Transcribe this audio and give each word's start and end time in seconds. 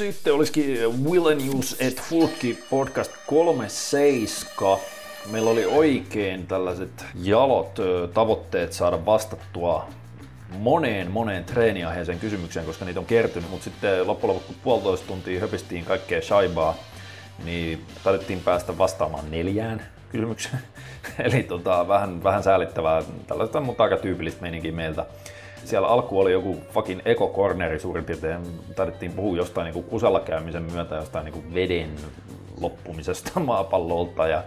Sitten 0.00 0.34
olisikin 0.34 1.04
Will 1.04 1.34
News 1.34 1.76
et 1.80 2.00
Fulki 2.02 2.58
podcast 2.70 3.12
37. 3.26 4.78
Meillä 5.30 5.50
oli 5.50 5.64
oikein 5.64 6.46
tällaiset 6.46 7.04
jalot 7.22 7.78
tavoitteet 8.14 8.72
saada 8.72 9.06
vastattua 9.06 9.88
moneen 10.58 11.10
moneen 11.10 11.44
treeniaiheeseen 11.44 12.18
kysymykseen, 12.18 12.66
koska 12.66 12.84
niitä 12.84 13.00
on 13.00 13.06
kertynyt, 13.06 13.50
mutta 13.50 13.64
sitten 13.64 14.06
loppujen 14.06 14.34
lopuksi 14.36 14.60
puolitoista 14.62 15.06
tuntia 15.06 15.40
höpistiin 15.40 15.84
kaikkea 15.84 16.22
shaibaa, 16.22 16.74
niin 17.44 17.84
taidettiin 18.04 18.40
päästä 18.40 18.78
vastaamaan 18.78 19.30
neljään 19.30 19.86
kysymykseen. 20.12 20.62
Eli 21.24 21.42
tota, 21.42 21.88
vähän, 21.88 22.24
vähän 22.24 22.42
säälittävää, 22.42 23.02
tällaista, 23.26 23.60
mutta 23.60 23.82
aika 23.82 23.96
tyypillistä 23.96 24.42
meininkiä 24.42 24.72
meiltä. 24.72 25.06
Siellä 25.64 25.88
alku 25.88 26.20
oli 26.20 26.32
joku 26.32 26.56
fucking 26.70 27.00
ekokorneri 27.04 27.80
suurin 27.80 28.04
piirtein. 28.04 28.40
Taidettiin 28.76 29.12
puhua 29.12 29.36
jostain 29.36 29.72
niin 29.72 29.84
kusella 29.84 30.20
käymisen 30.20 30.62
myötä 30.62 30.94
jostain 30.94 31.24
niin 31.24 31.54
veden 31.54 31.90
loppumisesta 32.60 33.40
maapallolta. 33.50 34.28
Ja 34.28 34.42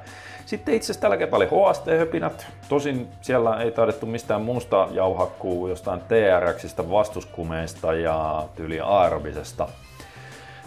sitten 0.46 0.76
itse 0.76 0.86
asiassa 0.86 1.02
tällä 1.02 1.18
kertaa 1.18 1.38
oli 1.38 1.46
HST-höpinät. 1.46 2.46
Tosin 2.70 3.08
siellä 3.22 3.62
ei 3.62 3.72
taidettu 3.72 4.06
mistään 4.06 4.42
muusta 4.42 4.88
jauhakkuu 4.92 5.68
jostain 5.68 6.02
TRXistä, 6.02 6.90
vastuskumeista 6.90 7.94
ja 7.94 8.44
tyyli 8.56 8.80
aerobisesta 8.80 9.68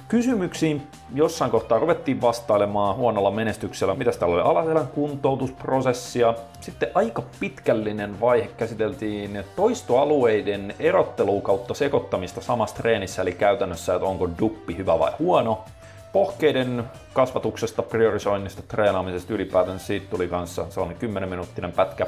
kysymyksiin 0.09 0.87
jossain 1.15 1.51
kohtaa 1.51 1.79
ruvettiin 1.79 2.21
vastailemaan 2.21 2.97
huonolla 2.97 3.31
menestyksellä, 3.31 3.95
mitä 3.95 4.13
täällä 4.13 4.35
oli 4.35 4.43
alaselän 4.43 4.87
kuntoutusprosessia. 4.87 6.35
Sitten 6.61 6.89
aika 6.95 7.23
pitkällinen 7.41 8.21
vaihe 8.21 8.51
käsiteltiin 8.57 9.45
toistoalueiden 9.57 10.75
erottelu 10.79 11.41
kautta 11.41 11.75
sekoittamista 11.75 12.41
samassa 12.41 12.77
treenissä, 12.77 13.23
eli 13.23 13.33
käytännössä, 13.33 13.95
että 13.95 14.07
onko 14.07 14.31
duppi 14.41 14.77
hyvä 14.77 14.99
vai 14.99 15.13
huono. 15.19 15.65
Pohkeiden 16.13 16.85
kasvatuksesta, 17.13 17.83
priorisoinnista, 17.83 18.63
treenaamisesta 18.63 19.35
ylipäätään 19.35 19.81
siitä 19.81 20.07
tuli 20.11 20.29
kanssa 20.29 20.67
sellainen 20.71 20.99
10 20.99 21.29
minuuttinen 21.29 21.73
pätkä. 21.73 22.07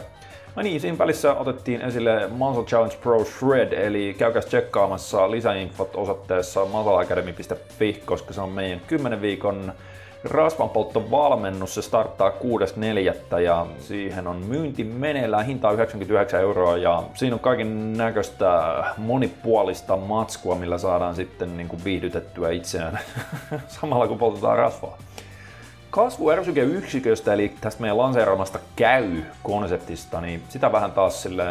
No 0.59 0.63
niin, 0.63 0.81
siinä 0.81 0.99
välissä 0.99 1.35
otettiin 1.35 1.81
esille 1.83 2.29
Muscle 2.29 2.65
Challenge 2.65 2.97
Pro 2.97 3.25
Shred, 3.25 3.73
eli 3.73 4.15
käykää 4.19 4.43
tsekkaamassa 4.43 5.31
lisäinfot 5.31 5.97
osoitteessa 5.97 6.65
muscleacademy.fi, 6.65 8.03
koska 8.05 8.33
se 8.33 8.41
on 8.41 8.49
meidän 8.51 8.81
10 8.87 9.23
viikon 9.23 9.73
rasvanpolttovalmennus. 10.25 11.75
Se 11.75 11.83
starttaa 11.83 12.31
6.4. 12.31 13.41
ja 13.41 13.67
siihen 13.79 14.27
on 14.27 14.37
myynti 14.37 14.85
meneillään, 14.85 15.47
hinta 15.47 15.73
99 15.73 16.41
euroa 16.41 16.77
ja 16.77 17.03
siinä 17.15 17.35
on 17.37 17.41
kaiken 17.41 17.93
näköistä 17.93 18.85
monipuolista 18.97 19.97
matskua, 19.97 20.55
millä 20.55 20.79
saadaan 20.79 21.15
sitten 21.15 21.57
niin 21.57 21.69
kuin 21.69 21.85
viihdytettyä 21.85 22.51
itseään 22.51 22.99
samalla 23.81 24.09
kun 24.09 24.19
poltetaan 24.19 24.59
rasvaa 24.59 24.99
kasvuärsykeyksiköstä, 25.99 27.33
eli 27.33 27.55
tästä 27.61 27.81
meidän 27.81 27.99
lanseeraamasta 27.99 28.59
käy-konseptista, 28.77 30.21
niin 30.21 30.43
sitä 30.49 30.73
vähän 30.73 30.93
taas 30.93 31.23
sille 31.23 31.45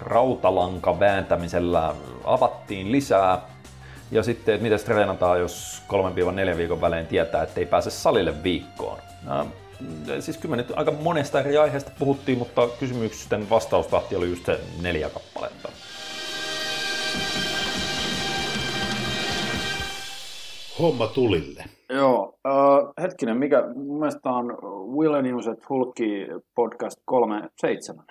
rautalanka 0.00 1.00
vääntämisellä 1.00 1.94
avattiin 2.24 2.92
lisää. 2.92 3.40
Ja 4.10 4.22
sitten, 4.22 4.54
että 4.54 4.62
miten 4.62 4.78
treenataan, 4.80 5.40
jos 5.40 5.82
3-4 6.54 6.56
viikon 6.56 6.80
välein 6.80 7.06
tietää, 7.06 7.42
että 7.42 7.60
ei 7.60 7.66
pääse 7.66 7.90
salille 7.90 8.42
viikkoon. 8.42 8.98
No, 9.22 9.46
siis 10.20 10.36
kyllä 10.36 10.56
nyt 10.56 10.72
aika 10.76 10.90
monesta 10.90 11.40
eri 11.40 11.56
aiheesta 11.56 11.90
puhuttiin, 11.98 12.38
mutta 12.38 12.68
kysymysten 12.80 13.50
vastaustahti 13.50 14.16
oli 14.16 14.30
just 14.30 14.46
se 14.46 14.60
neljä 14.82 15.10
kappaletta. 15.10 15.68
Homma 20.78 21.06
tulille. 21.06 21.64
Joo, 21.94 22.38
äh, 22.46 22.92
hetkinen, 23.02 23.36
mikä, 23.36 23.62
mun 23.74 23.98
mielestä 23.98 24.30
on 24.30 24.58
Will 24.96 25.22
Newset 25.22 25.68
Hulkki 25.68 26.26
podcast 26.54 27.00
37. 27.04 28.04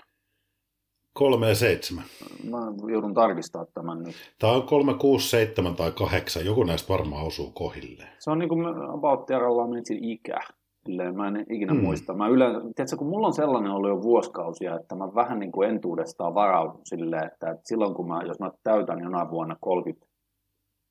3 1.14 1.50
ja 1.50 1.56
7. 1.56 2.04
Mä 2.50 2.58
joudun 2.92 3.14
tarkistamaan 3.14 3.68
tämän 3.74 4.04
nyt. 4.04 4.16
Tämä 4.40 4.54
on 4.54 4.64
3, 4.64 4.94
6, 4.94 5.30
7 5.30 5.76
tai 5.76 5.92
8. 5.92 6.46
Joku 6.46 6.64
näistä 6.64 6.94
varmaan 6.94 7.28
osuu 7.28 7.52
kohille. 7.52 8.04
Se 8.20 8.32
on 8.32 8.40
niin 8.40 8.50
kuin 8.50 8.66
about 8.94 9.26
Terralla 9.26 9.64
ikä. 9.90 10.40
Silleen, 10.86 11.18
mä 11.18 11.28
en 11.28 11.46
ikinä 11.50 11.74
mm. 11.74 11.80
muista. 11.80 12.14
Mä 12.14 12.28
yleensä, 12.28 12.60
tiedätkö, 12.60 12.98
kun 12.98 13.08
mulla 13.08 13.28
on 13.28 13.34
sellainen 13.34 13.72
ollut 13.72 13.90
jo 13.90 14.02
vuosikausia, 14.02 14.76
että 14.76 14.96
mä 14.96 15.16
vähän 15.16 15.40
niin 15.40 15.52
kuin 15.52 15.70
entuudestaan 15.70 16.36
varaudun 16.36 16.82
silleen, 16.84 17.26
että, 17.26 17.52
että 17.52 17.68
silloin 17.68 17.94
kun 17.94 18.08
mä, 18.08 18.22
jos 18.28 18.40
mä 18.40 18.52
täytän 18.64 19.00
jonain 19.00 19.30
vuonna 19.30 19.56
30, 19.62 20.08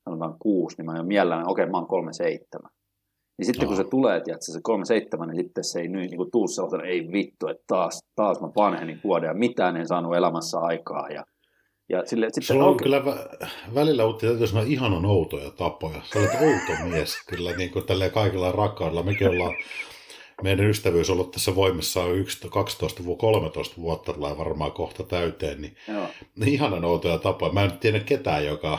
sanotaan 0.04 0.36
6, 0.38 0.76
niin 0.76 0.86
mä 0.86 0.96
jo 0.96 1.02
mielellään, 1.02 1.48
okei, 1.48 1.62
okay, 1.62 1.70
mä 1.70 1.78
oon 1.78 1.86
37. 1.86 2.70
Niin 3.38 3.46
sitten 3.46 3.68
kun 3.68 3.76
se 3.76 3.84
tulee, 3.84 4.20
tiedätkö, 4.20 4.52
se 4.52 4.60
37, 4.62 5.28
niin 5.28 5.36
sitten 5.36 5.64
se 5.64 5.80
ei 5.80 5.88
nyt 5.88 6.10
niin 6.10 6.30
tuu 6.32 6.48
sellaisen, 6.48 6.80
ei 6.80 7.12
vittu, 7.12 7.48
että 7.48 7.64
taas, 7.66 8.04
taas 8.14 8.40
mä 8.40 8.48
vanhenin 8.56 9.00
vuoden 9.04 9.28
ja 9.28 9.34
mitään 9.34 9.76
en 9.76 9.88
saanut 9.88 10.16
elämässä 10.16 10.58
aikaa. 10.58 11.08
Ja, 11.08 11.24
ja 11.88 12.06
sille, 12.06 12.26
sitten, 12.26 12.42
Sulla 12.42 12.64
on 12.64 12.70
okay. 12.70 12.84
kyllä 12.84 12.98
vä- 12.98 13.46
välillä 13.74 14.04
Utti 14.06 14.26
täytyy 14.26 14.46
sanoa 14.46 14.64
ihanan 14.66 15.06
outoja 15.06 15.50
tapoja. 15.50 16.00
Sä 16.12 16.18
olet 16.18 16.30
outo 16.34 16.82
mies 16.90 17.26
kyllä 17.28 17.56
niin 17.56 17.70
kuin 17.70 17.86
tällä 17.86 18.08
kaikilla 18.08 18.52
rakkaudella. 18.52 19.02
Mekin 19.02 19.28
ollaan 19.28 19.54
meidän 20.42 20.70
ystävyys 20.70 21.10
on 21.10 21.14
ollut 21.14 21.30
tässä 21.30 21.54
voimassa 21.54 22.06
11, 22.06 22.48
12, 22.48 23.02
13 23.18 23.76
vuotta, 23.76 24.12
tulee 24.12 24.38
varmaan 24.38 24.72
kohta 24.72 25.02
täyteen, 25.02 25.60
niin, 25.60 25.76
Joo. 25.88 26.06
ihanan 26.46 26.84
outoja 26.84 27.18
tapoja. 27.18 27.52
Mä 27.52 27.64
en 27.64 27.78
tiedä 27.78 28.00
ketään, 28.00 28.46
joka, 28.46 28.78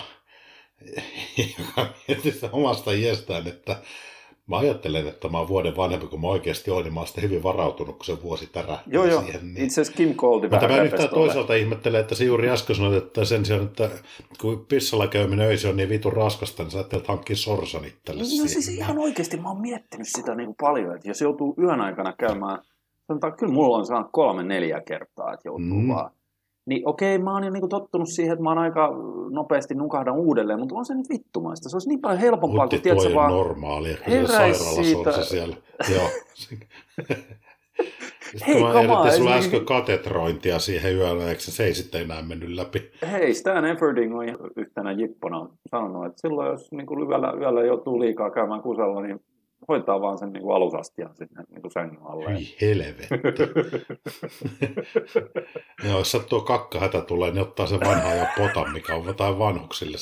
joka 1.60 1.94
miettii 2.08 2.34
omasta 2.52 2.92
iästään, 2.92 3.48
että 3.48 3.76
Mä 4.48 4.58
ajattelen, 4.58 5.08
että 5.08 5.30
mä 5.30 5.38
oon 5.38 5.48
vuoden 5.48 5.76
vanhempi 5.76 6.08
kuin 6.08 6.22
mä 6.22 6.28
oikeasti 6.28 6.72
olen, 6.72 6.84
niin 6.84 6.94
mä 6.94 7.00
oon 7.00 7.08
sitten 7.08 7.24
hyvin 7.24 7.44
varautunut, 7.44 7.96
kun 7.96 8.06
se 8.06 8.24
vuosi 8.24 8.48
tärähti 8.48 8.90
Joo, 8.90 9.06
joo. 9.06 9.22
Siihen, 9.22 9.54
niin... 9.54 9.66
Itse 9.66 9.82
asiassa 9.82 9.98
Kim 9.98 10.16
Coldy 10.16 10.50
Mutta 10.50 10.68
mä 10.68 10.82
yhtään 10.82 11.10
toisaalta 11.10 11.54
ihmettelen, 11.54 12.02
että 12.02 12.16
se 12.16 12.24
juuri 12.24 12.50
äsken 12.50 12.76
sanoit, 12.76 13.04
että 13.04 13.26
sen 13.26 13.46
sijaan, 13.46 13.64
että 13.64 13.90
kun 14.42 14.66
pissalla 14.66 15.08
käyminen 15.08 15.48
öisin 15.48 15.70
on 15.70 15.78
niin 15.78 15.90
vitun 15.90 16.14
raskasta, 16.14 16.64
niin 16.64 16.72
sä 16.72 16.78
ajattelet 16.78 17.08
hankkia 17.08 17.36
sorsan 17.36 17.86
itselle 17.86 18.24
No 18.24 18.48
siis 18.48 18.70
ihan 18.70 19.00
oikeasti 19.00 19.38
mä 19.38 19.50
oon 19.50 19.62
miettinyt 19.62 20.08
sitä 20.08 20.36
niin 20.36 20.48
kuin 20.48 20.58
paljon, 20.60 20.96
että 20.96 21.08
jos 21.08 21.22
joutuu 21.22 21.56
yön 21.60 21.82
aikana 21.82 22.14
käymään, 22.14 22.60
sanotaan, 23.08 23.34
kyllä 23.34 23.54
mulla 23.54 23.78
on 23.78 23.86
saanut 23.86 24.10
kolme 24.12 24.44
neljä 24.44 24.82
kertaa, 24.82 25.34
että 25.34 25.48
joutuu 25.48 25.82
mm. 25.82 25.88
vaan 25.88 26.12
niin 26.66 26.88
okei, 26.88 27.18
mä 27.18 27.34
oon 27.34 27.44
jo 27.44 27.50
niinku 27.50 27.68
tottunut 27.68 28.10
siihen, 28.10 28.34
että 28.34 28.44
mä 28.44 28.50
oon 28.50 28.58
aika 28.58 28.94
nopeasti 29.30 29.76
nukahdan 29.76 30.16
uudelleen, 30.16 30.60
mutta 30.60 30.76
on 30.76 30.86
se 30.86 30.96
nyt 30.96 31.10
vittumaista. 31.10 31.70
Se 31.70 31.76
olisi 31.76 31.90
niin 31.90 32.02
paljon 32.02 32.22
helpompaa, 32.22 32.68
kun 32.68 32.82
tiedät, 32.82 33.02
se 33.02 33.16
vaan 33.16 33.32
normaali, 33.32 33.98
heräisi 34.08 34.64
siitä. 34.64 35.12
Se 35.12 35.24
siellä. 35.24 35.56
Joo. 35.96 36.10
Hei, 38.48 38.64
mä 38.64 38.82
ehdotin 38.82 39.12
sulla 39.12 39.36
äsken 39.36 39.66
katetrointia 39.66 40.60
siihen 40.60 40.96
yöllä, 40.96 41.30
eikö 41.30 41.42
se 41.42 41.64
ei 41.64 41.74
sitten 41.74 42.02
enää 42.02 42.22
mennyt 42.22 42.50
läpi? 42.50 42.92
Hei, 43.12 43.34
Stan 43.34 43.66
Efferding 43.66 44.18
on 44.18 44.26
yhtenä 44.56 44.92
jippona 44.92 45.50
sanonut, 45.72 46.06
että 46.06 46.22
silloin 46.22 46.52
jos 46.52 46.72
niin 46.72 46.86
kuin 46.86 47.10
yöllä, 47.10 47.34
yöllä 47.40 47.64
joutuu 47.64 48.00
liikaa 48.00 48.32
käymään 48.32 48.62
kusella, 48.62 49.02
niin 49.02 49.22
hoitaa 49.68 50.02
vaan 50.02 50.18
sen 50.18 50.34
niin 50.34 50.52
alusastian 50.56 51.16
sinne 51.16 51.44
niin 51.50 51.62
kuin 51.62 51.72
sängyn 51.72 52.04
alle. 52.04 52.30
Hyi 52.30 52.58
helvetti. 52.62 53.08
ja 55.84 55.90
jos 55.90 56.12
sattuu 56.12 56.42
kakkahätä 56.42 57.02
tulee, 57.02 57.32
niin 57.32 57.42
ottaa 57.42 57.68
se 57.68 57.80
vanha 57.80 58.14
ja 58.14 58.28
potan, 58.38 58.74
mikä 58.74 58.96
on 58.96 59.06
jotain 59.06 59.40
vanhuksille. 59.40 59.98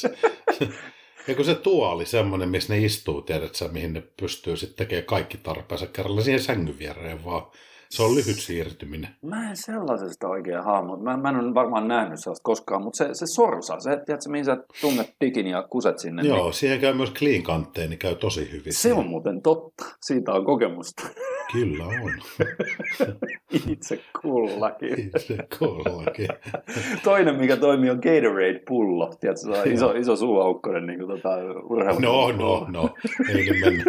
Ja 1.27 1.35
kun 1.35 1.45
se 1.45 1.55
tuoli 1.55 2.05
semmoinen, 2.05 2.49
missä 2.49 2.73
ne 2.73 2.79
istuu, 2.79 3.21
tiedät 3.21 3.55
sä, 3.55 3.67
mihin 3.67 3.93
ne 3.93 4.03
pystyy 4.19 4.57
sitten 4.57 4.77
tekemään 4.77 5.05
kaikki 5.05 5.37
tarpeensa 5.37 5.87
kerralla 5.87 6.21
siihen 6.21 6.41
sängyn 6.41 6.79
viereen 6.79 7.25
vaan 7.25 7.45
se 7.91 8.03
on 8.03 8.15
lyhyt 8.15 8.39
siirtyminen. 8.39 9.09
Mä 9.21 9.49
en 9.49 9.57
sellaisesta 9.57 10.27
oikein 10.27 10.63
hahmo. 10.63 10.97
Mä, 10.97 11.17
mä 11.17 11.29
en 11.29 11.35
ole 11.35 11.53
varmaan 11.53 11.87
nähnyt 11.87 12.19
sellaista 12.19 12.43
koskaan, 12.43 12.83
mutta 12.83 12.97
se, 12.97 13.09
se 13.13 13.25
sorsa, 13.25 13.79
se, 13.79 13.89
tiedätkö, 14.05 14.29
mihin 14.29 14.45
sä 14.45 14.57
tunnet 14.81 15.15
dikin 15.21 15.47
ja 15.47 15.63
kuset 15.69 15.99
sinne. 15.99 16.23
Joo, 16.23 16.43
niin... 16.43 16.53
siihen 16.53 16.79
käy 16.79 16.93
myös 16.93 17.13
clean 17.13 17.43
kantteen, 17.43 17.89
niin 17.89 17.99
käy 17.99 18.15
tosi 18.15 18.51
hyvin. 18.51 18.73
Se 18.73 18.93
on 18.93 19.07
muuten 19.07 19.41
totta. 19.41 19.85
Siitä 20.01 20.31
on 20.31 20.45
kokemusta. 20.45 21.03
Kyllä 21.51 21.85
on. 21.85 22.13
Itse 23.71 23.99
kullakin. 24.21 24.99
Itse 24.99 25.37
kullakin. 25.59 26.27
Toinen, 27.03 27.35
mikä 27.35 27.57
toimii, 27.57 27.89
on 27.89 27.99
Gatorade-pullo. 27.99 29.13
Tiedätkö, 29.19 29.41
se 29.41 29.61
on 29.61 29.71
iso, 29.73 29.91
iso 29.91 30.15
suuaukkonen 30.15 30.85
niin 30.85 30.99
kuin 30.99 31.09
tota, 31.09 31.29
urheilu. 31.69 31.99
No, 31.99 32.31
no, 32.31 32.67
no. 32.69 32.89
Ei 33.35 33.61
mennä. 33.61 33.83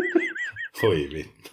Oi 0.82 1.08
vittu. 1.12 1.50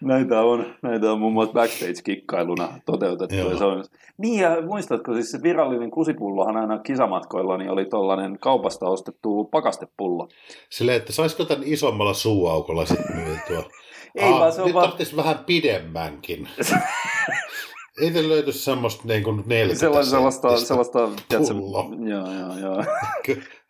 näitä, 0.00 0.40
on, 0.40 0.74
näitä 0.82 1.12
on 1.12 1.18
muun 1.18 1.32
muassa 1.32 1.52
backstage-kikkailuna 1.52 2.68
toteutettu. 2.86 3.36
Ja 3.36 3.58
se 3.58 3.64
on, 3.64 3.84
niin 4.18 4.40
ja 4.40 4.62
muistatko, 4.62 5.14
siis 5.14 5.30
se 5.30 5.42
virallinen 5.42 5.90
kusipullohan 5.90 6.56
aina 6.56 6.78
kisamatkoilla 6.78 7.56
niin 7.56 7.70
oli 7.70 7.84
tuollainen 7.84 8.38
kaupasta 8.38 8.86
ostettu 8.86 9.44
pakastepullo. 9.44 10.28
Silleen, 10.70 10.96
että 10.96 11.12
saisiko 11.12 11.44
tämän 11.44 11.64
isommalla 11.66 12.14
suuaukolla 12.14 12.86
sitten 12.86 13.16
myytyä? 13.16 13.62
Ei 14.14 14.32
Aa, 14.32 14.40
vaan 14.40 14.52
se 14.52 14.62
on 14.62 14.74
vaan... 14.74 14.92
vähän 15.16 15.38
pidemmänkin. 15.38 16.48
Ei 18.02 18.10
te 18.10 18.28
löytyisi 18.28 18.58
semmoista 18.58 19.02
niin 19.04 19.22
kuin 19.22 19.44
Sellaista, 19.74 20.10
sellaista, 20.10 20.56
sellaista, 20.56 21.08
pullo. 21.54 21.90
Joo, 22.08 22.32
joo, 22.32 22.58
joo. 22.58 22.84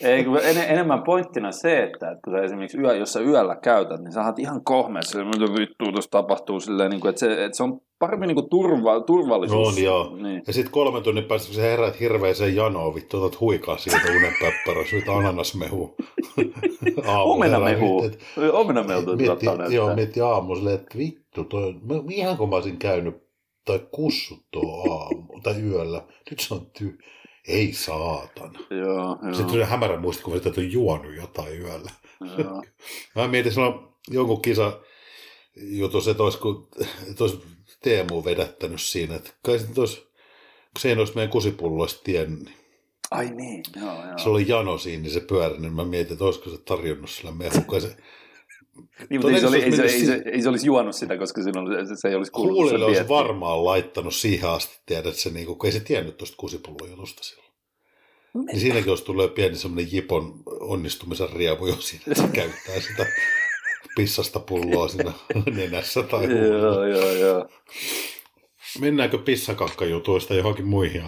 Ei, 0.00 0.24
kun 0.24 0.38
en, 0.42 0.56
enemmän 0.56 1.02
pointtina 1.02 1.52
se, 1.52 1.82
että, 1.82 2.10
että 2.10 2.20
kun 2.24 2.32
sä 2.32 2.42
esimerkiksi 2.42 2.78
yö, 2.78 2.96
jos 2.96 3.12
sä 3.12 3.20
yöllä 3.20 3.56
käytät, 3.56 4.00
niin 4.00 4.12
sä 4.12 4.26
oot 4.26 4.38
ihan 4.38 4.64
kohmeessa, 4.64 5.24
mitä 5.24 5.52
vittua 5.58 5.92
tuossa 5.92 6.10
tapahtuu 6.10 6.60
silleen, 6.60 6.90
niin 6.90 7.00
kuin, 7.00 7.10
että, 7.10 7.20
se, 7.20 7.44
että 7.44 7.56
se 7.56 7.62
on 7.62 7.80
paremmin 7.98 8.26
niin 8.26 8.34
kuin 8.34 8.50
turva, 8.50 9.00
turvallisuus. 9.00 9.68
On 9.68 9.82
joo. 9.82 10.16
Niin. 10.16 10.42
Ja 10.46 10.52
sitten 10.52 10.72
kolmen 10.72 11.02
tunnin 11.02 11.24
päästä, 11.24 11.46
kun 11.46 11.54
sä 11.56 11.62
herät 11.62 12.00
hirveeseen 12.00 12.56
janoon, 12.56 12.94
vittu, 12.94 13.22
otat 13.22 13.40
huikaa 13.40 13.78
siitä 13.78 14.00
unenpäppärä, 14.16 14.84
syytä 14.90 15.12
ananasmehu. 15.12 15.96
Omenamehu. 17.06 18.10
Omenamehu 18.52 19.16
mietti, 19.16 19.46
Joo, 19.70 19.94
mietti 19.94 20.20
aamu 20.20 20.56
silleen, 20.56 20.74
että 20.74 20.98
vittu, 20.98 21.44
toi, 21.44 21.74
ihan 22.10 22.36
kun 22.36 22.48
mä 22.48 22.56
olisin 22.56 22.78
käynyt 22.78 23.26
tai 23.64 23.80
kussuttua 23.90 24.94
aamu 24.94 25.40
tai 25.42 25.62
yöllä, 25.62 26.02
nyt 26.30 26.40
se 26.40 26.54
on 26.54 26.66
tyy 26.78 26.98
ei 27.48 27.72
saatana. 27.72 28.58
Joo, 28.70 29.18
joo. 29.22 29.34
Sitten 29.34 29.46
tuli 29.46 29.64
hämärä 29.64 30.00
muistikuva, 30.00 30.36
että 30.36 30.50
on 30.56 30.72
juonut 30.72 31.16
jotain 31.16 31.60
yöllä. 31.60 31.90
Joo. 32.38 32.62
Mä 33.14 33.28
mietin, 33.28 33.50
että 33.50 33.60
on 33.60 33.94
jonkun 34.10 34.42
kisa 34.42 34.80
jutus, 35.56 36.08
että 36.08 36.22
olisi, 36.22 36.38
kun, 36.38 36.68
että 37.10 37.24
olisi 37.24 37.42
Teemu 37.82 38.24
vedättänyt 38.24 38.80
siinä, 38.80 39.14
että 39.16 39.30
kai 39.42 39.58
sitten 39.58 39.82
olisi, 39.82 40.06
se 40.78 40.88
ei 40.88 40.98
olisi 40.98 41.14
meidän 41.14 41.30
kusipulloista 41.30 42.00
tiennyt, 42.04 42.44
niin 42.44 42.56
Ai 43.10 43.30
niin, 43.30 43.64
joo, 43.76 44.06
joo. 44.06 44.18
Se 44.18 44.28
oli 44.28 44.48
jano 44.48 44.78
siinä, 44.78 45.02
niin 45.02 45.12
se 45.12 45.20
pyöri, 45.20 45.58
niin 45.58 45.72
mä 45.72 45.84
mietin, 45.84 46.12
että 46.12 46.24
olisiko 46.24 46.50
se 46.50 46.58
tarjonnut 46.58 47.10
sillä 47.10 47.32
mehukaan. 47.32 47.82
Se, 47.82 47.96
niin, 49.10 49.20
mutta 49.20 49.34
ei 49.34 49.40
se, 49.40 49.46
oli, 49.46 49.62
ei, 49.62 49.76
se, 49.76 49.82
ei, 49.82 50.06
se, 50.06 50.22
ei 50.32 50.42
se 50.42 50.48
olisi 50.48 50.66
juonut 50.66 50.96
sitä, 50.96 51.18
koska 51.18 51.42
se, 51.42 51.50
se, 51.96 52.08
ei 52.08 52.14
olisi 52.14 52.32
kuullut 52.32 52.56
Kuulille 52.56 52.84
olisi 52.84 53.08
varmaan 53.08 53.64
laittanut 53.64 54.14
siihen 54.14 54.50
asti, 54.50 54.80
tiedät, 54.86 55.06
että 55.06 55.20
se, 55.20 55.30
niin 55.30 55.46
kuin, 55.46 55.58
kun 55.58 55.66
ei 55.66 55.72
se 55.72 55.80
tiennyt 55.80 56.16
tuosta 56.16 56.36
kusipullon 56.36 56.90
jutusta 56.90 57.24
silloin. 57.24 57.46
Niin 58.46 58.60
siinäkin 58.60 58.90
olisi 58.90 59.04
tullut 59.04 59.34
pieni 59.34 59.56
semmoinen 59.56 59.92
Jipon 59.92 60.34
onnistumisen 60.46 61.32
riemu, 61.32 61.66
jos 61.66 61.88
siinä 61.88 62.14
se 62.14 62.28
käyttää 62.40 62.80
sitä 62.80 63.06
pissasta 63.96 64.40
pulloa 64.40 64.88
siinä 64.88 65.12
nenässä 65.56 66.02
tai 66.02 66.24
Joo, 66.24 66.84
joo, 66.86 67.12
joo. 67.12 67.48
Mennäänkö 68.80 69.18
pissakakkajutuista 69.18 70.34
johonkin 70.34 70.66
muihin? 70.66 71.02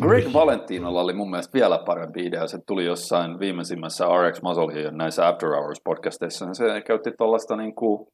Greg 0.00 0.32
Valentinolla 0.32 1.00
oli 1.00 1.12
mun 1.12 1.30
mielestä 1.30 1.52
vielä 1.54 1.78
parempi 1.86 2.26
idea. 2.26 2.46
Se 2.46 2.58
tuli 2.66 2.84
jossain 2.84 3.38
viimeisimmässä 3.38 4.04
RX 4.04 4.42
Muscle 4.42 4.90
näissä 4.90 5.28
After 5.28 5.48
Hours 5.48 5.80
podcasteissa. 5.84 6.54
Se 6.54 6.80
käytti 6.80 7.10
tuollaista 7.18 7.56
niin 7.56 7.74
kuin, 7.74 8.06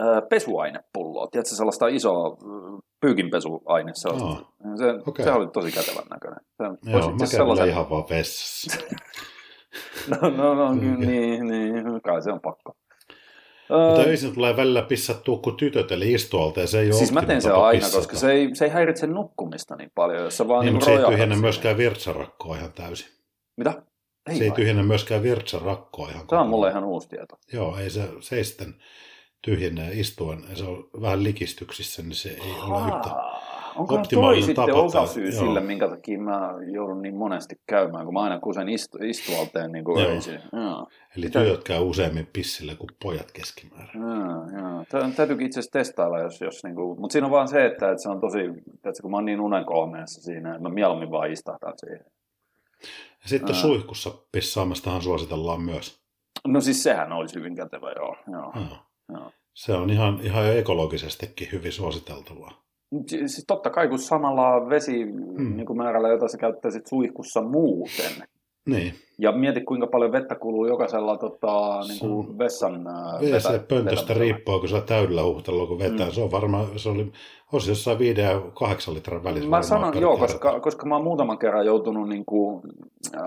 äh, 0.00 0.22
pesuainepulloa. 0.30 1.26
Tiedätkö, 1.26 1.54
sellaista 1.54 1.88
isoa 1.88 2.36
pyykinpesuaine. 3.00 3.92
Se, 3.94 4.08
oh, 4.08 4.54
se, 4.76 4.84
okay. 5.06 5.24
se 5.24 5.32
oli 5.32 5.48
tosi 5.48 5.72
kätevän 5.72 6.08
näköinen. 6.10 6.40
Se, 6.56 6.90
Joo, 6.90 7.10
mä 7.10 7.26
sellaisen... 7.26 7.68
ihan 7.68 7.90
vaan 7.90 8.04
vessassa. 8.10 8.80
no, 10.10 10.30
no, 10.30 10.54
no 10.54 10.74
niin, 11.06 11.46
niin, 11.46 12.02
kai 12.02 12.22
se 12.22 12.32
on 12.32 12.40
pakko. 12.40 12.72
Mutta 13.68 14.02
öö, 14.02 14.16
se 14.16 14.30
tulee 14.30 14.56
välillä 14.56 14.82
pissattua 14.82 15.38
kuin 15.38 15.56
tytöt, 15.56 15.92
eli 15.92 16.12
istualta, 16.12 16.60
ja 16.60 16.66
se 16.66 16.80
ei 16.80 16.86
ole 16.86 16.94
Siis 16.94 17.12
mä 17.12 17.22
teen 17.22 17.42
se 17.42 17.50
aina, 17.50 17.70
pissata. 17.70 17.96
koska 17.96 18.16
se 18.16 18.32
ei, 18.32 18.54
se 18.54 18.64
ei 18.64 18.70
häiritse 18.70 19.06
nukkumista 19.06 19.76
niin 19.76 19.90
paljon, 19.94 20.24
jos 20.24 20.36
sä 20.36 20.48
vaan 20.48 20.60
niin, 20.60 20.66
niin 20.66 20.74
mutta 20.74 20.84
se 20.84 20.92
ei 20.92 21.10
tyhjennä 21.10 21.36
myöskään 21.36 21.76
virtsarakkoa 21.76 22.56
ihan 22.56 22.72
täysin. 22.72 23.08
Mitä? 23.56 23.82
Ei 24.28 24.34
se 24.34 24.40
vai? 24.40 24.48
ei 24.48 24.50
tyhjennä 24.54 24.82
myöskään 24.82 25.22
virtsarakkoa 25.22 26.10
ihan 26.10 26.24
Se 26.30 26.36
on 26.36 26.48
mulle 26.48 26.70
ihan 26.70 26.84
uusi 26.84 27.08
tieto. 27.08 27.38
Joo, 27.52 27.78
ei 27.78 27.90
se, 27.90 28.08
se 28.20 28.36
ei 28.36 28.44
sitten 28.44 28.74
tyhjennä 29.42 29.88
istuen, 29.90 30.44
ja 30.50 30.56
se 30.56 30.64
on 30.64 30.90
vähän 31.00 31.24
likistyksissä, 31.24 32.02
niin 32.02 32.14
se 32.14 32.28
ei 32.28 32.50
Haa. 32.50 32.84
ole 32.84 32.96
yhtä 32.96 33.10
Onko 33.78 34.02
toi 34.14 34.42
sitten 34.42 34.66
tapa, 34.66 34.82
osa 34.82 35.06
syy 35.06 35.28
joo. 35.28 35.40
sille, 35.40 35.60
minkä 35.60 35.88
takia 35.88 36.18
mä 36.18 36.54
joudun 36.72 37.02
niin 37.02 37.16
monesti 37.16 37.60
käymään, 37.66 38.04
kun 38.04 38.14
mä 38.14 38.20
aina 38.20 38.40
kusen 38.40 38.68
istu, 38.68 38.98
istualteen 39.04 39.72
niin 39.72 39.84
kuin 39.84 40.02
joo. 40.02 40.12
öisin. 40.12 40.40
Joo. 40.52 40.88
Eli 41.16 41.26
Sitä... 41.26 41.40
työt 41.40 41.64
käy 41.64 41.80
useammin 41.80 42.28
pissillä 42.32 42.74
kuin 42.74 42.90
pojat 43.02 43.32
keskimäärin. 43.32 44.00
Joo, 44.00 44.60
joo. 44.60 45.10
Täytyykin 45.16 45.46
itse 45.46 45.60
asiassa 45.60 45.78
testailla, 45.78 46.18
jos, 46.18 46.40
jos 46.40 46.64
niin 46.64 46.74
kuin... 46.74 47.00
mutta 47.00 47.12
siinä 47.12 47.26
on 47.26 47.32
vaan 47.32 47.48
se, 47.48 47.66
että, 47.66 47.90
että 47.90 48.02
se 48.02 48.08
on 48.08 48.20
tosi, 48.20 48.38
että 48.84 49.02
kun 49.02 49.10
mä 49.10 49.16
oon 49.16 49.24
niin 49.24 49.40
unenkolmeessa 49.40 50.22
siinä, 50.22 50.50
että 50.50 50.62
mä 50.62 50.68
mieluummin 50.68 51.10
vaan 51.10 51.32
istahtan 51.32 51.74
siihen. 51.76 52.04
Ja 53.22 53.28
sitten 53.28 53.54
Ää. 53.54 53.60
suihkussa 53.60 54.10
pissaamastahan 54.32 55.02
suositellaan 55.02 55.60
myös. 55.60 56.00
No 56.46 56.60
siis 56.60 56.82
sehän 56.82 57.12
olisi 57.12 57.34
hyvin 57.34 57.56
kätevä, 57.56 57.92
joo. 57.92 58.16
joo. 58.32 58.52
joo. 59.12 59.30
Se 59.54 59.72
on 59.72 59.90
ihan, 59.90 60.18
ihan 60.22 60.56
ekologisestikin 60.56 61.48
hyvin 61.52 61.72
suositeltavaa. 61.72 62.67
Siis 63.06 63.44
totta 63.46 63.70
kai, 63.70 63.88
kun 63.88 63.98
samalla 63.98 64.68
vesi 64.68 65.04
mm. 65.04 65.56
niin 65.56 65.66
kuin 65.66 65.76
määrällä, 65.76 66.08
jota 66.08 66.28
sä 66.28 66.38
käyttäisit 66.38 66.86
suihkussa 66.86 67.42
muuten. 67.42 68.28
Niin. 68.66 68.94
Ja 69.18 69.32
mieti, 69.32 69.60
kuinka 69.60 69.86
paljon 69.86 70.12
vettä 70.12 70.34
kuluu 70.34 70.66
jokaisella 70.66 71.16
tota, 71.16 71.80
niin 71.88 71.98
kuin 71.98 72.38
vessan 72.38 72.84
vetä, 73.20 73.64
pöntöstä 73.68 74.14
riippuu, 74.14 74.60
kun 74.60 74.68
sä 74.68 74.80
täydellä 74.80 75.22
huhtelua, 75.22 75.66
kun 75.66 75.78
vetää. 75.78 76.06
Mm. 76.06 76.12
Se 76.12 76.22
on 76.22 76.30
varmaan, 76.30 76.66
se 76.76 76.88
oli, 76.88 77.12
olisi 77.52 77.70
jossain 77.70 77.98
5 77.98 78.20
ja 78.20 78.40
8 78.40 78.94
litran 78.94 79.24
välissä. 79.24 79.48
Mä 79.48 79.62
sanon, 79.62 80.00
joo, 80.00 80.16
koska, 80.16 80.60
koska 80.60 80.86
mä 80.86 80.94
oon 80.94 81.04
muutaman 81.04 81.38
kerran 81.38 81.66
joutunut 81.66 82.08
niin 82.08 82.24
kuin, 82.24 82.62
äh, 83.14 83.22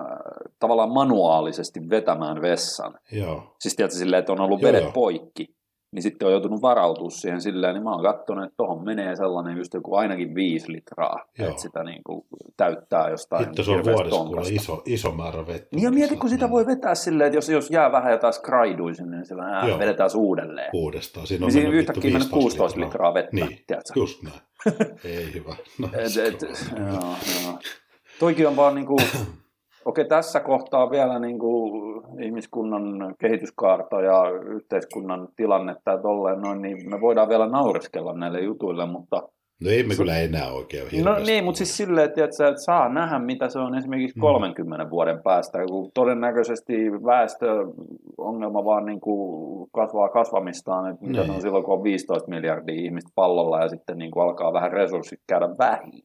tavallaan 0.60 0.92
manuaalisesti 0.92 1.90
vetämään 1.90 2.42
vessan. 2.42 2.94
Joo. 3.12 3.56
Siis 3.60 3.75
tiedätkö 3.75 3.98
silleen, 3.98 4.19
että 4.19 4.31
on 4.31 4.42
ollut 4.42 4.62
joo, 4.62 4.68
vedet 4.68 4.84
joo. 4.84 4.92
poikki 4.92 5.61
niin 5.92 6.04
sitten 6.04 6.26
on 6.26 6.32
joutunut 6.32 6.62
varautua 6.62 7.10
siihen 7.10 7.42
silleen, 7.42 7.74
niin 7.74 7.84
mä 7.84 7.92
oon 7.92 8.04
katsonut, 8.04 8.44
että 8.44 8.58
tuohon 8.58 8.86
menee 8.86 9.16
sellainen 9.16 9.58
just 9.58 9.74
joku 9.74 9.96
ainakin 9.96 10.36
viisi 10.36 10.72
litraa, 10.72 11.26
Joo. 11.40 11.50
että 11.50 11.62
sitä 11.62 11.84
niin 11.84 12.02
kuin 12.04 12.26
täyttää 12.58 13.10
jostain 13.10 13.46
Hitto 13.46 13.64
se 13.64 13.72
on 13.72 13.84
vuodessa 13.84 14.54
iso, 14.54 14.82
iso 14.86 15.12
määrä 15.12 15.48
vettä. 15.48 15.76
Niin 15.76 15.84
ja 15.84 15.92
mieti, 15.92 16.18
kun 16.18 16.30
sitä 16.30 16.50
voi 16.50 16.66
vetää 16.66 16.96
silleen, 16.96 17.28
että 17.28 17.38
jos, 17.38 17.50
jos 17.50 17.72
jää 17.72 17.92
vähän 17.92 18.12
ja 18.12 18.18
taas 18.18 18.40
kraidui 18.40 18.96
sinne, 18.96 19.18
niin 19.18 19.26
sillä 19.26 19.44
ää, 19.44 19.80
vedetään 19.80 20.10
uudelleen. 20.16 20.70
Uudestaan. 20.74 21.28
Siinä 21.28 21.46
on 21.46 21.48
niin 21.48 21.62
siinä 21.62 21.76
yhtäkkiä 21.76 22.12
mennyt 22.12 22.30
16 22.30 22.80
litraa, 22.80 22.90
litraa 22.90 23.14
vettä, 23.14 23.36
niin, 23.36 23.64
tiedätkö? 23.68 23.94
just 23.96 24.24
näin. 24.24 24.42
Ei 25.18 25.34
hyvä. 25.34 25.56
No, 25.80 25.90
et, 25.94 26.18
et, 26.18 26.42
joo, 26.80 27.16
joo. 27.44 27.60
Toikin 28.20 28.48
on 28.48 28.56
vaan 28.56 28.76
niin 28.76 28.88
kuin, 28.88 29.00
Okei, 29.86 30.06
tässä 30.06 30.39
kohtaa 30.39 30.92
vielä 30.92 31.19
niin 31.19 31.39
kuin 31.39 32.01
ihmiskunnan 32.24 33.16
kehityskaarta 33.19 34.01
ja 34.01 34.24
yhteiskunnan 34.56 35.28
tilannetta 35.36 35.92
ja 35.92 35.98
tolleen 35.98 36.42
noin, 36.42 36.62
niin 36.62 36.89
me 36.89 37.01
voidaan 37.01 37.30
vielä 37.30 37.48
naureskella 37.48 38.13
näille 38.13 38.42
jutuille, 38.42 38.86
mutta... 38.86 39.22
No 39.63 39.69
ei 39.69 39.83
me 39.83 39.95
kyllä 39.95 40.18
enää 40.18 40.51
oikein 40.51 41.04
No 41.04 41.19
niin, 41.25 41.44
mutta 41.44 41.57
siis 41.57 41.78
silleen, 41.78 42.06
että, 42.06 42.25
että 42.25 42.54
saa 42.56 42.89
nähdä, 42.89 43.19
mitä 43.19 43.50
se 43.50 43.60
on 43.60 43.75
esimerkiksi 43.75 44.19
30 44.19 44.83
mm. 44.83 44.89
vuoden 44.89 45.24
päästä, 45.24 45.66
kun 45.66 45.92
todennäköisesti 45.94 46.74
väestöongelma 46.92 48.66
vaan 48.66 48.86
niin 48.86 49.01
kuin 49.01 49.69
kasvaa 49.74 50.09
kasvamistaan, 50.09 50.92
että 50.92 51.06
mitä 51.06 51.21
niin. 51.21 51.31
on 51.31 51.42
silloin, 51.42 51.64
kun 51.64 51.73
on 51.73 51.83
15 51.83 52.30
miljardia 52.30 52.81
ihmistä 52.81 53.11
pallolla 53.16 53.61
ja 53.61 53.69
sitten 53.69 53.97
niin 53.97 54.11
kuin 54.11 54.23
alkaa 54.23 54.54
vähän 54.54 54.71
resurssit 54.71 55.19
käydä 55.28 55.50
vähin. 55.59 56.04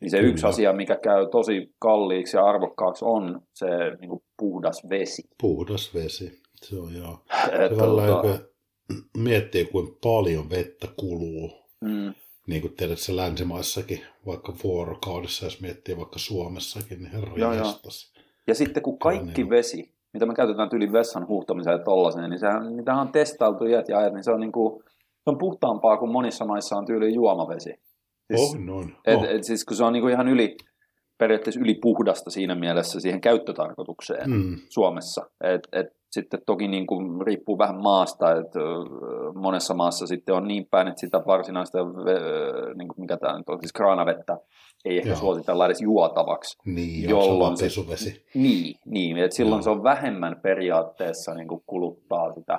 Niin 0.00 0.10
se 0.10 0.16
Kyllä. 0.18 0.30
yksi 0.30 0.46
asia, 0.46 0.72
mikä 0.72 0.96
käy 0.96 1.28
tosi 1.30 1.74
kalliiksi 1.78 2.36
ja 2.36 2.44
arvokkaaksi 2.44 3.04
on 3.04 3.42
se 3.54 3.66
niin 4.00 4.08
kuin 4.08 4.22
puhdas 4.38 4.82
vesi. 4.90 5.22
Puhdas 5.40 5.94
vesi, 5.94 6.42
se 6.54 6.78
on 6.78 6.94
joo. 6.94 7.18
Tuota... 7.78 8.38
miettii, 9.18 9.64
kuinka 9.64 9.98
paljon 10.02 10.50
vettä 10.50 10.88
kuluu. 10.96 11.50
Mm. 11.80 12.14
Niin 12.46 12.60
kuin 12.60 12.76
tiedät 12.76 12.98
se 12.98 13.16
länsimaissakin, 13.16 14.00
vaikka 14.26 14.54
vuorokaudessa, 14.64 15.46
jos 15.46 15.60
miettii 15.60 15.96
vaikka 15.96 16.18
Suomessakin, 16.18 16.98
niin 16.98 17.12
herra 17.12 17.32
joo, 17.36 17.52
joo. 17.52 17.66
Ja 18.46 18.54
sitten 18.54 18.82
kun 18.82 18.98
kaikki 18.98 19.42
niin... 19.42 19.50
vesi, 19.50 19.94
mitä 20.12 20.26
me 20.26 20.34
käytetään 20.34 20.68
yli 20.72 20.92
vessan 20.92 21.28
huuhtamiseen 21.28 21.78
ja 21.78 21.84
tollaiseen, 21.84 22.30
niin 22.30 22.40
sehän, 22.40 22.72
mitä 22.72 22.94
on 22.94 23.12
testailtu 23.12 23.64
iät 23.64 23.88
ja 23.88 23.98
ajat, 23.98 24.12
niin 24.12 24.24
se 24.24 24.30
on, 24.30 24.40
niin 24.40 24.52
kuin, 24.52 24.82
se 25.14 25.30
on 25.30 25.38
puhtaampaa 25.38 25.96
kuin 25.96 26.12
monissa 26.12 26.44
maissa 26.44 26.76
on 26.76 26.86
tyyli 26.86 27.14
juomavesi. 27.14 27.85
Siis, 28.34 28.54
oh, 28.54 28.60
noin. 28.60 28.96
Et, 29.04 29.24
et, 29.30 29.44
siis 29.44 29.64
kun 29.64 29.76
se 29.76 29.84
on 29.84 29.92
niinku 29.92 30.08
ihan 30.08 30.28
yli, 30.28 30.56
periaatteessa 31.18 31.60
yli 31.60 31.74
puhdasta 31.74 32.30
siinä 32.30 32.54
mielessä 32.54 33.00
siihen 33.00 33.20
käyttötarkoitukseen 33.20 34.30
mm. 34.30 34.56
Suomessa. 34.68 35.30
Et, 35.40 35.68
et, 35.72 35.86
sitten 36.10 36.40
toki 36.46 36.68
niin 36.68 36.86
kuin 36.86 37.26
riippuu 37.26 37.58
vähän 37.58 37.82
maasta, 37.82 38.32
että 38.32 38.60
monessa 39.34 39.74
maassa 39.74 40.06
sitten 40.06 40.34
on 40.34 40.48
niin 40.48 40.66
päin, 40.70 40.88
että 40.88 41.00
sitä 41.00 41.22
varsinaista, 41.26 41.78
niin 42.74 42.88
kuin 42.88 43.00
mikä 43.00 43.16
tämä 43.16 43.38
nyt 43.38 43.48
on, 43.48 43.60
siis 43.60 43.72
kraanavettä, 43.72 44.38
ei 44.84 44.96
ehkä 44.96 45.08
Joo. 45.08 45.18
suositella 45.18 45.66
edes 45.66 45.80
juotavaksi. 45.80 46.58
Niin, 46.64 47.10
jolloin 47.10 47.56
se, 47.56 47.64
pesuvesi. 47.64 48.24
Niin, 48.34 48.76
niin 48.84 49.16
että 49.16 49.36
silloin 49.36 49.58
Joo. 49.58 49.62
se 49.62 49.70
on 49.70 49.82
vähemmän 49.82 50.40
periaatteessa 50.42 51.34
niin 51.34 51.48
kuin 51.48 51.62
kuluttaa 51.66 52.34
sitä, 52.34 52.58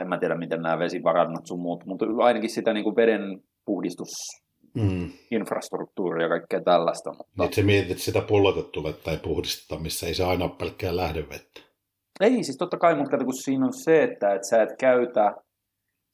en 0.00 0.08
mä 0.08 0.18
tiedä 0.18 0.36
miten 0.36 0.62
nämä 0.62 0.78
vesivarannot 0.78 1.46
sun 1.46 1.60
muut, 1.60 1.84
mutta 1.86 2.06
ainakin 2.18 2.50
sitä 2.50 2.72
niin 2.72 2.84
kuin 2.84 2.96
veden 2.96 3.42
puhdistusinfrastruktuuria 3.68 6.26
mm. 6.26 6.32
ja 6.32 6.38
kaikkea 6.38 6.60
tällaista. 6.60 7.10
Mutta... 7.10 7.32
Niin, 7.38 7.52
se 7.52 7.62
mietit 7.62 7.98
sitä 7.98 8.20
pullotettu 8.20 8.84
vettä 8.84 9.10
ei 9.10 9.18
puhdisteta, 9.18 9.80
missä 9.80 10.06
ei 10.06 10.14
se 10.14 10.24
aina 10.24 10.44
ole 10.44 10.52
pelkkää 10.58 10.96
lähdevettä. 10.96 11.60
Ei, 12.20 12.44
siis 12.44 12.56
totta 12.56 12.78
kai, 12.78 12.94
mutta 12.94 13.24
kun 13.24 13.34
siinä 13.34 13.66
on 13.66 13.72
se, 13.72 14.02
että, 14.02 14.34
että 14.34 14.48
sä 14.50 14.62
et 14.62 14.76
käytä 14.78 15.34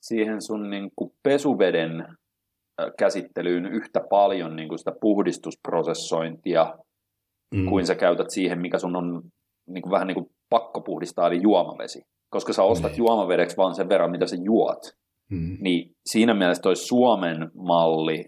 siihen 0.02 0.42
sun 0.42 0.70
niin 0.70 0.90
kuin 0.96 1.12
pesuveden 1.22 2.06
käsittelyyn 2.98 3.66
yhtä 3.66 4.00
paljon 4.10 4.56
niin 4.56 4.68
kuin 4.68 4.78
sitä 4.78 4.92
puhdistusprosessointia 5.00 6.74
mm. 7.54 7.68
kuin 7.68 7.86
sä 7.86 7.94
käytät 7.94 8.30
siihen, 8.30 8.60
mikä 8.60 8.78
sun 8.78 8.96
on 8.96 9.22
niin 9.66 9.82
kuin, 9.82 9.90
vähän 9.90 10.06
niin 10.06 10.14
kuin 10.14 10.30
pakko 10.50 10.80
puhdistaa, 10.80 11.26
eli 11.26 11.42
juomavesi. 11.42 12.02
Koska 12.30 12.52
sä 12.52 12.62
ostat 12.62 12.90
niin. 12.90 12.98
juomavedeksi 12.98 13.56
vaan 13.56 13.74
sen 13.74 13.88
verran, 13.88 14.10
mitä 14.10 14.26
sä 14.26 14.36
juot. 14.42 14.96
Mm. 15.30 15.56
Niin 15.60 15.94
siinä 16.06 16.34
mielessä 16.34 16.62
toi 16.62 16.76
Suomen 16.76 17.50
malli 17.54 18.24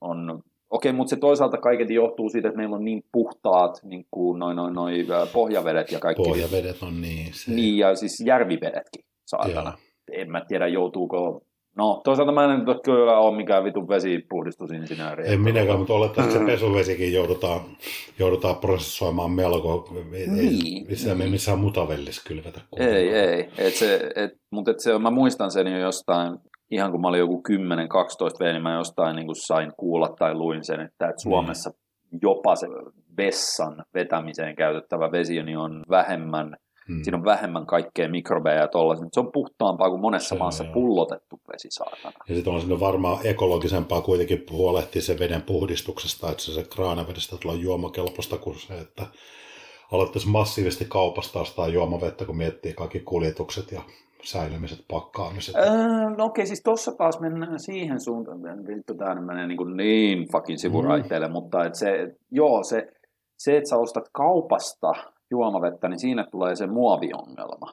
on 0.00 0.42
Okei, 0.70 0.92
mutta 0.92 1.10
se 1.10 1.16
toisaalta 1.16 1.58
kaiketi 1.58 1.94
johtuu 1.94 2.28
siitä, 2.28 2.48
että 2.48 2.56
meillä 2.56 2.76
on 2.76 2.84
niin 2.84 3.02
puhtaat 3.12 3.80
niin 3.82 4.06
kuin 4.10 4.38
noin, 4.38 4.56
noin, 4.56 4.74
noin 4.74 5.06
pohjavedet 5.32 5.92
ja 5.92 5.98
kaikki. 5.98 6.22
Pohjavedet 6.22 6.82
on 6.82 7.00
niin. 7.00 7.34
Se... 7.34 7.50
Niin, 7.50 7.78
ja 7.78 7.94
siis 7.94 8.22
järvivedetkin, 8.26 9.04
saatana. 9.26 9.70
Joo. 9.70 10.22
En 10.22 10.30
mä 10.30 10.42
tiedä, 10.48 10.66
joutuuko 10.66 11.45
No, 11.76 12.00
toisaalta 12.04 12.32
mä 12.32 12.44
en 12.44 12.64
nyt 12.64 12.82
kyllä 12.84 13.18
ole 13.18 13.36
mikään 13.36 13.64
vitun 13.64 13.88
vesipuhdistusinsinööri. 13.88 15.32
En 15.32 15.40
minäkään, 15.40 15.78
mutta 15.78 15.94
oletaan, 15.94 16.24
että 16.24 16.38
se 16.38 16.40
mm. 16.40 16.46
pesuvesikin 16.46 17.12
joudutaan, 17.12 17.60
joudutaan 18.18 18.56
prosessoimaan 18.56 19.30
melko. 19.30 19.88
Niin. 20.10 20.86
Missä 20.88 21.14
me 21.14 21.26
missään 21.26 21.58
mutavellis 21.58 22.24
kylvetä. 22.24 22.60
Ei, 22.76 23.08
ei. 23.08 23.48
Et 23.58 23.74
se, 23.74 24.10
et, 24.16 24.32
mutta 24.50 24.70
et 24.70 24.80
se, 24.80 24.98
mä 24.98 25.10
muistan 25.10 25.50
sen 25.50 25.66
jo 25.66 25.78
jostain, 25.78 26.38
ihan 26.70 26.90
kun 26.90 27.00
mä 27.00 27.08
olin 27.08 27.20
joku 27.20 27.42
10-12 27.48 27.52
V, 28.40 28.52
niin 28.52 28.62
mä 28.62 28.74
jostain 28.74 29.16
niin 29.16 29.26
kuin 29.26 29.36
sain 29.36 29.72
kuulla 29.76 30.08
tai 30.18 30.34
luin 30.34 30.64
sen, 30.64 30.80
että, 30.80 31.08
että 31.08 31.22
Suomessa 31.22 31.70
niin. 31.70 32.20
jopa 32.22 32.56
se 32.56 32.66
vessan 33.16 33.84
vetämiseen 33.94 34.56
käytettävä 34.56 35.12
vesi 35.12 35.42
niin 35.42 35.58
on 35.58 35.82
vähemmän 35.90 36.56
Hmm. 36.88 37.02
Siinä 37.02 37.18
on 37.18 37.24
vähemmän 37.24 37.66
kaikkea 37.66 38.08
mikrobeja 38.08 38.60
ja 38.60 38.68
tollaista. 38.68 39.06
Se 39.12 39.20
on 39.20 39.32
puhtaampaa 39.32 39.90
kuin 39.90 40.00
monessa 40.00 40.28
se 40.28 40.38
maassa 40.38 40.64
on, 40.64 40.70
pullotettu 40.72 41.40
vesi 41.52 41.68
saatana. 41.70 42.12
Ja 42.28 42.34
sitten 42.34 42.52
on 42.52 42.60
sinne 42.60 42.80
varmaan 42.80 43.18
ekologisempaa 43.24 44.00
kuitenkin 44.00 44.44
huolehtia 44.50 45.02
sen 45.02 45.18
veden 45.18 45.42
puhdistuksesta, 45.42 46.30
että 46.30 46.42
se, 46.42 46.52
se 46.52 46.64
kraanavedestä 46.74 47.36
tulee 47.42 47.56
juomakelpoista 47.56 48.38
kuin 48.38 48.58
se, 48.58 48.78
että 48.78 49.06
alettaisiin 49.92 50.32
massiivisesti 50.32 50.84
kaupasta 50.88 51.40
ostaa 51.40 51.68
juomavettä, 51.68 52.24
kun 52.24 52.36
miettii 52.36 52.72
kaikki 52.72 53.00
kuljetukset 53.00 53.72
ja 53.72 53.82
säilymiset, 54.22 54.84
pakkaamiset. 54.90 55.54
Öö, 55.56 56.10
no 56.16 56.24
okei, 56.24 56.46
siis 56.46 56.62
tuossa 56.62 56.92
taas 56.92 57.20
mennään 57.20 57.60
siihen 57.60 58.00
suuntaan, 58.00 58.66
vittu 58.66 58.94
tämä 58.94 59.20
menee 59.20 59.46
niin, 59.46 59.56
kuin 59.56 59.76
niin 59.76 60.32
fucking 60.32 60.58
sivuraiteille, 60.58 61.26
mm. 61.26 61.32
mutta 61.32 61.64
et 61.64 61.74
se, 61.74 62.16
joo, 62.30 62.62
se, 62.62 62.88
se, 63.38 63.56
että 63.56 63.70
sä 63.70 63.76
ostat 63.76 64.08
kaupasta 64.12 64.92
juomavettä, 65.30 65.88
niin 65.88 65.98
siinä 65.98 66.26
tulee 66.30 66.56
se 66.56 66.66
muoviongelma. 66.66 67.72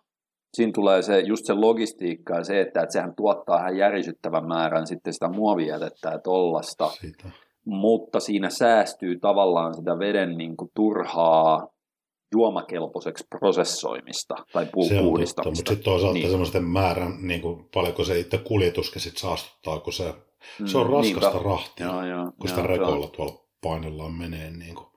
Siinä 0.53 0.72
tulee 0.75 1.01
se, 1.01 1.19
just 1.19 1.45
se 1.45 1.53
logistiikka 1.53 2.36
ja 2.36 2.43
se, 2.43 2.62
että, 2.62 2.81
että 2.81 2.93
sehän 2.93 3.15
tuottaa 3.15 3.60
ihan 3.60 3.77
järisyttävän 3.77 4.48
määrän 4.48 4.88
sitten 4.88 5.13
sitä 5.13 5.29
muovijätettä 5.29 6.10
ja 6.10 6.19
tollasta. 6.19 6.89
Siitä. 6.89 7.29
Mutta 7.65 8.19
siinä 8.19 8.50
säästyy 8.50 9.19
tavallaan 9.19 9.74
sitä 9.74 10.00
veden 10.00 10.38
niin 10.38 10.57
kuin 10.57 10.72
turhaa 10.75 11.67
juomakelpoiseksi 12.33 13.27
prosessoimista 13.29 14.36
tai 14.53 14.65
pu- 14.65 14.88
se 14.88 15.00
on 15.00 15.05
puhdistamista. 15.05 15.43
Totta, 15.43 15.50
mutta 15.50 15.69
sitten 15.69 15.83
toisaalta 15.83 16.13
niin. 16.13 16.29
semmoisten 16.29 16.63
määrän, 16.63 17.12
niin 17.22 17.41
kuin 17.41 17.69
paljonko 17.74 18.03
se 18.03 18.19
itse 18.19 18.38
kuljetuskin 18.38 19.01
sit 19.01 19.17
saastuttaa, 19.17 19.79
kun 19.79 19.93
se, 19.93 20.13
se 20.65 20.77
on 20.77 20.88
mm, 20.88 20.93
raskasta 20.93 21.29
niinpä. 21.29 21.50
rahtia, 21.50 21.86
joo, 21.86 22.05
joo, 22.05 22.31
kun 22.39 22.50
sitä 22.50 22.62
joo, 22.62 22.67
rekoilla 22.67 23.07
tuolla 23.07 23.43
painellaan 23.62 24.13
menee. 24.13 24.51
Niin 24.51 24.75
kuin. 24.75 24.88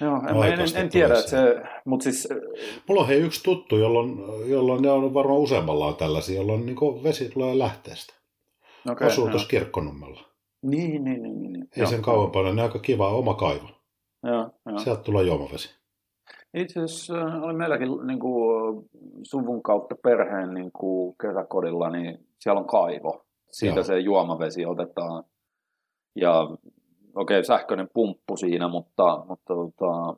Joo, 0.00 0.44
en, 0.44 0.60
en, 0.60 0.76
en 0.76 0.88
tiedä, 0.88 1.14
että 1.14 1.30
se, 1.30 1.62
mutta 1.84 2.04
siis... 2.04 2.28
Mulla 2.88 3.00
on 3.00 3.08
hei 3.08 3.20
yksi 3.20 3.42
tuttu, 3.42 3.76
jolloin, 3.76 4.18
jolloin 4.46 4.82
ne 4.82 4.90
on 4.90 5.14
varmaan 5.14 5.38
useammalla 5.38 5.86
on 5.86 5.96
tällaisia, 5.96 6.36
jolloin 6.36 6.66
niin 6.66 6.76
vesi 7.02 7.28
tulee 7.28 7.58
lähteestä. 7.58 8.14
Okay, 8.90 9.06
Asuu 9.06 9.28
tuossa 9.28 9.48
kirkkonummella. 9.48 10.20
Niin, 10.62 11.04
niin, 11.04 11.22
niin. 11.22 11.42
niin. 11.42 11.62
Ei 11.62 11.68
joo. 11.76 11.86
sen 11.86 12.02
kauempana, 12.02 12.52
ne 12.52 12.62
aika 12.62 12.78
kiva 12.78 13.08
oma 13.08 13.34
kaivo. 13.34 13.68
Joo, 14.22 14.50
joo. 14.66 14.78
Sieltä 14.78 15.02
tulee 15.02 15.24
juomavesi. 15.24 15.74
Itse 16.54 16.80
asiassa 16.80 17.14
oli 17.42 17.54
meilläkin 17.54 17.88
niin 18.06 18.18
kuin, 18.18 18.84
suvun 19.22 19.62
kautta 19.62 19.96
perheen 20.02 20.54
niin 20.54 20.72
kuin, 20.72 21.16
kesäkodilla, 21.22 21.90
niin 21.90 22.26
siellä 22.40 22.60
on 22.60 22.66
kaivo. 22.66 23.26
Siitä 23.50 23.76
joo. 23.76 23.84
se 23.84 23.98
juomavesi 23.98 24.66
otetaan. 24.66 25.24
Ja 26.16 26.50
okei, 27.14 27.38
okay, 27.38 27.44
sähköinen 27.44 27.88
pumppu 27.94 28.36
siinä, 28.36 28.68
mutta... 28.68 29.24
mutta 29.28 29.54
tota... 29.54 30.16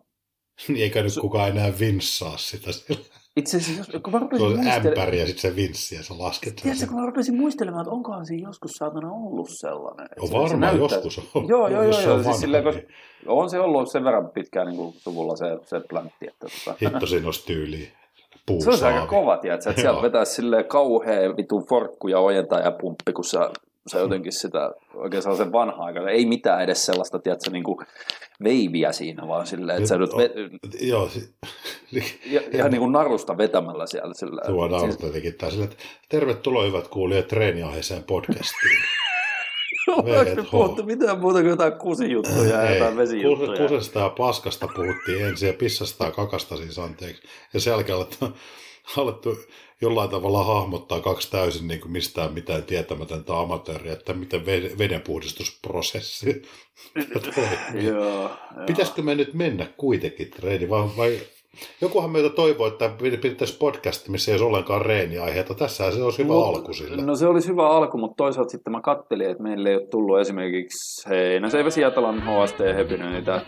Niin 0.68 0.82
eikä 0.82 1.02
nyt 1.02 1.12
kukaan 1.20 1.48
enää 1.48 1.72
vinssaa 1.80 2.36
sitä 2.36 2.72
sillä. 2.72 3.04
Itse 3.36 3.56
asiassa, 3.56 4.00
kun 4.00 4.12
mä 4.12 4.18
rupesin 4.18 4.46
muistelemaan... 4.46 4.86
ämpäri 4.86 5.20
ja 5.20 5.26
sitten 5.26 5.50
se 5.50 5.56
vinssi 5.56 5.94
ja 5.94 6.02
sä 6.02 6.14
lasket. 6.18 6.56
Tiedätkö, 6.56 6.86
kun 6.86 7.00
mä 7.00 7.06
rupesin 7.06 7.36
muistelemaan, 7.36 7.82
että 7.82 7.94
onkohan 7.94 8.26
siinä 8.26 8.48
joskus 8.48 8.70
saatana 8.72 9.12
ollut 9.12 9.48
sellainen. 9.50 10.08
On 10.20 10.32
varmaan 10.32 10.60
näyttää... 10.60 10.98
joskus 10.98 11.30
on. 11.34 11.48
Joo, 11.48 11.68
joo, 11.68 11.82
joo. 11.82 12.00
joo. 12.00 12.22
Siis 12.22 12.40
silleen, 12.40 12.64
koska 12.64 12.82
on 13.26 13.50
se 13.50 13.60
ollut 13.60 13.90
sen 13.90 14.04
verran 14.04 14.30
pitkään 14.30 14.66
niin 14.66 14.76
kuin 14.76 14.94
suvulla 14.98 15.36
se, 15.36 15.44
se 15.64 15.80
pläntti. 15.88 16.26
Että, 16.26 16.46
tota... 16.64 16.76
Hitto 16.80 17.06
siinä 17.06 17.26
olisi 17.26 17.46
tyyliin. 17.46 17.88
Se 18.58 18.86
on 18.86 18.94
aika 18.94 19.06
kova, 19.06 19.36
tiedätkö, 19.36 19.70
että 19.70 19.82
sieltä 19.82 20.02
vetää 20.02 20.24
silleen 20.24 20.64
kauhean 20.64 21.36
vitun 21.36 21.66
forkku 21.66 22.08
ja 22.08 22.18
ojentaa 22.18 22.60
ja 22.60 22.70
pumppi, 22.70 23.12
kun 23.12 23.24
sä 23.24 23.50
se 23.86 23.98
jotenkin 23.98 24.32
sitä 24.32 24.70
oikein 24.94 25.22
sellaisen 25.22 25.52
vanha 25.52 25.84
aika. 25.84 26.10
Ei 26.10 26.26
mitään 26.26 26.62
edes 26.62 26.86
sellaista, 26.86 27.18
tiedätkö, 27.18 27.50
niin 27.50 27.64
kuin 27.64 27.78
veiviä 28.44 28.92
siinä, 28.92 29.28
vaan 29.28 29.46
silleen, 29.46 29.78
että 29.78 29.88
sä 29.88 29.98
nyt... 29.98 30.10
Ve- 30.10 30.86
joo, 30.86 31.08
ja, 32.26 32.40
ihan 32.52 32.70
niin 32.70 32.80
kuin 32.80 32.92
narusta 32.92 33.38
vetämällä 33.38 33.86
siellä. 33.86 34.14
Sillä, 34.14 34.42
Tuo 34.46 34.68
narusta 34.68 35.02
siis... 35.02 35.02
jotenkin 35.02 35.50
sille, 35.50 35.64
että 35.64 35.76
tervetuloa 36.08 36.64
hyvät 36.64 36.88
kuulijat 36.88 37.28
treeniaiheeseen 37.28 38.04
podcastiin. 38.04 38.78
Onko 39.96 40.50
puhuttu 40.50 40.82
mitään 40.82 41.20
muuta 41.20 41.38
kuin 41.38 41.50
jotain 41.50 41.72
kusijuttuja 41.72 42.62
ja 42.62 42.74
jotain 42.74 42.96
vesijuttuja? 42.96 43.68
Kusesta 43.68 44.00
ja 44.00 44.08
paskasta 44.08 44.68
puhuttiin 44.76 45.24
ensin 45.24 45.46
ja 45.46 45.52
pissasta 45.52 46.04
ja 46.04 46.10
kakasta 46.10 46.56
siis 46.56 46.78
anteeksi. 46.78 47.22
Ja 47.54 47.60
sen 47.60 47.70
jälkeen 47.70 47.98
alettu 48.96 49.36
jollain 49.80 50.10
tavalla 50.10 50.44
hahmottaa 50.44 51.00
kaksi 51.00 51.30
täysin 51.30 51.68
niin 51.68 51.80
kuin 51.80 51.92
mistään 51.92 52.32
mitään 52.32 52.62
tietämätöntä 52.62 53.38
amatööriä, 53.38 53.92
että 53.92 54.12
miten 54.12 54.46
vedenpuhdistusprosessi 54.78 56.42
Pitäisikö 58.66 59.02
me 59.02 59.14
nyt 59.14 59.34
mennä 59.34 59.66
kuitenkin 59.76 60.30
treeni 60.30 60.68
vai, 60.68 60.88
vai 60.96 61.20
Jokuhan 61.80 62.10
meitä 62.10 62.30
toivoo, 62.30 62.66
että 62.66 62.90
pidettäisiin 63.02 63.58
podcast, 63.58 64.08
missä 64.08 64.30
ei 64.30 64.34
olisi 64.34 64.44
ollenkaan 64.44 64.86
reeniaiheita. 64.86 65.54
Tässä 65.54 65.90
se 65.90 66.02
olisi 66.02 66.22
hyvä 66.22 66.32
no, 66.32 66.40
alku 66.40 66.72
sille. 66.72 67.02
No 67.02 67.16
se 67.16 67.26
olisi 67.26 67.48
hyvä 67.48 67.68
alku, 67.68 67.98
mutta 67.98 68.16
toisaalta 68.16 68.50
sitten 68.50 68.72
mä 68.72 68.80
kattelin, 68.80 69.30
että 69.30 69.42
meille 69.42 69.68
ei 69.68 69.76
ole 69.76 69.86
tullut 69.86 70.20
esimerkiksi 70.20 71.08
Heinäseivä 71.08 71.70
Sietalan 71.70 72.22
HST 72.22 72.58
Hepinöitä. 72.76 73.40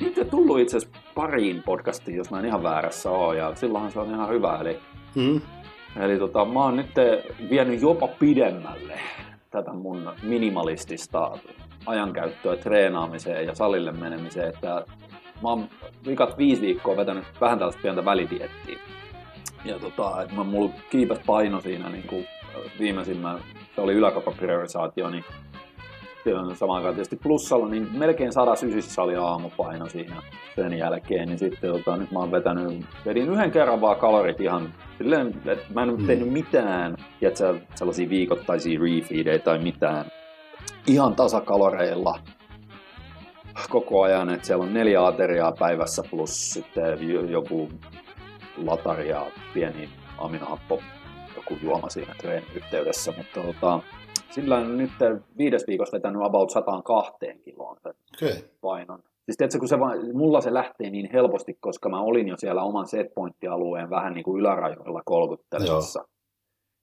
Niitä 0.00 0.24
tullut 0.24 0.60
itse 0.60 0.76
asiassa 0.76 0.98
pariin 1.14 1.62
podcastiin, 1.62 2.16
jos 2.16 2.30
mä 2.30 2.38
en 2.38 2.46
ihan 2.46 2.62
väärässä 2.62 3.10
ole, 3.10 3.36
ja 3.36 3.54
silloinhan 3.54 3.92
se 3.92 4.00
on 4.00 4.10
ihan 4.10 4.28
hyvä. 4.28 4.58
Eli, 4.60 4.78
mm. 5.14 5.40
eli 6.00 6.18
tota, 6.18 6.44
mä 6.44 6.64
oon 6.64 6.76
nyt 6.76 6.90
vienyt 7.50 7.82
jopa 7.82 8.08
pidemmälle 8.08 9.00
tätä 9.50 9.72
mun 9.72 10.12
minimalistista 10.22 11.38
ajankäyttöä 11.86 12.56
treenaamiseen 12.56 13.46
ja 13.46 13.54
salille 13.54 13.92
menemiseen, 13.92 14.48
että 14.48 14.84
mä 15.42 15.48
oon 15.48 15.68
vikat 16.06 16.38
viisi 16.38 16.62
viikkoa 16.62 16.96
vetänyt 16.96 17.24
vähän 17.40 17.58
tällaista 17.58 17.82
pientä 17.82 18.04
välidiettiä. 18.04 18.78
Ja 19.64 19.78
tota, 19.78 20.22
että 20.22 20.34
mä 20.34 20.44
mulla 20.44 20.74
kiipäs 20.90 21.18
paino 21.26 21.60
siinä 21.60 21.88
niin 21.88 22.06
kuin 22.06 22.26
viimeisimmän, 22.78 23.38
se 23.74 23.80
oli 23.80 23.92
yläkapapriorisaatio, 23.92 25.10
niin 25.10 25.24
samaan 26.54 26.76
aikaan. 26.76 26.94
Tietysti 26.94 27.16
plussalla, 27.16 27.68
niin 27.68 27.88
melkein 27.92 28.32
sada 28.32 28.56
sysissä 28.56 29.02
oli 29.02 29.16
aamupaino 29.16 29.88
siinä 29.88 30.22
sen 30.54 30.78
jälkeen, 30.78 31.28
niin 31.28 31.38
sitten 31.38 31.72
tota, 31.72 31.96
nyt 31.96 32.10
mä 32.10 32.18
oon 32.18 32.32
vetänyt, 32.32 32.84
vedin 33.06 33.28
yhden 33.28 33.50
kerran 33.50 33.80
vaan 33.80 33.96
kalorit 33.96 34.40
ihan 34.40 34.74
silleen, 34.98 35.28
että 35.46 35.64
mä 35.74 35.82
en 35.82 36.00
mm. 36.00 36.06
tehnyt 36.06 36.32
mitään, 36.32 36.96
tiedätkö, 37.20 37.60
sellaisia 37.74 38.08
viikoittaisia 38.08 38.80
refeedejä 38.80 39.38
tai 39.38 39.58
mitään, 39.58 40.04
ihan 40.86 41.14
tasakaloreilla 41.14 42.18
koko 43.70 44.02
ajan, 44.02 44.30
että 44.30 44.46
siellä 44.46 44.64
on 44.64 44.74
neljä 44.74 45.06
ateriaa 45.06 45.52
päivässä 45.52 46.02
plus 46.10 46.52
sitten 46.52 46.98
joku 47.30 47.68
latari 48.56 49.08
ja 49.08 49.26
pieni 49.54 49.88
aminohappo, 50.18 50.82
joku 51.36 51.58
juoma 51.62 51.88
siinä 51.88 52.14
treenin 52.18 52.52
yhteydessä, 52.54 53.12
mutta 53.16 53.40
tota, 53.40 53.80
sillä 54.30 54.56
on 54.56 54.78
nyt 54.78 54.90
viides 55.38 55.64
viikosta 55.66 55.96
vetänyt 55.96 56.22
about 56.22 56.50
102 56.50 57.12
kiloon 57.44 57.76
okay. 57.86 58.36
painon. 58.60 59.02
Siis 59.24 59.36
tiedätkö, 59.36 59.58
kun 59.58 59.68
se 59.68 59.80
vaan, 59.80 59.98
mulla 60.16 60.40
se 60.40 60.54
lähtee 60.54 60.90
niin 60.90 61.08
helposti, 61.12 61.58
koska 61.60 61.88
mä 61.88 62.00
olin 62.00 62.28
jo 62.28 62.36
siellä 62.36 62.62
oman 62.62 62.86
setpointti-alueen 62.86 63.90
vähän 63.90 64.14
niin 64.14 64.24
kuin 64.24 64.40
ylärajoilla 64.40 65.02
kolkuttelemassa. 65.04 66.04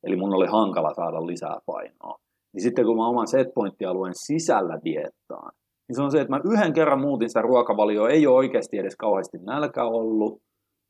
Eli 0.03 0.15
mun 0.15 0.33
oli 0.33 0.47
hankala 0.47 0.93
saada 0.93 1.27
lisää 1.27 1.59
painoa. 1.65 2.19
Niin 2.53 2.61
sitten 2.61 2.85
kun 2.85 2.97
mä 2.97 3.07
oman 3.07 3.27
setpointti-alueen 3.27 4.13
sisällä 4.15 4.79
diettaan, 4.85 5.51
niin 5.87 5.95
se 5.95 6.01
on 6.01 6.11
se, 6.11 6.21
että 6.21 6.33
mä 6.33 6.41
yhden 6.51 6.73
kerran 6.73 7.01
muutin 7.01 7.29
sitä 7.29 7.41
ruokavalioa, 7.41 8.09
ei 8.09 8.27
ole 8.27 8.35
oikeasti 8.35 8.77
edes 8.77 8.95
kauheasti 8.95 9.37
nälkä 9.37 9.83
ollut, 9.83 10.41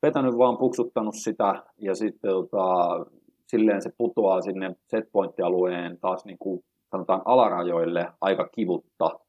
vetänyt 0.05 0.37
vaan 0.37 0.57
puksuttanut 0.57 1.15
sitä 1.15 1.63
ja 1.77 1.95
sitten 1.95 2.31
tota, 2.31 3.05
silleen 3.47 3.81
se 3.81 3.91
putoaa 3.97 4.41
sinne 4.41 4.75
setpointti-alueen 4.87 5.97
taas 5.99 6.25
niin 6.25 6.37
kuin 6.39 6.63
sanotaan 6.91 7.21
alarajoille 7.25 8.05
aika 8.21 8.47
kivutta. 8.47 9.19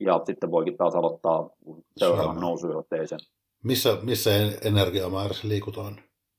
ja 0.00 0.20
sitten 0.24 0.50
voikin 0.50 0.76
taas 0.76 0.94
aloittaa 0.94 1.50
seuraavan 1.96 2.40
nousujohteisen. 2.40 3.18
Missä, 3.64 3.98
missä 4.02 4.30
energiamäärässä 4.64 5.48
liikutaan? 5.48 5.96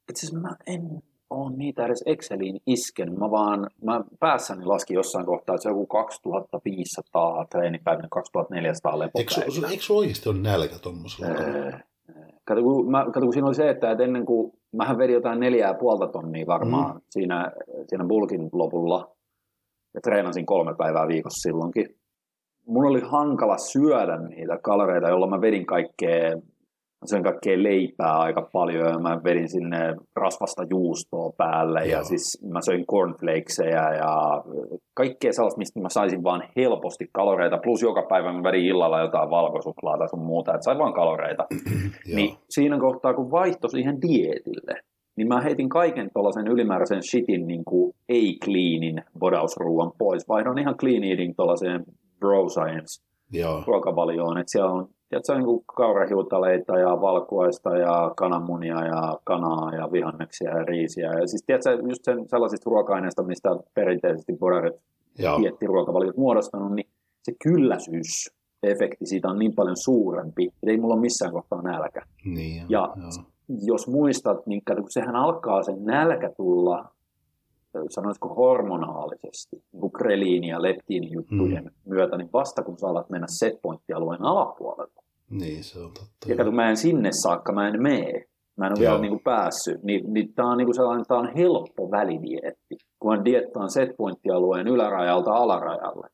Itse 0.09 0.25
asiassa 0.25 0.39
mä 0.39 0.55
en 0.67 1.03
ole 1.29 1.57
niitä 1.57 1.85
edes 1.85 2.03
Exceliin 2.05 2.61
iskenyt. 2.65 3.17
Mä 3.17 3.31
vaan, 3.31 3.69
mä 3.83 4.01
päässäni 4.19 4.65
laskin 4.65 4.95
jossain 4.95 5.25
kohtaa, 5.25 5.55
että 5.55 5.63
se 5.63 5.69
on 5.69 5.75
joku 5.75 5.85
2500 5.85 7.45
treenipäivänä, 7.45 8.07
2400 8.11 8.99
lepopäivänä. 8.99 9.45
Eikö, 9.45 9.67
eikö 9.67 9.93
oikeasti 9.93 10.29
ole 10.29 10.37
nälkä 10.37 10.79
tuommoisella? 10.79 11.27
Öö, 11.27 11.71
kato, 12.43 12.61
kun, 12.61 12.91
mä, 12.91 13.05
kato, 13.05 13.19
kun 13.19 13.33
siinä 13.33 13.47
oli 13.47 13.55
se, 13.55 13.69
että, 13.69 13.91
että 13.91 14.03
ennen 14.03 14.25
kuin, 14.25 14.53
mähän 14.77 14.97
vedin 14.97 15.13
jotain 15.13 15.39
neljää 15.39 15.73
puolta 15.73 16.07
tonnia 16.07 16.47
varmaan 16.47 16.95
mm. 16.95 17.01
siinä, 17.09 17.51
siinä 17.87 18.05
bulkin 18.07 18.49
lopulla, 18.53 19.11
ja 19.93 20.01
treenasin 20.01 20.45
kolme 20.45 20.75
päivää 20.77 21.07
viikossa 21.07 21.49
silloinkin. 21.49 21.95
Mun 22.67 22.85
oli 22.85 23.01
hankala 23.01 23.57
syödä 23.57 24.17
niitä 24.17 24.57
kaloreita, 24.57 25.09
jolloin 25.09 25.29
mä 25.29 25.41
vedin 25.41 25.65
kaikkea 25.65 26.37
mä 27.01 27.07
söin 27.09 27.23
kaikkea 27.23 27.63
leipää 27.63 28.19
aika 28.19 28.49
paljon 28.53 28.87
ja 28.87 28.99
mä 28.99 29.21
vedin 29.23 29.49
sinne 29.49 29.95
rasvasta 30.15 30.63
juustoa 30.69 31.31
päälle 31.37 31.79
Joo. 31.79 31.91
ja 31.91 32.03
siis 32.03 32.41
mä 32.53 32.59
söin 32.61 32.85
cornflakeseja 32.85 33.93
ja 33.93 34.43
kaikkea 34.93 35.33
sellaista, 35.33 35.57
mistä 35.57 35.79
mä 35.79 35.89
saisin 35.89 36.23
vaan 36.23 36.43
helposti 36.55 37.05
kaloreita, 37.13 37.57
plus 37.57 37.81
joka 37.81 38.05
päivä 38.09 38.33
mä 38.33 38.43
vedin 38.43 38.65
illalla 38.65 39.01
jotain 39.01 39.29
valkosuklaata 39.29 39.97
tai 39.97 40.09
sun 40.09 40.25
muuta, 40.25 40.53
että 40.53 40.65
sain 40.65 40.77
vaan 40.77 40.93
kaloreita. 40.93 41.45
niin 42.15 42.37
siinä 42.49 42.79
kohtaa, 42.79 43.13
kun 43.13 43.31
vaihtoi 43.31 43.69
siihen 43.69 44.01
dietille, 44.01 44.81
niin 45.17 45.27
mä 45.27 45.41
heitin 45.41 45.69
kaiken 45.69 46.09
tuollaisen 46.13 46.47
ylimääräisen 46.47 47.03
shitin 47.03 47.47
niin 47.47 47.65
kuin 47.65 47.93
ei-cleanin 48.09 49.03
bodausruuan 49.19 49.91
pois. 49.97 50.27
Vaihdon 50.29 50.59
ihan 50.59 50.77
clean 50.77 51.03
eating 51.03 51.33
tuollaiseen 51.35 51.83
bro 52.19 52.49
science 52.49 53.06
Joo. 53.31 53.63
ruokavalioon, 53.67 54.37
että 54.37 54.51
siellä 54.51 54.71
on 54.71 54.89
tiedätkö, 55.09 55.35
niin 55.35 55.45
kuin 55.45 55.63
kaurahiutaleita 55.75 56.79
ja 56.79 57.01
valkuaista 57.01 57.77
ja 57.77 58.11
kananmunia 58.17 58.85
ja 58.85 59.19
kanaa 59.23 59.75
ja 59.75 59.91
vihanneksia 59.91 60.57
ja 60.57 60.63
riisiä. 60.63 61.13
Ja 61.13 61.27
siis 61.27 61.43
tiedätkö, 61.45 61.89
just 61.89 62.03
sen, 62.03 62.29
sellaisista 62.29 62.69
ruoka-aineista, 62.69 63.23
mistä 63.23 63.49
perinteisesti 63.73 64.33
bodarit 64.39 64.75
ruokavaliot 65.67 66.17
muodostanut, 66.17 66.71
niin 66.71 66.87
se 67.23 67.33
kylläisyys 67.43 68.31
efekti 68.63 69.05
siitä 69.05 69.27
on 69.27 69.39
niin 69.39 69.55
paljon 69.55 69.77
suurempi, 69.77 70.45
että 70.45 70.71
ei 70.71 70.77
mulla 70.77 70.93
ole 70.93 71.01
missään 71.01 71.31
kohtaa 71.31 71.61
nälkä. 71.61 72.01
Niin, 72.25 72.65
ja 72.69 72.93
joo. 72.95 73.23
jos 73.61 73.87
muistat, 73.87 74.47
niin 74.47 74.61
sehän 74.89 75.15
alkaa 75.15 75.63
sen 75.63 75.85
nälkä 75.85 76.29
tulla 76.37 76.85
sanoisiko 77.89 78.27
hormonaalisesti, 78.35 79.55
niin 79.71 79.81
kuin 79.81 79.93
kreliini- 79.93 80.49
ja 80.49 80.61
leptiinijuttujen 80.61 81.63
mm. 81.63 81.71
myötä, 81.85 82.17
niin 82.17 82.29
vasta 82.33 82.63
kun 82.63 82.79
sä 82.79 82.87
alat 82.87 83.09
mennä 83.09 83.27
setpointtialueen 83.29 84.21
alapuolelle. 84.21 85.01
Niin, 85.29 85.63
se 85.63 85.79
on 85.79 85.91
totta. 85.93 86.29
Ja 86.29 86.35
kato, 86.35 86.51
mä 86.51 86.69
en 86.69 86.77
sinne 86.77 87.09
saakka, 87.11 87.53
mä 87.53 87.67
en 87.67 87.81
mene. 87.81 88.25
Mä 88.57 88.65
en 88.65 88.71
ole 88.71 88.79
vielä 88.79 88.99
niin 88.99 89.11
kuin 89.11 89.23
päässyt. 89.23 89.83
Niin, 89.83 90.13
niin 90.13 90.33
tämä 90.33 90.51
on 90.51 90.57
niin 90.57 90.65
kuin 90.65 90.75
sellainen, 90.75 91.05
tää 91.05 91.17
on 91.17 91.35
helppo 91.35 91.91
välidietti, 91.91 92.75
kun 92.99 93.25
diettaan 93.25 93.69
setpointtialueen 93.69 94.67
ylärajalta 94.67 95.31
alarajalle. 95.31 96.07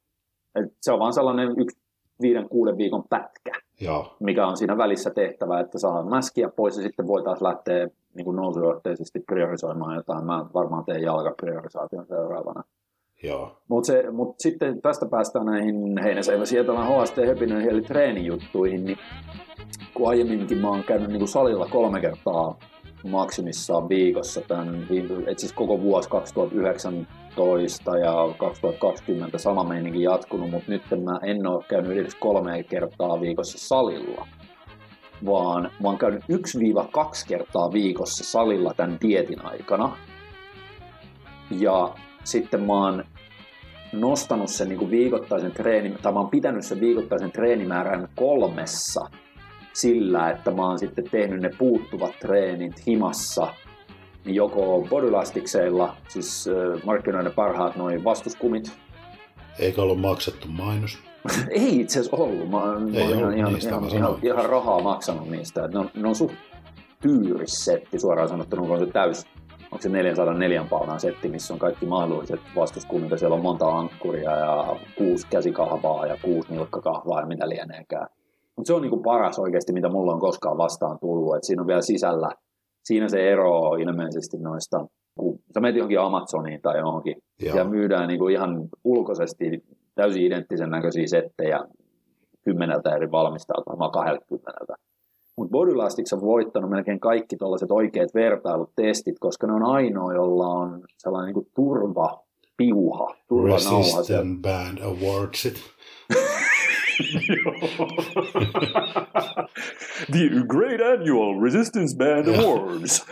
Et 0.56 0.72
se 0.82 0.92
on 0.92 1.00
vaan 1.00 1.14
sellainen 1.14 1.50
yksi 1.50 1.80
viiden, 2.22 2.50
kuuden 2.50 2.78
viikon 2.78 3.04
pätkä, 3.10 3.52
Joo. 3.82 4.16
mikä 4.20 4.48
on 4.48 4.58
siinä 4.58 4.78
välissä 4.78 5.10
tehtävä, 5.10 5.60
että 5.60 5.80
saa 5.80 6.04
mäskiä 6.04 6.50
pois 6.50 6.78
ja 6.78 6.84
sitten 6.84 7.08
voitaisiin 7.08 7.48
lähteä 7.48 7.88
niin 8.16 8.26
kuin 8.26 8.36
nousujohteisesti 8.36 9.20
priorisoimaan 9.20 9.96
jotain. 9.96 10.26
Mä 10.26 10.46
varmaan 10.54 10.86
teen 10.86 11.02
jalkapriorisaation 11.02 12.06
seuraavana. 12.06 12.64
Mutta 13.68 13.94
mut 14.12 14.36
sitten 14.40 14.82
tästä 14.82 15.06
päästään 15.06 15.46
näihin 15.46 15.98
Heinäseivä 16.04 16.46
Sietalän 16.46 16.88
HST 16.88 17.18
Höpinöihin 17.28 17.70
eli 17.70 17.82
treenijuttuihin, 17.82 18.86
niin 18.86 18.98
kun 19.94 20.10
aiemminkin 20.10 20.58
mä 20.58 20.70
oon 20.70 20.84
käynyt 20.84 21.10
niin 21.10 21.20
kuin 21.20 21.30
salilla 21.30 21.68
kolme 21.72 22.02
kertaa 22.02 22.60
maksimissaan 23.04 23.90
viikossa 23.90 24.42
tämän, 24.42 24.88
et 25.28 25.40
siis 25.40 25.54
koko 25.54 25.82
vuosi 25.82 26.10
2019 26.10 27.98
ja 27.98 28.14
2020 28.38 29.38
sama 29.38 29.64
meininki 29.64 30.04
jatkunut, 30.04 30.52
mutta 30.52 30.72
nyt 30.72 30.82
mä 31.04 31.20
en 31.24 31.48
ole 31.48 31.64
käynyt 31.68 31.98
edes 31.98 32.16
kolme 32.16 32.64
kertaa 32.64 33.22
viikossa 33.22 33.68
salilla, 33.68 34.28
vaan 35.26 35.64
mä 35.64 35.90
oon 35.90 35.98
käynyt 35.98 36.24
1-2 36.24 36.26
kertaa 37.28 37.74
viikossa 37.74 38.24
salilla 38.24 38.74
tämän 38.74 38.98
dietin 39.02 39.46
aikana. 39.46 39.98
Ja 41.52 41.96
sitten 42.24 42.64
mä 42.64 42.74
oon 42.74 43.04
nostanut 43.94 44.50
sen 44.50 44.70
niin 44.70 44.80
kuin 44.80 44.92
viikoittaisen 44.92 45.52
treeni, 45.52 45.96
tai 46.02 46.14
mä 46.14 46.20
oon 46.20 46.30
pitänyt 46.30 46.66
sen 46.66 46.80
viikoittaisen 46.80 47.32
treenimäärän 47.32 48.08
kolmessa 48.16 49.02
sillä, 49.74 50.30
että 50.30 50.52
mä 50.52 50.68
oon 50.68 50.80
sitten 50.80 51.10
tehnyt 51.12 51.42
ne 51.42 51.50
puuttuvat 51.58 52.20
treenit 52.20 52.88
himassa, 52.88 53.54
niin 54.26 54.36
joko 54.36 54.88
bodylastikseilla, 54.90 55.96
siis 56.08 56.50
markkinoiden 56.86 57.32
parhaat 57.32 57.76
noin 57.76 58.04
vastuskumit. 58.04 58.72
Eikä 59.60 59.82
ollut 59.82 60.02
maksettu 60.02 60.48
mainos? 60.48 60.98
Ei 61.50 61.80
itse 61.80 62.00
asiassa 62.00 62.18
ollut. 62.18 62.50
Mä, 62.50 62.58
oon 62.58 62.96
ihan, 62.96 63.12
ihan, 63.12 63.34
ihan, 63.38 63.56
ihan, 63.96 64.20
ihan, 64.24 64.46
rahaa 64.46 64.82
maksanut 64.82 65.30
niistä. 65.30 65.68
Ne 65.68 65.80
on, 65.80 65.90
ne 65.94 66.08
on 66.08 66.16
suht 66.16 66.36
tyyrissetti 67.02 68.00
suoraan 68.00 68.30
sanottuna, 68.30 68.62
kun 68.62 68.72
on 68.72 68.80
se 68.80 68.92
täys 68.92 69.26
onko 69.74 69.82
se 69.82 69.90
404 69.90 70.66
paunan 70.70 71.00
setti, 71.00 71.28
missä 71.28 71.54
on 71.54 71.60
kaikki 71.60 71.86
mahdolliset 71.86 72.40
vastuskunnat, 72.56 73.20
siellä 73.20 73.36
on 73.36 73.42
monta 73.42 73.78
ankkuria 73.78 74.32
ja 74.32 74.76
kuusi 74.98 75.28
käsikahvaa 75.28 76.06
ja 76.06 76.18
kuusi 76.22 76.52
nilkkakahvaa 76.52 77.20
ja 77.20 77.26
mitä 77.26 77.50
lieneekään. 77.50 78.08
Mutta 78.56 78.68
se 78.68 78.74
on 78.74 78.82
niinku 78.82 79.02
paras 79.02 79.40
oikeasti, 79.40 79.74
mitä 79.74 79.90
mulla 79.90 80.14
on 80.14 80.20
koskaan 80.20 80.58
vastaan 80.58 81.00
tullut, 81.00 81.36
että 81.36 81.48
siinä 81.48 81.62
on 81.62 81.68
vielä 81.68 81.82
sisällä, 81.82 82.30
siinä 82.84 83.10
se 83.10 83.32
ero 83.32 83.76
ilmeisesti 83.76 84.38
noista, 84.38 84.86
kun 85.20 85.40
sä 85.54 85.60
menet 85.60 85.76
johonkin 85.76 86.00
Amazoniin 86.00 86.62
tai 86.62 86.78
johonkin, 86.78 87.16
Joo. 87.42 87.58
ja 87.58 87.64
myydään 87.64 88.08
niinku 88.08 88.28
ihan 88.28 88.70
ulkoisesti 88.84 89.64
täysin 89.96 90.24
identtisen 90.24 90.70
näköisiä 90.70 91.08
settejä 91.08 91.60
kymmeneltä 92.44 92.96
eri 92.96 93.12
valmistajalta, 93.12 93.72
varmaan 93.72 93.92
20 93.92 94.52
mutta 95.38 95.52
Bodylastics 95.52 96.14
on 96.14 96.22
voittanut 96.22 96.70
melkein 96.70 97.00
kaikki 97.00 97.38
tällaiset 97.38 97.72
oikeat 97.72 98.14
vertailutestit, 98.14 99.20
koska 99.20 99.48
ne 99.48 99.54
on 99.54 99.64
ainoa, 99.64 100.14
jolla 100.14 100.48
on 100.48 100.82
sellainen 100.98 101.26
niin 101.26 101.34
kuin 101.34 101.48
turva, 101.56 102.24
piuha, 102.58 103.16
turvanauha. 103.28 103.98
Resistant 103.98 104.42
Band 104.42 104.78
Awardsit. 104.84 105.56
the 110.12 110.44
Great 110.48 110.82
Annual 110.82 111.42
Resistance 111.42 111.98
Band. 111.98 112.28
Awards. 112.28 113.06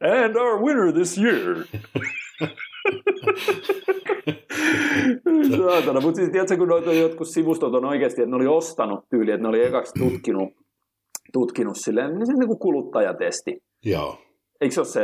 and 0.00 0.36
our 0.36 0.62
winner 0.62 0.92
this 0.92 1.18
year. 1.18 1.56
Saatana, 5.56 6.00
mutta 6.00 6.16
siis 6.16 6.30
tiedätkö, 6.30 6.56
kun 6.56 6.68
noita 6.68 6.92
jotkut 6.92 7.28
sivustot 7.28 7.74
on 7.74 7.84
oikeasti, 7.84 8.22
että 8.22 8.30
ne 8.30 8.36
oli 8.36 8.46
ostanut 8.46 9.04
tyyli, 9.10 9.30
että 9.30 9.42
ne 9.42 9.48
oli 9.48 9.64
ekaksi 9.64 9.92
tutkinut 9.98 10.48
tutkinut 11.32 11.76
silleen, 11.76 12.14
niin 12.14 12.26
se 12.26 12.32
niin 12.32 12.48
kuin 12.48 12.58
kuluttajatesti. 12.58 13.62
Joo. 13.84 14.18
Eikö 14.60 14.74
se 14.74 14.80
ole 14.80 14.86
se 14.86 15.00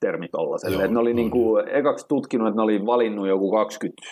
termi 0.00 0.28
tollaiselle? 0.28 0.76
Että 0.76 0.94
ne 0.94 1.00
oli 1.00 1.14
niin 1.14 1.30
kuin, 1.30 1.68
ekaksi 1.68 2.06
tutkinut, 2.08 2.48
että 2.48 2.56
ne 2.56 2.62
oli 2.62 2.86
valinnut 2.86 3.28
joku 3.28 3.50
20 3.50 4.02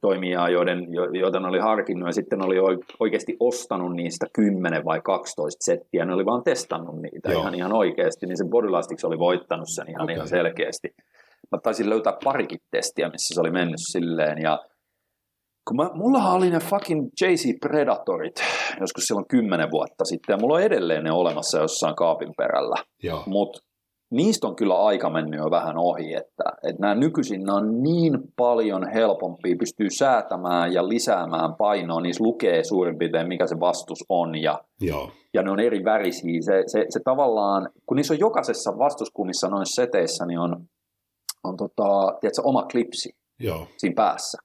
toimijaa, 0.00 0.48
joiden, 0.48 0.86
joita 1.20 1.40
ne 1.40 1.48
oli 1.48 1.58
harkinnut, 1.58 2.08
ja 2.08 2.12
sitten 2.12 2.44
oli 2.44 2.56
oikeasti 3.00 3.36
ostanut 3.40 3.96
niistä 3.96 4.26
10 4.32 4.84
vai 4.84 5.00
12 5.04 5.64
settiä, 5.64 6.04
ne 6.04 6.14
oli 6.14 6.26
vaan 6.26 6.44
testannut 6.44 7.02
niitä 7.02 7.32
Joo. 7.32 7.40
ihan, 7.40 7.54
ihan 7.54 7.72
oikeasti, 7.72 8.26
niin 8.26 8.38
se 8.38 8.44
Bodylastics 8.50 9.04
oli 9.04 9.18
voittanut 9.18 9.68
sen 9.74 9.90
ihan, 9.90 10.02
okay. 10.02 10.14
ihan 10.14 10.28
selkeästi. 10.28 10.88
Mä 11.52 11.58
taisin 11.62 11.90
löytää 11.90 12.18
parikin 12.24 12.60
testiä, 12.70 13.08
missä 13.08 13.34
se 13.34 13.40
oli 13.40 13.50
mennyt 13.50 13.80
silleen, 13.92 14.38
ja 14.42 14.58
kun 15.68 15.76
mä, 15.76 15.90
mullahan 15.94 16.36
oli 16.36 16.50
ne 16.50 16.58
fucking 16.58 17.08
JC 17.20 17.60
Predatorit 17.60 18.34
joskus 18.80 19.04
silloin 19.04 19.28
kymmenen 19.28 19.70
vuotta 19.70 20.04
sitten, 20.04 20.34
ja 20.34 20.38
mulla 20.38 20.54
on 20.54 20.62
edelleen 20.62 21.04
ne 21.04 21.12
olemassa 21.12 21.58
jossain 21.58 21.96
kaapin 21.96 22.32
perällä. 22.36 22.76
Mutta 23.26 23.60
niistä 24.10 24.46
on 24.46 24.56
kyllä 24.56 24.84
aika 24.84 25.10
mennyt 25.10 25.40
jo 25.40 25.50
vähän 25.50 25.78
ohi, 25.78 26.14
että, 26.14 26.44
että 26.68 26.80
nämä 26.80 26.94
nykyisin 26.94 27.50
on 27.50 27.82
niin 27.82 28.18
paljon 28.36 28.90
helpompia, 28.92 29.56
pystyy 29.58 29.90
säätämään 29.90 30.72
ja 30.72 30.88
lisäämään 30.88 31.54
painoa, 31.54 32.00
niissä 32.00 32.24
lukee 32.24 32.64
suurin 32.64 32.98
piirtein 32.98 33.28
mikä 33.28 33.46
se 33.46 33.60
vastus 33.60 34.04
on, 34.08 34.42
ja, 34.42 34.60
Joo. 34.80 35.10
ja 35.34 35.42
ne 35.42 35.50
on 35.50 35.60
eri 35.60 35.84
värisiä. 35.84 36.40
Se, 36.40 36.62
se, 36.66 36.86
se 36.88 37.00
tavallaan, 37.04 37.68
kun 37.86 37.96
niissä 37.96 38.14
on 38.14 38.20
jokaisessa 38.20 38.78
vastuskunnissa 38.78 39.48
noissa 39.48 39.82
seteissä, 39.82 40.26
niin 40.26 40.38
on, 40.38 40.56
on 41.44 41.56
tota, 41.56 42.18
tiedätkö, 42.20 42.42
oma 42.44 42.62
klipsi 42.62 43.10
Joo. 43.40 43.66
siinä 43.76 43.94
päässä. 43.94 44.38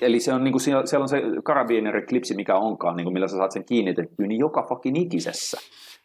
Eli 0.00 0.20
se 0.20 0.32
on, 0.32 0.44
niin 0.44 0.52
kuin, 0.52 0.60
siellä 0.60 1.02
on 1.02 1.08
se 1.08 1.22
karabineriklipsi, 1.44 2.34
mikä 2.34 2.56
onkaan, 2.56 2.96
niin 2.96 3.04
kuin, 3.04 3.12
millä 3.12 3.28
sä 3.28 3.36
saat 3.36 3.52
sen 3.52 3.64
kiinnitettyä, 3.64 4.26
niin 4.26 4.40
joka 4.40 4.62
fucking 4.68 4.98
ikisessä. 4.98 5.58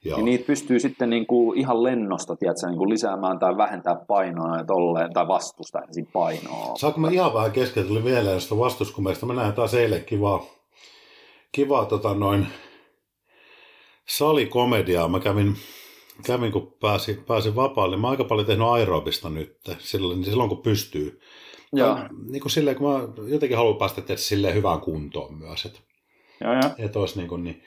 Joo. 0.06 0.18
Niin 0.18 0.26
niitä 0.26 0.46
pystyy 0.48 0.80
sitten 0.80 1.10
niin 1.10 1.28
kuin 1.28 1.60
ihan 1.60 1.84
lennosta 1.84 2.36
tiedätkö, 2.36 2.68
niin 2.68 2.78
kuin 2.78 2.90
lisäämään 2.90 3.40
tai 3.40 3.58
vähentää 3.58 3.96
painoa 4.08 4.58
ja 4.58 4.66
tolleen, 4.66 5.14
tai 5.14 5.28
vastusta 5.28 5.80
siinä 5.92 6.10
painoa. 6.14 6.76
Saanko 6.76 7.00
mä 7.00 7.10
ihan 7.10 7.34
vähän 7.34 7.52
kesken, 7.52 7.88
tuli 7.88 8.04
vielä 8.04 8.32
josta 8.32 8.58
vastuskumeesta. 8.58 9.26
Mä 9.26 9.34
näen 9.34 9.54
taas 9.54 9.74
eilen 9.74 10.06
kivaa, 10.06 10.46
kivaa 11.52 11.86
tota, 11.86 12.14
noin 12.14 12.48
salikomediaa. 14.08 15.08
Mä 15.08 15.20
kävin, 15.20 15.56
kävin 16.26 16.52
kun 16.52 16.74
pääsin, 16.82 17.24
pääsin 17.28 17.56
vapaalle. 17.56 17.98
Mä 17.98 18.08
oon 18.08 18.12
aika 18.12 18.24
paljon 18.24 18.48
tehnyt 18.48 18.68
aerobista 18.68 19.30
nyt, 19.30 19.58
silloin, 19.80 20.24
silloin 20.24 20.50
kun 20.50 20.62
pystyy. 20.62 21.20
Joo. 21.74 21.96
Tai, 21.96 22.04
niin 22.32 22.42
kuin 22.42 22.52
silleen, 22.52 22.78
kun 22.78 22.92
mä 22.92 23.08
jotenkin 23.28 23.58
haluan 23.58 23.78
päästä 23.78 24.02
tehdä 24.02 24.22
silleen 24.22 24.56
hyvään 24.56 24.82
kuntoon 24.82 25.38
myös. 25.38 25.66
Että, 25.66 25.80
Joo, 26.42 26.54
joo. 26.54 26.72
et 26.78 26.96
olisi 26.96 27.18
niin, 27.18 27.30
kuin, 27.30 27.44
niin 27.44 27.64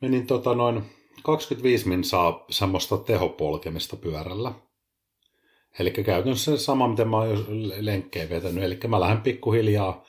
menin 0.00 0.26
tota 0.26 0.54
noin 0.54 0.82
25 1.22 1.88
min 1.88 2.04
saa 2.04 2.44
semmoista 2.50 2.98
tehopolkemista 2.98 3.96
pyörällä. 3.96 4.52
Eli 5.78 5.90
käytännössä 5.90 6.56
se 6.56 6.62
sama, 6.62 6.88
mitä 6.88 7.04
mä 7.04 7.16
oon 7.16 7.46
lenkkejä 7.80 8.30
vetänyt. 8.30 8.64
Eli 8.64 8.78
mä 8.88 9.00
lähden 9.00 9.20
pikkuhiljaa 9.20 10.04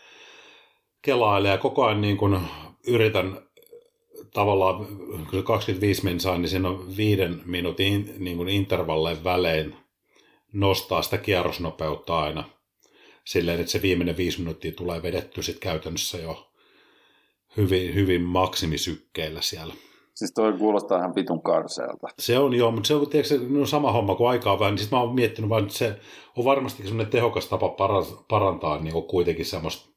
kelailemaan 1.02 1.58
ja 1.58 1.62
koko 1.62 1.86
ajan 1.86 2.02
niin 2.02 2.18
kun 2.18 2.42
yritän 2.88 3.48
tavallaan, 4.34 4.86
kun 5.08 5.40
se 5.40 5.42
25 5.42 6.04
min 6.04 6.20
saa, 6.20 6.38
niin 6.38 6.50
siinä 6.50 6.70
on 6.70 6.98
viiden 6.98 7.42
minuutin 7.46 8.14
niin 8.20 8.38
kuin 8.38 8.50
intervalleen 8.50 9.24
välein 9.24 9.76
nostaa 10.54 11.02
sitä 11.02 11.18
kierrosnopeutta 11.18 12.20
aina. 12.20 12.44
Silleen, 13.26 13.60
että 13.60 13.72
se 13.72 13.82
viimeinen 13.82 14.18
viisi 14.18 14.40
minuuttia 14.40 14.72
tulee 14.72 15.04
vedetty 15.04 15.44
sitten 15.44 15.62
käytännössä 15.62 16.18
jo 16.18 16.52
hyvin, 17.58 17.96
hyvin 17.96 18.22
maksimisykkeillä 18.22 19.42
siellä. 19.42 19.74
Siis 20.18 20.34
toi 20.34 20.54
kuulostaa 20.54 20.98
ihan 20.98 21.16
vitun 21.16 21.42
karseelta. 21.42 22.08
Se 22.20 22.40
on 22.40 22.54
joo, 22.54 22.72
mutta 22.72 22.88
se 22.88 22.96
on 22.96 23.10
tiedätkö, 23.10 23.40
no 23.50 23.66
sama 23.66 23.92
homma 23.92 24.16
kuin 24.16 24.30
aikaa 24.30 24.60
vähän, 24.60 24.74
niin 24.74 24.80
sitten 24.80 25.00
mä 25.00 25.04
oon 25.04 25.16
miettinyt 25.16 25.50
vaan, 25.50 25.64
että 25.64 25.78
se 25.78 26.00
on 26.38 26.46
varmasti 26.46 26.84
semmoinen 26.84 27.12
tehokas 27.12 27.48
tapa 27.48 27.76
parantaa 28.30 28.80
niin 28.80 28.94
kuin 28.94 29.08
kuitenkin 29.08 29.46
semmoista, 29.46 29.90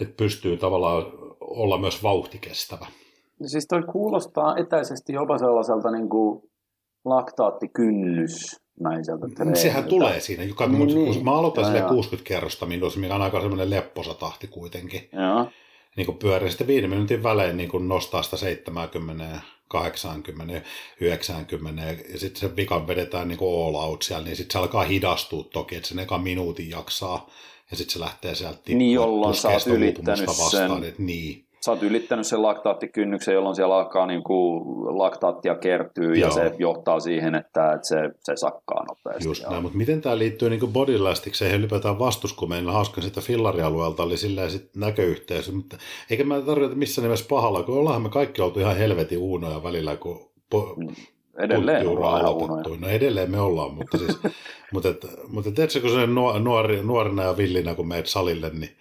että 0.00 0.14
pystyy 0.16 0.56
tavallaan 0.56 1.04
olla 1.40 1.78
myös 1.78 2.02
vauhtikestävä. 2.02 2.86
Siis 3.46 3.66
toi 3.66 3.82
kuulostaa 3.82 4.56
etäisesti 4.56 5.12
jopa 5.12 5.38
sellaiselta 5.38 5.90
niin 5.90 6.08
kuin 6.08 6.42
laktaattikynnysmäiseltä 7.04 9.26
treeniltä. 9.34 9.60
Sehän 9.60 9.84
tulee 9.84 10.20
siinä. 10.20 10.44
Joka, 10.44 10.66
niin, 10.66 10.86
niin. 10.86 11.24
Mä 11.24 11.32
aloitan 11.32 11.64
sille 11.64 11.82
60 11.82 12.28
kerrosta 12.28 12.66
minuutissa, 12.66 13.00
mikä 13.00 13.14
on 13.14 13.22
aika 13.22 13.40
semmoinen 13.40 13.70
lepposa 13.70 14.14
tahti 14.14 14.46
kuitenkin. 14.46 15.08
Joo. 15.12 15.46
Niin 15.96 16.06
kuin 16.06 16.18
pyörii 16.18 16.48
sitten 16.48 16.66
viiden 16.66 16.90
minuutin 16.90 17.22
välein 17.22 17.56
niin 17.56 17.68
kuin 17.68 17.88
nostaa 17.88 18.22
sitä 18.22 18.36
70, 18.36 19.40
80, 19.68 20.62
90 21.00 21.82
ja 22.12 22.18
sitten 22.18 22.40
se 22.40 22.56
vikan 22.56 22.86
vedetään 22.86 23.28
niin 23.28 23.38
kuin 23.38 23.66
all 23.66 23.74
out 23.74 24.02
siellä, 24.02 24.24
niin 24.24 24.36
sitten 24.36 24.52
se 24.52 24.58
alkaa 24.58 24.82
hidastua 24.82 25.44
toki, 25.44 25.76
että 25.76 25.88
sen 25.88 25.98
eka 25.98 26.18
minuutin 26.18 26.70
jaksaa 26.70 27.30
ja 27.70 27.76
sitten 27.76 27.92
se 27.92 28.00
lähtee 28.00 28.34
sieltä 28.34 28.60
Niin, 28.68 28.92
jolloin 28.92 29.34
sä 29.34 29.48
oot 29.48 29.66
ylittänyt 29.66 30.26
vastaan, 30.26 30.50
sen. 30.50 30.84
Että 30.84 31.02
niin 31.02 31.46
sä 31.64 31.70
oot 31.70 31.82
ylittänyt 31.82 32.26
sen 32.26 32.42
laktaattikynnyksen, 32.42 33.34
jolloin 33.34 33.56
siellä 33.56 33.76
alkaa 33.76 34.06
niin 34.06 34.22
kuin 34.22 34.62
laktaattia 34.98 35.54
kertyy 35.54 36.14
Joo. 36.14 36.28
ja 36.28 36.30
se 36.30 36.54
johtaa 36.58 37.00
siihen, 37.00 37.34
että, 37.34 37.72
että 37.72 37.88
se, 37.88 37.96
se 38.20 38.32
sakkaa 38.36 38.84
nopeasti. 38.88 39.28
Just 39.28 39.46
näin, 39.50 39.62
mutta 39.62 39.78
miten 39.78 40.00
tämä 40.00 40.18
liittyy 40.18 40.50
niin 40.50 40.72
bodylastikseen 40.72 41.50
ja 41.50 41.56
ylipäätään 41.56 41.98
vastuskumeen? 41.98 42.66
Hauska 42.66 43.00
sitä 43.00 43.20
fillarialueelta 43.20 44.02
oli 44.02 44.16
sillä 44.16 44.48
sit 44.48 44.70
näköyhteys, 44.76 45.52
mutta 45.52 45.76
eikä 46.10 46.24
mä 46.24 46.40
tarvitse 46.40 46.76
missään 46.76 47.02
nimessä 47.02 47.26
pahalla, 47.28 47.62
kun 47.62 47.78
ollaan 47.78 48.02
me 48.02 48.08
kaikki 48.08 48.42
oltu 48.42 48.60
ihan 48.60 48.76
helvetin 48.76 49.18
uunoja 49.18 49.62
välillä, 49.62 49.96
kun 49.96 50.30
po- 50.54 50.74
mm. 50.76 50.94
Edelleen 51.38 51.88
ollaan. 51.88 52.22
No 52.80 52.88
edelleen 52.88 53.30
me 53.30 53.40
ollaan, 53.40 53.74
mutta 53.74 53.98
siis, 53.98 54.18
mutta, 54.72 54.88
et, 54.88 55.06
mutta 55.28 55.50
tiedätkö, 55.50 55.80
kun 55.80 55.90
se 55.90 56.06
nuori, 56.40 56.82
nuorena 56.82 57.22
ja 57.22 57.36
villinä, 57.36 57.74
kun 57.74 57.88
meet 57.88 58.06
salille, 58.06 58.50
niin 58.50 58.76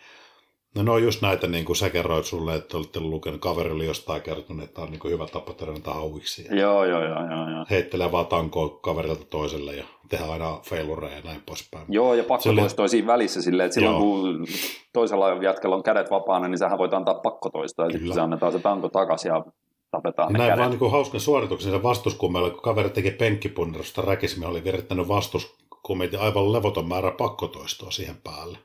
No 0.76 0.84
ne 0.84 0.92
on 0.92 1.04
just 1.04 1.22
näitä, 1.22 1.48
niin 1.48 1.66
kuin 1.66 1.76
sä 1.76 1.90
kerroit 1.90 2.26
sulle, 2.26 2.56
että 2.56 2.78
olette 2.78 3.00
lukenut, 3.00 3.42
kaveri 3.42 3.72
oli 3.72 3.86
jostain 3.86 4.22
kertonut, 4.22 4.64
että 4.64 4.82
on 4.82 4.92
niin 4.92 5.00
kuin 5.00 5.14
hyvä 5.14 5.28
tapa 5.28 5.54
törmätä 5.54 5.92
hauiksi. 5.92 6.48
Joo, 6.52 6.86
joo, 6.86 7.06
joo, 7.06 7.30
joo, 7.30 7.50
joo. 7.50 7.66
Heittelee 7.70 8.12
vaan 8.12 8.28
tankoa 8.28 8.70
kaverilta 8.70 9.26
toiselle 9.26 9.76
ja 9.76 9.84
tehdään 10.10 10.32
aina 10.32 10.60
feilureja 10.64 11.16
ja 11.16 11.22
näin 11.24 11.42
poispäin. 11.46 11.86
Joo, 11.90 12.14
ja 12.14 12.24
pakko 12.24 12.50
oli... 12.50 12.90
siinä 12.90 13.08
välissä 13.08 13.42
silleen, 13.42 13.66
että 13.66 13.74
silloin 13.74 13.96
joo. 13.96 14.02
kun 14.02 14.46
toisella 14.94 15.30
jatkella 15.30 15.76
on 15.76 15.84
kädet 15.84 16.12
vapaana, 16.12 16.48
niin 16.48 16.58
sähän 16.58 16.78
voit 16.78 16.94
antaa 16.94 17.16
pakkotoistoa, 17.16 17.86
ja 17.86 17.92
sitten 17.92 18.14
se 18.14 18.22
annetaan 18.22 18.52
se 18.52 18.60
tanko 18.60 18.90
takaisin 18.90 19.30
ja 19.30 19.46
tapetaan 19.92 20.30
ja 20.30 20.32
ne 20.34 20.38
näin 20.38 20.50
kädet. 20.50 20.60
vaan 20.60 20.80
niin 20.80 20.92
hauskan 20.92 21.20
suorituksen 21.20 21.72
se 21.72 21.84
vastuskummella, 21.84 22.50
kun 22.50 22.62
kaveri 22.62 22.90
teki 22.90 23.12
penkkipunnerusta 23.12 24.02
räkismi, 24.02 24.46
oli 24.46 24.64
virittänyt 24.64 25.08
vastuskummit 25.08 26.16
aivan 26.20 26.54
levoton 26.54 26.88
määrä 26.88 27.12
pakkotoistoa 27.12 27.92
siihen 27.92 28.16
päälle. 28.24 28.58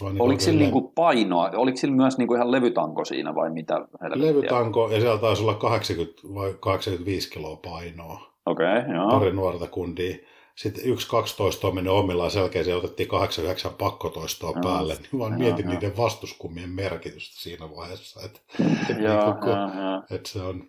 Niin 0.00 0.22
oliko 0.22 0.40
sillä 0.40 0.58
niin 0.58 0.72
kuin 0.72 0.88
painoa, 0.94 1.50
oliko 1.56 1.76
sillä 1.76 1.94
myös 1.94 2.18
niin 2.18 2.28
kuin 2.28 2.38
ihan 2.38 2.52
levytanko 2.52 3.04
siinä 3.04 3.34
vai 3.34 3.50
mitä? 3.50 3.74
Helvettiä? 4.02 4.28
Levytanko 4.28 4.88
ja 4.90 5.00
siellä 5.00 5.18
taisi 5.18 5.42
olla 5.42 5.54
80 5.54 6.20
vai 6.34 6.54
85 6.60 7.30
kiloa 7.30 7.56
painoa. 7.56 8.34
Okei, 8.46 8.78
okay, 8.78 8.94
joo. 8.94 9.10
Pari 9.10 9.32
nuorta 9.32 9.66
kundia. 9.66 10.16
Sitten 10.54 10.84
yksi 10.84 11.08
12 11.08 11.66
on 11.66 11.74
mennyt 11.74 11.92
omillaan 11.92 12.30
selkeästi 12.30 12.70
ja 12.70 12.76
otettiin 12.76 13.08
89 13.08 13.72
pakkotoistoa 13.78 14.50
joo. 14.50 14.62
päälle. 14.62 14.94
Niin 14.94 15.18
vaan 15.18 15.32
joo, 15.32 15.38
mietin 15.38 15.64
joo. 15.64 15.74
niiden 15.74 15.96
vastuskummien 15.96 16.70
merkitystä 16.70 17.40
siinä 17.40 17.76
vaiheessa. 17.76 18.20
Että, 18.24 18.40
joo, 19.02 19.24
niin 19.24 19.40
kuin, 19.40 19.52
joo, 19.52 19.90
joo. 19.90 20.02
että 20.10 20.28
se 20.28 20.42
on, 20.42 20.64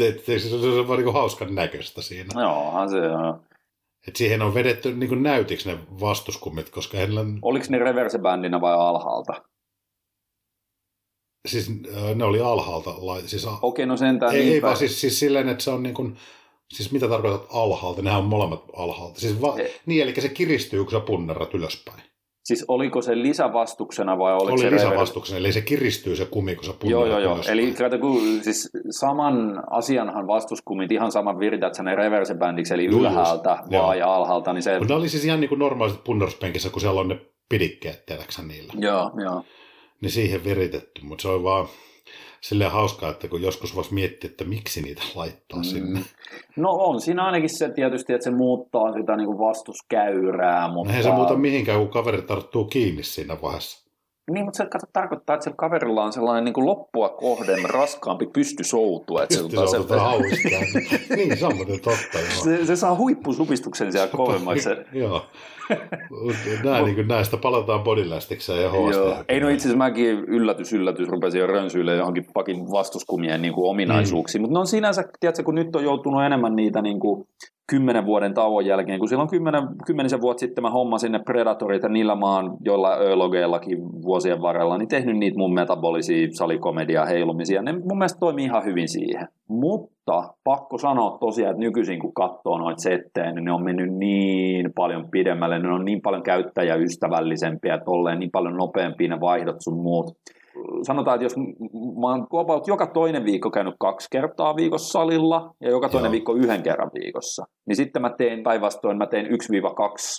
että 0.00 0.38
se 0.38 0.56
on 0.80 0.88
vaan 0.88 1.00
niin 1.00 1.12
hauskan 1.12 1.54
näköistä 1.54 2.02
siinä. 2.02 2.40
Joo, 2.40 2.88
se 2.88 3.10
on. 3.10 3.40
Et 4.08 4.16
siihen 4.16 4.42
on 4.42 4.54
vedetty 4.54 4.94
niin 4.94 5.22
näytiksi 5.22 5.68
ne 5.68 5.78
vastuskummit, 6.00 6.70
koska 6.70 6.96
heillä 6.96 7.20
on... 7.20 7.38
Oliko 7.42 7.66
ne 7.68 7.78
reversebändinä 7.78 8.60
vai 8.60 8.74
alhaalta? 8.74 9.42
Siis 11.48 11.70
ne 12.14 12.24
oli 12.24 12.40
alhaalta. 12.40 12.94
Siis, 13.26 13.46
Okei, 13.62 13.86
no 13.86 13.96
sentään 13.96 14.34
Ei, 14.34 14.52
ei 14.52 14.62
vaan 14.62 14.76
siis, 14.76 15.00
siis 15.00 15.18
silleen, 15.18 15.48
että 15.48 15.64
se 15.64 15.70
on 15.70 15.82
niin 15.82 15.94
kuin, 15.94 16.16
Siis 16.74 16.92
mitä 16.92 17.08
tarkoitat 17.08 17.46
alhaalta? 17.52 18.02
Nehän 18.02 18.18
on 18.18 18.24
molemmat 18.24 18.64
alhaalta. 18.76 19.20
Siis 19.20 19.40
va- 19.40 19.56
niin, 19.86 20.02
eli 20.02 20.20
se 20.20 20.28
kiristyy, 20.28 20.84
kun 20.84 20.92
sä 20.92 21.00
punnerrat 21.00 21.54
ylöspäin. 21.54 22.02
Siis 22.46 22.64
oliko 22.68 23.02
se 23.02 23.16
lisävastuksena 23.16 24.18
vai 24.18 24.32
oliko 24.32 24.52
Oli 24.52 24.60
se 24.60 24.70
lisävastuksena, 24.70 25.38
eli 25.38 25.52
se 25.52 25.60
kiristyy 25.60 26.16
se 26.16 26.26
kumi, 26.26 26.54
kun 26.54 26.64
sä 26.64 26.74
Joo, 26.84 27.06
joo, 27.06 27.18
joo. 27.18 27.38
Eli 27.48 27.72
kato, 27.72 27.98
kun, 27.98 28.20
siis 28.42 28.70
saman 28.90 29.62
asianhan 29.70 30.26
vastuskumit 30.26 30.92
ihan 30.92 31.12
saman 31.12 31.38
virität 31.38 31.74
sä 31.74 31.82
ne 31.82 31.94
reversebändiksi, 31.94 32.74
eli 32.74 32.84
joo, 32.84 33.00
ylhäältä 33.00 33.56
just, 33.60 33.72
vaan 33.72 33.98
ja 33.98 34.14
alhaalta. 34.14 34.52
Niin 34.52 34.62
se... 34.62 34.78
Mutta 34.78 34.94
ne 34.94 35.00
oli 35.00 35.08
siis 35.08 35.24
ihan 35.24 35.40
niin 35.40 35.48
kuin 35.48 35.58
normaalisti 35.58 36.02
punneruspenkissä, 36.04 36.70
kun 36.70 36.80
siellä 36.80 37.00
on 37.00 37.08
ne 37.08 37.20
pidikkeet, 37.48 38.06
tiedäksä 38.06 38.42
niillä. 38.42 38.72
Joo, 38.76 39.10
joo. 39.24 39.42
Niin 40.00 40.10
siihen 40.10 40.44
viritetty, 40.44 41.00
mutta 41.04 41.22
se 41.22 41.28
on 41.28 41.42
vaan 41.42 41.66
silleen 42.40 42.70
hauskaa, 42.70 43.10
että 43.10 43.28
kun 43.28 43.42
joskus 43.42 43.76
voisi 43.76 43.94
miettiä, 43.94 44.30
että 44.30 44.44
miksi 44.44 44.82
niitä 44.82 45.02
laittaa 45.14 45.58
mm. 45.58 45.64
sinne. 45.64 46.00
No 46.56 46.70
on 46.70 47.00
siinä 47.00 47.24
ainakin 47.24 47.58
se 47.58 47.68
tietysti, 47.68 48.12
että 48.12 48.24
se 48.24 48.30
muuttaa 48.30 48.92
sitä 48.92 49.16
niin 49.16 49.26
kuin 49.26 49.38
vastuskäyrää. 49.38 50.68
Mutta... 50.68 50.92
No 50.92 50.98
eihän 50.98 51.12
se 51.12 51.18
muuta 51.18 51.36
mihinkään, 51.36 51.78
kun 51.78 51.88
kaveri 51.88 52.22
tarttuu 52.22 52.64
kiinni 52.64 53.02
siinä 53.02 53.36
vaiheessa. 53.42 53.86
Niin, 54.30 54.44
mutta 54.44 54.56
se 54.56 54.66
kato, 54.66 54.86
tarkoittaa, 54.92 55.34
että 55.34 55.44
sillä 55.44 55.56
kaverilla 55.56 56.04
on 56.04 56.12
sellainen 56.12 56.44
niin 56.44 56.52
kuin 56.52 56.66
loppua 56.66 57.08
kohden 57.08 57.70
raskaampi 57.70 58.26
pystysoutu. 58.26 59.18
Että 59.18 59.38
pystysoutu 59.38 59.82
se, 59.82 59.88
tai 59.88 59.98
hauistaa. 59.98 60.60
niin, 61.16 61.38
se 61.38 61.46
on 61.46 61.56
totta. 61.82 62.18
Joo. 62.34 62.44
Se, 62.44 62.66
se 62.66 62.76
saa 62.76 62.96
huippusupistuksen 62.96 63.92
siellä 63.92 64.08
kovemmaksi. 64.16 64.68
joo. 64.92 65.26
Nää, 66.64 66.82
niin 66.82 66.94
kuin, 66.94 67.08
näistä 67.08 67.36
palataan 67.36 67.80
bodylastikseen 67.80 68.62
ja 68.62 68.70
Joo. 68.92 69.14
Ei 69.28 69.40
no 69.40 69.48
itse 69.48 69.68
asiassa 69.68 69.78
mäkin 69.78 70.18
yllätys, 70.18 70.72
yllätys 70.72 71.08
rupesin 71.08 71.40
jo 71.40 71.46
rönsyille 71.46 71.96
johonkin 71.96 72.24
pakin 72.34 72.70
vastuskumien 72.70 73.42
niin 73.42 73.54
kuin 73.54 73.70
ominaisuuksiin. 73.70 74.40
Mm. 74.40 74.42
Mutta 74.42 74.54
ne 74.54 74.60
on 74.60 74.66
sinänsä, 74.66 75.04
tiedätkö, 75.20 75.42
kun 75.42 75.54
nyt 75.54 75.76
on 75.76 75.84
joutunut 75.84 76.24
enemmän 76.24 76.56
niitä 76.56 76.82
niin 76.82 77.00
kuin, 77.00 77.28
kymmenen 77.70 78.06
vuoden 78.06 78.34
tauon 78.34 78.66
jälkeen, 78.66 78.98
kun 78.98 79.08
silloin 79.08 79.28
kymmenen, 79.28 79.62
kymmenisen 79.86 80.20
vuotta 80.20 80.40
sitten 80.40 80.62
mä 80.62 80.70
hommasin 80.70 81.12
ne 81.12 81.18
Predatorit 81.18 81.82
ja 81.82 81.88
niillä 81.88 82.16
mä 82.16 82.34
oon 82.34 82.56
joilla 82.60 82.96
öölogeillakin 82.96 83.78
vuosien 84.02 84.42
varrella, 84.42 84.78
niin 84.78 84.88
tehnyt 84.88 85.16
niitä 85.16 85.38
mun 85.38 85.54
metabolisia 85.54 86.28
salikomedia 86.30 87.04
heilumisia. 87.04 87.62
Ne 87.62 87.72
mun 87.72 87.98
mielestä 87.98 88.20
toimii 88.20 88.44
ihan 88.44 88.64
hyvin 88.64 88.88
siihen. 88.88 89.28
Mutta 89.48 89.95
pakko 90.44 90.78
sanoa 90.78 91.18
tosiaan, 91.20 91.50
että 91.50 91.60
nykyisin 91.60 92.00
kun 92.00 92.14
katsoo 92.14 92.58
noita 92.58 92.82
settejä, 92.82 93.32
niin 93.32 93.44
ne 93.44 93.52
on 93.52 93.64
mennyt 93.64 93.94
niin 93.94 94.72
paljon 94.74 95.10
pidemmälle, 95.10 95.58
ne 95.58 95.72
on 95.72 95.84
niin 95.84 96.02
paljon 96.02 96.22
käyttäjäystävällisempiä, 96.22 97.78
tolleen 97.84 98.18
niin 98.18 98.30
paljon 98.30 98.56
nopeampia 98.56 99.08
ne 99.08 99.20
vaihdot 99.20 99.56
sun 99.60 99.82
muut. 99.82 100.06
Sanotaan, 100.82 101.14
että 101.14 101.24
jos 101.24 101.36
mä 102.00 102.06
oon 102.06 102.26
about 102.40 102.68
joka 102.68 102.86
toinen 102.86 103.24
viikko 103.24 103.50
käynyt 103.50 103.74
kaksi 103.80 104.08
kertaa 104.10 104.56
viikossa 104.56 104.92
salilla 104.92 105.54
ja 105.60 105.70
joka 105.70 105.88
toinen 105.88 106.08
Joo. 106.08 106.12
viikko 106.12 106.34
yhden 106.34 106.62
kerran 106.62 106.90
viikossa, 106.94 107.44
niin 107.66 107.76
sitten 107.76 108.02
mä 108.02 108.10
teen 108.18 108.42
päinvastoin, 108.42 108.98
mä 108.98 109.06
teen 109.06 109.26
1-2 109.26 109.28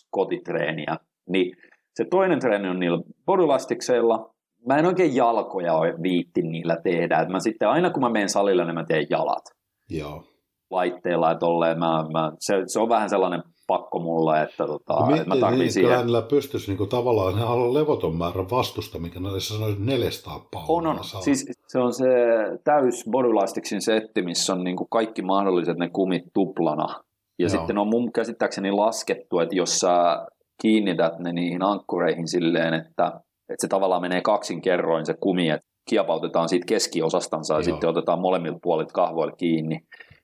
kotitreeniä, 0.10 0.98
niin 1.30 1.56
se 1.96 2.06
toinen 2.10 2.40
treeni 2.40 2.70
on 2.70 2.80
niillä 2.80 3.04
bodylastikseilla, 3.26 4.30
mä 4.68 4.78
en 4.78 4.86
oikein 4.86 5.16
jalkoja 5.16 5.74
viitti 6.04 6.42
niillä 6.42 6.78
tehdä, 6.84 7.20
että 7.20 7.32
mä 7.32 7.40
sitten 7.40 7.70
aina 7.70 7.90
kun 7.90 8.04
mä 8.04 8.10
menen 8.10 8.30
salille, 8.30 8.66
niin 8.66 8.76
mä 8.76 8.86
teen 8.88 9.06
jalat. 9.10 9.57
Joo. 9.90 10.24
Laitteilla 10.72 11.30
ja 11.30 11.36
tolleen, 11.36 11.80
mä, 11.80 12.06
mä, 12.14 12.32
se, 12.40 12.54
se, 12.68 12.80
on 12.80 12.90
vähän 12.90 13.10
sellainen 13.10 13.44
pakko 13.68 14.00
mulle, 14.00 14.42
että, 14.42 14.68
tota, 14.68 14.94
no, 14.94 15.16
että 15.16 15.28
mä 15.28 15.36
tarvitsen 15.36 15.60
niin, 15.60 15.74
siihen. 15.74 15.98
Hänellä 15.98 16.22
pystyisi 16.22 16.72
niin 16.72 16.78
kuin, 16.78 16.90
tavallaan, 16.90 17.36
hän 17.36 17.48
haluaa 17.48 17.74
levoton 17.74 18.16
määrä 18.16 18.46
vastusta, 18.52 19.00
mikä 19.00 19.20
ne 19.20 19.40
sanoisi 19.40 19.82
400 19.82 20.48
paunaa. 20.54 20.94
On, 20.94 21.00
on. 21.16 21.24
Siis 21.24 21.46
Se 21.68 21.80
on 21.80 21.94
se 21.94 22.06
täys 22.64 23.06
Bodylasticsin 23.12 23.82
setti, 23.82 24.22
missä 24.22 24.54
on 24.54 24.64
niin 24.64 24.78
kuin 24.78 24.88
kaikki 24.90 25.22
mahdolliset 25.22 25.78
ne 25.78 25.90
kumit 25.90 26.24
tuplana. 26.34 26.88
Ja 27.40 27.48
Joo. 27.48 27.50
sitten 27.50 27.78
on 27.78 27.88
mun 27.88 28.12
käsittääkseni 28.12 28.72
laskettu, 28.72 29.40
että 29.40 29.56
jos 29.56 29.80
sä 29.80 30.26
kiinnität 30.62 31.20
ne 31.20 31.34
niihin 31.34 31.64
ankkureihin 31.64 32.28
silleen, 32.28 32.74
että, 32.74 33.08
että 33.50 33.62
se 33.62 33.68
tavallaan 33.68 34.02
menee 34.02 34.22
kaksin 34.22 34.62
kerroin 34.62 35.06
se 35.06 35.14
kumi, 35.14 35.50
että 35.50 35.68
kiepautetaan 35.90 36.50
siitä 36.50 36.66
keskiosastansa 36.66 37.54
ja 37.54 37.58
Joo. 37.58 37.64
sitten 37.64 37.90
otetaan 37.90 38.22
molemmilta 38.22 38.60
puolit 38.62 38.92
kahvoille 38.92 39.34
kiinni, 39.38 39.76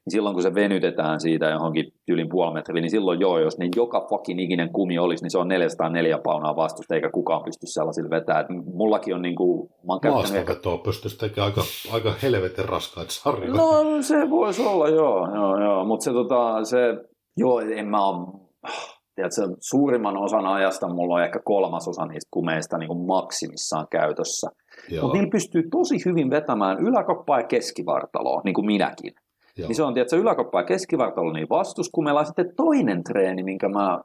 niin 0.06 0.12
silloin 0.12 0.34
kun 0.34 0.44
se 0.44 0.56
venytetään 0.56 1.20
siitä 1.20 1.50
johonkin 1.50 1.94
tyylin 2.06 2.30
puoli 2.30 2.54
metriä, 2.54 2.82
niin 2.82 2.92
silloin 2.92 3.20
joo, 3.20 3.40
jos 3.40 3.58
niin 3.58 3.72
joka 3.76 4.06
fucking 4.10 4.42
ikinen 4.42 4.74
kumi 4.74 5.00
olisi, 5.00 5.24
niin 5.24 5.32
se 5.32 5.38
on 5.38 5.48
404 5.48 6.18
paunaa 6.24 6.56
vastusta, 6.56 6.96
eikä 6.96 7.10
kukaan 7.10 7.44
pysty 7.44 7.68
sellaisilla 7.68 8.10
vetää. 8.10 8.40
Et 8.40 8.48
mullakin 8.74 9.16
on 9.16 9.22
niin 9.22 9.36
kuin, 9.36 9.70
mä 9.70 9.94
oon 9.94 10.02
käyttänyt 10.02 10.36
ehkä... 10.36 10.56
pystyisi 10.84 11.18
tekemään 11.18 11.52
aika, 11.52 11.62
aika 11.92 12.14
helvetin 12.24 12.70
raskaita 12.70 13.12
sarjoja. 13.12 13.54
No 13.54 14.02
se 14.02 14.30
voisi 14.30 14.62
olla, 14.62 14.90
joo, 14.90 15.36
joo, 15.36 15.64
joo. 15.64 15.86
mutta 15.86 16.04
se, 16.04 16.12
tota, 16.12 16.64
se, 16.64 16.78
joo, 17.38 17.60
en 17.60 17.88
mä 17.88 18.08
ole, 18.08 18.28
tiedätkö, 19.16 19.42
suurimman 19.60 20.18
osan 20.18 20.46
ajasta 20.46 20.94
mulla 20.94 21.16
on 21.16 21.24
ehkä 21.24 21.40
kolmas 21.46 21.88
osa 21.88 22.06
niistä 22.06 22.30
kumeista 22.32 22.78
niin 22.78 22.88
kuin 22.88 23.06
maksimissaan 23.08 23.88
käytössä. 23.92 24.50
Mutta 25.02 25.18
niillä 25.18 25.32
pystyy 25.32 25.64
tosi 25.72 26.06
hyvin 26.06 26.30
vetämään 26.30 26.80
yläkoppaa 26.80 27.40
ja 27.40 27.48
keskivartaloa, 27.48 28.42
niin 28.46 28.54
kuin 28.54 28.66
minäkin. 28.66 29.14
Joo. 29.58 29.68
Niin 29.68 29.76
se 29.76 29.84
on, 29.84 29.94
tiedätkö, 29.94 30.18
yläkoppa 30.18 30.60
ja 30.60 30.66
keskivartalo 30.66 31.32
niin 31.32 31.50
vastuskumella. 31.50 32.24
Sitten 32.24 32.56
toinen 32.56 33.04
treeni, 33.04 33.44
minkä 33.44 33.70
mä, 33.70 34.00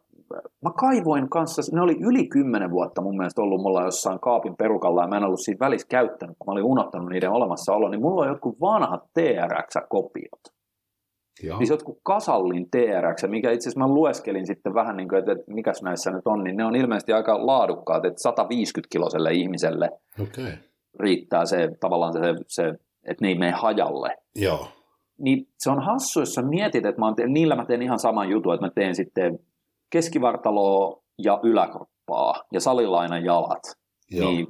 mä 0.65 0.71
kaivoin 0.77 1.31
kanssa, 1.31 1.63
ne 1.73 1.81
oli 1.81 1.97
yli 2.01 2.29
kymmenen 2.29 2.71
vuotta 2.71 3.03
mun 3.03 3.17
mielestä 3.17 3.43
ollut 3.43 3.63
mulla 3.63 3.85
jossain 3.85 4.21
kaapin 4.21 4.57
perukalla, 4.57 5.03
ja 5.03 5.09
mä 5.09 5.17
en 5.17 5.25
ollut 5.25 5.41
siinä 5.41 5.59
välissä 5.61 5.87
käyttänyt, 5.91 6.37
kun 6.39 6.47
mä 6.47 6.53
olin 6.53 6.65
unohtanut 6.65 7.09
niiden 7.09 7.31
olemassaolo, 7.31 7.89
niin 7.89 8.01
mulla 8.01 8.23
on 8.23 8.29
jotkut 8.29 8.61
vanhat 8.61 9.03
TRX-kopiot. 9.15 10.59
Joo. 11.43 11.59
Niin 11.59 11.67
se 11.67 11.73
jotkut 11.73 11.99
kasallin 12.03 12.71
TRX, 12.71 13.23
mikä 13.29 13.51
itse 13.51 13.69
asiassa 13.69 13.89
mä 13.89 13.95
lueskelin 13.95 14.47
sitten 14.47 14.75
vähän 14.75 14.97
niin 14.97 15.09
kuin, 15.09 15.19
että, 15.19 15.33
että 15.33 15.45
mikäs 15.53 15.83
näissä 15.83 16.11
nyt 16.11 16.27
on, 16.27 16.45
niin 16.45 16.57
ne 16.57 16.65
on 16.65 16.77
ilmeisesti 16.77 17.13
aika 17.13 17.47
laadukkaat, 17.47 18.05
että 18.05 18.23
150 18.23 18.93
kiloselle 18.93 19.33
ihmiselle 19.33 19.91
okay. 20.23 20.53
Riittää 21.01 21.47
se 21.47 21.69
tavallaan 21.81 22.13
se, 22.13 22.21
se, 22.47 22.69
että 23.05 23.25
ne 23.25 23.29
ei 23.29 23.39
mene 23.39 23.53
hajalle. 23.53 24.17
Joo 24.35 24.69
niin 25.19 25.49
se 25.59 25.71
on 25.71 25.83
hassu, 25.83 26.21
jos 26.21 26.35
sä 26.35 26.43
mietit, 26.43 26.87
että 26.87 27.01
mä 27.01 27.15
teen, 27.17 27.33
niillä 27.33 27.57
mä 27.57 27.65
teen 27.65 27.83
ihan 27.83 27.99
saman 27.99 28.31
jutun, 28.31 28.55
että 28.55 28.67
mä 28.67 28.73
teen 28.75 28.95
sitten 28.95 29.39
keskivartaloa 29.91 31.03
ja 31.19 31.41
yläkroppaa 31.43 32.45
ja 32.53 32.61
salilainan 32.61 33.25
jalat. 33.25 33.63
Joo. 34.11 34.31
Niin 34.31 34.47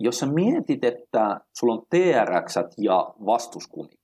jos 0.00 0.18
sä 0.18 0.26
mietit, 0.26 0.84
että 0.84 1.40
sulla 1.58 1.74
on 1.74 1.86
TRX 1.90 2.54
ja 2.78 3.14
vastuskumit, 3.26 4.00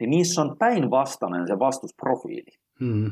niin 0.00 0.10
niissä 0.10 0.42
on 0.42 0.56
päinvastainen 0.58 1.46
se 1.46 1.58
vastusprofiili. 1.58 2.58
Hmm. 2.80 3.10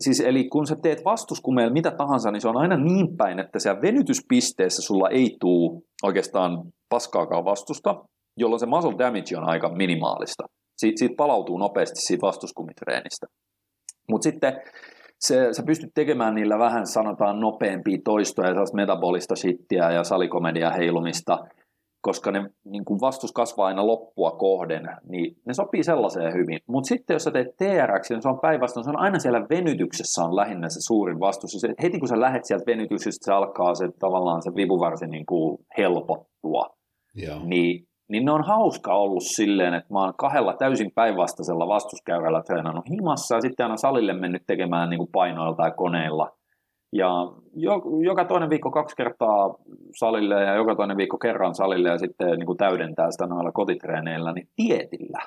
Siis 0.00 0.20
eli 0.20 0.48
kun 0.48 0.66
sä 0.66 0.76
teet 0.82 1.04
vastuskumeella 1.04 1.72
mitä 1.72 1.90
tahansa, 1.90 2.30
niin 2.30 2.40
se 2.40 2.48
on 2.48 2.56
aina 2.56 2.76
niin 2.76 3.16
päin, 3.16 3.38
että 3.38 3.58
siellä 3.58 3.82
venytyspisteessä 3.82 4.82
sulla 4.82 5.08
ei 5.08 5.36
tule 5.40 5.82
oikeastaan 6.02 6.62
paskaakaan 6.88 7.44
vastusta, 7.44 8.04
jolloin 8.36 8.60
se 8.60 8.66
muscle 8.66 8.98
damage 8.98 9.36
on 9.36 9.48
aika 9.48 9.68
minimaalista 9.68 10.44
siitä, 10.78 10.98
siitä 10.98 11.14
palautuu 11.16 11.58
nopeasti 11.58 12.00
siitä 12.00 12.26
vastuskumitreenistä. 12.26 13.26
Mutta 14.10 14.22
sitten 14.22 14.60
se, 15.20 15.48
sä 15.52 15.62
pystyt 15.62 15.90
tekemään 15.94 16.34
niillä 16.34 16.58
vähän, 16.58 16.86
sanotaan, 16.86 17.40
nopeampia 17.40 17.98
toistoja, 18.04 18.48
sellaista 18.48 18.76
metabolista 18.76 19.36
shittiä 19.36 19.90
ja 19.90 20.04
salikomedia 20.04 20.70
heilumista, 20.70 21.38
koska 22.08 22.30
ne 22.30 22.50
niin 22.64 22.84
kun 22.84 23.00
vastus 23.00 23.32
kasvaa 23.32 23.66
aina 23.66 23.86
loppua 23.86 24.30
kohden, 24.30 24.88
niin 25.08 25.36
ne 25.46 25.54
sopii 25.54 25.84
sellaiseen 25.84 26.32
hyvin. 26.32 26.58
Mutta 26.66 26.88
sitten 26.88 27.14
jos 27.14 27.24
sä 27.24 27.30
teet 27.30 27.56
TRX, 27.56 28.10
niin 28.10 28.22
se 28.22 28.28
on 28.28 28.40
päinvastoin, 28.40 28.84
se 28.84 28.90
on 28.90 28.98
aina 28.98 29.18
siellä 29.18 29.46
venytyksessä 29.50 30.24
on 30.24 30.36
lähinnä 30.36 30.68
se 30.68 30.80
suurin 30.80 31.20
vastus. 31.20 31.50
Se, 31.50 31.68
heti 31.82 31.98
kun 31.98 32.08
sä 32.08 32.20
lähdet 32.20 32.44
sieltä 32.44 32.66
venytyksestä, 32.66 33.24
se 33.24 33.32
alkaa 33.32 33.74
se 33.74 33.88
tavallaan 33.98 34.42
se 34.42 34.50
vipuvarsi 34.56 35.06
niin 35.06 35.26
kuin 35.26 35.58
helpottua. 35.78 36.64
Yeah. 37.22 37.44
Niin 37.44 37.88
niin 38.10 38.24
ne 38.24 38.32
on 38.32 38.44
hauska 38.44 38.94
ollut 38.94 39.22
silleen, 39.22 39.74
että 39.74 39.92
mä 39.92 40.00
oon 40.00 40.14
kahdella 40.18 40.56
täysin 40.58 40.90
päinvastaisella 40.94 41.68
vastuskäyrällä 41.68 42.42
treenannut 42.42 42.90
himassa 42.90 43.34
ja 43.34 43.40
sitten 43.40 43.64
aina 43.64 43.76
salille 43.76 44.12
mennyt 44.12 44.42
tekemään 44.46 44.90
niin 44.90 44.98
kuin 44.98 45.10
painoilla 45.12 45.56
tai 45.56 45.72
koneilla. 45.76 46.37
Ja 46.92 47.08
jo, 47.54 47.82
joka 48.02 48.24
toinen 48.24 48.50
viikko 48.50 48.70
kaksi 48.70 48.96
kertaa 48.96 49.54
salille 49.98 50.34
ja 50.34 50.54
joka 50.54 50.74
toinen 50.74 50.96
viikko 50.96 51.18
kerran 51.18 51.54
salille 51.54 51.88
ja 51.88 51.98
sitten 51.98 52.38
niin 52.38 52.46
kuin 52.46 52.58
täydentää 52.58 53.10
sitä 53.10 53.26
noilla 53.26 53.52
kotitreeneillä, 53.52 54.32
niin 54.32 54.48
dietillä. 54.62 55.18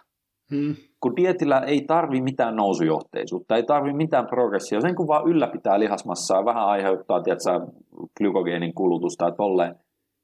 Hmm. 0.51 0.75
Kun 0.99 1.15
dietillä 1.15 1.59
ei 1.59 1.81
tarvi 1.81 2.21
mitään 2.21 2.55
nousujohteisuutta, 2.55 3.55
ei 3.55 3.63
tarvi 3.63 3.93
mitään 3.93 4.27
progressia, 4.27 4.81
sen 4.81 4.95
kun 4.95 5.07
vaan 5.07 5.27
ylläpitää 5.27 5.79
lihasmassaa 5.79 6.39
ja 6.39 6.45
vähän 6.45 6.65
aiheuttaa 6.65 7.21
tiedätkö, 7.21 7.71
glykogeenin 8.17 8.73
kulutusta 8.73 9.25
ja 9.25 9.31
tolleen, 9.31 9.75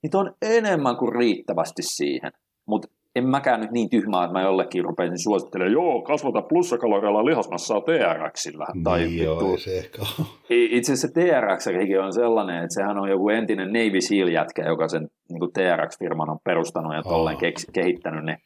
niin 0.04 0.15
on 0.15 0.34
enemmän 0.41 0.97
kuin 0.97 1.15
riittävästi 1.15 1.82
siihen. 1.82 2.32
Mutta 2.67 2.88
en 3.17 3.27
mäkään 3.27 3.62
nyt 3.62 3.71
niin 3.71 3.89
tyhmää, 3.89 4.23
että 4.23 4.34
mä 4.34 4.41
jollekin 4.41 4.84
rupeaisin 4.84 5.23
suosittelemaan, 5.23 5.73
joo, 5.73 6.01
kasvata 6.01 6.41
plussakaloreilla 6.41 7.25
lihasmassaa 7.25 7.82
TRXillä. 7.82 8.65
Niin 8.73 8.84
tai 8.84 9.17
joo, 9.17 9.39
vittu, 9.39 9.58
se 9.58 9.77
ehkä 9.77 10.01
Itse 10.49 10.93
asiassa 10.93 11.08
TRX 11.08 11.67
on 12.03 12.13
sellainen, 12.13 12.56
että 12.56 12.73
sehän 12.73 12.97
on 12.97 13.10
joku 13.10 13.30
entinen 13.30 13.67
Navy 13.67 14.01
Seal-jätkä, 14.01 14.65
joka 14.65 14.88
sen 14.88 15.08
niin 15.30 15.51
TRX-firman 15.53 16.30
on 16.30 16.39
perustanut 16.43 16.93
ja 16.93 17.03
tolleen 17.03 17.36
oh. 17.36 17.73
kehittänyt 17.73 18.25
ne. 18.25 18.38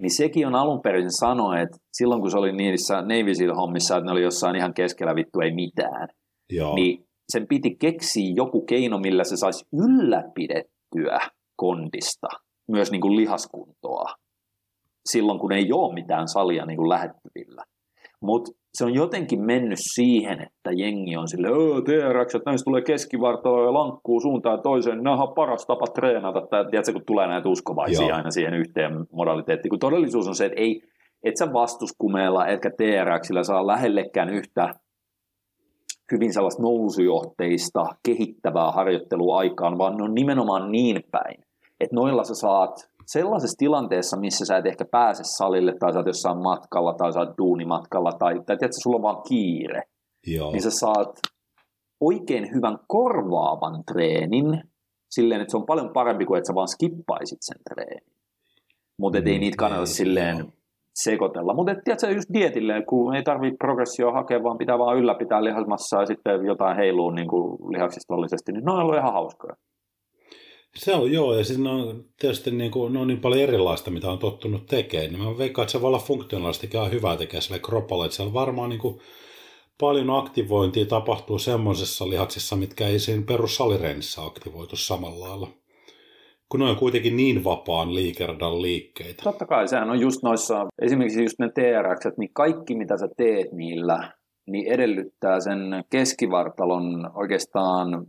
Niin 0.00 0.10
sekin 0.10 0.46
on 0.46 0.54
alun 0.54 0.80
perin 0.80 1.12
sanoa, 1.12 1.58
että 1.60 1.76
silloin 1.92 2.20
kun 2.20 2.30
se 2.30 2.38
oli 2.38 2.52
niissä 2.52 2.94
Navy 2.94 3.34
Seal-hommissa, 3.34 3.96
että 3.96 4.06
ne 4.06 4.12
oli 4.12 4.22
jossain 4.22 4.56
ihan 4.56 4.74
keskellä 4.74 5.14
vittu 5.14 5.40
ei 5.40 5.54
mitään, 5.54 6.08
joo. 6.50 6.74
niin 6.74 7.04
sen 7.28 7.46
piti 7.48 7.76
keksiä 7.80 8.32
joku 8.36 8.64
keino, 8.64 8.98
millä 8.98 9.24
se 9.24 9.36
saisi 9.36 9.64
ylläpidettyä 9.72 11.18
kondista– 11.56 12.28
myös 12.68 12.90
niin 12.90 13.00
kuin 13.00 13.16
lihaskuntoa 13.16 14.04
silloin, 15.12 15.38
kun 15.38 15.52
ei 15.52 15.72
ole 15.72 15.94
mitään 15.94 16.28
salia 16.28 16.66
niin 16.66 16.76
kuin 16.76 16.88
lähettyvillä. 16.88 17.64
Mutta 18.20 18.52
se 18.74 18.84
on 18.84 18.94
jotenkin 18.94 19.40
mennyt 19.40 19.78
siihen, 19.94 20.40
että 20.40 20.70
jengi 20.76 21.16
on 21.16 21.28
sille, 21.28 21.48
öö, 21.48 21.82
TRX, 21.82 22.34
että 22.34 22.50
näistä 22.50 22.64
tulee 22.64 22.82
keskivartalo 22.82 23.64
ja 23.64 23.72
lankkuu 23.72 24.20
suuntaan 24.20 24.62
toiseen, 24.62 25.02
nämä 25.02 25.22
on 25.22 25.34
paras 25.34 25.66
tapa 25.66 25.86
treenata. 25.86 26.46
Tai, 26.46 26.64
tiedätkö, 26.70 26.92
kun 26.92 27.02
tulee 27.06 27.26
näitä 27.26 27.48
uskovaisia 27.48 28.06
Joo. 28.06 28.16
aina 28.16 28.30
siihen 28.30 28.54
yhteen 28.54 29.06
modaliteettiin, 29.12 29.70
kun 29.70 29.78
todellisuus 29.78 30.28
on 30.28 30.34
se, 30.34 30.46
että 30.46 30.60
ei, 30.60 30.82
et 31.22 31.36
sä 31.38 31.52
vastuskumeella 31.52 32.46
etkä 32.46 32.70
TRXillä 32.70 33.42
saa 33.42 33.66
lähellekään 33.66 34.28
yhtä 34.28 34.74
hyvin 36.12 36.32
sellaista 36.32 36.62
nousujohteista, 36.62 37.84
kehittävää 38.06 38.72
harjoittelua 38.72 39.38
aikaan, 39.38 39.78
vaan 39.78 39.96
ne 39.96 40.04
on 40.04 40.14
nimenomaan 40.14 40.72
niin 40.72 41.04
päin, 41.10 41.44
että 41.80 41.96
noilla 41.96 42.24
sä 42.24 42.34
saat 42.34 42.90
sellaisessa 43.06 43.58
tilanteessa, 43.58 44.16
missä 44.16 44.44
sä 44.44 44.56
et 44.56 44.66
ehkä 44.66 44.84
pääse 44.84 45.22
salille 45.24 45.74
tai 45.80 45.92
sä 45.92 45.98
oot 45.98 46.06
jossain 46.06 46.38
matkalla 46.42 46.94
tai 46.94 47.12
sä 47.12 47.20
oot 47.20 47.38
duunimatkalla 47.38 48.12
tai, 48.12 48.34
tai 48.34 48.56
tiedätkö, 48.56 48.76
sulla 48.82 48.96
on 48.96 49.02
vaan 49.02 49.22
kiire, 49.28 49.82
Joo. 50.26 50.52
niin 50.52 50.62
sä 50.62 50.70
saat 50.70 51.18
oikein 52.00 52.54
hyvän 52.54 52.78
korvaavan 52.86 53.84
treenin 53.92 54.62
silleen, 55.10 55.40
että 55.40 55.50
se 55.50 55.56
on 55.56 55.66
paljon 55.66 55.90
parempi 55.92 56.24
kuin 56.24 56.38
että 56.38 56.46
sä 56.46 56.54
vaan 56.54 56.68
skippaisit 56.68 57.38
sen 57.40 57.60
treenin. 57.70 58.12
Mutta 58.98 59.20
mm, 59.20 59.26
ei 59.26 59.38
niitä 59.38 59.56
kannata 59.56 59.80
ei, 59.80 59.86
silleen 59.86 60.38
joo. 60.38 60.48
sekoitella. 60.94 61.54
Mutta 61.54 61.74
tiedätkö, 61.84 62.10
just 62.10 62.32
dietille, 62.32 62.82
kun 62.82 63.14
ei 63.14 63.22
tarvitse 63.22 63.56
progressio 63.56 64.12
hakea, 64.12 64.42
vaan 64.42 64.58
pitää 64.58 64.78
vaan 64.78 64.98
ylläpitää 64.98 65.44
lihasmassaa 65.44 66.02
ja 66.02 66.06
sitten 66.06 66.46
jotain 66.46 66.76
heiluu 66.76 67.10
niin 67.10 67.28
kuin 67.28 67.72
lihaksistollisesti, 67.72 68.52
niin 68.52 68.64
ne 68.64 68.72
on 68.72 68.78
ollut 68.78 68.96
ihan 68.96 69.12
hauskoja. 69.12 69.54
Se 70.74 70.94
on 70.94 71.12
joo, 71.12 71.34
ja 71.34 71.44
ne 71.58 71.70
on 71.70 72.04
tietysti 72.20 72.50
niin, 72.50 72.70
kuin, 72.70 72.92
ne 72.92 72.98
on 72.98 73.06
niin 73.06 73.20
paljon 73.20 73.42
erilaista, 73.42 73.90
mitä 73.90 74.10
on 74.10 74.18
tottunut 74.18 74.66
tekemään. 74.66 75.12
Niin 75.12 75.22
mä 75.22 75.38
veikkaan, 75.38 75.64
että 75.64 75.72
se 75.72 75.80
voi 75.80 75.88
olla 75.88 75.98
funktionaalisesti 75.98 76.70
ihan 76.74 76.90
hyvää 76.90 77.16
tekee 77.16 77.40
sille 77.40 77.58
kropalle, 77.58 78.04
että 78.04 78.16
siellä 78.16 78.32
varmaan 78.32 78.70
niin 78.70 78.80
kuin, 78.80 79.00
paljon 79.80 80.10
aktivointia 80.10 80.86
tapahtuu 80.86 81.38
semmoisessa 81.38 82.10
lihaksissa, 82.10 82.56
mitkä 82.56 82.86
ei 82.86 82.98
siinä 82.98 83.22
perussalireenissä 83.28 84.22
aktivoitu 84.22 84.76
samalla 84.76 85.28
lailla. 85.28 85.48
Kun 86.48 86.60
ne 86.60 86.66
on 86.66 86.76
kuitenkin 86.76 87.16
niin 87.16 87.44
vapaan 87.44 87.94
liikeradan 87.94 88.62
liikkeitä. 88.62 89.22
Totta 89.22 89.46
kai, 89.46 89.68
sehän 89.68 89.90
on 89.90 90.00
just 90.00 90.22
noissa, 90.22 90.66
esimerkiksi 90.82 91.22
just 91.22 91.38
ne 91.38 91.48
TRX, 91.48 92.16
niin 92.18 92.30
kaikki 92.32 92.74
mitä 92.74 92.98
sä 92.98 93.08
teet 93.16 93.52
niillä, 93.52 94.12
niin 94.46 94.72
edellyttää 94.72 95.40
sen 95.40 95.84
keskivartalon 95.90 97.10
oikeastaan 97.14 98.06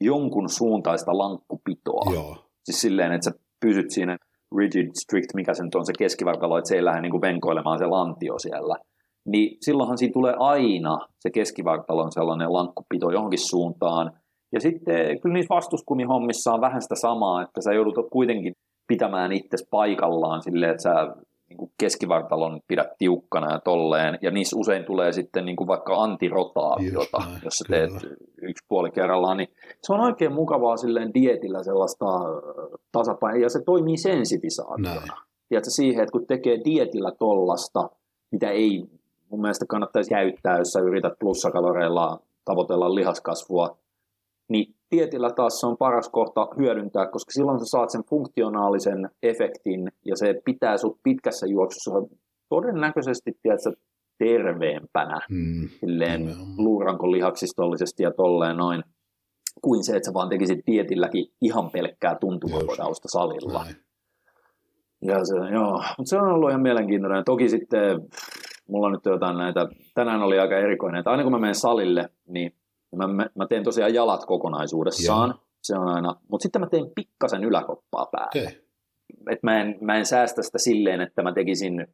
jonkun 0.00 0.48
suuntaista 0.48 1.18
lankkupitoa. 1.18 2.12
Joo. 2.14 2.36
Siis 2.64 2.80
silleen, 2.80 3.12
että 3.12 3.24
sä 3.24 3.38
pysyt 3.60 3.90
siinä 3.90 4.16
rigid, 4.56 4.90
strict, 5.02 5.34
mikä 5.34 5.54
se 5.54 5.64
nyt 5.64 5.74
on 5.74 5.86
se 5.86 5.92
keskivartalo, 5.98 6.58
että 6.58 6.68
se 6.68 6.76
ei 6.76 6.84
lähde 6.84 7.00
niin 7.00 7.10
kuin 7.10 7.20
venkoilemaan 7.20 7.78
se 7.78 7.86
lantio 7.86 8.38
siellä. 8.38 8.76
Niin 9.26 9.56
silloinhan 9.60 9.98
siinä 9.98 10.12
tulee 10.12 10.34
aina 10.38 10.98
se 11.20 11.30
keskivartalon 11.30 12.12
sellainen 12.12 12.52
lankkupito 12.52 13.10
johonkin 13.10 13.48
suuntaan. 13.48 14.12
Ja 14.52 14.60
sitten 14.60 15.20
kyllä 15.20 15.32
niissä 15.32 15.54
vastuskumihommissa 15.54 16.52
on 16.52 16.60
vähän 16.60 16.82
sitä 16.82 16.94
samaa, 16.94 17.42
että 17.42 17.60
sä 17.60 17.72
joudut 17.72 17.94
kuitenkin 18.12 18.52
pitämään 18.88 19.32
itse 19.32 19.56
paikallaan 19.70 20.42
silleen, 20.42 20.70
että 20.70 20.82
sä 20.82 21.16
niin 21.48 21.56
kuin 21.56 21.72
keskivartalon 21.78 22.60
pidät 22.68 22.88
tiukkana 22.98 23.52
ja 23.52 23.60
tolleen, 23.60 24.18
ja 24.22 24.30
niissä 24.30 24.56
usein 24.56 24.84
tulee 24.84 25.12
sitten 25.12 25.44
niin 25.44 25.56
kuin 25.56 25.68
vaikka 25.68 26.02
antirotaatiota, 26.02 27.18
näin, 27.18 27.40
jos 27.44 27.54
sä 27.54 27.64
teet 27.68 27.90
kyllä. 28.00 28.16
yksi 28.42 28.64
puoli 28.68 28.90
kerrallaan, 28.90 29.36
niin 29.36 29.48
se 29.82 29.92
on 29.92 30.00
oikein 30.00 30.32
mukavaa 30.32 30.76
silleen 30.76 31.14
dietillä 31.14 31.62
sellaista 31.62 32.06
tasapainoa, 32.92 33.42
ja 33.42 33.48
se 33.48 33.62
toimii 33.62 33.96
sensitisaationa. 33.96 35.16
Tiedätkö, 35.48 35.70
siihen, 35.70 36.02
että 36.02 36.12
kun 36.12 36.26
tekee 36.26 36.60
dietillä 36.64 37.12
tollasta, 37.18 37.90
mitä 38.30 38.50
ei 38.50 38.84
mun 39.30 39.40
mielestä 39.40 39.66
kannattaisi 39.68 40.10
käyttää, 40.10 40.58
jos 40.58 40.72
sä 40.72 40.80
yrität 40.80 41.12
plussakaloreilla 41.18 42.20
tavoitella 42.44 42.94
lihaskasvua, 42.94 43.78
niin 44.48 44.74
tietillä 44.90 45.30
taas 45.30 45.60
se 45.60 45.66
on 45.66 45.76
paras 45.76 46.08
kohta 46.08 46.48
hyödyntää, 46.58 47.06
koska 47.06 47.30
silloin 47.30 47.58
sä 47.58 47.64
saat 47.64 47.90
sen 47.90 48.04
funktionaalisen 48.04 49.10
efektin 49.22 49.92
ja 50.04 50.16
se 50.16 50.42
pitää 50.44 50.76
sut 50.76 50.98
pitkässä 51.02 51.46
juoksussa 51.46 51.90
todennäköisesti 52.48 53.32
tiedätkö, 53.42 53.72
terveempänä, 54.18 55.20
mm, 55.30 55.68
silleen 55.80 56.34
luuranko 56.56 57.06
ja 57.98 58.10
tolleen 58.10 58.56
noin, 58.56 58.84
kuin 59.62 59.84
se, 59.84 59.96
että 59.96 60.06
sä 60.06 60.14
vaan 60.14 60.28
tekisit 60.28 60.64
tietilläkin 60.64 61.26
ihan 61.40 61.70
pelkkää 61.70 62.16
tuntumapodausta 62.20 63.08
salilla. 63.08 63.64
Näin. 63.64 63.76
Ja 65.02 65.24
se, 65.24 65.36
joo, 65.52 65.82
mutta 65.98 66.10
se 66.10 66.16
on 66.16 66.28
ollut 66.28 66.50
ihan 66.50 66.62
mielenkiintoinen. 66.62 67.24
Toki 67.24 67.48
sitten 67.48 68.00
mulla 68.68 68.86
on 68.86 68.92
nyt 68.92 69.04
jotain 69.04 69.38
näitä, 69.38 69.68
tänään 69.94 70.22
oli 70.22 70.38
aika 70.38 70.58
erikoinen, 70.58 70.98
että 70.98 71.10
aina 71.10 71.22
kun 71.22 71.32
mä 71.32 71.38
menen 71.38 71.54
salille, 71.54 72.08
niin 72.28 72.52
Mä, 72.96 73.06
mä, 73.06 73.26
mä 73.34 73.46
teen 73.46 73.64
tosiaan 73.64 73.94
jalat 73.94 74.24
kokonaisuudessaan, 74.26 75.28
Joo. 75.28 75.38
se 75.62 75.78
on 75.78 75.88
aina, 75.88 76.16
mutta 76.30 76.42
sitten 76.42 76.60
mä 76.60 76.68
teen 76.68 76.90
pikkasen 76.94 77.44
yläkoppaa 77.44 78.06
päälle. 78.06 78.48
Okay. 78.48 78.60
Et 79.30 79.42
mä, 79.42 79.60
en, 79.60 79.78
mä 79.80 79.96
en 79.96 80.06
säästä 80.06 80.42
sitä 80.42 80.58
silleen, 80.58 81.00
että 81.00 81.22
mä 81.22 81.32
tekisin 81.32 81.86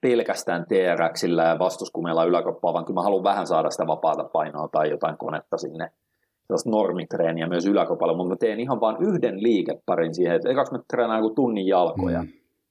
pelkästään 0.00 0.66
TRXillä 0.68 1.44
ja 1.44 1.58
vastuskumeella 1.58 2.24
yläkoppaa, 2.24 2.72
vaan 2.72 2.84
kyllä 2.84 2.98
mä 2.98 3.02
haluan 3.02 3.24
vähän 3.24 3.46
saada 3.46 3.70
sitä 3.70 3.86
vapaata 3.86 4.24
painoa 4.24 4.68
tai 4.68 4.90
jotain 4.90 5.18
konetta 5.18 5.56
sinne 5.56 5.90
sellaista 6.46 6.70
normitreeniä 6.70 7.46
myös 7.46 7.66
yläkopalle, 7.66 8.16
mutta 8.16 8.28
mä 8.28 8.36
teen 8.36 8.60
ihan 8.60 8.80
vain 8.80 8.96
yhden 9.00 9.42
liikeparin 9.42 10.14
siihen, 10.14 10.36
että 10.36 10.50
ekaksi 10.50 10.72
mä 10.72 10.78
treenaan 10.90 11.22
joku 11.22 11.34
tunnin 11.34 11.66
jalkoja, 11.66 12.22
mm. 12.22 12.28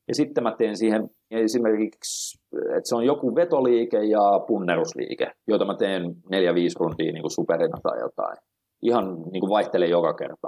Ja 0.08 0.16
sitten 0.16 0.44
mä 0.44 0.56
teen 0.58 0.78
siihen 0.78 1.10
esimerkiksi, 1.32 2.40
että 2.54 2.90
se 2.90 2.96
on 2.96 3.06
joku 3.06 3.36
vetoliike 3.36 4.04
ja 4.04 4.40
punnerusliike, 4.48 5.32
joita 5.48 5.66
mä 5.66 5.76
teen 5.76 6.16
neljä 6.30 6.56
5 6.56 6.76
rundia 6.80 7.12
niin 7.12 7.24
kuin 7.24 7.32
superina 7.32 7.78
tai 7.84 8.00
jotain. 8.00 8.38
Ihan 8.82 9.22
niin 9.32 9.40
kuin 9.40 9.50
vaihtelee 9.50 9.88
joka 9.88 10.14
kerta. 10.14 10.48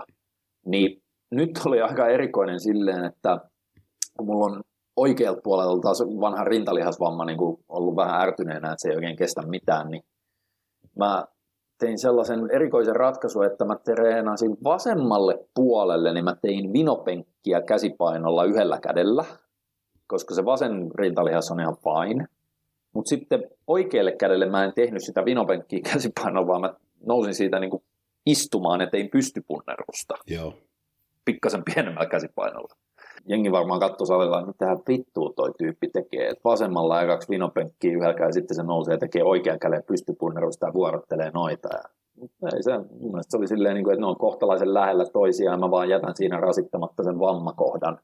Niin 0.66 1.02
nyt 1.32 1.52
oli 1.66 1.82
aika 1.82 2.08
erikoinen 2.08 2.60
silleen, 2.60 3.06
että 3.06 3.38
kun 4.18 4.28
mulla 4.28 4.46
on 4.46 4.62
oikealta 4.98 5.42
puolelta 5.44 5.82
taas 5.82 6.02
vanha 6.02 6.44
rintalihasvamma 6.44 7.26
niin 7.26 7.38
kuin 7.38 7.58
ollut 7.70 7.96
vähän 7.96 8.22
ärtyneenä, 8.22 8.68
että 8.68 8.82
se 8.82 8.90
ei 8.90 8.96
oikein 8.96 9.16
kestä 9.16 9.42
mitään, 9.42 9.92
niin 9.92 10.04
mä 11.00 11.26
tein 11.80 11.98
sellaisen 11.98 12.40
erikoisen 12.52 12.96
ratkaisun, 12.96 13.46
että 13.46 13.66
mä 13.66 13.76
treenasin 13.76 14.58
vasemmalle 14.64 15.40
puolelle, 15.56 16.14
niin 16.14 16.26
mä 16.26 16.36
tein 16.42 16.74
vinopenkkiä 16.74 17.62
käsipainolla 17.62 18.44
yhdellä 18.44 18.80
kädellä, 18.80 19.26
koska 20.08 20.36
se 20.36 20.46
vasen 20.46 20.92
rintalihas 20.96 21.52
on 21.52 21.60
ihan 21.60 21.78
fine. 21.78 22.28
Mutta 22.94 23.10
sitten 23.10 23.44
oikealle 23.68 24.12
kädelle 24.12 24.46
mä 24.46 24.64
en 24.64 24.74
tehnyt 24.76 25.04
sitä 25.04 25.26
vinopenkkiä 25.26 25.80
käsipainoa, 25.94 26.48
vaan 26.48 26.62
mä 26.62 26.74
nousin 27.06 27.34
siitä 27.34 27.60
niin 27.60 27.70
kuin 27.70 27.84
istumaan 28.26 28.82
ja 28.82 28.88
tein 28.88 29.10
pystypunnerusta. 29.10 30.16
Joo. 30.28 30.54
Pikkasen 31.26 31.64
pienemmällä 31.64 32.10
käsipainolla. 32.10 32.76
Jengi 33.30 33.52
varmaan 33.52 33.80
katsoi 33.80 34.08
salilla, 34.08 34.40
että 34.40 34.66
mitä 34.66 34.84
vittua 34.88 35.34
toi 35.36 35.52
tyyppi 35.58 35.88
tekee. 35.88 36.28
Et 36.28 36.44
vasemmalla 36.44 37.02
ja 37.02 37.08
kaksi 37.08 37.30
vinopenkkiä 37.30 37.92
yhdellä 37.92 38.26
ja 38.26 38.32
sitten 38.32 38.56
se 38.56 38.64
nousee 38.64 38.94
ja 38.94 38.98
tekee 38.98 39.24
oikean 39.24 39.60
käden 39.60 39.84
pystypunnerusta 39.88 40.66
ja 40.66 40.74
vuorottelee 40.74 41.32
noita. 41.34 41.70
Ja 41.74 41.84
ei 42.56 42.64
se, 42.64 42.72
mun 43.00 43.20
se 43.22 43.38
oli 43.38 43.48
silleen, 43.48 43.76
niin 43.76 43.84
kuin, 43.84 43.94
että 43.94 44.02
ne 44.02 44.08
on 44.08 44.18
kohtalaisen 44.18 44.74
lähellä 44.74 45.06
toisiaan 45.06 45.54
ja 45.54 45.58
mä 45.58 45.72
vaan 45.72 45.90
jätän 45.90 46.16
siinä 46.16 46.38
rasittamatta 46.40 47.04
sen 47.04 47.20
vammakohdan 47.20 48.00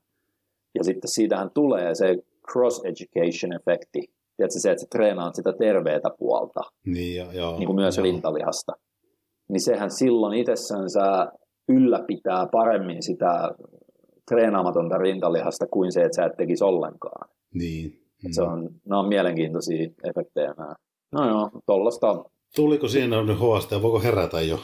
ja 0.76 0.84
sitten 0.84 1.10
siitähän 1.10 1.50
tulee 1.54 1.96
se 1.96 2.16
cross-education-efekti. 2.52 4.14
Tiedätkö 4.38 4.60
se, 4.60 4.72
että 4.72 4.82
sä 4.82 4.88
treenaat 4.92 5.36
sitä 5.36 5.54
terveetä 5.54 6.10
puolta, 6.20 6.62
niin, 6.86 7.16
ja, 7.16 7.34
ja, 7.34 7.56
niin 7.58 7.66
kuin 7.68 7.76
myös 7.76 7.98
ja. 7.98 8.04
rintalihasta. 8.04 8.74
Niin 9.50 9.62
sehän 9.62 9.92
silloin 9.92 10.38
itsessänsä 10.38 11.32
ylläpitää 11.70 12.48
paremmin 12.52 13.04
sitä 13.04 13.56
treenaamatonta 14.28 14.98
rintalihasta 14.98 15.68
kuin 15.68 15.92
se, 15.92 16.02
että 16.02 16.16
sä 16.16 16.26
et 16.26 16.38
tekisi 16.38 16.64
ollenkaan. 16.64 17.30
Niin. 17.54 18.04
Mm. 18.24 18.32
Se 18.32 18.42
on, 18.42 18.70
nämä 18.86 19.00
on 19.00 19.08
mielenkiintoisia 19.08 19.90
efektejä 20.04 20.54
nämä. 20.58 20.76
No 21.12 21.28
joo, 21.30 21.50
tollasta. 21.66 22.26
Tuliko 22.56 22.88
siinä 22.88 23.24
nyt 23.24 23.38
HST, 23.38 23.72
voiko 23.82 24.00
herätä 24.00 24.42
jo? 24.42 24.60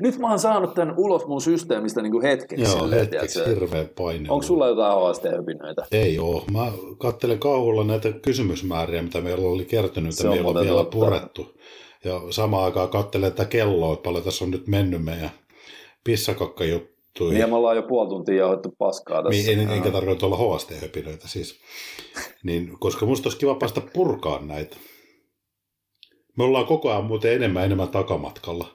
Nyt 0.00 0.18
mä 0.18 0.28
oon 0.28 0.38
saanut 0.38 0.74
tämän 0.74 0.94
ulos 0.98 1.26
mun 1.26 1.40
systeemistä 1.40 2.02
niin 2.02 2.12
kuin 2.12 2.22
hetkeksi. 2.22 2.64
Joo, 2.64 2.80
silleen, 2.80 3.00
hetkeksi 3.00 3.46
hirveä 3.46 3.84
paine. 3.96 4.30
Onko 4.30 4.42
sulla 4.42 4.68
jotain 4.68 4.98
HST-höpinöitä? 4.98 5.86
Ei 5.92 6.18
oo. 6.18 6.44
Mä 6.52 6.72
katselen 6.98 7.38
kauhulla 7.38 7.84
näitä 7.84 8.12
kysymysmääriä, 8.12 9.02
mitä 9.02 9.20
meillä 9.20 9.48
oli 9.48 9.64
kertynyt, 9.64 10.12
että 10.12 10.28
meillä 10.28 10.48
on 10.48 10.54
vielä 10.54 10.76
totta. 10.76 10.96
purettu. 10.98 11.54
Ja 12.04 12.20
samaan 12.30 12.64
aikaan 12.64 12.88
katselen 12.88 13.32
tätä 13.32 13.44
kelloa, 13.44 13.92
että 13.92 14.02
paljon 14.02 14.24
tässä 14.24 14.44
on 14.44 14.50
nyt 14.50 14.66
mennyt 14.66 15.04
meidän 15.04 15.30
pissakakka 16.04 16.64
juttu. 16.64 17.28
Niin 17.28 17.40
ja 17.40 17.46
me 17.46 17.56
ollaan 17.56 17.76
jo 17.76 17.82
puoli 17.82 18.08
tuntia 18.08 18.34
jauhettu 18.34 18.74
paskaa 18.78 19.22
tässä. 19.22 19.50
Niin, 19.50 19.60
en, 19.60 19.70
enkä 19.70 19.90
tarkoita 19.90 20.26
olla 20.26 20.56
HST-höpinöitä 20.56 21.28
siis. 21.28 21.60
niin, 22.42 22.78
koska 22.78 23.06
musta 23.06 23.26
olisi 23.26 23.38
kiva 23.38 23.54
päästä 23.54 23.80
purkaan 23.92 24.48
näitä. 24.48 24.76
Me 26.38 26.44
ollaan 26.44 26.66
koko 26.66 26.90
ajan 26.90 27.04
muuten 27.04 27.32
enemmän 27.32 27.64
enemmän 27.64 27.88
takamatkalla. 27.88 28.66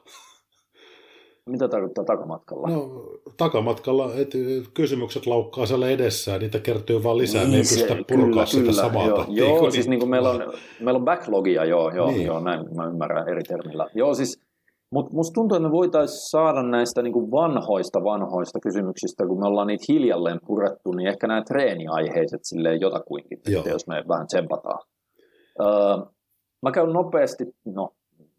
Mitä 1.47 1.67
tarkoittaa 1.67 2.03
takamatkalla? 2.03 2.69
No, 2.69 3.03
takamatkalla, 3.37 4.13
että 4.15 4.37
kysymykset 4.73 5.25
laukkaa 5.25 5.65
siellä 5.65 5.89
edessä 5.89 6.31
ja 6.31 6.39
niitä 6.39 6.59
kertyy 6.59 7.03
vaan 7.03 7.17
lisää, 7.17 7.41
niin, 7.41 7.51
me 7.51 7.57
ei 7.57 7.61
pystytä 7.61 7.95
purkaa 8.15 8.45
sitä 8.45 8.61
kyllä, 8.61 8.73
samaa 8.73 9.07
Joo, 9.07 9.25
joo 9.29 9.61
niin, 9.61 9.71
siis 9.71 9.87
niin 9.87 9.99
kuin 9.99 10.09
meillä, 10.09 10.29
on, 10.29 10.53
meillä 10.79 10.97
on 10.97 11.05
backlogia, 11.05 11.65
joo, 11.65 11.91
joo, 11.95 12.11
niin. 12.11 12.25
joo 12.25 12.39
näin 12.39 12.75
mä 12.75 12.85
ymmärrän 12.85 13.29
eri 13.29 13.43
termillä. 13.43 13.87
Joo, 13.95 14.13
siis, 14.13 14.41
mutta 14.91 15.13
musta 15.13 15.33
tuntuu, 15.33 15.55
että 15.55 15.67
me 15.67 15.71
voitaisiin 15.71 16.29
saada 16.29 16.63
näistä 16.63 17.01
niin 17.01 17.13
kuin 17.13 17.31
vanhoista 17.31 18.03
vanhoista 18.03 18.59
kysymyksistä, 18.59 19.27
kun 19.27 19.39
me 19.39 19.47
ollaan 19.47 19.67
niitä 19.67 19.85
hiljalleen 19.89 20.39
purettu, 20.47 20.91
niin 20.91 21.07
ehkä 21.07 21.27
nämä 21.27 21.41
treeniaiheiset 21.41 22.41
silleen 22.43 22.81
jotakuinkin, 22.81 23.39
jos 23.65 23.87
me 23.87 24.03
vähän 24.07 24.27
tsempataan. 24.27 24.79
Öö, 25.61 25.97
mä 26.63 26.71
käyn 26.71 26.93
nopeasti, 26.93 27.43
no 27.65 27.89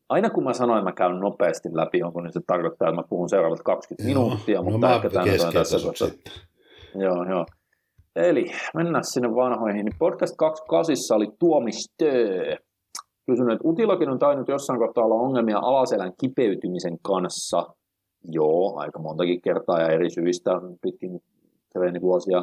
aina 0.08 0.30
kun 0.30 0.44
mä 0.44 0.52
sanoin, 0.52 0.78
että 0.78 0.90
mä 0.90 0.94
käyn 0.94 1.20
nopeasti 1.20 1.68
läpi 1.72 1.98
jonkun, 1.98 2.22
niin 2.22 2.32
se 2.32 2.40
tarkoittaa, 2.46 2.88
että 2.88 3.00
mä 3.00 3.08
puhun 3.08 3.28
seuraavat 3.28 3.62
20 3.62 4.10
joo, 4.12 4.24
minuuttia, 4.24 4.62
mutta 4.62 4.88
no, 4.88 4.94
ehkä 4.94 5.10
tämän 5.10 5.28
tässä 5.52 5.78
sitten. 5.78 6.32
Joo, 6.94 7.24
joo. 7.30 7.46
Eli 8.16 8.44
mennään 8.74 9.04
sinne 9.04 9.34
vanhoihin. 9.34 9.86
Podcast 9.98 10.34
28 10.38 11.16
oli 11.16 11.26
Tuomistö. 11.38 12.12
Kysyn, 13.26 13.50
että 13.50 13.68
Utilakin 13.68 14.10
on 14.10 14.18
tainnut 14.18 14.48
jossain 14.48 14.78
kohtaa 14.78 15.04
olla 15.04 15.14
ongelmia 15.14 15.58
alaselän 15.58 16.12
kipeytymisen 16.20 16.98
kanssa. 17.02 17.66
Joo, 18.24 18.76
aika 18.76 18.98
montakin 18.98 19.42
kertaa 19.42 19.80
ja 19.80 19.88
eri 19.88 20.10
syistä 20.10 20.50
pitkin 20.82 21.20
treenivuosia. 21.72 22.42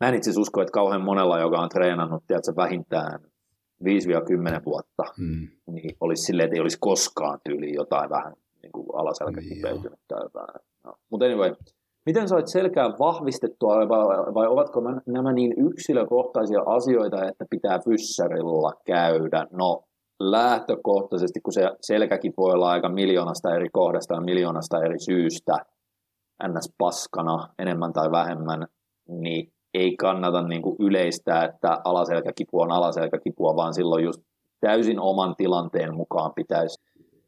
Mä 0.00 0.08
en 0.08 0.14
itse 0.14 0.40
usko, 0.40 0.60
että 0.60 0.72
kauhean 0.72 1.04
monella, 1.04 1.38
joka 1.38 1.60
on 1.60 1.68
treenannut, 1.68 2.24
tiedätkö, 2.26 2.52
vähintään 2.56 3.20
5-10 3.84 3.86
vuotta, 4.66 5.02
mm. 5.18 5.48
niin 5.66 5.96
olisi 6.00 6.22
silleen, 6.22 6.44
että 6.46 6.56
ei 6.56 6.60
olisi 6.60 6.78
koskaan 6.80 7.38
tyyli 7.44 7.74
jotain 7.74 8.10
vähän 8.10 8.32
niin 8.62 8.72
kuin 8.72 8.86
alaselkä 8.92 9.40
kipeytynyt 9.40 10.00
tai 10.08 10.22
jotain. 10.22 10.60
No. 10.84 10.94
Mutta 11.10 11.26
anyway, 11.26 11.54
miten 12.06 12.28
sait 12.28 12.46
selkää 12.46 12.88
vahvistettua 12.98 13.88
vai, 13.88 14.34
vai 14.34 14.46
ovatko 14.46 14.80
nämä 15.06 15.32
niin 15.32 15.54
yksilökohtaisia 15.66 16.60
asioita, 16.66 17.28
että 17.28 17.44
pitää 17.50 17.78
fyssarilla 17.78 18.72
käydä? 18.86 19.46
No 19.50 19.84
lähtökohtaisesti, 20.20 21.40
kun 21.40 21.52
se 21.52 21.70
selkäkipu 21.80 22.42
voi 22.42 22.52
olla 22.52 22.70
aika 22.70 22.88
miljoonasta 22.88 23.54
eri 23.54 23.68
kohdasta 23.72 24.14
ja 24.14 24.20
miljoonasta 24.20 24.84
eri 24.84 24.98
syystä, 24.98 25.58
ns. 26.48 26.74
paskana 26.78 27.48
enemmän 27.58 27.92
tai 27.92 28.10
vähemmän, 28.10 28.66
niin 29.08 29.52
ei 29.74 29.96
kannata 29.96 30.42
niin 30.42 30.62
kuin 30.62 30.76
yleistää, 30.78 31.44
että 31.44 31.78
alaselkäkipu 31.84 32.60
on 32.60 32.72
alaselkäkipua, 32.72 33.56
vaan 33.56 33.74
silloin 33.74 34.04
just 34.04 34.22
täysin 34.60 35.00
oman 35.00 35.34
tilanteen 35.36 35.94
mukaan 35.94 36.32
pitäisi. 36.34 36.82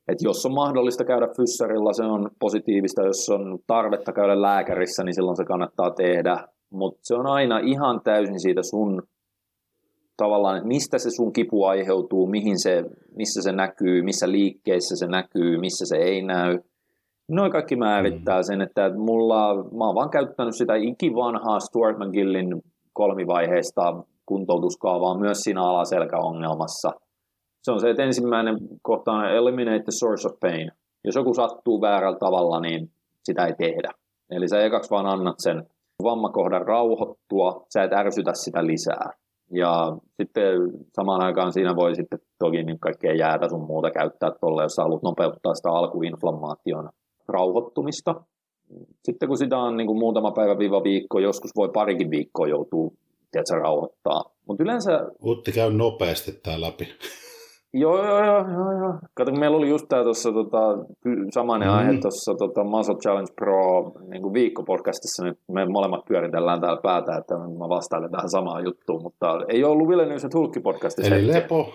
Et 0.09 0.18
jos 0.22 0.47
on 0.47 0.55
mahdollista 0.55 1.05
käydä 1.05 1.28
fyssarilla, 1.36 1.92
se 1.92 2.05
on 2.05 2.30
positiivista. 2.38 3.03
Jos 3.03 3.28
on 3.28 3.59
tarvetta 3.66 4.12
käydä 4.12 4.42
lääkärissä, 4.42 5.05
niin 5.05 5.14
silloin 5.14 5.36
se 5.36 5.44
kannattaa 5.44 5.90
tehdä. 5.90 6.49
Mutta 6.70 7.01
se 7.03 7.14
on 7.14 7.26
aina 7.26 7.59
ihan 7.59 8.01
täysin 8.05 8.40
siitä 8.40 8.62
sun 8.62 9.03
tavallaan, 10.16 10.57
että 10.57 10.68
mistä 10.68 10.99
se 10.99 11.11
sun 11.11 11.32
kipu 11.32 11.64
aiheutuu, 11.64 12.26
mihin 12.26 12.59
se, 12.59 12.84
missä 13.16 13.42
se 13.42 13.53
näkyy, 13.53 14.03
missä 14.03 14.30
liikkeissä 14.30 14.97
se 14.97 15.07
näkyy, 15.07 15.59
missä 15.59 15.86
se 15.86 15.97
ei 15.97 16.22
näy. 16.22 16.59
Noin 17.29 17.53
kaikki 17.53 17.77
määrittää 17.77 18.39
mm. 18.39 18.43
sen, 18.43 18.61
että 18.61 18.91
mulla, 18.97 19.55
mä 19.55 19.85
oon 19.85 19.95
vaan 19.95 20.11
käyttänyt 20.11 20.57
sitä 20.57 20.74
ikivanhaa 20.74 21.61
Stuart 21.61 21.99
McGillin 21.99 22.62
kolmivaiheista 22.93 24.03
kuntoutuskaavaa 24.27 25.18
myös 25.18 25.39
siinä 25.41 25.62
alaselkäongelmassa. 25.62 26.91
Se 27.62 27.72
on 27.72 27.81
se, 27.81 27.91
että 27.91 28.03
ensimmäinen 28.03 28.57
kohta 28.83 29.12
on 29.12 29.24
eliminate 29.24 29.83
the 29.83 29.91
source 29.91 30.29
of 30.29 30.41
pain. 30.41 30.70
Jos 31.05 31.14
joku 31.14 31.35
sattuu 31.35 31.81
väärällä 31.81 32.18
tavalla, 32.18 32.61
niin 32.61 32.91
sitä 33.22 33.47
ei 33.47 33.55
tehdä. 33.59 33.91
Eli 34.31 34.49
sä 34.49 34.61
ekaksi 34.61 34.91
vaan 34.91 35.07
annat 35.07 35.35
sen 35.39 35.62
vammakohdan 36.03 36.66
rauhoittua, 36.66 37.66
sä 37.72 37.83
et 37.83 37.93
ärsytä 37.93 38.33
sitä 38.35 38.66
lisää. 38.66 39.11
Ja 39.51 39.97
sitten 40.20 40.53
samaan 40.97 41.24
aikaan 41.24 41.53
siinä 41.53 41.77
voi 41.77 41.95
sitten 41.95 42.18
toki 42.39 42.62
niin 42.62 42.81
kaikkea 42.81 43.14
jäätä 43.14 43.49
sun 43.49 43.66
muuta 43.66 43.91
käyttää 43.91 44.31
tuolle, 44.41 44.62
jos 44.62 44.77
haluat 44.79 45.03
nopeuttaa 45.03 45.55
sitä 45.55 45.70
alkuinflammaation 45.70 46.89
rauhoittumista. 47.29 48.14
Sitten 49.05 49.29
kun 49.29 49.39
sitä 49.39 49.59
on 49.59 49.77
niin 49.77 49.87
kuin 49.87 49.99
muutama 49.99 50.33
päivä 50.33 50.59
viiva 50.59 50.83
viikko, 50.83 51.18
joskus 51.18 51.51
voi 51.57 51.68
parikin 51.68 52.11
viikkoa 52.11 52.47
joutuu 52.49 52.95
tiedätkö, 53.33 53.55
rauhoittaa. 53.55 54.24
Mutta 54.49 54.62
yleensä... 54.62 55.07
Utti 55.24 55.53
käy 55.53 55.72
nopeasti 55.72 56.33
tämä 56.33 56.61
läpi. 56.61 56.89
Joo, 57.74 58.07
joo, 58.07 58.24
joo, 58.24 58.39
joo, 58.39 58.72
joo. 58.79 58.95
Kato, 59.14 59.31
kun 59.31 59.41
meillä 59.41 59.57
oli 59.57 59.68
just 59.68 59.87
tämä 59.89 60.03
tuossa 60.03 60.33
tota, 60.33 60.79
samainen 61.35 61.68
mm. 61.68 61.74
aihe 61.74 62.01
tuossa 62.01 62.35
tota, 62.35 62.64
Muscle 62.64 62.95
Challenge 62.95 63.33
Pro 63.35 63.93
niin 64.11 64.22
kuin 64.22 64.35
viikkopodcastissa, 64.35 65.24
nyt 65.24 65.39
me 65.53 65.66
molemmat 65.66 66.05
pyöritellään 66.09 66.61
täällä 66.61 66.81
päätä, 66.83 67.16
että 67.16 67.35
mä 67.35 67.68
vastailen 67.68 68.11
tähän 68.11 68.29
samaan 68.29 68.64
juttuun, 68.64 69.03
mutta 69.03 69.27
ei 69.49 69.64
ole 69.64 69.72
ollut 69.72 69.89
Ville 69.89 70.07
Nyyset 70.07 70.35
Hulkki-podcastissa. 70.35 71.14
Eli 71.14 71.33
lepo, 71.33 71.72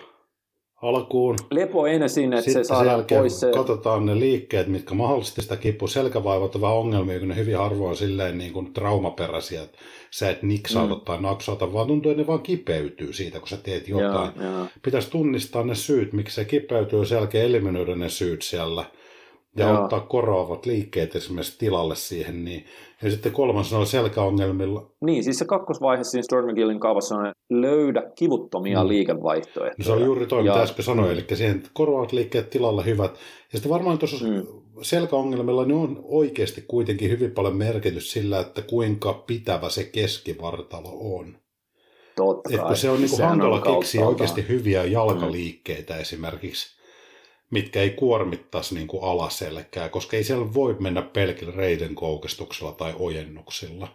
alkuun. 0.82 1.36
Lepo 1.50 1.86
ensin, 1.86 2.32
että 2.32 2.44
Sitten 2.44 2.64
se 2.64 2.68
saadaan 2.68 3.04
pois 3.08 3.40
se... 3.40 3.50
katsotaan 3.54 4.06
ne 4.06 4.20
liikkeet, 4.20 4.66
mitkä 4.66 4.94
mahdollisesti 4.94 5.42
sitä 5.42 5.56
kipua 5.56 5.88
selkävaivottavaa 5.88 6.74
ongelmia, 6.74 7.18
kun 7.18 7.28
ne 7.28 7.36
hyvin 7.36 7.58
harvoin 7.58 7.96
silleen 7.96 8.38
niin 8.38 8.52
kuin 8.52 8.72
traumaperäisiä, 8.72 9.62
että 9.62 9.78
sä 10.10 10.30
et 10.30 10.42
niksauta 10.42 10.94
mm. 10.94 11.00
tai 11.00 11.22
naksauta, 11.22 11.72
vaan 11.72 11.86
tuntuu, 11.86 12.10
että 12.10 12.22
ne 12.22 12.26
vaan 12.26 12.42
kipeytyy 12.42 13.12
siitä, 13.12 13.38
kun 13.38 13.48
sä 13.48 13.56
teet 13.56 13.88
jotain. 13.88 14.30
Joo, 14.36 14.52
joo. 14.52 14.66
Pitäisi 14.82 15.10
tunnistaa 15.10 15.64
ne 15.64 15.74
syyt, 15.74 16.12
miksi 16.12 16.34
se 16.34 16.44
kipeytyy, 16.44 16.98
ja 16.98 17.04
sen 17.04 17.28
eliminoida 17.32 17.96
ne 17.96 18.08
syyt 18.08 18.42
siellä 18.42 18.84
ja 19.56 19.68
Joo. 19.68 19.82
ottaa 19.82 20.00
korvaavat 20.00 20.66
liikkeet 20.66 21.16
esimerkiksi 21.16 21.58
tilalle 21.58 21.96
siihen. 21.96 22.44
Niin. 22.44 22.64
Ja 23.02 23.10
sitten 23.10 23.32
kolmas 23.32 23.72
on 23.72 23.86
selkäongelmilla. 23.86 24.90
Niin, 25.00 25.24
siis 25.24 25.38
se 25.38 25.44
kakkosvaihe 25.44 26.04
siinä 26.04 26.22
Storm 26.22 26.50
McGillin 26.50 26.80
kaavassa 26.80 27.16
on 27.16 27.32
löydä 27.50 28.02
kivuttomia 28.18 28.82
mm. 28.82 28.88
liikevaihtoehtoja. 28.88 29.72
No 29.78 29.84
se 29.84 29.92
oli 29.92 30.04
juuri 30.04 30.26
toi, 30.26 30.46
ja... 30.46 30.52
mitä 30.52 30.62
äsken 30.62 30.84
sanoin, 30.84 31.10
eli 31.10 31.24
siihen 31.34 31.62
korvaavat 31.72 32.12
liikkeet 32.12 32.50
tilalle 32.50 32.84
hyvät. 32.84 33.12
Ja 33.52 33.58
sitten 33.58 33.70
varmaan 33.70 33.98
tuossa 33.98 34.26
mm. 34.26 34.46
selkäongelmilla 34.82 35.64
niin 35.64 35.78
on 35.78 36.00
oikeasti 36.04 36.64
kuitenkin 36.68 37.10
hyvin 37.10 37.30
paljon 37.30 37.56
merkitys 37.56 38.12
sillä, 38.12 38.40
että 38.40 38.62
kuinka 38.62 39.12
pitävä 39.12 39.68
se 39.68 39.84
keskivartalo 39.84 41.16
on. 41.16 41.36
Totta 42.16 42.50
että 42.52 42.62
kai. 42.62 42.76
se 42.76 42.90
on 42.90 43.00
niin 43.00 43.22
hankala 43.22 43.60
keksiä 43.60 44.06
oikeasti 44.06 44.48
hyviä 44.48 44.84
jalkaliikkeitä 44.84 45.94
mm. 45.94 46.00
esimerkiksi 46.00 46.81
mitkä 47.52 47.80
ei 47.80 47.90
kuormittaisi 47.90 48.74
niin 48.74 48.86
kuin 48.86 49.04
alaselkää, 49.04 49.88
koska 49.88 50.16
ei 50.16 50.24
siellä 50.24 50.54
voi 50.54 50.76
mennä 50.80 51.02
pelkillä 51.02 51.52
reiden 51.56 51.94
koukistuksella 51.94 52.72
tai 52.72 52.94
ojennuksilla. 52.98 53.88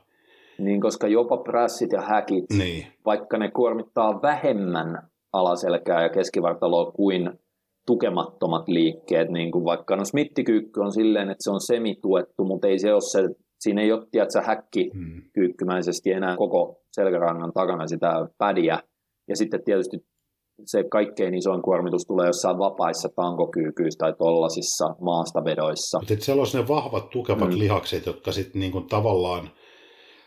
Niin, 0.57 0.81
koska 0.81 1.07
jopa 1.07 1.37
prässit 1.37 1.91
ja 1.91 2.01
häkit, 2.01 2.45
niin. 2.57 2.87
vaikka 3.05 3.37
ne 3.37 3.51
kuormittaa 3.51 4.21
vähemmän 4.21 5.09
alaselkää 5.33 6.03
ja 6.03 6.09
keskivartaloa 6.09 6.91
kuin 6.91 7.39
tukemattomat 7.85 8.67
liikkeet, 8.67 9.29
niin 9.29 9.51
kuin 9.51 9.65
vaikka 9.65 9.95
no 9.95 10.05
smittikyykky 10.05 10.79
on 10.79 10.91
silleen, 10.91 11.29
että 11.29 11.43
se 11.43 11.51
on 11.51 11.61
semituettu, 11.61 12.43
mutta 12.45 12.67
ei 12.67 12.79
se 12.79 12.93
ole 12.93 13.01
se, 13.01 13.29
siinä 13.59 13.81
ei 13.81 13.91
ole, 13.91 14.07
tiedätkö, 14.11 14.41
häkki 14.41 14.91
hmm. 14.93 15.21
kyykkymäisesti 15.33 16.11
enää 16.11 16.37
koko 16.37 16.81
selkärangan 16.91 17.53
takana 17.53 17.87
sitä 17.87 18.27
pädiä. 18.37 18.79
Ja 19.27 19.35
sitten 19.35 19.63
tietysti 19.63 19.97
se 20.65 20.83
kaikkein 20.83 21.35
isoin 21.35 21.61
kuormitus 21.61 22.05
tulee 22.07 22.27
jossain 22.27 22.57
vapaissa 22.57 23.09
tankokyykyissä 23.15 23.97
tai 23.97 24.13
tollasissa 24.13 24.95
maastavedoissa. 25.01 25.99
Mutta 25.99 26.25
siellä 26.25 26.41
olisi 26.41 26.57
ne 26.57 26.67
vahvat 26.67 27.09
tukevat 27.09 27.49
mm. 27.49 27.59
lihakset, 27.59 28.05
jotka 28.05 28.31
sitten 28.31 28.59
niinku 28.59 28.81
tavallaan 28.81 29.49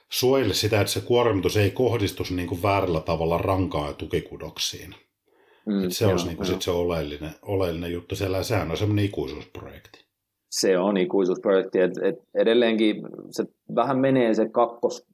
suojele 0.09 0.55
sitä, 0.55 0.81
että 0.81 0.93
se 0.93 1.01
kuormitus 1.01 1.57
ei 1.57 1.71
kohdistuisi 1.71 2.35
niinku 2.35 2.59
väärällä 2.63 3.01
tavalla 3.01 3.39
rankaan 3.39 3.87
ja 3.89 3.95
tukikudoksiin. 3.95 4.95
Mm, 5.67 5.89
se 5.89 6.05
joo, 6.05 6.13
olisi 6.13 6.27
niinku 6.27 6.45
sit 6.45 6.63
se 6.63 6.71
oleellinen, 6.71 7.31
oleellinen 7.43 7.93
juttu 7.93 8.17
siellä, 8.17 8.43
sehän 8.43 8.71
on 8.71 8.77
semmoinen 8.77 9.05
ikuisuusprojekti. 9.05 10.05
Se 10.51 10.79
on 10.79 10.97
ikuisuusprojekti, 10.97 11.81
että 11.81 12.09
et 12.09 12.15
edelleenkin 12.35 12.97
se 13.31 13.45
vähän 13.75 13.99
menee 13.99 14.35
se 14.35 14.49
kakkos 14.49 15.07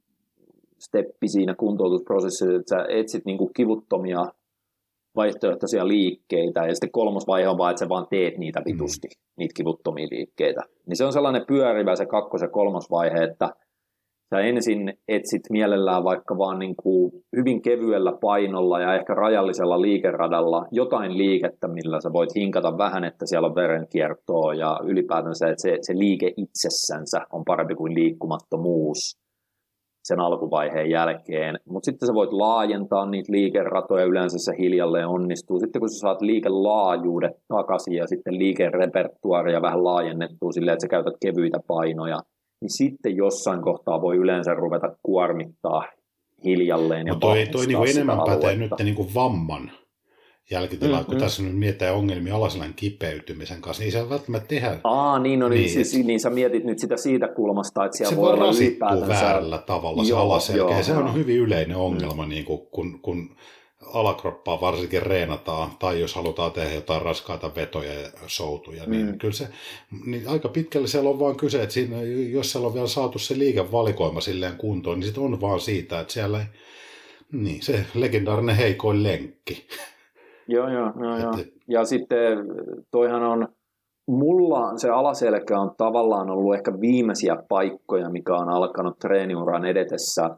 steppi 0.79 1.27
siinä 1.27 1.55
kuntoutusprosessissa, 1.55 2.55
että 2.55 2.69
sä 2.69 2.85
etsit 2.89 3.25
niinku 3.25 3.47
kivuttomia 3.47 4.25
vaihtoehtoisia 5.17 5.87
liikkeitä, 5.87 6.65
ja 6.67 6.75
sitten 6.75 6.91
kolmas 6.91 7.27
vaihe 7.27 7.49
on 7.49 7.57
vaan, 7.57 7.71
että 7.71 7.79
sä 7.85 7.89
vaan 7.89 8.07
teet 8.09 8.37
niitä 8.37 8.61
vitusti, 8.65 9.07
mm. 9.07 9.21
niitä 9.37 9.53
kivuttomia 9.53 10.07
liikkeitä. 10.11 10.61
Niin 10.85 10.97
se 10.97 11.05
on 11.05 11.13
sellainen 11.13 11.45
pyörivä 11.47 11.95
se 11.95 12.05
kakkos- 12.05 12.41
ja 12.41 12.49
kolmas 12.49 12.91
vaihe, 12.91 13.23
että 13.23 13.49
sä 14.29 14.39
ensin 14.39 14.93
etsit 15.07 15.41
mielellään 15.49 16.03
vaikka 16.03 16.37
vaan 16.37 16.59
niin 16.59 16.75
kuin 16.75 17.11
hyvin 17.37 17.61
kevyellä 17.61 18.13
painolla 18.21 18.79
ja 18.79 18.95
ehkä 18.95 19.13
rajallisella 19.13 19.81
liikeradalla 19.81 20.65
jotain 20.71 21.17
liikettä, 21.17 21.67
millä 21.67 22.01
sä 22.01 22.13
voit 22.13 22.35
hinkata 22.35 22.77
vähän, 22.77 23.03
että 23.03 23.25
siellä 23.25 23.47
on 23.47 23.55
verenkiertoa 23.55 24.53
ja 24.53 24.79
ylipäätänsä, 24.83 25.47
että 25.47 25.61
se, 25.61 25.77
se 25.81 25.93
liike 25.97 26.33
itsessänsä 26.37 27.21
on 27.31 27.43
parempi 27.45 27.75
kuin 27.75 27.93
liikkumattomuus 27.93 29.26
sen 30.07 30.19
alkuvaiheen 30.19 30.89
jälkeen. 30.89 31.59
Mutta 31.69 31.85
sitten 31.85 32.07
sä 32.07 32.13
voit 32.13 32.33
laajentaa 32.33 33.05
niitä 33.05 33.31
liikeratoja, 33.31 34.05
yleensä 34.05 34.37
se 34.39 34.53
hiljalleen 34.59 35.07
onnistuu. 35.07 35.59
Sitten 35.59 35.79
kun 35.79 35.89
sä 35.89 35.99
saat 35.99 36.21
liikelaajuudet 36.21 37.31
takaisin 37.47 37.93
ja 37.93 38.07
sitten 38.07 38.37
liikerepertuaaria 38.39 39.61
vähän 39.61 39.83
laajennettua 39.83 40.51
silleen, 40.51 40.73
että 40.73 40.83
sä 40.83 40.87
käytät 40.87 41.13
kevyitä 41.21 41.59
painoja, 41.67 42.19
niin 42.61 42.77
sitten 42.77 43.15
jossain 43.15 43.61
kohtaa 43.61 44.01
voi 44.01 44.15
yleensä 44.17 44.53
ruveta 44.53 44.95
kuormittaa 45.03 45.83
hiljalleen. 46.45 47.07
Ja 47.07 47.13
Mutta 47.13 47.27
toi, 47.27 47.45
toi 47.51 47.65
niinku 47.67 47.83
enemmän 47.83 48.19
pätee 48.25 48.55
nyt 48.55 48.71
niinku 48.83 49.07
vamman 49.15 49.71
jälkitilaa, 50.51 50.99
mm-hmm. 50.99 51.11
kun 51.11 51.21
tässä 51.21 51.43
nyt 51.43 51.57
mietitään 51.57 51.95
ongelmia 51.95 52.35
alaselän 52.35 52.73
kipeytymisen 52.73 53.61
kanssa, 53.61 53.83
niin 53.83 53.91
se 53.91 54.01
on 54.01 54.09
välttämättä 54.09 54.47
tehdä. 54.47 54.79
Aa, 54.83 55.19
niin, 55.19 55.39
no, 55.39 55.49
niin, 55.49 55.59
niin, 55.59 55.69
siis, 55.69 56.05
niin 56.05 56.19
sä 56.19 56.29
mietit 56.29 56.63
nyt 56.63 56.79
sitä 56.79 56.97
siitä 56.97 57.27
kulmasta, 57.27 57.85
että 57.85 57.97
siellä 57.97 58.15
se 58.15 58.21
voi 58.21 58.33
olla 58.33 58.51
ylipäätänsä... 58.57 59.07
väärällä 59.07 59.57
tavalla 59.57 60.03
se 60.03 60.13
alaselkä, 60.13 60.73
joo, 60.73 60.83
se 60.83 60.93
on 60.93 61.13
hyvin 61.13 61.37
yleinen 61.37 61.77
ongelma, 61.77 62.23
mm. 62.23 62.29
niin 62.29 62.45
kuin, 62.45 62.61
kun, 62.71 62.99
kun 63.01 63.35
alakroppaa 63.93 64.61
varsinkin 64.61 65.01
reenataan, 65.01 65.71
tai 65.79 65.99
jos 65.99 66.15
halutaan 66.15 66.51
tehdä 66.51 66.73
jotain 66.73 67.01
raskaita 67.01 67.55
vetoja 67.55 67.93
ja 67.93 68.09
soutuja, 68.27 68.83
niin 68.85 69.05
mm. 69.05 69.17
kyllä 69.17 69.33
se, 69.33 69.47
niin 70.05 70.27
aika 70.27 70.49
pitkälle 70.49 70.87
siellä 70.87 71.09
on 71.09 71.19
vaan 71.19 71.35
kyse, 71.35 71.63
että 71.63 71.73
siinä, 71.73 71.97
jos 72.31 72.51
siellä 72.51 72.67
on 72.67 72.73
vielä 72.73 72.87
saatu 72.87 73.19
se 73.19 73.37
liikevalikoima 73.37 74.21
silleen 74.21 74.57
kuntoon, 74.57 74.99
niin 74.99 75.07
sitten 75.07 75.23
on 75.23 75.41
vaan 75.41 75.59
siitä, 75.59 75.99
että 75.99 76.13
siellä 76.13 76.45
niin 77.31 77.61
se 77.61 77.85
legendaarinen 77.95 78.55
heikoin 78.55 79.03
lenkki. 79.03 79.67
Joo, 80.47 80.69
joo, 80.69 80.91
joo, 81.01 81.17
joo. 81.17 81.33
Ja 81.67 81.85
sitten 81.85 82.37
toihan 82.91 83.23
on, 83.23 83.47
mulla 84.07 84.77
se 84.77 84.89
alaselkä 84.89 85.59
on 85.59 85.71
tavallaan 85.77 86.29
ollut 86.29 86.55
ehkä 86.55 86.71
viimeisiä 86.81 87.35
paikkoja, 87.49 88.09
mikä 88.09 88.35
on 88.35 88.49
alkanut 88.49 88.99
treeniuran 88.99 89.65
edetessä 89.65 90.29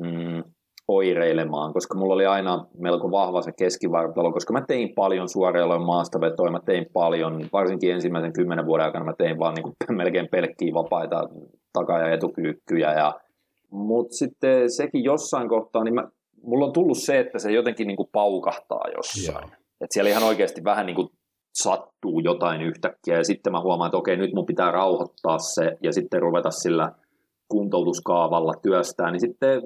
mm, 0.00 0.44
oireilemaan, 0.88 1.72
koska 1.72 1.98
mulla 1.98 2.14
oli 2.14 2.26
aina 2.26 2.66
melko 2.78 3.10
vahva 3.10 3.42
se 3.42 3.52
keskivartalo, 3.58 4.32
koska 4.32 4.52
mä 4.52 4.62
tein 4.68 4.94
paljon 4.94 5.28
suoreilla 5.28 5.78
maastavetoja, 5.78 6.50
mä 6.50 6.60
tein 6.66 6.86
paljon, 6.92 7.48
varsinkin 7.52 7.92
ensimmäisen 7.92 8.32
kymmenen 8.32 8.66
vuoden 8.66 8.86
aikana 8.86 9.04
mä 9.04 9.14
tein 9.18 9.38
vaan 9.38 9.54
niin 9.54 9.62
kuin 9.62 9.74
melkein 10.02 10.28
pelkkiä 10.30 10.74
vapaita 10.74 11.28
taka- 11.72 11.98
ja 11.98 12.12
etukyykkyjä, 12.12 12.92
ja, 12.92 13.14
mutta 13.70 14.14
sitten 14.14 14.70
sekin 14.70 15.04
jossain 15.04 15.48
kohtaa, 15.48 15.84
niin 15.84 15.94
mä 15.94 16.08
mulla 16.44 16.66
on 16.66 16.72
tullut 16.72 16.98
se, 16.98 17.18
että 17.18 17.38
se 17.38 17.52
jotenkin 17.52 17.86
niin 17.86 17.96
kuin 17.96 18.08
paukahtaa 18.12 18.84
jossain. 18.96 19.48
Että 19.80 19.94
siellä 19.94 20.10
ihan 20.10 20.22
oikeasti 20.22 20.64
vähän 20.64 20.86
niin 20.86 20.96
kuin 20.96 21.08
sattuu 21.54 22.20
jotain 22.20 22.62
yhtäkkiä 22.62 23.16
ja 23.16 23.24
sitten 23.24 23.52
mä 23.52 23.60
huomaan, 23.60 23.88
että 23.88 23.96
okei, 23.96 24.16
nyt 24.16 24.34
mun 24.34 24.46
pitää 24.46 24.70
rauhoittaa 24.70 25.38
se 25.38 25.76
ja 25.82 25.92
sitten 25.92 26.22
ruveta 26.22 26.50
sillä 26.50 26.92
kuntoutuskaavalla 27.48 28.52
työstää, 28.62 29.10
niin 29.10 29.20
sitten 29.20 29.62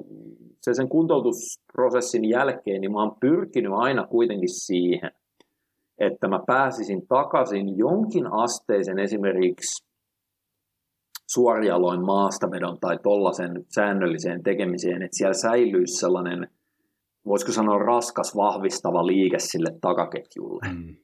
se 0.61 0.73
sen 0.73 0.89
kuntoutusprosessin 0.89 2.29
jälkeen, 2.29 2.81
niin 2.81 2.91
mä 2.91 2.99
oon 2.99 3.17
pyrkinyt 3.19 3.71
aina 3.75 4.07
kuitenkin 4.07 4.49
siihen, 4.49 5.11
että 5.97 6.27
mä 6.27 6.39
pääsisin 6.47 7.07
takaisin 7.07 7.77
jonkin 7.77 8.33
asteisen 8.33 8.99
esimerkiksi 8.99 9.85
suorialoin 11.27 12.05
maastavedon 12.05 12.77
tai 12.79 12.97
tollaisen 13.03 13.65
säännölliseen 13.75 14.43
tekemiseen, 14.43 15.01
että 15.01 15.17
siellä 15.17 15.33
säilyisi 15.33 15.99
sellainen– 15.99 16.47
voisiko 17.29 17.51
sanoa 17.51 17.77
raskas 17.77 18.35
vahvistava 18.35 19.07
liike 19.07 19.39
sille 19.39 19.71
takaketjulle. 19.81 20.73
Mm. 20.73 20.95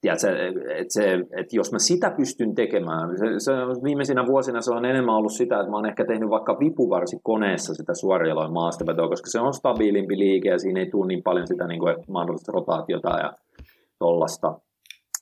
tiedätkö, 0.00 0.28
että, 0.80 0.92
se, 0.92 1.12
että 1.12 1.56
jos 1.56 1.72
mä 1.72 1.78
sitä 1.78 2.10
pystyn 2.10 2.54
tekemään, 2.54 3.18
se, 3.18 3.26
se, 3.38 3.52
viimeisinä 3.84 4.26
vuosina 4.26 4.60
se 4.60 4.70
on 4.70 4.84
enemmän 4.84 5.14
ollut 5.14 5.32
sitä, 5.32 5.60
että 5.60 5.70
mä 5.70 5.76
oon 5.76 5.86
ehkä 5.86 6.04
tehnyt 6.04 6.30
vaikka 6.30 6.56
vipuvarsikoneessa 6.60 7.74
sitä 7.74 7.94
suorialoin 7.94 8.52
maastopetoa, 8.52 9.08
koska 9.08 9.30
se 9.30 9.40
on 9.40 9.54
stabiilimpi 9.54 10.18
liike 10.18 10.48
ja 10.48 10.58
siinä 10.58 10.80
ei 10.80 10.90
tule 10.90 11.06
niin 11.06 11.22
paljon 11.22 11.46
sitä 11.46 11.66
niin 11.66 11.80
kuin, 11.80 11.96
mahdollista 12.08 12.52
rotaatiota 12.52 13.08
ja 13.08 13.32
tollasta 13.98 14.58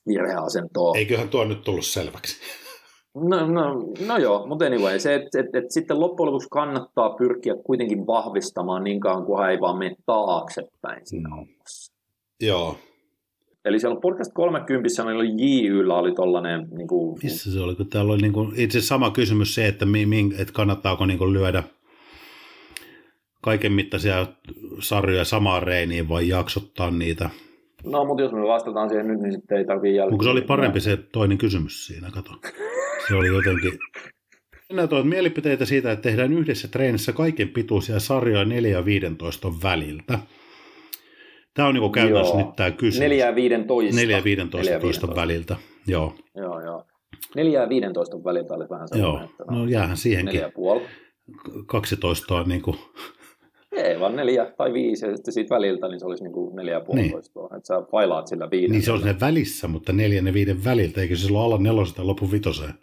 virheasentoa. 0.09 0.93
Eiköhän 0.97 1.29
tuo 1.29 1.45
nyt 1.45 1.65
tullut 1.65 1.85
selväksi. 1.85 2.64
No, 3.15 3.47
no, 3.47 3.93
no 4.07 4.17
joo, 4.19 4.47
mutta 4.47 4.65
anyway, 4.65 4.99
se, 4.99 5.15
että 5.15 5.41
et, 5.41 5.55
et 5.55 5.71
sitten 5.71 6.01
loppujen 6.01 6.27
lopuksi 6.27 6.49
kannattaa 6.51 7.11
pyrkiä 7.11 7.55
kuitenkin 7.65 8.07
vahvistamaan 8.07 8.85
niin 8.85 9.01
kauan, 9.01 9.25
kuin 9.25 9.41
hän 9.41 9.51
ei 9.51 9.61
vaan 9.61 9.79
mene 9.79 9.97
taaksepäin 10.07 11.07
siinä 11.07 11.29
mm. 11.29 11.35
hommassa. 11.35 11.93
Joo. 12.41 12.77
Eli 13.65 13.81
siellä 13.81 13.95
on 13.95 14.01
podcast 14.01 14.31
30, 14.35 15.05
meillä 15.05 15.21
oli 15.21 15.33
JYllä 15.37 15.95
oli 15.95 16.13
tollainen... 16.13 16.69
Niin 16.71 16.89
kuin... 16.89 17.19
Missä 17.23 17.53
se 17.53 17.61
oli, 17.61 17.75
kun 17.75 17.87
täällä 17.87 18.13
oli 18.13 18.23
niin 18.23 18.33
kuin, 18.33 18.53
itse 18.57 18.81
sama 18.81 19.11
kysymys 19.11 19.55
se, 19.55 19.69
että, 19.69 19.87
mi, 19.87 20.07
mi, 20.07 20.31
että 20.39 20.53
kannattaako 20.53 21.07
niin 21.07 21.19
kuin 21.19 21.33
lyödä 21.33 21.63
kaiken 23.41 23.73
mittaisia 23.73 24.27
sarjoja 24.81 25.25
samaan 25.25 25.63
reiniin 25.63 26.09
vai 26.09 26.29
jaksottaa 26.29 26.91
niitä– 26.91 27.31
No, 27.85 28.05
mutta 28.05 28.23
jos 28.23 28.33
me 28.33 28.43
vastataan 28.43 28.89
siihen 28.89 29.09
nyt, 29.09 29.21
niin 29.21 29.33
sitten 29.33 29.59
ei 29.59 29.65
tarvitse 29.65 29.97
jälkeen. 29.97 30.13
Mutta 30.15 30.25
se 30.25 30.31
oli 30.31 30.43
parempi 30.43 30.81
se 30.81 30.97
toinen 30.97 31.39
kysymys 31.39 31.87
siinä, 31.87 32.11
kato. 32.11 32.31
Se 33.09 33.15
oli 33.15 33.27
jotenkin... 33.27 33.79
Minä 34.71 34.87
toin 34.87 35.07
mielipiteitä 35.07 35.65
siitä, 35.65 35.93
että 35.93 36.03
tehdään 36.03 36.33
yhdessä 36.33 36.69
treenissä 36.69 37.13
kaiken 37.13 37.49
pituisia 37.49 38.01
sarjoja 38.01 38.45
4 38.45 38.71
ja 38.71 38.85
15 38.85 39.49
väliltä. 39.63 40.19
Tämä 41.55 41.69
on 41.69 41.75
niin 41.75 41.93
käytännössä 41.93 42.37
nyt 42.37 42.57
tämä 42.57 42.71
kysymys. 42.71 43.01
4 43.01 43.27
ja 43.27 43.35
15. 43.35 43.97
4 43.97 44.17
ja 44.17 44.25
15, 44.25 44.71
4 44.71 44.83
15. 44.83 45.21
väliltä, 45.21 45.57
joo. 45.87 46.15
Joo, 46.37 46.61
joo. 46.61 46.85
4 47.37 47.61
ja 47.61 47.69
15 47.69 48.25
väliltä 48.25 48.55
oli 48.55 48.69
vähän 48.71 48.89
sellainen. 48.89 49.21
Joo, 49.21 49.31
että 49.31 49.45
no, 49.51 49.59
no 49.59 49.67
jäähän 49.67 49.97
siihenkin. 49.97 50.41
4,5. 50.41 50.89
12 51.67 52.35
on 52.35 52.49
niin 52.49 52.63
kuin 52.63 52.77
ei, 53.73 54.01
vaan 54.01 54.17
neljä 54.17 54.53
tai 54.57 54.73
viisi, 54.73 55.07
ja 55.07 55.17
sitten 55.17 55.35
siitä 55.35 55.55
väliltä 55.55 55.89
niin 55.89 56.01
se 56.01 56.07
olisi 56.07 56.25
niin 56.25 56.33
kuin 56.33 56.57
neljä 56.57 56.75
ja 56.75 56.81
puolitoista. 56.81 57.41
Niin. 57.41 57.57
Että 57.57 57.67
sä 57.67 57.83
failaat 57.91 58.27
sillä 58.27 58.51
viiden. 58.51 58.71
Niin 58.71 58.83
se 58.83 58.93
on 58.93 59.01
ne 59.01 59.17
välissä, 59.21 59.69
mutta 59.69 59.93
neljän 59.93 60.27
ja 60.27 60.33
viiden 60.33 60.65
väliltä, 60.65 61.01
eikö 61.01 61.17
se 61.17 61.33
ole 61.33 61.45
alla 61.45 61.59
nelosesta 61.59 62.03
ja 62.03 62.07
lopun 62.07 62.33
vitoseen? 62.33 62.75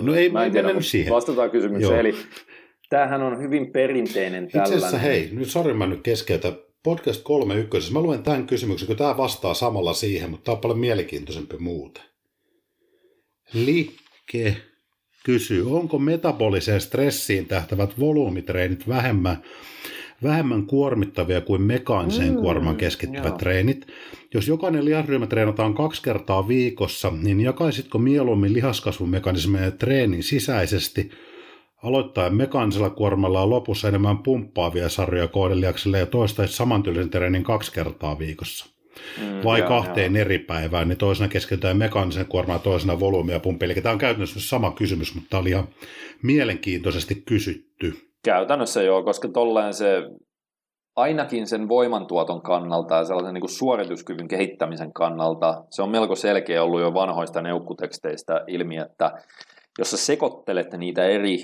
No 0.00 0.14
ei, 0.14 0.30
mä 0.30 0.44
en 0.44 0.52
tiedä, 0.52 0.80
siihen. 0.80 1.12
Vastataan 1.12 1.50
kysymykseen. 1.50 1.92
Joo. 1.92 2.00
Eli 2.00 2.14
tämähän 2.88 3.22
on 3.22 3.42
hyvin 3.42 3.72
perinteinen 3.72 4.48
tällainen. 4.48 4.74
Itse 4.74 4.86
asiassa 4.86 4.98
hei, 5.08 5.28
nyt 5.32 5.48
sori 5.48 5.74
mä 5.74 5.86
nyt 5.86 6.00
keskeytä. 6.02 6.52
Podcast 6.82 7.22
31. 7.22 7.92
Mä 7.92 8.00
luen 8.00 8.22
tämän 8.22 8.46
kysymyksen, 8.46 8.86
kun 8.86 8.96
tämä 8.96 9.16
vastaa 9.16 9.54
samalla 9.54 9.92
siihen, 9.92 10.30
mutta 10.30 10.44
tämä 10.44 10.54
on 10.54 10.60
paljon 10.60 10.78
mielenkiintoisempi 10.78 11.56
muuten. 11.56 12.02
Liike 13.52 14.56
kysyy, 15.24 15.76
onko 15.76 15.98
metaboliseen 15.98 16.80
stressiin 16.80 17.46
tähtävät 17.46 18.00
volyymitreenit 18.00 18.88
vähemmän, 18.88 19.42
vähemmän 20.22 20.66
kuormittavia 20.66 21.40
kuin 21.40 21.62
mekaaniseen 21.62 22.34
mm, 22.34 22.40
kuormaan 22.40 22.76
keskittyvät 22.76 23.24
joo. 23.24 23.38
treenit? 23.38 23.86
Jos 24.34 24.48
jokainen 24.48 24.84
lihasryhmä 24.84 25.26
treenataan 25.26 25.74
kaksi 25.74 26.02
kertaa 26.02 26.48
viikossa, 26.48 27.12
niin 27.22 27.40
jakaisitko 27.40 27.98
mieluummin 27.98 28.52
lihaskasvumekanismeja 28.52 29.70
treenin 29.70 30.22
sisäisesti 30.22 31.10
aloittaen 31.82 32.34
mekaanisella 32.34 32.90
kuormalla 32.90 33.40
ja 33.40 33.50
lopussa 33.50 33.88
enemmän 33.88 34.18
pumppaavia 34.18 34.88
sarjoja 34.88 35.28
kohdeliakselle 35.28 35.98
ja 35.98 36.06
toistaisit 36.06 36.56
samantyylisen 36.56 37.10
treenin 37.10 37.44
kaksi 37.44 37.72
kertaa 37.72 38.18
viikossa? 38.18 38.70
mm, 39.18 39.44
vai 39.44 39.58
joo, 39.58 39.68
kahteen 39.68 40.14
joo. 40.14 40.20
eri 40.20 40.38
päivään, 40.38 40.88
niin 40.88 40.98
toisena 40.98 41.28
keskitytään 41.28 41.76
mekaanisen 41.76 42.26
kuormaan 42.26 42.56
ja 42.58 42.62
toisena 42.62 43.00
volyymia 43.00 43.40
pumpi. 43.40 43.64
Eli 43.64 43.74
tämä 43.74 43.92
on 43.92 43.98
käytännössä 43.98 44.40
sama 44.40 44.70
kysymys, 44.70 45.14
mutta 45.14 45.30
tämä 45.30 45.40
oli 45.40 45.50
ihan 45.50 45.68
mielenkiintoisesti 46.22 47.14
kysytty. 47.14 48.09
Käytännössä 48.24 48.82
joo, 48.82 49.02
koska 49.02 49.28
tolleen 49.28 49.74
se 49.74 50.02
ainakin 50.96 51.46
sen 51.46 51.68
voimantuoton 51.68 52.42
kannalta 52.42 52.94
ja 52.94 53.04
sellaisen 53.04 53.34
niin 53.34 53.42
kuin 53.42 53.58
suorituskyvyn 53.58 54.28
kehittämisen 54.28 54.92
kannalta, 54.92 55.64
se 55.70 55.82
on 55.82 55.90
melko 55.90 56.14
selkeä 56.14 56.62
ollut 56.62 56.80
jo 56.80 56.94
vanhoista 56.94 57.42
neukkuteksteistä 57.42 58.44
ilmi, 58.46 58.76
että 58.76 59.10
jos 59.78 59.90
sä 59.90 59.96
sekoittelet 59.96 60.72
niitä 60.72 61.04
eri 61.04 61.36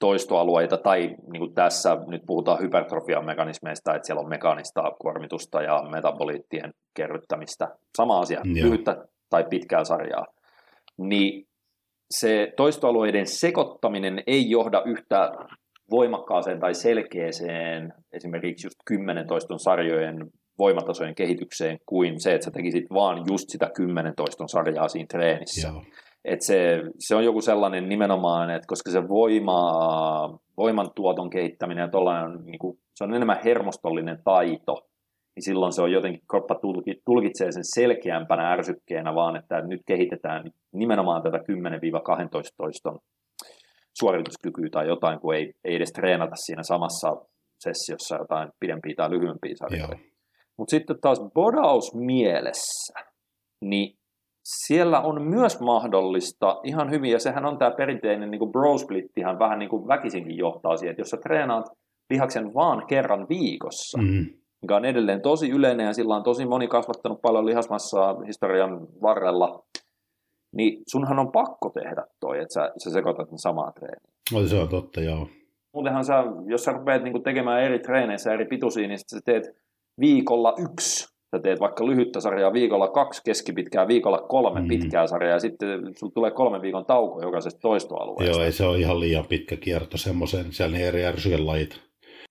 toistoalueita, 0.00 0.76
tai 0.76 0.98
niin 1.32 1.40
kuin 1.40 1.54
tässä 1.54 1.96
nyt 2.06 2.22
puhutaan 2.26 2.60
hypertrofian 2.60 3.26
mekanismeista, 3.26 3.94
että 3.94 4.06
siellä 4.06 4.20
on 4.20 4.28
mekaanista 4.28 4.82
kuormitusta 5.00 5.62
ja 5.62 5.82
metaboliittien 5.90 6.70
kerryttämistä, 6.96 7.68
sama 7.96 8.20
asia, 8.20 8.40
Joo. 8.44 8.66
lyhyttä 8.66 8.96
tai 9.30 9.44
pitkää 9.50 9.84
sarjaa, 9.84 10.26
niin 10.98 11.48
se 12.10 12.52
toistoalueiden 12.56 13.26
sekoittaminen 13.26 14.22
ei 14.26 14.50
johda 14.50 14.82
yhtä 14.86 15.30
voimakkaaseen 15.90 16.60
tai 16.60 16.74
selkeäseen 16.74 17.92
esimerkiksi 18.12 18.66
just 18.66 18.76
10 18.86 19.26
toiston 19.26 19.58
sarjojen 19.58 20.30
voimatasojen 20.58 21.14
kehitykseen 21.14 21.78
kuin 21.86 22.20
se, 22.20 22.34
että 22.34 22.44
sä 22.44 22.50
tekisit 22.50 22.84
vaan 22.90 23.24
just 23.30 23.48
sitä 23.48 23.70
10 23.76 24.12
toiston 24.16 24.48
sarjaa 24.48 24.88
siinä 24.88 25.06
treenissä. 25.10 25.68
Joo. 25.68 25.82
Et 26.24 26.42
se, 26.42 26.82
se 26.98 27.14
on 27.14 27.24
joku 27.24 27.40
sellainen 27.40 27.88
nimenomaan, 27.88 28.50
että 28.50 28.66
koska 28.66 28.90
se 28.90 29.08
voima, 29.08 30.38
voimantuoton 30.56 31.30
kehittäminen 31.30 31.82
ja 31.82 31.88
tollainen, 31.88 32.44
niin 32.44 32.58
kuin, 32.58 32.78
se 32.94 33.04
on 33.04 33.14
enemmän 33.14 33.40
hermostollinen 33.44 34.18
taito, 34.24 34.88
niin 35.36 35.44
silloin 35.44 35.72
se 35.72 35.82
on 35.82 35.92
jotenkin, 35.92 36.22
kroppa 36.30 36.60
tulkitsee 37.04 37.52
sen 37.52 37.64
selkeämpänä 37.64 38.52
ärsykkeenä, 38.52 39.14
vaan 39.14 39.36
että 39.36 39.60
nyt 39.60 39.82
kehitetään 39.86 40.50
nimenomaan 40.72 41.22
tätä 41.22 41.38
10-12 41.38 41.42
toiston 42.56 42.98
suorituskykyä 44.00 44.68
tai 44.72 44.88
jotain, 44.88 45.20
kun 45.20 45.34
ei, 45.34 45.52
ei 45.64 45.74
edes 45.76 45.92
treenata 45.92 46.36
siinä 46.36 46.62
samassa 46.62 47.16
sessiossa 47.60 48.16
jotain 48.16 48.48
pidempiä 48.60 48.94
tai 48.96 49.10
lyhyempiä 49.10 49.52
sarjoja. 49.56 49.98
Mutta 50.58 50.70
sitten 50.70 51.00
taas 51.00 51.20
bodaus 51.34 51.94
mielessä, 51.94 52.94
niin 53.64 53.98
siellä 54.66 55.00
on 55.00 55.22
myös 55.22 55.60
mahdollista 55.60 56.60
ihan 56.64 56.90
hyvin, 56.90 57.10
ja 57.10 57.18
sehän 57.18 57.46
on 57.46 57.58
tämä 57.58 57.70
perinteinen 57.70 58.30
niin 58.30 58.52
bro 58.52 58.78
splittihan 58.78 59.38
vähän 59.38 59.58
niin 59.58 59.68
kuin 59.68 59.88
väkisinkin 59.88 60.36
johtaa 60.36 60.76
siihen, 60.76 60.90
että 60.90 61.00
jos 61.00 61.10
sä 61.10 61.16
treenaat 61.16 61.66
lihaksen 62.10 62.54
vaan 62.54 62.86
kerran 62.86 63.26
viikossa, 63.28 63.98
mm. 63.98 64.26
mikä 64.62 64.76
on 64.76 64.84
edelleen 64.84 65.22
tosi 65.22 65.50
yleinen 65.50 65.86
ja 65.86 65.92
sillä 65.92 66.16
on 66.16 66.22
tosi 66.22 66.46
moni 66.46 66.68
kasvattanut 66.68 67.22
paljon 67.22 67.46
lihasmassaa 67.46 68.16
historian 68.26 68.80
varrella, 69.02 69.62
niin 70.56 70.82
sunhan 70.90 71.18
on 71.18 71.32
pakko 71.32 71.70
tehdä 71.70 72.04
toi, 72.20 72.38
että 72.40 72.54
sä, 72.54 72.70
sä 72.84 72.90
sekoitat 72.90 73.30
ne 73.30 73.38
samaa 73.38 73.72
treeniä. 73.72 74.12
No, 74.32 74.46
se 74.46 74.56
on 74.56 74.68
totta, 74.68 75.00
joo. 75.00 75.28
Muutenhan 75.74 76.04
sä, 76.04 76.24
jos 76.46 76.64
sä 76.64 76.72
rupeat 76.72 77.02
niin 77.02 77.22
tekemään 77.22 77.62
eri 77.62 77.78
treeneissä 77.78 78.32
eri 78.32 78.44
pituisia, 78.44 78.88
niin 78.88 78.98
sä 78.98 79.20
teet 79.24 79.44
viikolla 80.00 80.54
yksi 80.72 81.18
sä 81.36 81.42
teet 81.42 81.60
vaikka 81.60 81.86
lyhyttä 81.86 82.20
sarjaa 82.20 82.52
viikolla 82.52 82.88
kaksi 82.88 83.22
keskipitkää, 83.24 83.88
viikolla 83.88 84.18
kolme 84.18 84.60
mm. 84.60 84.68
pitkää 84.68 85.06
sarjaa, 85.06 85.32
ja 85.32 85.40
sitten 85.40 85.80
sulla 85.98 86.12
tulee 86.12 86.30
kolmen 86.30 86.62
viikon 86.62 86.86
tauko 86.86 87.22
jokaisesta 87.22 87.60
toistoalueesta. 87.60 88.36
Joo, 88.36 88.44
ei 88.44 88.52
se 88.52 88.66
ole 88.66 88.78
ihan 88.78 89.00
liian 89.00 89.24
pitkä 89.28 89.56
kierto 89.56 89.96
semmoisen, 89.96 90.52
siellä 90.52 90.78
ne 90.78 90.88
eri 90.88 91.02
lajit. 91.38 91.80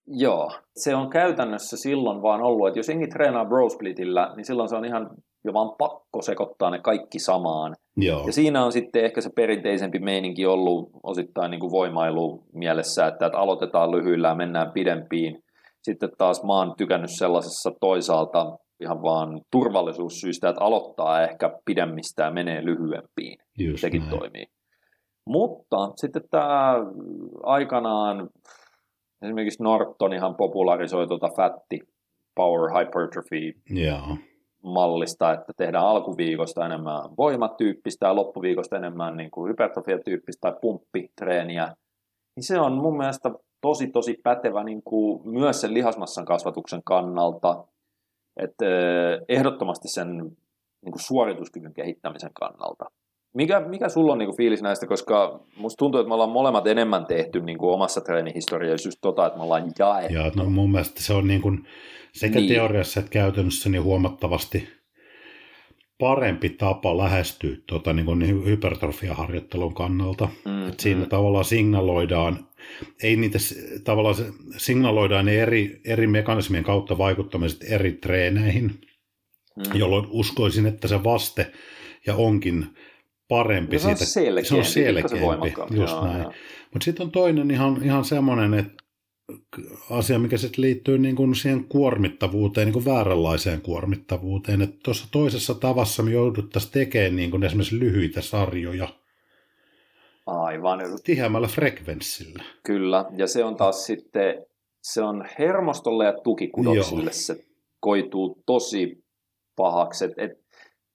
Joo, 0.06 0.52
se 0.76 0.94
on 0.94 1.10
käytännössä 1.10 1.76
silloin 1.76 2.22
vaan 2.22 2.42
ollut, 2.42 2.68
että 2.68 2.78
jos 2.78 2.88
jengi 2.88 3.06
treenaa 3.06 3.44
bro 3.44 3.68
splitillä, 3.68 4.32
niin 4.36 4.44
silloin 4.44 4.68
se 4.68 4.76
on 4.76 4.84
ihan 4.84 5.10
jo 5.48 5.52
vaan 5.52 5.74
pakko 5.78 6.22
sekoittaa 6.22 6.70
ne 6.70 6.78
kaikki 6.78 7.18
samaan. 7.18 7.76
Joo. 7.96 8.26
Ja 8.26 8.32
siinä 8.32 8.64
on 8.64 8.72
sitten 8.72 9.04
ehkä 9.04 9.20
se 9.20 9.30
perinteisempi 9.36 9.98
meininki 9.98 10.46
ollut 10.46 10.90
osittain 11.02 11.50
niin 11.50 11.60
kuin 11.60 11.70
voimailu 11.70 12.42
mielessä, 12.52 13.06
että, 13.06 13.26
että 13.26 13.38
aloitetaan 13.38 13.90
lyhyillä 13.90 14.28
ja 14.28 14.34
mennään 14.34 14.72
pidempiin. 14.72 15.44
Sitten 15.82 16.10
taas 16.18 16.44
mä 16.44 16.52
oon 16.52 16.74
tykännyt 16.76 17.10
sellaisessa 17.10 17.70
toisaalta 17.80 18.58
ihan 18.80 19.02
vaan 19.02 19.40
turvallisuussyistä, 19.52 20.48
että 20.48 20.64
aloittaa 20.64 21.22
ehkä 21.22 21.50
pidemmistä 21.64 22.24
ja 22.24 22.30
menee 22.30 22.64
lyhyempiin. 22.64 23.38
Just 23.58 23.80
Sekin 23.80 24.00
näin. 24.00 24.18
toimii. 24.18 24.46
Mutta 25.26 25.90
sitten 25.96 26.22
tämä 26.30 26.74
aikanaan, 27.42 28.28
esimerkiksi 29.22 29.62
Norton 29.62 30.12
ihan 30.12 30.34
popularisoi 30.34 31.06
tuota 31.06 31.28
fatti 31.36 31.80
power 32.34 32.70
hypertrophy 32.70 33.52
yeah. 33.76 34.18
Mallista, 34.62 35.32
että 35.32 35.52
tehdään 35.56 35.84
alkuviikosta 35.84 36.66
enemmän 36.66 37.16
voimatyyppistä 37.16 38.06
ja 38.06 38.16
loppuviikosta 38.16 38.76
enemmän 38.76 39.16
niin 39.16 39.30
kuin 39.30 39.50
hypertrofiatyyppistä 39.50 40.40
tai 40.40 40.60
pumppitreeniä. 40.60 41.74
Niin 42.36 42.44
se 42.44 42.60
on 42.60 42.72
mun 42.72 42.96
mielestä 42.96 43.30
tosi 43.60 43.86
tosi 43.86 44.20
pätevä 44.22 44.64
niin 44.64 44.82
kuin 44.82 45.28
myös 45.28 45.60
sen 45.60 45.74
lihasmassan 45.74 46.24
kasvatuksen 46.24 46.82
kannalta– 46.84 47.56
että 48.38 48.66
ehdottomasti 49.28 49.88
sen 49.88 50.18
niin 50.82 50.92
kuin 50.92 51.02
suorituskyvyn 51.02 51.74
kehittämisen 51.74 52.30
kannalta. 52.34 52.90
Mikä, 53.34 53.60
mikä 53.60 53.88
sulla 53.88 54.12
on 54.12 54.18
niin 54.18 54.26
kuin 54.26 54.36
fiilis 54.36 54.62
näistä, 54.62 54.86
koska 54.86 55.40
musta 55.56 55.78
tuntuu, 55.78 56.00
että 56.00 56.08
me 56.08 56.14
ollaan 56.14 56.30
molemmat 56.30 56.66
enemmän 56.66 57.06
tehty 57.06 57.40
niin 57.40 57.58
kuin 57.58 57.74
omassa 57.74 58.00
treenihistoriassa 58.00 58.88
just 58.88 58.98
tota, 59.00 59.26
että 59.26 59.38
me 59.38 59.42
ollaan 59.42 59.72
jaettu. 59.78 60.14
Joo, 60.14 60.30
no 60.36 60.44
mun 60.44 60.72
mielestä 60.72 61.02
se 61.02 61.12
on 61.12 61.26
niin 61.26 61.42
kuin 61.42 61.66
sekä 62.12 62.38
niin. 62.38 62.48
teoriassa 62.48 63.00
että 63.00 63.10
käytännössä 63.10 63.68
niin 63.68 63.82
huomattavasti 63.82 64.68
parempi 65.98 66.50
tapa 66.50 66.98
lähestyä 66.98 67.56
tuota, 67.66 67.92
niin 67.92 68.06
kuin 68.06 68.44
hypertrofiaharjoittelun 68.44 69.74
kannalta. 69.74 70.28
Mm, 70.44 70.68
että 70.68 70.82
siinä 70.82 71.00
mm. 71.00 71.08
tavallaan 71.08 71.44
signaloidaan, 71.44 72.48
ei 73.02 73.16
niitä 73.16 73.38
tavallaan 73.84 74.16
signaloidaan 74.56 75.26
ne 75.26 75.42
eri, 75.42 75.80
eri 75.84 76.06
mekanismien 76.06 76.64
kautta 76.64 76.98
vaikuttamiset 76.98 77.64
eri 77.68 77.92
treeneihin, 77.92 78.80
mm. 79.56 79.78
jolloin 79.78 80.06
uskoisin, 80.10 80.66
että 80.66 80.88
se 80.88 81.04
vaste 81.04 81.52
ja 82.06 82.14
onkin 82.14 82.66
parempi 83.28 83.78
se 83.78 83.82
siitä. 83.82 84.04
Selkeämpi, 84.04 84.48
se 84.48 84.54
on 84.54 84.64
selkeämpi, 84.64 85.76
just 85.76 85.92
joo, 85.92 86.06
näin. 86.06 86.26
Mutta 86.72 86.84
sitten 86.84 87.06
on 87.06 87.12
toinen 87.12 87.50
ihan, 87.50 87.84
ihan 87.84 88.04
semmoinen, 88.04 88.54
että 88.54 88.84
asia, 89.90 90.18
mikä 90.18 90.36
sitten 90.36 90.62
liittyy 90.62 90.98
niin 90.98 91.16
kuin 91.16 91.34
siihen 91.34 91.64
kuormittavuuteen, 91.64 92.66
niin 92.66 92.72
kuin 92.72 92.84
vääränlaiseen 92.84 93.60
kuormittavuuteen. 93.60 94.62
Että 94.62 94.76
tuossa 94.84 95.08
toisessa 95.10 95.54
tavassa 95.54 96.02
me 96.02 96.10
jouduttaisiin 96.10 96.72
tekemään 96.72 97.16
niin 97.16 97.30
kuin 97.30 97.42
esimerkiksi 97.42 97.78
lyhyitä 97.78 98.20
sarjoja. 98.20 98.88
Aivan. 100.26 100.80
Tiheämmällä 101.04 101.48
frekvenssillä. 101.48 102.44
Kyllä, 102.62 103.04
ja 103.16 103.26
se 103.26 103.44
on 103.44 103.56
taas 103.56 103.86
sitten, 103.86 104.46
se 104.82 105.02
on 105.02 105.28
hermostolle 105.38 106.04
ja 106.04 106.12
tukikudoksille 106.12 107.02
Joo. 107.02 107.12
se 107.12 107.44
koituu 107.80 108.42
tosi 108.46 109.04
pahaksi. 109.56 110.04
Et, 110.04 110.12
et 110.16 110.47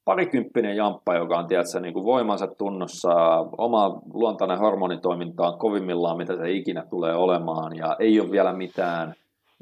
parikymppinen 0.06 0.76
jamppa, 0.76 1.16
joka 1.16 1.38
on 1.38 1.47
tiedätkö, 1.47 1.80
niin 1.80 1.93
kuin 1.93 2.06
voimansa 2.06 2.47
tunnossa, 2.47 3.10
oma 3.58 4.01
luontainen 4.14 4.60
hormonitoiminta 4.60 5.47
on 5.47 5.60
kovimmillaan, 5.60 6.18
mitä 6.18 6.36
se 6.36 6.51
ikinä 6.51 6.86
tulee 6.89 7.16
olemaan, 7.16 7.76
ja 7.76 7.95
ei 7.99 8.20
ole 8.20 8.32
vielä 8.32 8.54
mitään 8.54 9.14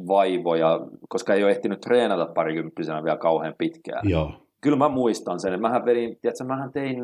vaivoja, 0.08 0.80
koska 1.10 1.34
ei 1.34 1.44
ole 1.44 1.52
ehtinyt 1.52 1.82
treenata 1.82 2.26
parikymppisenä 2.26 3.04
vielä 3.04 3.18
kauhean 3.18 3.56
pitkään. 3.58 4.10
Joo. 4.10 4.32
Kyllä 4.62 4.78
mä 4.78 4.90
muistan 4.90 5.40
sen, 5.40 5.54
että 5.54 5.62
mähän, 5.62 5.86
vedin, 5.86 6.18
tiedätkö, 6.22 6.44
mähän 6.44 6.72
tein, 6.72 7.02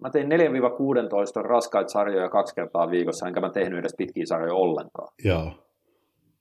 mä 0.00 0.10
tein 0.10 0.28
4-16 0.28 1.42
raskaita 1.42 1.88
sarjoja 1.88 2.28
kaksi 2.28 2.54
kertaa 2.54 2.90
viikossa, 2.90 3.26
enkä 3.26 3.40
mä 3.40 3.50
tehnyt 3.50 3.78
edes 3.78 3.94
pitkiä 3.98 4.26
sarjoja 4.26 4.54
ollenkaan. 4.54 5.08
Joo. 5.24 5.52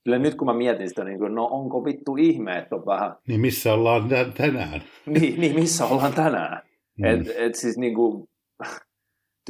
Kyllä 0.04 0.20
nyt 0.20 0.36
kun 0.36 0.48
mä 0.48 0.54
mietin 0.54 0.90
sitä, 0.90 1.04
niin 1.04 1.20
kuin, 1.20 1.36
no 1.36 1.48
onko 1.52 1.86
vittu 1.86 2.16
ihme, 2.16 2.58
että 2.58 2.76
on 2.76 2.86
vähän... 2.86 3.16
Niin 3.28 3.42
missä 3.42 3.74
ollaan 3.74 4.10
tänään? 4.38 4.82
niin, 5.06 5.42
niin, 5.42 5.56
missä 5.56 5.86
ollaan 5.86 6.14
tänään? 6.14 6.62
Mm. 6.98 7.06
Et, 7.06 7.28
et 7.38 7.56
siis 7.56 7.78
niin 7.78 7.96
kuin, 7.96 8.28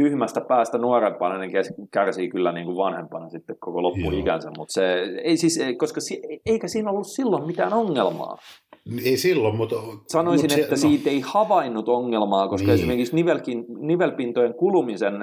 tyhmästä 0.01 0.41
päästä 0.41 0.77
nuorempana, 0.77 1.37
niin 1.37 1.51
kärsii 1.91 2.29
kyllä 2.29 2.51
niin 2.51 2.65
kuin 2.65 2.77
vanhempana 2.77 3.29
sitten 3.29 3.55
koko 3.59 3.83
loppuikänsä, 3.83 4.51
mutta 4.57 4.73
se 4.73 4.93
ei 5.23 5.37
siis, 5.37 5.59
koska 5.77 6.01
si, 6.01 6.21
eikä 6.45 6.67
siinä 6.67 6.91
ollut 6.91 7.07
silloin 7.07 7.47
mitään 7.47 7.73
ongelmaa. 7.73 8.37
Ei 9.05 9.17
silloin, 9.17 9.55
mutta... 9.55 9.75
Sanoisin, 10.07 10.43
mutta 10.43 10.55
se, 10.55 10.61
että 10.61 10.75
no. 10.75 10.77
siitä 10.77 11.09
ei 11.09 11.21
havainnut 11.25 11.89
ongelmaa, 11.89 12.47
koska 12.47 12.67
niin. 12.67 12.75
esimerkiksi 12.75 13.15
nivelkin, 13.15 13.65
nivelpintojen 13.79 14.53
kulumisen 14.53 15.13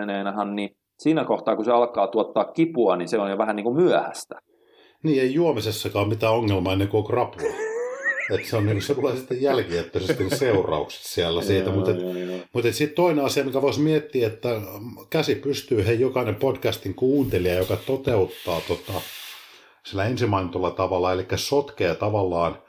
niin 0.54 0.76
siinä 0.98 1.24
kohtaa, 1.24 1.56
kun 1.56 1.64
se 1.64 1.72
alkaa 1.72 2.08
tuottaa 2.08 2.44
kipua, 2.44 2.96
niin 2.96 3.08
se 3.08 3.18
on 3.18 3.30
jo 3.30 3.38
vähän 3.38 3.56
niin 3.56 3.64
kuin 3.64 3.76
myöhäistä. 3.76 4.34
Niin, 5.06 5.22
ei 5.22 5.34
juomisessakaan 5.34 6.08
mitään 6.08 6.32
ongelmaa 6.32 6.72
ennen 6.72 6.88
kuin 6.88 7.06
krapula. 7.06 7.54
että 8.34 8.48
se, 8.48 8.56
on, 8.56 8.66
niin, 8.66 8.82
se 8.82 8.94
tulee 8.94 9.16
sitten 9.16 9.42
jälkijättöisesti 9.42 10.30
seuraukset 10.30 11.02
siellä 11.02 11.42
siitä. 11.42 11.70
mutta 11.70 11.90
mutta 12.52 12.72
sitten 12.72 12.96
toinen 12.96 13.24
asia, 13.24 13.44
mikä 13.44 13.62
voisi 13.62 13.80
miettiä, 13.80 14.26
että 14.26 14.48
käsi 15.10 15.34
pystyy 15.34 15.86
he 15.86 15.92
jokainen 15.92 16.34
podcastin 16.34 16.94
kuuntelija, 16.94 17.54
joka 17.54 17.76
toteuttaa 17.76 18.60
tota, 18.68 18.92
sillä 19.86 20.04
ensimmäisellä 20.04 20.70
tavalla, 20.70 21.12
eli 21.12 21.26
sotkee 21.36 21.94
tavallaan 21.94 22.62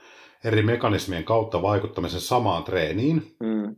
eri 0.43 0.61
mekanismien 0.61 1.23
kautta 1.23 1.61
vaikuttamisen 1.61 2.21
samaan 2.21 2.63
treeniin. 2.63 3.35
Mm. 3.39 3.75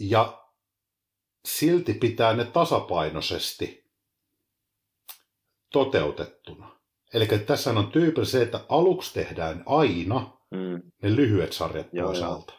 Ja 0.00 0.42
silti 1.48 1.94
pitää 1.94 2.34
ne 2.34 2.44
tasapainoisesti 2.44 3.85
toteutettuna. 5.76 6.70
Eli 7.14 7.26
tässä 7.26 7.70
on 7.70 7.86
tyypillistä 7.86 8.38
se, 8.38 8.42
että 8.42 8.60
aluksi 8.68 9.14
tehdään 9.14 9.62
aina 9.66 10.30
mm. 10.50 10.82
ne 11.02 11.16
lyhyet 11.16 11.52
sarjat 11.52 11.86
Joo, 11.92 12.06
toisaalta. 12.06 12.52
Jo. 12.52 12.58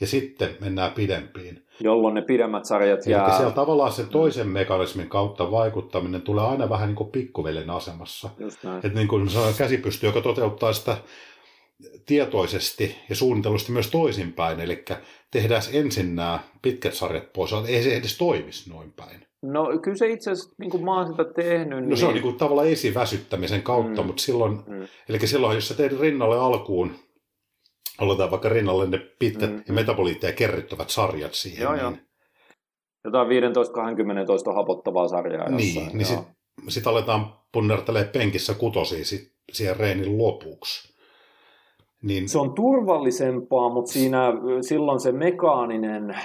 Ja 0.00 0.06
sitten 0.06 0.56
mennään 0.60 0.92
pidempiin. 0.92 1.66
Jolloin 1.80 2.14
ne 2.14 2.22
pidemmät 2.22 2.64
sarjat 2.64 3.06
jää... 3.06 3.26
Eli 3.26 3.36
siellä 3.36 3.52
tavallaan 3.52 3.92
sen 3.92 4.08
toisen 4.08 4.48
mekanismin 4.48 5.08
kautta 5.08 5.50
vaikuttaminen 5.50 6.22
tulee 6.22 6.44
aina 6.44 6.68
vähän 6.68 6.88
niin 6.88 6.96
kuin 6.96 7.10
pikkuvelen 7.10 7.70
asemassa. 7.70 8.30
Että 8.84 8.98
niin 8.98 9.08
kuin 9.08 9.28
käsipysty, 9.58 10.06
joka 10.06 10.20
toteuttaa 10.20 10.72
sitä 10.72 10.96
tietoisesti 12.06 12.96
ja 13.08 13.16
suunnitellusti 13.16 13.72
myös 13.72 13.90
toisinpäin. 13.90 14.60
Eli 14.60 14.84
tehdään 15.30 15.62
ensin 15.72 16.16
nämä 16.16 16.38
pitkät 16.62 16.94
sarjat 16.94 17.32
pois, 17.32 17.50
ei 17.68 17.82
se 17.82 17.96
edes 17.96 18.18
toimisi 18.18 18.70
noin 18.70 18.92
päin. 18.92 19.25
No 19.42 19.78
kyllä 19.82 19.96
se 19.96 20.06
itse 20.08 20.30
asiassa, 20.30 20.54
niin 20.58 20.70
kuin 20.70 20.84
mä 20.84 20.96
oon 20.96 21.06
sitä 21.06 21.24
tehnyt... 21.24 21.78
No 21.78 21.86
niin... 21.86 21.96
se 21.96 22.06
on 22.06 22.14
niin 22.14 22.22
kuin 22.22 22.36
tavallaan 22.36 22.68
esiväsyttämisen 22.68 23.62
kautta, 23.62 24.02
mm. 24.02 24.06
mutta 24.06 24.22
silloin, 24.22 24.52
mm. 24.66 24.86
eli 25.08 25.26
silloin 25.26 25.54
jos 25.54 25.68
sä 25.68 25.74
teet 25.74 26.00
rinnalle 26.00 26.38
alkuun, 26.38 26.94
aloitetaan 27.98 28.30
vaikka 28.30 28.48
rinnalle 28.48 28.86
ne 28.86 28.98
pitkät 29.18 29.50
mm. 29.50 29.62
ja 29.68 29.74
metaboliitteja 29.74 30.32
kerryttävät 30.32 30.90
sarjat 30.90 31.34
siihen. 31.34 31.62
Joo, 31.62 31.72
niin... 31.72 31.82
joo. 31.82 31.92
Jotain 33.04 33.28
15-20 33.28 34.54
hapottavaa 34.54 35.08
sarjaa. 35.08 35.50
Niin, 35.50 35.74
jossain, 35.74 35.98
niin 35.98 36.06
sitten 36.06 36.36
sit 36.68 36.86
aletaan 36.86 37.34
punnertelemaan 37.52 38.12
penkissä 38.12 38.54
kutosia 38.54 39.04
sit 39.04 39.32
siihen 39.52 39.76
reenin 39.76 40.18
lopuksi. 40.18 40.96
Niin... 42.02 42.28
Se 42.28 42.38
on 42.38 42.54
turvallisempaa, 42.54 43.68
mutta 43.68 43.92
siinä 43.92 44.32
silloin 44.60 45.00
se 45.00 45.12
mekaaninen 45.12 46.16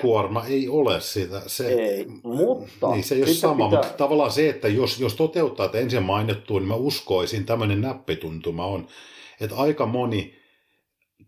kuorma 0.00 0.44
ei 0.44 0.68
ole 0.68 1.00
sitä. 1.00 1.42
Se, 1.46 1.68
ei, 1.68 2.06
mutta... 2.22 2.90
Niin, 2.90 3.04
se 3.04 3.14
ei 3.14 3.22
ole 3.22 3.30
sama, 3.30 3.68
pitää... 3.68 3.82
mutta 3.82 3.96
tavallaan 3.96 4.32
se, 4.32 4.48
että 4.48 4.68
jos, 4.68 5.00
jos 5.00 5.14
toteuttaa 5.14 5.66
että 5.66 5.78
ensin 5.78 6.02
mainittua, 6.02 6.60
niin 6.60 6.68
mä 6.68 6.74
uskoisin, 6.74 7.44
tämmöinen 7.44 7.80
näppituntuma 7.80 8.66
on, 8.66 8.86
että 9.40 9.56
aika 9.56 9.86
moni 9.86 10.34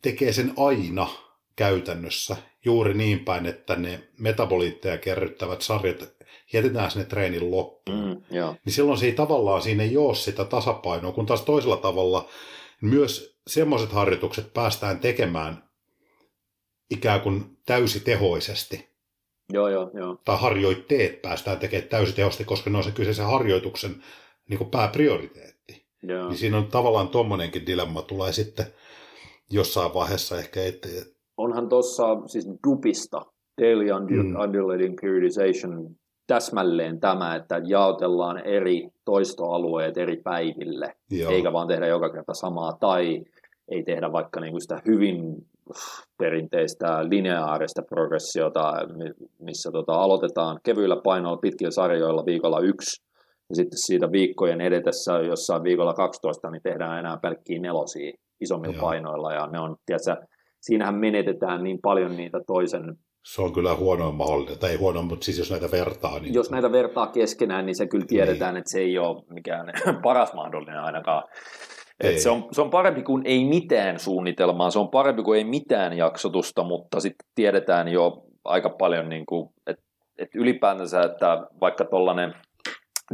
tekee 0.03 0.33
sen 0.33 0.53
aina 0.57 1.09
käytännössä 1.57 2.37
juuri 2.65 2.95
niin 2.95 3.25
päin, 3.25 3.47
että 3.47 3.77
ne 3.77 4.01
metaboliitteja 4.19 4.99
kerryttävät 4.99 5.63
sarjat 5.63 6.15
jätetään 6.53 6.91
sinne 6.91 7.05
treenin 7.05 7.51
loppuun. 7.51 8.09
Mm, 8.09 8.37
niin 8.65 8.73
silloin 8.73 8.99
se 8.99 9.07
ei 9.07 9.13
tavallaan, 9.13 9.63
siinä 9.63 9.83
ei 9.83 9.97
ole 9.97 10.15
sitä 10.15 10.45
tasapainoa, 10.45 11.13
kun 11.13 11.27
taas 11.27 11.43
toisella 11.43 11.77
tavalla 11.77 12.29
myös 12.81 13.39
semmoiset 13.47 13.93
harjoitukset 13.93 14.55
päästään 14.55 14.99
tekemään 14.99 15.64
ikään 16.91 17.21
kuin 17.21 17.57
täysitehoisesti. 17.67 18.89
Joo, 19.53 19.69
joo, 19.69 19.91
joo. 19.95 20.19
Tai 20.25 20.37
harjoitteet 20.39 21.23
päästään 21.23 21.59
tekemään 21.59 21.89
täysitehoisesti, 21.89 22.45
koska 22.45 22.71
ne 22.71 22.79
on 22.79 22.85
se 22.85 22.91
kyseisen 22.91 23.27
harjoituksen 23.27 24.03
niin 24.49 24.59
kuin 24.59 24.71
pääprioriteetti. 24.71 25.85
Joo. 26.03 26.29
Niin 26.29 26.39
siinä 26.39 26.57
on 26.57 26.67
tavallaan 26.67 27.09
tuommoinenkin 27.09 27.67
dilemma 27.67 28.03
tulee 28.03 28.33
sitten 28.33 28.67
jossain 29.51 29.95
vaiheessa 29.95 30.39
ehkä 30.39 30.65
eteen. 30.65 31.07
Onhan 31.37 31.69
tuossa 31.69 32.05
siis 32.27 32.49
DUPista, 32.67 33.27
Daily 33.61 33.91
Undulating 34.43 34.93
mm. 34.93 34.97
Periodization, 35.01 35.97
täsmälleen 36.27 37.01
tämä, 37.01 37.35
että 37.35 37.61
jaotellaan 37.65 38.39
eri 38.47 38.89
toistoalueet 39.05 39.99
eri 39.99 40.17
päiville, 40.17 40.97
Joo. 41.11 41.33
eikä 41.33 41.53
vaan 41.53 41.69
tehdä 41.69 41.87
joka 41.87 42.13
kerta 42.13 42.35
samaa, 42.35 42.73
tai 42.73 43.25
ei 43.69 43.83
tehdä 43.83 44.13
vaikka 44.13 44.41
niin 44.41 44.51
kuin 44.51 44.63
sitä 44.63 44.83
hyvin 44.87 45.47
perinteistä 46.19 47.09
lineaarista 47.09 47.83
progressiota, 47.83 48.73
missä 49.39 49.71
tota, 49.73 49.93
aloitetaan 49.93 50.61
kevyillä 50.65 50.97
painoilla 51.05 51.39
pitkillä 51.39 51.71
sarjoilla 51.71 52.27
viikolla 52.27 52.61
yksi, 52.61 53.03
ja 53.49 53.57
sitten 53.57 53.79
siitä 53.79 54.13
viikkojen 54.13 54.61
edetessä 54.61 55.13
jossain 55.13 55.63
viikolla 55.63 55.95
12, 55.95 56.51
niin 56.51 56.63
tehdään 56.63 56.99
enää 56.99 57.19
pelkkiä 57.23 57.61
nelosia 57.61 58.13
isommilla 58.41 58.75
Joo. 58.75 58.83
painoilla, 58.83 59.33
ja 59.33 59.47
ne 59.47 59.61
on, 59.61 59.77
tiedätkö, 59.87 60.27
siinähän 60.61 60.95
menetetään 60.95 61.65
niin 61.65 61.79
paljon 61.83 62.17
niitä 62.17 62.41
toisen 62.47 62.97
se 63.25 63.43
on 63.43 63.53
kyllä 63.53 63.75
huono 63.75 64.13
mahdollinen, 64.13 64.59
tai 64.59 64.71
ei 64.71 64.77
huono, 64.77 65.03
mutta 65.03 65.25
siis 65.25 65.39
jos 65.39 65.51
näitä 65.51 65.71
vertaa. 65.71 66.19
Niin... 66.19 66.35
Jos 66.35 66.51
näitä 66.51 66.73
vertaa 66.73 67.07
keskenään, 67.07 67.67
niin 67.67 67.77
se 67.77 67.87
kyllä 67.87 68.07
tiedetään, 68.09 68.55
niin. 68.55 68.59
että 68.59 68.71
se 68.71 68.81
ei 68.81 68.99
ole 68.99 69.23
mikään 69.29 69.67
paras 70.03 70.35
mahdollinen 70.35 70.81
ainakaan. 70.81 71.23
Et 72.01 72.19
se, 72.19 72.31
on, 72.31 72.49
se 72.53 72.61
on 72.63 72.71
parempi 72.71 73.03
kuin 73.03 73.23
ei 73.27 73.45
mitään 73.45 73.99
suunnitelmaa, 73.99 74.71
se 74.71 74.79
on 74.79 74.89
parempi 74.89 75.23
kuin 75.23 75.39
ei 75.39 75.45
mitään 75.45 75.97
jaksotusta, 75.97 76.65
mutta 76.65 77.01
sitten 77.01 77.27
tiedetään 77.35 77.89
jo 77.89 78.25
aika 78.45 78.71
paljon, 78.71 79.09
niin 79.09 79.25
että 79.67 79.83
et 80.19 80.35
ylipäätänsä, 80.35 81.03
että 81.03 81.47
vaikka 81.61 81.85
tuollainen 81.85 82.35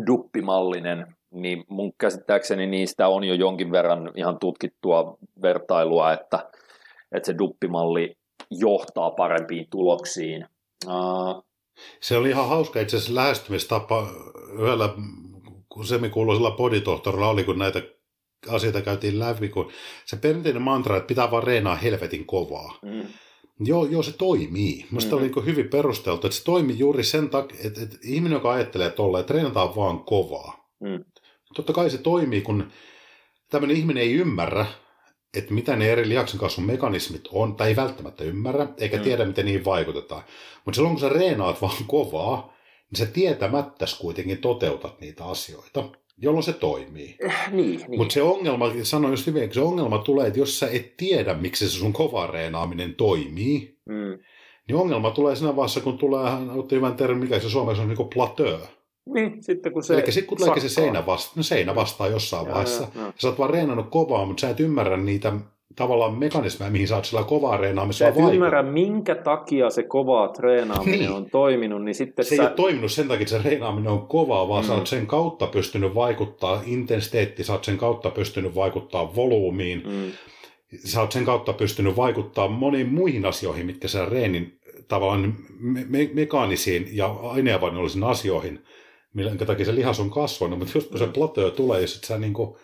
duppimallinen, 0.06 1.16
niin 1.30 1.64
mun 1.68 1.92
käsittääkseni 1.98 2.66
niistä 2.66 3.08
on 3.08 3.24
jo 3.24 3.34
jonkin 3.34 3.72
verran 3.72 4.12
ihan 4.16 4.38
tutkittua 4.38 5.18
vertailua, 5.42 6.12
että, 6.12 6.50
että 7.12 7.26
se 7.26 7.38
duppimalli 7.38 8.16
johtaa 8.50 9.10
parempiin 9.10 9.66
tuloksiin. 9.70 10.46
Uh, 10.86 11.44
se 12.00 12.16
oli 12.16 12.30
ihan 12.30 12.48
hauska 12.48 12.80
itse 12.80 12.96
asiassa 12.96 13.14
lähestymistapa 13.14 14.06
yhdellä 14.52 14.88
semikuuluisella 15.84 16.50
poditohtorilla 16.50 17.28
oli, 17.28 17.44
kun 17.44 17.58
näitä 17.58 17.82
asioita 18.48 18.82
käytiin 18.82 19.18
läpi, 19.18 19.48
kun 19.48 19.72
se 20.04 20.16
perinteinen 20.16 20.62
mantra, 20.62 20.96
että 20.96 21.06
pitää 21.06 21.30
vaan 21.30 21.42
reenaa 21.42 21.76
helvetin 21.76 22.26
kovaa. 22.26 22.78
Mm. 22.82 23.02
Joo, 23.60 23.84
joo, 23.84 24.02
se 24.02 24.12
toimii. 24.12 24.86
Minusta 24.90 25.16
mm. 25.16 25.22
oli 25.22 25.30
niin 25.30 25.46
hyvin 25.46 25.68
perusteltu, 25.68 26.26
että 26.26 26.38
se 26.38 26.44
toimii 26.44 26.78
juuri 26.78 27.04
sen 27.04 27.30
takia, 27.30 27.60
että, 27.64 27.82
että 27.82 27.96
ihminen, 28.02 28.36
joka 28.36 28.52
ajattelee 28.52 28.90
tolleen, 28.90 29.20
että 29.20 29.32
treenataan 29.32 29.76
vaan 29.76 30.04
kovaa. 30.04 30.70
Mm. 30.80 31.04
Totta 31.54 31.72
kai 31.72 31.90
se 31.90 31.98
toimii, 31.98 32.40
kun 32.40 32.70
tämmöinen 33.50 33.76
ihminen 33.76 34.02
ei 34.02 34.12
ymmärrä, 34.12 34.66
että 35.36 35.54
mitä 35.54 35.76
ne 35.76 35.92
eri 35.92 36.08
lihaksen 36.08 36.40
kasvun 36.40 36.66
mekanismit 36.66 37.28
on, 37.32 37.56
tai 37.56 37.68
ei 37.68 37.76
välttämättä 37.76 38.24
ymmärrä, 38.24 38.68
eikä 38.78 38.96
mm. 38.96 39.02
tiedä, 39.02 39.24
miten 39.24 39.44
niihin 39.44 39.64
vaikutetaan. 39.64 40.22
Mutta 40.64 40.76
silloin, 40.76 40.94
kun 40.94 41.00
sä 41.00 41.08
reenaat 41.08 41.62
vaan 41.62 41.84
kovaa, 41.86 42.54
niin 42.90 42.98
sä 42.98 43.06
tietämättäs 43.06 43.98
kuitenkin 43.98 44.38
toteutat 44.38 45.00
niitä 45.00 45.24
asioita, 45.24 45.84
jolloin 46.20 46.42
se 46.42 46.52
toimii. 46.52 47.16
Eh, 47.20 47.34
niin, 47.52 47.80
niin. 47.88 47.98
Mutta 48.00 48.12
se 48.12 48.22
ongelma, 48.22 48.66
sanoin 48.82 49.12
just 49.12 49.26
hyvin, 49.26 49.54
se 49.54 49.60
ongelma 49.60 49.98
tulee, 49.98 50.26
että 50.26 50.38
jos 50.38 50.58
sä 50.58 50.68
et 50.72 50.96
tiedä, 50.96 51.34
miksi 51.34 51.68
se 51.68 51.78
sun 51.78 51.92
kova 51.92 52.26
reenaaminen 52.26 52.94
toimii, 52.94 53.78
mm. 53.86 54.18
niin 54.68 54.76
ongelma 54.76 55.10
tulee 55.10 55.36
siinä 55.36 55.56
vaiheessa, 55.56 55.80
kun 55.80 55.98
tulee, 55.98 56.22
otti 56.56 56.76
hyvän 56.76 56.94
termin, 56.94 57.18
mikä 57.18 57.38
se 57.38 57.50
suomessa 57.50 57.82
on, 57.82 57.88
niin 57.88 57.96
kuin 57.96 58.08
plateau. 58.14 58.58
Niin, 59.14 59.42
sitten 59.42 59.72
kun 59.72 59.82
se 59.82 59.94
Eli 59.94 60.12
sitten 60.12 60.28
kun 60.28 60.38
tulee 60.38 60.60
se 60.60 60.68
seinä, 60.68 61.06
vasta, 61.06 61.32
no 61.36 61.42
seinä 61.42 61.74
vastaa 61.74 62.08
jossain 62.08 62.46
ja, 62.46 62.54
vaiheessa. 62.54 62.88
Ja, 62.94 63.00
ja. 63.00 63.12
Sä 63.16 63.28
oot 63.28 63.38
vaan 63.38 63.50
reenannut 63.50 63.90
kovaa, 63.90 64.26
mutta 64.26 64.40
sä 64.40 64.50
et 64.50 64.60
ymmärrä 64.60 64.96
niitä 64.96 65.32
tavallaan 65.76 66.18
mekanismeja, 66.18 66.70
mihin 66.70 66.88
sä 66.88 66.96
oot 66.96 67.04
sillä 67.04 67.24
kovaa 67.24 67.58
treenaamisella 67.58 68.14
Sä 68.14 68.26
et 68.26 68.34
ymmärrä, 68.34 68.62
minkä 68.62 69.14
takia 69.14 69.70
se 69.70 69.82
kovaa 69.82 70.28
treenaaminen 70.28 70.98
niin. 70.98 71.10
on 71.10 71.30
toiminut, 71.30 71.84
niin 71.84 71.94
sitten 71.94 72.24
Se 72.24 72.36
sä... 72.36 72.42
ei 72.42 72.48
ole 72.48 72.56
toiminut 72.56 72.92
sen 72.92 73.08
takia, 73.08 73.22
että 73.22 73.36
se 73.36 73.42
treenaaminen 73.42 73.92
on 73.92 74.06
kovaa, 74.06 74.48
vaan 74.48 74.64
mm. 74.64 74.68
sä 74.68 74.74
oot 74.74 74.86
sen 74.86 75.06
kautta 75.06 75.46
pystynyt 75.46 75.94
vaikuttaa 75.94 76.62
intensiteetti, 76.66 77.44
sä 77.44 77.52
oot 77.52 77.64
sen 77.64 77.78
kautta 77.78 78.10
pystynyt 78.10 78.54
vaikuttaa 78.54 79.14
volyymiin, 79.16 79.82
mm. 79.86 80.12
sä 80.84 81.00
oot 81.00 81.12
sen 81.12 81.24
kautta 81.24 81.52
pystynyt 81.52 81.96
vaikuttaa 81.96 82.48
moniin 82.48 82.94
muihin 82.94 83.26
asioihin, 83.26 83.66
mitkä 83.66 83.88
sä 83.88 84.04
reenin 84.04 84.60
tavallaan 84.88 85.34
me- 85.58 85.86
me- 85.88 86.10
mekaanisiin 86.14 86.88
ja 86.92 87.06
aineenvainnollisina 87.06 88.08
asioihin, 88.08 88.64
minkä 89.14 89.44
takia 89.44 89.66
se 89.66 89.74
lihas 89.74 90.00
on 90.00 90.10
kasvanut, 90.10 90.58
mutta 90.58 90.78
just 90.78 90.90
kun 90.90 90.98
se 90.98 91.06
plateo 91.06 91.50
tulee, 91.50 91.80
jos 91.80 92.00
sä 92.00 92.18
niin 92.18 92.32
kuin 92.32 92.56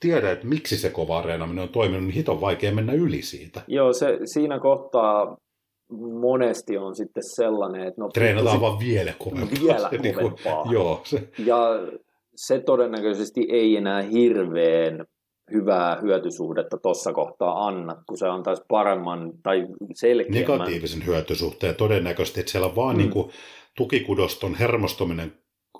tiedä, 0.00 0.30
että 0.30 0.46
miksi 0.46 0.76
se 0.76 0.90
kova 0.90 1.22
reenaaminen 1.22 1.62
on 1.62 1.68
toiminut, 1.68 2.02
niin 2.02 2.14
hiton 2.14 2.40
vaikea 2.40 2.72
mennä 2.72 2.92
yli 2.92 3.22
siitä. 3.22 3.62
Joo, 3.66 3.92
se, 3.92 4.18
siinä 4.24 4.58
kohtaa 4.58 5.36
monesti 6.20 6.78
on 6.78 6.96
sitten 6.96 7.22
sellainen, 7.22 7.82
että... 7.88 8.00
No, 8.00 8.08
Treenataan 8.08 8.46
tosi, 8.46 8.60
vaan 8.60 8.78
vielä 8.78 9.12
kovempaa. 9.18 9.58
Vielä 9.62 9.90
niin 10.02 10.14
kovempaa. 10.14 10.62
Kuin, 10.62 10.72
joo, 10.72 11.00
se. 11.04 11.28
Ja 11.38 11.58
se 12.36 12.60
todennäköisesti 12.60 13.46
ei 13.50 13.76
enää 13.76 14.02
hirveän 14.02 15.04
hyvää 15.52 15.98
hyötysuhdetta 16.02 16.78
tuossa 16.78 17.12
kohtaa 17.12 17.66
anna, 17.66 18.02
kun 18.08 18.18
se 18.18 18.28
antaisi 18.28 18.62
paremman 18.68 19.32
tai 19.42 19.66
selkeämmän... 19.94 20.58
Negatiivisen 20.58 21.06
hyötysuhteen 21.06 21.74
todennäköisesti, 21.74 22.40
että 22.40 22.52
siellä 22.52 22.76
vaan 22.76 22.96
mm. 22.96 22.98
niin 22.98 23.10
kuin 23.10 23.30
tukikudoston 23.76 24.54
hermostuminen 24.54 25.32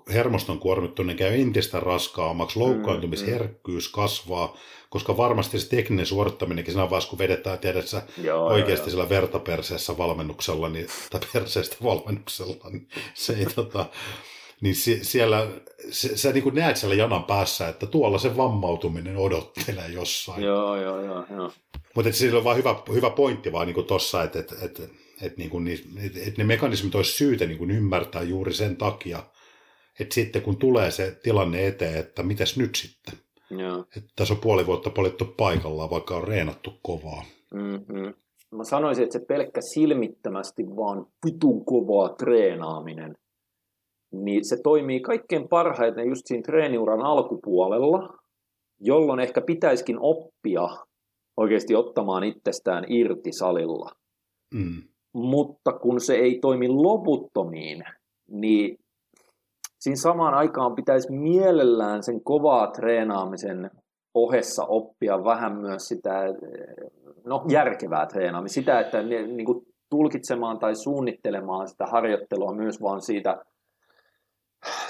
hermoston 0.08 0.58
kuormittuminen 0.58 1.16
käy 1.16 1.40
entistä 1.40 1.80
raskaammaksi, 1.80 2.58
mm, 2.58 2.64
loukkaantumisherkkyys 2.64 3.88
mm. 3.88 3.92
kasvaa, 3.92 4.56
koska 4.90 5.16
varmasti 5.16 5.60
se 5.60 5.68
tekninen 5.68 6.06
suorittaminenkin 6.06 6.74
siinä 6.74 6.90
vaiheessa, 6.90 7.10
kun 7.10 7.18
vedetään 7.18 7.58
tiedätkö, 7.58 8.00
joo, 8.22 8.46
oikeasti 8.46 8.84
joo. 8.84 8.90
sillä 8.90 9.08
vertaperseessä 9.08 9.98
valmennuksella, 9.98 10.68
niin, 10.68 10.86
tai 11.10 11.20
perseestä 11.32 11.76
valmennuksella, 11.84 12.70
niin 12.70 12.88
se 13.14 13.32
ei 13.32 13.46
tota, 13.46 13.86
niin 14.60 14.74
siellä, 15.02 15.46
se, 15.90 16.16
sä 16.16 16.32
niin 16.32 16.54
näet 16.54 16.76
siellä 16.76 16.96
janan 16.96 17.24
päässä, 17.24 17.68
että 17.68 17.86
tuolla 17.86 18.18
se 18.18 18.36
vammautuminen 18.36 19.16
odottelee 19.16 19.88
jossain. 19.88 20.42
Joo, 20.42 20.76
joo, 20.76 21.04
joo. 21.04 21.24
joo. 21.30 21.52
Mutta 21.94 22.12
sillä 22.12 22.38
on 22.38 22.44
vaan 22.44 22.56
hyvä, 22.56 22.74
hyvä 22.92 23.10
pointti 23.10 23.52
vaan 23.52 23.66
niin 23.66 23.84
tuossa, 23.84 24.22
että 24.22 24.38
et, 24.38 24.54
et, 24.62 24.90
et, 25.22 25.36
niin 25.36 25.50
kuin, 25.50 25.68
et, 25.68 26.16
et 26.26 26.38
ne 26.38 26.44
mekanismit 26.44 26.94
olisi 26.94 27.12
syytä 27.12 27.46
niin 27.46 27.58
kuin 27.58 27.70
ymmärtää 27.70 28.22
juuri 28.22 28.54
sen 28.54 28.76
takia, 28.76 29.22
että 30.00 30.14
sitten 30.14 30.42
kun 30.42 30.56
tulee 30.56 30.90
se 30.90 31.18
tilanne 31.22 31.66
eteen, 31.66 31.98
että 31.98 32.22
mitäs 32.22 32.58
nyt 32.58 32.74
sitten? 32.74 33.14
Joo. 33.50 33.84
Että 33.96 34.10
tässä 34.16 34.34
on 34.34 34.40
puoli 34.40 34.66
vuotta 34.66 34.90
poljettu 34.90 35.24
paikallaan, 35.36 35.90
vaikka 35.90 36.16
on 36.16 36.28
reenattu 36.28 36.72
kovaa. 36.82 37.24
Mm-hmm. 37.54 38.14
Mä 38.50 38.64
sanoisin, 38.64 39.04
että 39.04 39.18
se 39.18 39.24
pelkkä 39.24 39.60
silmittömästi 39.60 40.62
vaan 40.62 41.06
vitun 41.26 41.64
kovaa 41.64 42.08
treenaaminen, 42.08 43.16
niin 44.12 44.44
se 44.44 44.56
toimii 44.62 45.00
kaikkein 45.00 45.48
parhaiten 45.48 46.08
just 46.08 46.22
siinä 46.26 46.42
treeniuran 46.42 47.00
alkupuolella, 47.00 48.18
jolloin 48.80 49.20
ehkä 49.20 49.40
pitäisikin 49.40 49.96
oppia 50.00 50.68
oikeasti 51.36 51.74
ottamaan 51.74 52.24
itsestään 52.24 52.84
irti 52.88 53.32
salilla. 53.32 53.90
Mm. 54.54 54.82
Mutta 55.12 55.72
kun 55.72 56.00
se 56.00 56.14
ei 56.14 56.38
toimi 56.40 56.68
loputtomiin, 56.68 57.84
niin 58.30 58.78
siinä 59.78 59.96
samaan 59.96 60.34
aikaan 60.34 60.74
pitäisi 60.74 61.12
mielellään 61.12 62.02
sen 62.02 62.24
kovaa 62.24 62.66
treenaamisen 62.66 63.70
ohessa 64.14 64.64
oppia 64.64 65.24
vähän 65.24 65.56
myös 65.56 65.88
sitä 65.88 66.24
no, 67.24 67.44
järkevää 67.48 68.06
treenaamista, 68.06 68.54
sitä, 68.54 68.80
että 68.80 69.02
ne, 69.02 69.26
niin 69.26 69.46
kuin 69.46 69.66
tulkitsemaan 69.90 70.58
tai 70.58 70.74
suunnittelemaan 70.76 71.68
sitä 71.68 71.86
harjoittelua 71.86 72.54
myös 72.54 72.82
vaan 72.82 73.02
siitä 73.02 73.44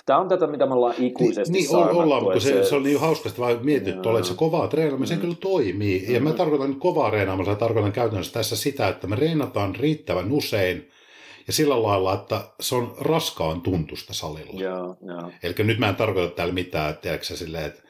Tämä 0.07 0.19
on 0.19 0.29
tätä, 0.29 0.47
mitä 0.47 0.67
me 0.67 0.75
ollaan 0.75 0.95
ikuisesti 0.99 1.53
Niin, 1.53 1.69
niin 1.69 1.77
ollaan, 1.77 2.23
mutta 2.23 2.41
se, 2.41 2.65
se, 2.65 2.75
oli 2.75 2.85
niin 2.85 3.01
hauskasti 3.01 3.41
vaan 3.41 3.59
mietitty, 3.63 3.91
että, 3.91 4.11
että 4.11 4.29
se 4.29 4.35
kovaa 4.35 4.69
treenaaminen, 4.69 5.09
mm. 5.09 5.15
se 5.15 5.21
kyllä 5.21 5.37
toimii. 5.41 6.13
Ja 6.13 6.21
mm. 6.21 6.25
mä 6.25 6.33
tarkoitan 6.33 6.77
kovaa 6.77 7.11
treenaamista, 7.11 7.55
tarkoitan 7.55 7.93
käytännössä 7.93 8.33
tässä 8.33 8.57
sitä, 8.57 8.89
että 8.89 9.07
me 9.07 9.17
reenataan 9.17 9.75
riittävän 9.75 10.33
usein 10.33 10.89
ja 11.49 11.53
sillä 11.53 11.83
lailla, 11.83 12.15
että 12.15 12.49
se 12.61 12.75
on 12.75 12.95
raskaan 13.01 13.61
tuntusta 13.61 14.15
salilla. 14.15 14.61
Joo, 14.61 14.97
joo. 15.03 15.33
Eli 15.43 15.55
nyt 15.59 15.79
mä 15.79 15.89
en 15.89 15.97
tarkoita 15.97 16.35
täällä 16.35 16.55
mitään, 16.55 16.91
että 16.91 17.03
tiedätkö 17.03 17.37
silleen, 17.37 17.65
että 17.65 17.83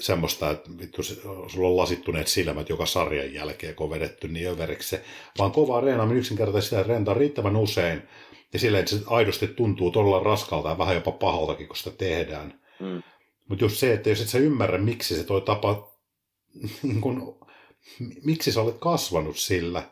semmoista, 0.00 0.50
että 0.50 0.70
vittu, 0.78 1.02
sulla 1.02 1.68
on 1.68 1.76
lasittuneet 1.76 2.28
silmät 2.28 2.68
joka 2.68 2.86
sarjan 2.86 3.34
jälkeen, 3.34 3.74
kun 3.74 3.84
on 3.84 3.90
vedetty 3.90 4.28
niin 4.28 4.48
överiksi 4.48 4.96
vaan 5.38 5.52
kovaa 5.52 5.80
reenaaminen 5.80 6.18
yksinkertaisesti 6.18 6.76
sitä 6.76 6.88
reentaa 6.88 7.14
riittävän 7.14 7.56
usein, 7.56 8.02
ja 8.52 8.58
silleen, 8.58 8.80
että 8.80 8.96
se 8.96 9.02
aidosti 9.06 9.48
tuntuu 9.48 9.90
todella 9.90 10.18
raskalta 10.18 10.68
ja 10.68 10.78
vähän 10.78 10.94
jopa 10.94 11.12
pahaltakin, 11.12 11.66
kun 11.66 11.76
sitä 11.76 11.90
tehdään. 11.90 12.60
Mm. 12.80 13.02
Mutta 13.48 13.64
just 13.64 13.76
se, 13.76 13.92
että 13.92 14.08
jos 14.08 14.20
et 14.20 14.28
sä 14.28 14.38
ymmärrä, 14.38 14.78
miksi 14.78 15.16
se 15.16 15.24
toi 15.24 15.40
tapa, 15.40 15.92
niin 16.82 17.00
kun, 17.00 17.46
miksi 18.24 18.52
sä 18.52 18.60
olet 18.60 18.78
kasvanut 18.78 19.36
sillä, 19.36 19.82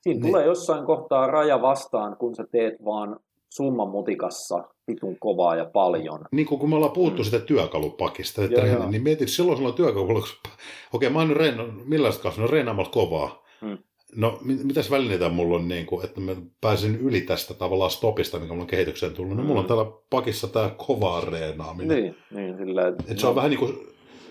Siinä 0.00 0.20
niin. 0.20 0.32
tulee 0.32 0.46
jossain 0.46 0.86
kohtaa 0.86 1.26
raja 1.26 1.62
vastaan, 1.62 2.16
kun 2.16 2.34
sä 2.34 2.44
teet 2.52 2.84
vaan 2.84 3.20
summan 3.48 3.88
mutikassa 3.88 4.64
vitun 4.88 5.16
kovaa 5.20 5.56
ja 5.56 5.64
paljon. 5.64 6.24
Niin 6.32 6.46
kuin 6.46 6.58
kun 6.58 6.68
me 6.68 6.76
ollaan 6.76 6.92
puhuttu 6.92 7.22
mm. 7.22 7.24
sitä 7.24 7.38
työkalupakista, 7.38 8.44
että 8.44 8.60
joo, 8.60 8.66
joo. 8.66 8.90
niin 8.90 9.02
mietit, 9.02 9.28
silloin 9.28 9.56
sulla 9.56 9.68
on 9.68 9.74
työkalupakista. 9.74 10.48
Okei, 10.92 11.10
mä 11.10 11.18
oon 11.18 11.36
reino, 11.36 11.66
millaista 11.84 12.22
kasvanut, 12.22 12.50
reenaamalla 12.50 12.90
kovaa. 12.90 13.42
Mm. 13.60 13.78
No, 14.16 14.38
mit, 14.44 14.64
mitäs 14.64 14.90
välineitä 14.90 15.28
mulla 15.28 15.56
on, 15.56 15.68
niin 15.68 15.86
kuin, 15.86 16.04
että 16.04 16.20
mä 16.20 16.36
pääsin 16.60 16.96
yli 16.96 17.20
tästä 17.20 17.54
tavallaan 17.54 17.90
stopista, 17.90 18.38
mikä 18.38 18.52
mulla 18.52 18.62
on 18.62 18.66
kehitykseen 18.66 19.12
tullut. 19.12 19.36
No, 19.36 19.42
mm. 19.42 19.46
mulla 19.46 19.60
on 19.60 19.66
täällä 19.66 19.86
pakissa 20.10 20.48
tämä 20.48 20.70
kovaa 20.86 21.20
reenaaminen. 21.20 22.02
Niin, 22.02 22.16
niin 22.30 22.56
sillä, 22.56 22.88
että 22.88 23.04
no. 23.08 23.18
se 23.18 23.26
on 23.26 23.30
no. 23.30 23.36
vähän 23.36 23.50
niin 23.50 23.58
kuin 23.58 23.74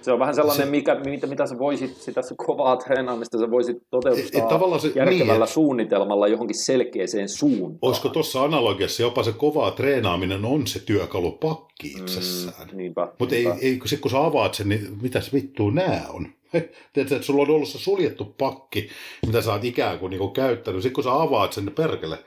se 0.02 0.12
on 0.12 0.20
vähän 0.20 0.36
sellainen, 0.36 0.68
se, 0.68 0.72
mikä, 0.72 0.96
mitä, 0.96 1.28
mitä 1.28 1.48
sä 1.48 1.60
voisit, 1.60 1.96
sitä 1.96 2.22
kovaa 2.38 2.78
treenaamista 2.78 3.40
sä 3.40 3.52
voisit 3.52 3.78
toteuttaa 3.90 4.76
et, 4.76 4.82
se, 4.82 4.92
järkevällä 4.96 5.46
niin, 5.46 5.54
suunnitelmalla 5.54 6.28
johonkin 6.28 6.58
selkeäseen 6.58 7.30
suuntaan. 7.30 7.80
Olisiko 7.82 8.10
tuossa 8.10 8.44
analogiassa 8.44 9.02
jopa 9.02 9.24
se 9.24 9.32
kovaa 9.32 9.72
treenaaminen 9.72 10.46
on 10.46 10.68
se 10.68 10.80
työkalupakki 10.80 11.94
mm, 11.96 12.02
itsessään? 12.02 12.68
Mm, 12.74 12.94
Mutta 13.20 13.36
ei, 13.36 13.48
ei, 13.62 13.78
kun, 13.78 13.88
kun 14.02 14.12
sä 14.12 14.26
avaat 14.26 14.54
sen, 14.54 14.70
niin 14.70 14.98
mitäs 15.02 15.34
vittua 15.34 15.72
nää 15.72 16.06
on? 16.10 16.28
Tiedätkö, 16.94 17.16
että 17.16 17.26
sulla 17.26 17.44
on 17.44 17.50
ollut 17.50 17.70
se 17.70 17.80
suljettu 17.80 18.26
pakki, 18.26 18.90
mitä 19.26 19.42
sä 19.42 19.54
oot 19.54 19.64
ikään 19.64 20.00
kuin, 20.00 20.10
niin 20.10 20.20
kuin 20.20 20.32
käyttänyt. 20.32 20.82
Sitten 20.82 20.96
kun 20.96 21.04
sä 21.04 21.22
avaat 21.22 21.54
sen, 21.54 21.66
niin 21.66 21.76
perkele, 21.76 22.18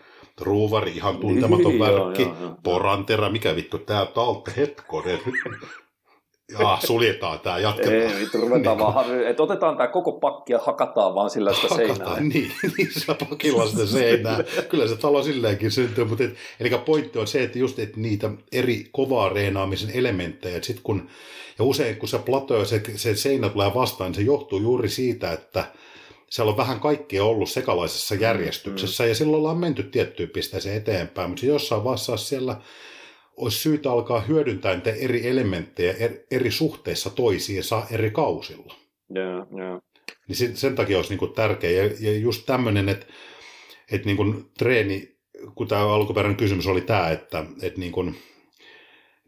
ruuvari, 0.40 0.90
ihan 0.90 1.16
tuntematon 1.16 1.72
niin, 1.72 1.80
värkki, 1.80 2.28
poranterä, 2.62 3.28
mikä 3.28 3.56
vittu 3.56 3.78
tää 3.78 4.06
taltte 4.06 4.52
hetkonen. 4.56 5.18
Jaa, 6.60 6.80
suljetaan 6.86 7.40
tämä, 7.40 7.58
jatketaan. 7.58 7.94
Ei, 7.94 8.20
vittu, 8.20 8.40
ruvetaan 8.40 8.76
niin, 8.76 8.86
vaan, 8.86 9.26
että 9.26 9.42
otetaan 9.42 9.76
tämä 9.76 9.88
koko 9.88 10.12
pakki 10.12 10.52
ja 10.52 10.58
hakataan 10.58 11.14
vaan 11.14 11.30
sillä 11.30 11.52
sitä 11.52 11.68
hakataan, 11.68 11.96
seinää. 11.98 12.20
Niin, 12.34 12.52
niin 12.78 12.92
sillä 12.92 13.14
pakilla 13.28 13.66
sitä 13.66 13.86
seinää. 13.86 14.44
Kyllä 14.68 14.88
se 14.88 14.96
talo 14.96 15.22
silleenkin 15.22 15.70
syntyy, 15.70 16.04
mutta 16.04 16.24
et, 16.24 16.34
eli 16.60 16.70
pointti 16.84 17.18
on 17.18 17.26
se, 17.26 17.42
että 17.42 17.58
just 17.58 17.78
että 17.78 18.00
niitä 18.00 18.30
eri 18.52 18.88
kovaa 18.92 19.28
reenaamisen 19.28 19.90
elementtejä, 19.94 20.56
että 20.56 20.66
sit 20.66 20.80
kun, 20.82 21.08
ja 21.58 21.64
usein 21.64 21.96
kun 21.96 22.08
se 22.08 22.18
plato 22.18 22.64
se, 22.64 22.82
se 22.96 23.14
seinä 23.14 23.48
tulee 23.48 23.74
vastaan, 23.74 24.10
niin 24.10 24.16
se 24.16 24.22
johtuu 24.22 24.60
juuri 24.60 24.88
siitä, 24.88 25.32
että 25.32 25.64
siellä 26.30 26.50
on 26.50 26.56
vähän 26.56 26.80
kaikkea 26.80 27.24
ollut 27.24 27.50
sekalaisessa 27.50 28.14
järjestyksessä, 28.14 29.04
mm. 29.04 29.08
ja 29.08 29.14
silloin 29.14 29.38
ollaan 29.38 29.58
menty 29.58 29.82
tiettyyn 29.82 30.30
pisteeseen 30.30 30.76
eteenpäin, 30.76 31.30
mutta 31.30 31.46
jossain 31.46 31.84
vaiheessa 31.84 32.16
siellä 32.16 32.56
olisi 33.42 33.58
syytä 33.58 33.92
alkaa 33.92 34.20
hyödyntää 34.20 34.74
niitä 34.74 34.90
eri 34.90 35.28
elementtejä 35.28 35.94
eri 36.30 36.50
suhteissa 36.50 37.10
toisiinsa 37.10 37.82
eri 37.90 38.10
kausilla. 38.10 38.74
Yeah, 39.16 39.46
yeah. 39.58 39.80
Niin 40.28 40.36
sen, 40.36 40.56
sen 40.56 40.74
takia 40.74 40.96
olisi 40.96 41.16
niin 41.16 41.34
tärkeä. 41.34 41.70
Ja, 41.70 41.90
ja 42.00 42.18
just 42.18 42.46
tämmöinen, 42.46 42.88
että 42.88 43.06
että 43.92 44.06
niin 44.06 44.16
kuin 44.16 44.50
treeni, 44.58 45.16
kun 45.54 45.68
tämä 45.68 45.94
alkuperäinen 45.94 46.36
kysymys 46.36 46.66
oli 46.66 46.80
tämä, 46.80 47.10
että, 47.10 47.44
että 47.62 47.80
niin 47.80 47.92
kuin, 47.92 48.18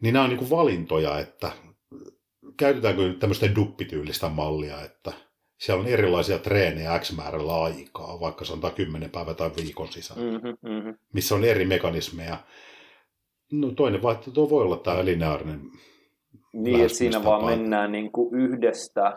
niin 0.01 0.13
nämä 0.13 0.23
on 0.23 0.29
niin 0.29 0.37
kuin 0.39 0.49
valintoja, 0.49 1.19
että 1.19 1.51
käytetäänkö 2.57 3.13
tämmöistä 3.19 3.55
duppityylistä 3.55 4.29
mallia, 4.29 4.81
että 4.81 5.13
siellä 5.57 5.81
on 5.81 5.87
erilaisia 5.87 6.39
treenejä 6.39 6.99
X 6.99 7.15
määrällä 7.15 7.63
aikaa, 7.63 8.19
vaikka 8.19 8.45
sanotaan 8.45 8.73
10 8.73 9.09
päivää 9.09 9.33
tai 9.33 9.51
viikon 9.55 9.87
sisällä, 9.87 10.31
mm-hmm, 10.31 10.71
mm-hmm. 10.71 10.97
missä 11.13 11.35
on 11.35 11.43
eri 11.43 11.65
mekanismeja. 11.65 12.37
No 13.51 13.71
toinen 13.71 14.01
vaihtoehto 14.01 14.49
voi 14.49 14.63
olla 14.63 14.77
tämä 14.77 15.05
lineaarinen 15.05 15.61
Niin, 16.53 16.81
että 16.81 16.97
siinä 16.97 17.23
vaan 17.23 17.45
mennään 17.45 17.91
niin 17.91 18.11
kuin 18.11 18.35
yhdestä, 18.35 19.13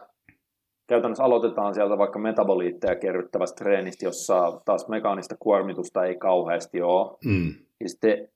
käytännössä 0.87 1.25
aloitetaan 1.25 1.75
sieltä 1.75 1.99
vaikka 1.99 2.19
metaboliitteja 2.19 2.97
kerryttävästä 2.97 3.65
treenistä, 3.65 4.07
jossa 4.07 4.61
taas 4.65 4.89
mekaanista 4.89 5.37
kuormitusta 5.39 6.05
ei 6.05 6.17
kauheasti 6.17 6.83
ole. 6.83 7.17
Mm. 7.25 7.55
Ja 7.81 7.89
sitten 7.89 8.29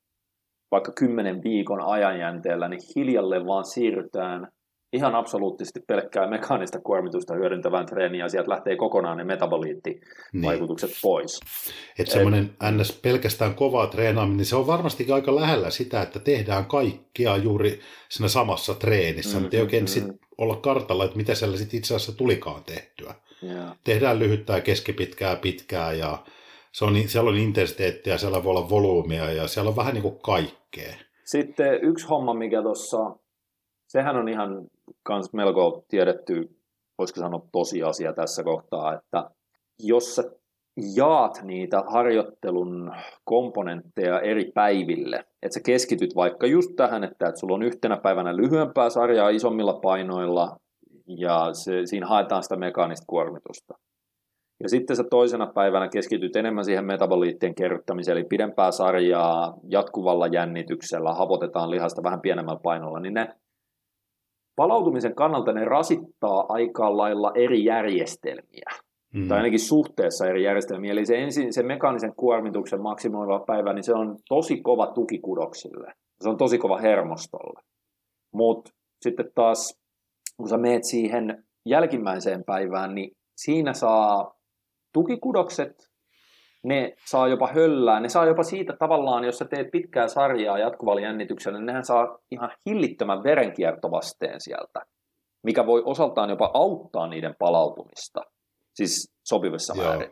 vaikka 0.71 0.93
kymmenen 0.93 1.43
viikon 1.43 1.81
ajanjänteellä, 1.83 2.69
niin 2.69 2.81
hiljalleen 2.97 3.47
vaan 3.47 3.65
siirrytään 3.65 4.49
ihan 4.93 5.15
absoluuttisesti 5.15 5.81
pelkkää 5.81 6.27
mekaanista 6.27 6.81
kuormitusta 6.81 7.35
hyödyntävään 7.35 7.87
treeniin 7.87 8.21
ja 8.21 8.29
sieltä 8.29 8.51
lähtee 8.51 8.77
kokonaan 8.77 9.17
ne 9.17 9.25
metaboliittivaikutukset 9.25 10.91
niin. 10.91 10.99
pois. 11.03 11.41
Että 11.99 12.13
semmoinen 12.13 12.51
ns. 12.71 13.01
pelkästään 13.03 13.55
kovaa 13.55 13.87
treenaaminen, 13.87 14.37
niin 14.37 14.47
se 14.47 14.57
on 14.57 14.67
varmasti 14.67 15.13
aika 15.13 15.35
lähellä 15.35 15.71
sitä, 15.71 16.03
että 16.03 16.19
tehdään 16.19 16.65
kaikkia 16.65 17.37
juuri 17.37 17.81
siinä 18.09 18.29
samassa 18.29 18.75
treenissä, 18.75 19.31
mm-hmm, 19.31 19.43
mutta 19.43 19.57
ei 19.57 19.63
oikein 19.63 19.85
mm-hmm. 19.85 20.11
sit 20.13 20.21
olla 20.39 20.57
kartalla, 20.57 21.05
että 21.05 21.17
mitä 21.17 21.35
siellä 21.35 21.57
sitten 21.57 21.79
itse 21.79 21.95
asiassa 21.95 22.17
tulikaan 22.17 22.65
tehtyä. 22.65 23.15
Yeah. 23.43 23.77
Tehdään 23.85 24.19
lyhyttää, 24.19 24.61
keskipitkää, 24.61 25.37
pitkää 25.37 25.93
ja 25.93 26.19
se 26.73 26.85
on, 26.85 26.95
siellä 27.07 27.31
on 27.31 27.37
intensiteettiä, 27.37 28.19
siellä 28.19 28.45
voi 28.45 28.51
olla 28.51 28.71
volyymia 28.71 29.33
ja 29.33 29.49
siellä 29.49 29.69
on 29.69 29.77
vähän 29.77 29.95
niin 29.95 30.03
kuin 30.03 30.19
kaikkea. 30.19 30.95
Sitten 31.25 31.79
yksi 31.83 32.07
homma, 32.07 32.35
mikä 32.35 32.63
tuossa, 32.63 32.99
sehän 33.87 34.17
on 34.17 34.29
ihan 34.29 34.67
kans 35.03 35.33
melko 35.33 35.85
tiedetty, 35.89 36.57
voisiko 36.99 37.21
sanoa 37.21 37.47
tosiasia 37.53 38.13
tässä 38.13 38.45
kohtaa, 38.45 38.95
että 38.95 39.31
jos 39.79 40.15
sä 40.15 40.23
jaat 40.97 41.41
niitä 41.43 41.85
harjoittelun 41.87 42.93
komponentteja 43.25 44.21
eri 44.21 44.53
päiville, 44.55 45.17
että 45.17 45.55
sä 45.55 45.61
keskityt 45.67 46.17
vaikka 46.17 46.47
just 46.47 46.71
tähän, 46.77 47.05
että, 47.05 47.29
että 47.29 47.41
sulla 47.41 47.55
on 47.55 47.63
yhtenä 47.63 47.97
päivänä 47.97 48.37
lyhyempää 48.37 48.91
sarjaa 48.91 49.29
isommilla 49.29 49.75
painoilla, 49.83 50.57
ja 51.07 51.49
se, 51.53 51.73
siinä 51.85 52.07
haetaan 52.07 52.43
sitä 52.43 52.57
mekaanista 52.57 53.05
kuormitusta. 53.07 53.75
Ja 54.63 54.69
sitten 54.69 54.97
sä 54.97 55.05
toisena 55.11 55.47
päivänä 55.47 55.89
keskityt 55.89 56.37
enemmän 56.37 56.65
siihen 56.65 56.85
metaboliittien 56.85 57.55
kerryttämiseen, 57.55 58.19
eli 58.19 58.25
pidempää 58.25 58.71
sarjaa 58.71 59.55
jatkuvalla 59.69 60.27
jännityksellä, 60.27 61.15
hapotetaan 61.15 61.71
lihasta 61.71 62.03
vähän 62.03 62.21
pienemmällä 62.21 62.61
painolla, 62.63 63.01
niin 63.01 63.15
ne 63.15 63.29
palautumisen 64.57 65.15
kannalta 65.15 65.53
ne 65.53 65.65
rasittaa 65.65 66.47
aika 66.49 66.97
lailla 66.97 67.33
eri 67.35 67.65
järjestelmiä. 67.65 68.71
Mm. 69.15 69.29
Tai 69.29 69.37
ainakin 69.37 69.61
suhteessa 69.61 70.27
eri 70.27 70.45
järjestelmiä. 70.45 70.93
Eli 70.93 71.07
se 71.07 71.23
ensin 71.23 71.53
se 71.53 71.63
mekaanisen 71.63 72.15
kuormituksen 72.17 72.83
maksimoiva 72.83 73.45
päivä, 73.47 73.73
niin 73.73 73.85
se 73.85 73.95
on 73.95 74.19
tosi 74.29 74.61
kova 74.61 74.87
tukikudoksille. 74.87 75.93
Se 76.21 76.29
on 76.29 76.37
tosi 76.37 76.59
kova 76.59 76.79
hermostolle. 76.79 77.61
Mutta 78.35 78.71
sitten 79.01 79.31
taas, 79.35 79.81
kun 80.37 80.49
sä 80.49 80.59
meet 80.59 80.85
siihen 80.85 81.45
jälkimmäiseen 81.67 82.45
päivään, 82.45 82.95
niin 82.95 83.11
siinä 83.37 83.73
saa 83.73 84.35
tukikudokset 84.93 85.92
ne 86.63 86.95
saa 87.05 87.29
jopa 87.29 87.47
höllää, 87.47 88.01
ne 88.01 88.09
saa 88.09 88.27
jopa 88.27 88.43
siitä 88.43 88.77
tavallaan, 88.79 89.25
jos 89.25 89.39
sä 89.39 89.45
teet 89.45 89.71
pitkää 89.71 90.09
sarjaa 90.09 90.59
jatkuvalla 90.59 91.01
jännityksellä, 91.01 91.59
niin 91.59 91.67
nehän 91.67 91.85
saa 91.85 92.19
ihan 92.31 92.51
hillittömän 92.67 93.23
verenkiertovasteen 93.25 94.41
sieltä, 94.41 94.81
mikä 95.43 95.67
voi 95.67 95.83
osaltaan 95.85 96.31
jopa 96.31 96.51
auttaa 96.55 97.07
niiden 97.07 97.35
palautumista, 97.39 98.21
siis 98.75 99.13
sopivassa 99.25 99.75
Joo. 99.77 99.87
määrin. 99.87 100.11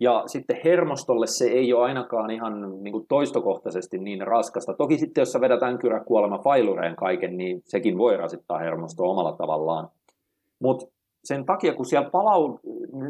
Ja 0.00 0.22
sitten 0.26 0.60
hermostolle 0.64 1.26
se 1.26 1.44
ei 1.44 1.72
ole 1.72 1.84
ainakaan 1.84 2.30
ihan 2.30 2.82
niin 2.82 2.92
kuin 2.92 3.06
toistokohtaisesti 3.08 3.98
niin 3.98 4.26
raskasta. 4.26 4.74
Toki 4.74 4.98
sitten, 4.98 5.22
jos 5.22 5.32
sä 5.32 5.40
vedät 5.40 5.62
änkyrä 5.62 6.04
kuolema 6.04 6.38
failureen 6.38 6.96
kaiken, 6.96 7.36
niin 7.36 7.62
sekin 7.64 7.98
voi 7.98 8.16
rasittaa 8.16 8.58
hermostoa 8.58 9.10
omalla 9.10 9.32
tavallaan. 9.32 9.88
Mutta 10.58 10.86
sen 11.24 11.46
takia, 11.46 11.74
kun 11.74 11.86
siellä 11.86 12.10
palau, 12.10 12.58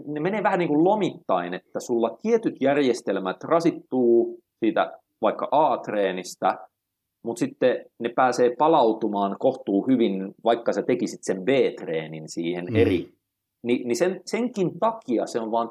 ne 0.07 0.21
menee 0.21 0.43
vähän 0.43 0.59
niin 0.59 0.69
kuin 0.69 0.85
lomittain, 0.85 1.55
että 1.55 1.81
sulla 1.81 2.19
tietyt 2.23 2.57
järjestelmät 2.61 3.45
rasittuu 3.45 4.39
siitä 4.61 4.99
vaikka 5.23 5.49
A-treenistä, 5.51 6.59
mutta 7.23 7.41
sitten 7.41 7.85
ne 7.99 8.09
pääsee 8.09 8.57
palautumaan 8.59 9.37
kohtuu 9.39 9.87
hyvin, 9.87 10.35
vaikka 10.45 10.73
sä 10.73 10.83
tekisit 10.83 11.21
sen 11.23 11.45
B-treenin 11.45 12.29
siihen 12.29 12.67
mm. 12.71 12.77
eri. 12.77 13.09
Ni, 13.63 13.83
niin 13.85 13.97
sen, 13.97 14.21
senkin 14.25 14.79
takia 14.79 15.27
se 15.27 15.41
on 15.41 15.51
vaan 15.51 15.71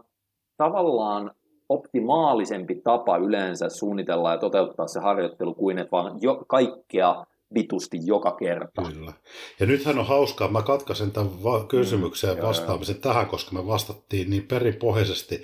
tavallaan 0.58 1.32
optimaalisempi 1.70 2.76
tapa 2.76 3.18
yleensä 3.18 3.70
suunnitella 3.70 4.32
ja 4.32 4.38
toteuttaa 4.38 4.88
se 4.88 5.00
harjoittelu 5.00 5.54
kuin 5.54 5.78
että 5.78 5.92
vaan 5.92 6.18
jo 6.22 6.44
kaikkea 6.48 7.26
vitusti 7.54 7.98
joka 8.02 8.32
kerta. 8.32 8.82
Kyllä. 8.82 9.14
Ja 9.60 9.66
nythän 9.66 10.00
on 10.00 10.06
hauskaa, 10.06 10.48
mä 10.48 10.62
katkaisen 10.62 11.12
tämän 11.12 11.44
va- 11.44 11.64
kysymykseen 11.64 12.38
mm, 12.38 12.44
vastaamisen 12.44 12.94
joo, 12.94 13.02
tähän, 13.02 13.28
koska 13.28 13.52
me 13.52 13.68
vastattiin 13.68 14.30
niin 14.30 14.44
perinpohjaisesti. 14.44 15.44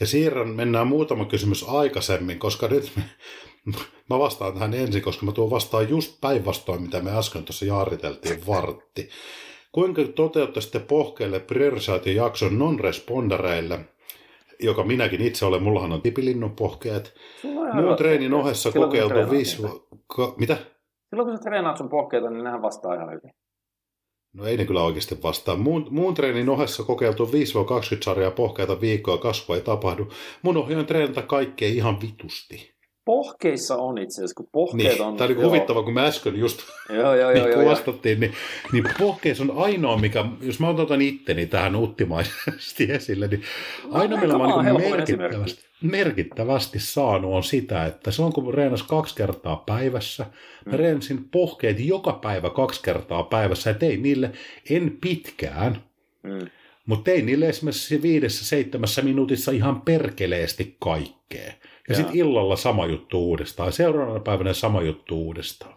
Ja 0.00 0.06
siirrän, 0.06 0.48
mennään 0.48 0.86
muutama 0.86 1.24
kysymys 1.24 1.64
aikaisemmin, 1.68 2.38
koska 2.38 2.68
nyt 2.68 2.92
me, 2.96 3.02
mä 4.10 4.18
vastaan 4.18 4.52
tähän 4.52 4.74
ensin, 4.74 5.02
koska 5.02 5.26
mä 5.26 5.32
tuon 5.32 5.50
vastaan 5.50 5.88
just 5.88 6.20
päinvastoin, 6.20 6.82
mitä 6.82 7.00
me 7.00 7.18
äsken 7.18 7.44
tuossa 7.44 7.64
jaariteltiin 7.64 8.46
vartti. 8.46 9.08
Kuinka 9.72 10.02
toteuttaisitte 10.14 10.78
pohkeille 10.78 11.40
priorisaatiojakson 11.40 12.58
non-respondereille, 12.58 13.80
joka 14.60 14.84
minäkin 14.84 15.20
itse 15.20 15.44
olen, 15.44 15.62
mullahan 15.62 15.92
on 15.92 16.02
tipilinnun 16.02 16.56
pohkeet. 16.56 17.14
Muun 17.72 17.96
treenin 17.96 18.34
ohessa 18.34 18.72
kokeiltu 18.72 19.30
viisi... 19.30 19.62
Mitä? 20.38 20.56
Silloin 21.10 21.28
kun 21.28 21.36
sä 21.36 21.42
treenaat 21.42 21.76
sun 21.76 21.88
pohkeita, 21.88 22.30
niin 22.30 22.44
nehän 22.44 22.62
vastaa 22.62 22.94
ihan 22.94 23.10
hyvin. 23.10 23.30
No 24.34 24.46
ei 24.46 24.56
ne 24.56 24.64
kyllä 24.64 24.82
oikeasti 24.82 25.22
vastaa. 25.22 25.56
Muun, 25.56 25.86
muun 25.90 26.14
treenin 26.14 26.48
ohessa 26.48 26.82
kokeiltu 26.82 27.26
5-20 27.26 27.30
sarjaa 28.04 28.30
pohkeita 28.30 28.80
viikkoa, 28.80 29.18
kasvua 29.18 29.56
ei 29.56 29.62
tapahdu. 29.62 30.08
Mun 30.42 30.56
ohjaan 30.56 30.86
treenata 30.86 31.22
kaikkea 31.22 31.68
ihan 31.68 32.00
vitusti. 32.00 32.79
Pohkeissa 33.04 33.76
on 33.76 33.98
itse 33.98 34.14
asiassa, 34.14 34.34
kun 34.34 34.48
pohkeet 34.52 34.92
niin, 34.92 35.02
on... 35.02 35.16
Tämä 35.16 35.26
oli 35.26 35.42
huvittava, 35.42 35.82
kun 35.82 35.94
me 35.94 36.06
äsken 36.06 36.36
just 36.36 36.60
joo, 36.88 37.14
joo, 37.14 37.30
niin 37.30 37.44
joo, 37.44 37.98
niin, 38.04 38.32
niin 38.72 38.84
pohkeissa 38.98 39.44
on 39.44 39.52
ainoa, 39.56 39.96
mikä, 39.96 40.24
jos 40.40 40.60
mä 40.60 40.68
otan 40.68 41.02
itteni 41.02 41.46
tähän 41.46 41.76
uttimaisesti 41.76 42.84
esille, 42.92 43.26
niin 43.26 43.42
ainoa, 43.90 44.20
millä 44.20 44.38
mä 44.38 44.44
olen 44.44 44.66
niin 44.66 44.90
merkittävästi, 44.90 45.64
merkittävästi 45.82 46.78
saanut 46.80 47.34
on 47.34 47.42
sitä, 47.42 47.86
että 47.86 48.10
silloin 48.10 48.32
kun 48.32 48.54
reenas 48.54 48.82
kaksi 48.82 49.14
kertaa 49.14 49.56
päivässä, 49.66 50.26
mä 50.66 50.72
mm. 50.72 50.78
reensin 50.78 51.28
pohkeet 51.28 51.80
joka 51.80 52.12
päivä 52.12 52.50
kaksi 52.50 52.82
kertaa 52.82 53.22
päivässä 53.22 53.70
ja 53.70 53.74
tein 53.74 54.02
niille, 54.02 54.30
en 54.70 54.98
pitkään, 55.00 55.82
mm. 56.22 56.46
mutta 56.86 57.04
tein 57.04 57.26
niille 57.26 57.48
esimerkiksi 57.48 58.02
viidessä, 58.02 58.44
seitsemässä 58.44 59.02
minuutissa 59.02 59.52
ihan 59.52 59.80
perkeleesti 59.82 60.76
kaikkea. 60.78 61.52
Ja 61.90 61.96
sitten 61.96 62.16
illalla 62.16 62.56
sama 62.56 62.86
juttu 62.86 63.18
uudestaan, 63.18 63.72
seuraavana 63.72 64.20
päivänä 64.20 64.52
sama 64.52 64.82
juttu 64.82 65.16
uudestaan. 65.16 65.76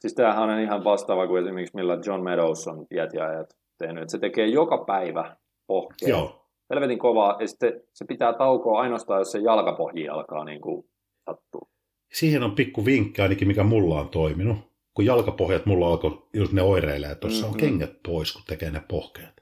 Siis 0.00 0.14
tämähän 0.14 0.50
on 0.50 0.60
ihan 0.60 0.84
vastaava 0.84 1.26
kuin 1.26 1.42
esimerkiksi 1.42 1.76
millä 1.76 1.98
John 2.06 2.22
Meadows 2.22 2.68
on 2.68 2.86
jätjäajat 2.94 3.56
tehnyt, 3.78 4.02
että 4.02 4.12
se 4.12 4.18
tekee 4.18 4.46
joka 4.46 4.78
päivä 4.78 5.36
pohkeet. 5.66 6.10
Joo 6.10 6.48
helvetin 6.70 6.98
kovaa, 6.98 7.36
ja 7.40 7.48
sitten 7.48 7.80
se 7.94 8.04
pitää 8.04 8.32
taukoa 8.32 8.80
ainoastaan, 8.80 9.20
jos 9.20 9.32
se 9.32 9.38
jalkapohji 9.38 10.08
alkaa 10.08 10.44
niin 10.44 10.60
kuin 10.60 10.86
sattua. 11.24 11.68
Siihen 12.12 12.42
on 12.42 12.52
pikku 12.52 12.84
vinkki 12.84 13.22
ainakin, 13.22 13.48
mikä 13.48 13.64
mulla 13.64 14.00
on 14.00 14.08
toiminut. 14.08 14.56
Kun 14.94 15.06
jalkapohjat 15.06 15.66
mulla 15.66 15.88
alkoi, 15.88 16.22
just 16.32 16.52
ne 16.52 16.62
oireilee, 16.62 17.14
tuossa 17.14 17.46
mm-hmm. 17.46 17.52
on 17.52 17.60
kengät 17.60 18.02
pois, 18.06 18.32
kun 18.32 18.42
tekee 18.46 18.70
ne 18.70 18.82
pohkeet. 18.88 19.37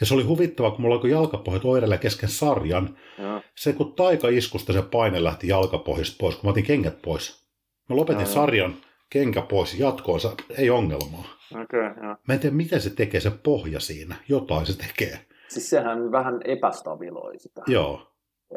Ja 0.00 0.06
se 0.06 0.14
oli 0.14 0.22
huvittava, 0.22 0.70
kun 0.70 0.80
mulla 0.80 0.94
alkoi 0.94 1.10
jalkapohjat 1.10 1.64
oireilla 1.64 1.98
kesken 1.98 2.28
sarjan. 2.28 2.96
Ja. 3.18 3.42
Se 3.54 3.72
kun 3.72 3.92
taikaiskusta 3.92 4.72
se 4.72 4.82
paine 4.82 5.24
lähti 5.24 5.48
jalkapohjista 5.48 6.16
pois, 6.20 6.34
kun 6.34 6.44
mä 6.46 6.50
otin 6.50 6.64
kengät 6.64 7.02
pois. 7.02 7.44
Mä 7.88 7.96
lopetin 7.96 8.20
ja, 8.20 8.26
sarjan, 8.26 8.74
kenkä 9.10 9.42
pois, 9.42 9.78
jatkoonsa, 9.78 10.32
ei 10.58 10.70
ongelmaa. 10.70 11.24
Okay, 11.62 11.80
ja. 11.80 12.18
Mä 12.28 12.34
en 12.34 12.40
tiedä, 12.40 12.56
miten 12.56 12.80
se 12.80 12.90
tekee 12.90 13.20
se 13.20 13.30
pohja 13.42 13.80
siinä. 13.80 14.14
Jotain 14.28 14.66
se 14.66 14.78
tekee. 14.78 15.20
Siis 15.48 15.70
sehän 15.70 16.12
vähän 16.12 16.40
epästabiloi 16.44 17.38
sitä. 17.38 17.62
Joo. 17.66 18.00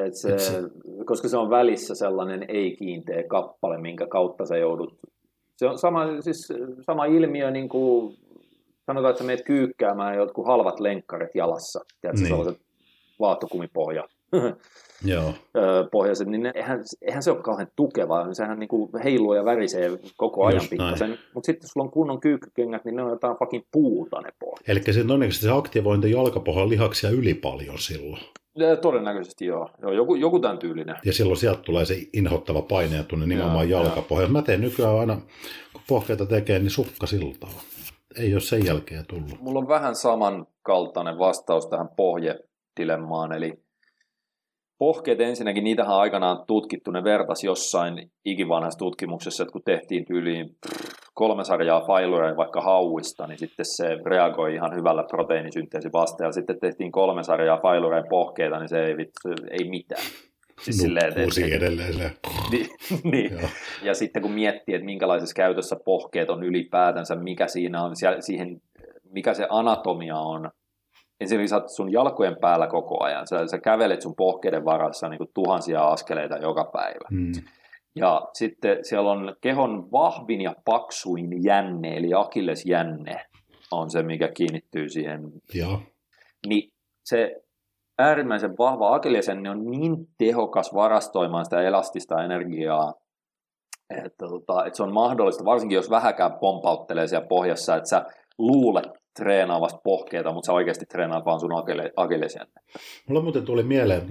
Et 0.06 0.16
se, 0.16 0.34
Et 0.34 0.40
se... 0.40 0.54
Koska 1.06 1.28
se 1.28 1.38
on 1.38 1.50
välissä 1.50 1.96
sellainen 1.96 2.46
ei-kiinteä 2.48 3.24
kappale, 3.24 3.78
minkä 3.78 4.08
kautta 4.08 4.46
sä 4.46 4.58
joudut... 4.58 5.00
Se 5.56 5.68
on 5.68 5.78
sama, 5.78 6.22
siis 6.22 6.54
sama 6.86 7.06
ilmiö, 7.06 7.52
niin 7.52 7.70
kuin 7.70 8.18
sanotaan, 8.88 9.10
että 9.10 9.24
sä 9.24 9.28
meet 9.28 9.46
kyykkäämään 9.46 10.16
jotkut 10.16 10.46
halvat 10.46 10.80
lenkkarit 10.80 11.36
jalassa. 11.36 11.80
Tiedätkö, 12.02 12.22
niin. 12.22 12.30
sellaiset 12.30 12.62
vaattokumipohja 13.20 14.08
Joo. 15.06 15.34
pohjaiset, 15.92 16.28
niin 16.28 16.52
eihän, 16.56 16.80
eihän 17.02 17.24
se 17.24 17.32
ole 17.32 17.42
kauhean 17.42 17.68
tukeva. 17.76 18.34
Sehän 18.34 18.60
niin 18.60 18.68
kuin 18.68 18.90
heiluu 19.04 19.34
ja 19.34 19.46
värisee 19.46 19.90
koko 20.18 20.46
ajan 20.46 20.68
pikkasen. 20.70 21.20
Mutta 21.34 21.46
sitten 21.46 21.66
jos 21.66 21.72
sulla 21.72 21.86
on 21.86 21.92
kunnon 21.92 22.20
kyykkykengät, 22.20 22.86
niin 22.86 22.96
ne 22.96 23.04
on 23.04 23.10
jotain 23.10 23.38
fucking 23.38 23.64
puuta 23.72 24.22
ne 24.22 24.30
pohjat. 24.40 24.70
Eli 24.70 24.82
se 24.94 25.04
todennäköisesti 25.04 25.46
se 25.46 25.52
aktivointi 25.52 26.12
jalkapohjan 26.12 26.70
lihaksia 26.70 27.10
yli 27.10 27.34
paljon 27.34 27.80
silloin. 27.80 28.22
Ja 28.56 28.76
todennäköisesti 28.76 29.46
joo. 29.46 29.70
joo 29.82 29.92
joku, 29.92 30.16
joku 30.16 30.40
tämän 30.40 30.58
tyylinen. 30.58 30.96
Ja 31.06 31.14
silloin 31.14 31.38
sieltä 31.38 31.62
tulee 31.62 31.86
se 31.86 31.98
inhottava 32.14 32.62
paine 32.62 33.04
tunne 33.04 33.26
nimenomaan 33.26 33.70
jalkapohjaan. 33.70 34.32
Mä 34.32 34.42
teen 34.42 34.62
nykyään 34.62 35.00
aina, 35.00 35.18
kun 35.74 35.82
pohkeita 35.88 36.26
tekee, 36.26 36.60
niin 36.60 36.70
sukkasiltaa. 36.70 37.50
Ei 38.20 38.34
ole 38.34 38.42
sen 38.42 38.66
jälkeen 38.66 39.06
tullut. 39.10 39.42
Mulla 39.42 39.60
on 39.60 39.68
vähän 39.68 39.96
samankaltainen 39.96 41.20
vastaus 41.20 41.68
tähän 41.68 41.90
pohjedilemmaan, 41.96 43.32
eli 43.32 43.54
pohkeet 44.78 45.22
ensinnäkin, 45.22 45.64
niitähän 45.64 45.96
aikanaan 45.96 46.44
tutkittu, 46.48 46.92
ne 46.92 47.04
vertas 47.04 47.44
jossain 47.44 48.12
ikivanhassa 48.26 48.80
tutkimuksessa, 48.80 49.44
että 49.44 49.54
kun 49.54 49.62
tehtiin 49.66 50.06
tyyliin 50.06 50.56
kolme 51.14 51.44
sarjaa 51.44 51.86
failureja 51.88 52.38
vaikka 52.38 52.62
hauista, 52.62 53.28
niin 53.28 53.40
sitten 53.40 53.66
se 53.66 53.98
reagoi 54.06 54.54
ihan 54.54 54.76
hyvällä 54.76 55.04
proteiinisynteesi 55.04 55.90
vastaan, 55.94 56.28
ja 56.28 56.32
sitten 56.32 56.60
tehtiin 56.60 56.92
kolme 56.92 57.24
sarjaa 57.24 57.60
failureja 57.62 58.04
pohkeita, 58.10 58.60
niin 58.60 58.70
se 58.70 58.86
ei, 58.86 58.96
ei 59.52 59.70
mitään. 59.70 60.04
Siis 60.62 60.78
silleen, 60.78 61.08
että, 61.08 61.56
edelleen 61.56 61.94
se. 61.94 62.12
Niin, 62.52 62.70
niin. 63.04 63.40
ja 63.84 63.94
sitten 63.94 64.22
kun 64.22 64.32
miettii, 64.32 64.76
että 64.76 64.86
minkälaisessa 64.86 65.34
käytössä 65.34 65.76
pohkeet 65.86 66.30
on 66.30 66.44
ylipäätänsä, 66.44 67.16
mikä 67.16 67.48
siinä 67.48 67.84
on, 67.84 67.92
siihen, 68.20 68.62
mikä 69.12 69.34
se 69.34 69.48
anatomia 69.50 70.18
on, 70.18 70.52
ensinnäkin 71.20 71.50
sä 71.50 71.56
oot 71.56 71.70
sun 71.70 71.92
jalkojen 71.92 72.38
päällä 72.42 72.68
koko 72.68 73.04
ajan. 73.04 73.28
Sä, 73.28 73.48
sä 73.48 73.58
kävelet 73.58 74.02
sun 74.02 74.16
pohkeiden 74.16 74.66
varassa 74.66 75.10
niin 75.10 75.18
kuin 75.18 75.30
tuhansia 75.34 75.88
askeleita 75.88 76.38
joka 76.38 76.70
päivä. 76.74 77.08
Mm. 77.12 77.32
Ja 77.96 78.22
sitten 78.34 78.78
siellä 78.82 79.12
on 79.12 79.36
kehon 79.42 79.92
vahvin 79.92 80.42
ja 80.42 80.56
paksuin 80.66 81.44
jänne, 81.44 81.98
eli 81.98 82.14
akillesjänne 82.16 83.26
on 83.72 83.90
se, 83.90 84.04
mikä 84.04 84.28
kiinnittyy 84.28 84.90
siihen. 84.90 85.22
Ja. 85.54 85.80
Niin 86.48 86.72
se 87.06 87.36
äärimmäisen 87.98 88.58
vahva 88.58 88.96
akillesjänne 88.96 89.50
on 89.50 89.66
niin 89.66 89.96
tehokas 90.18 90.74
varastoimaan 90.74 91.46
sitä 91.46 91.62
elastista 91.62 92.24
energiaa, 92.24 92.94
että, 93.90 94.28
tota, 94.28 94.66
että 94.66 94.78
se 94.78 94.84
on 94.84 94.94
mahdollista, 94.94 95.46
varsinkin 95.46 95.76
jos 95.76 95.90
vähäkään 95.90 96.40
pompauttelee 96.40 97.08
siellä 97.08 97.28
pohjassa, 97.28 97.76
että 97.76 97.90
sä 97.90 98.06
luulet 98.38 98.88
treenaavasta 99.16 99.80
pohkeita, 99.84 100.32
mutta 100.32 100.46
sä 100.46 100.54
oikeasti 100.54 100.86
treenaat 100.86 101.26
vaan 101.26 101.40
sun 101.40 101.52
akillesjännettä. 101.96 102.60
Mulla 103.08 103.22
muuten 103.22 103.46
tuli 103.46 103.64
mieleen, 103.64 104.08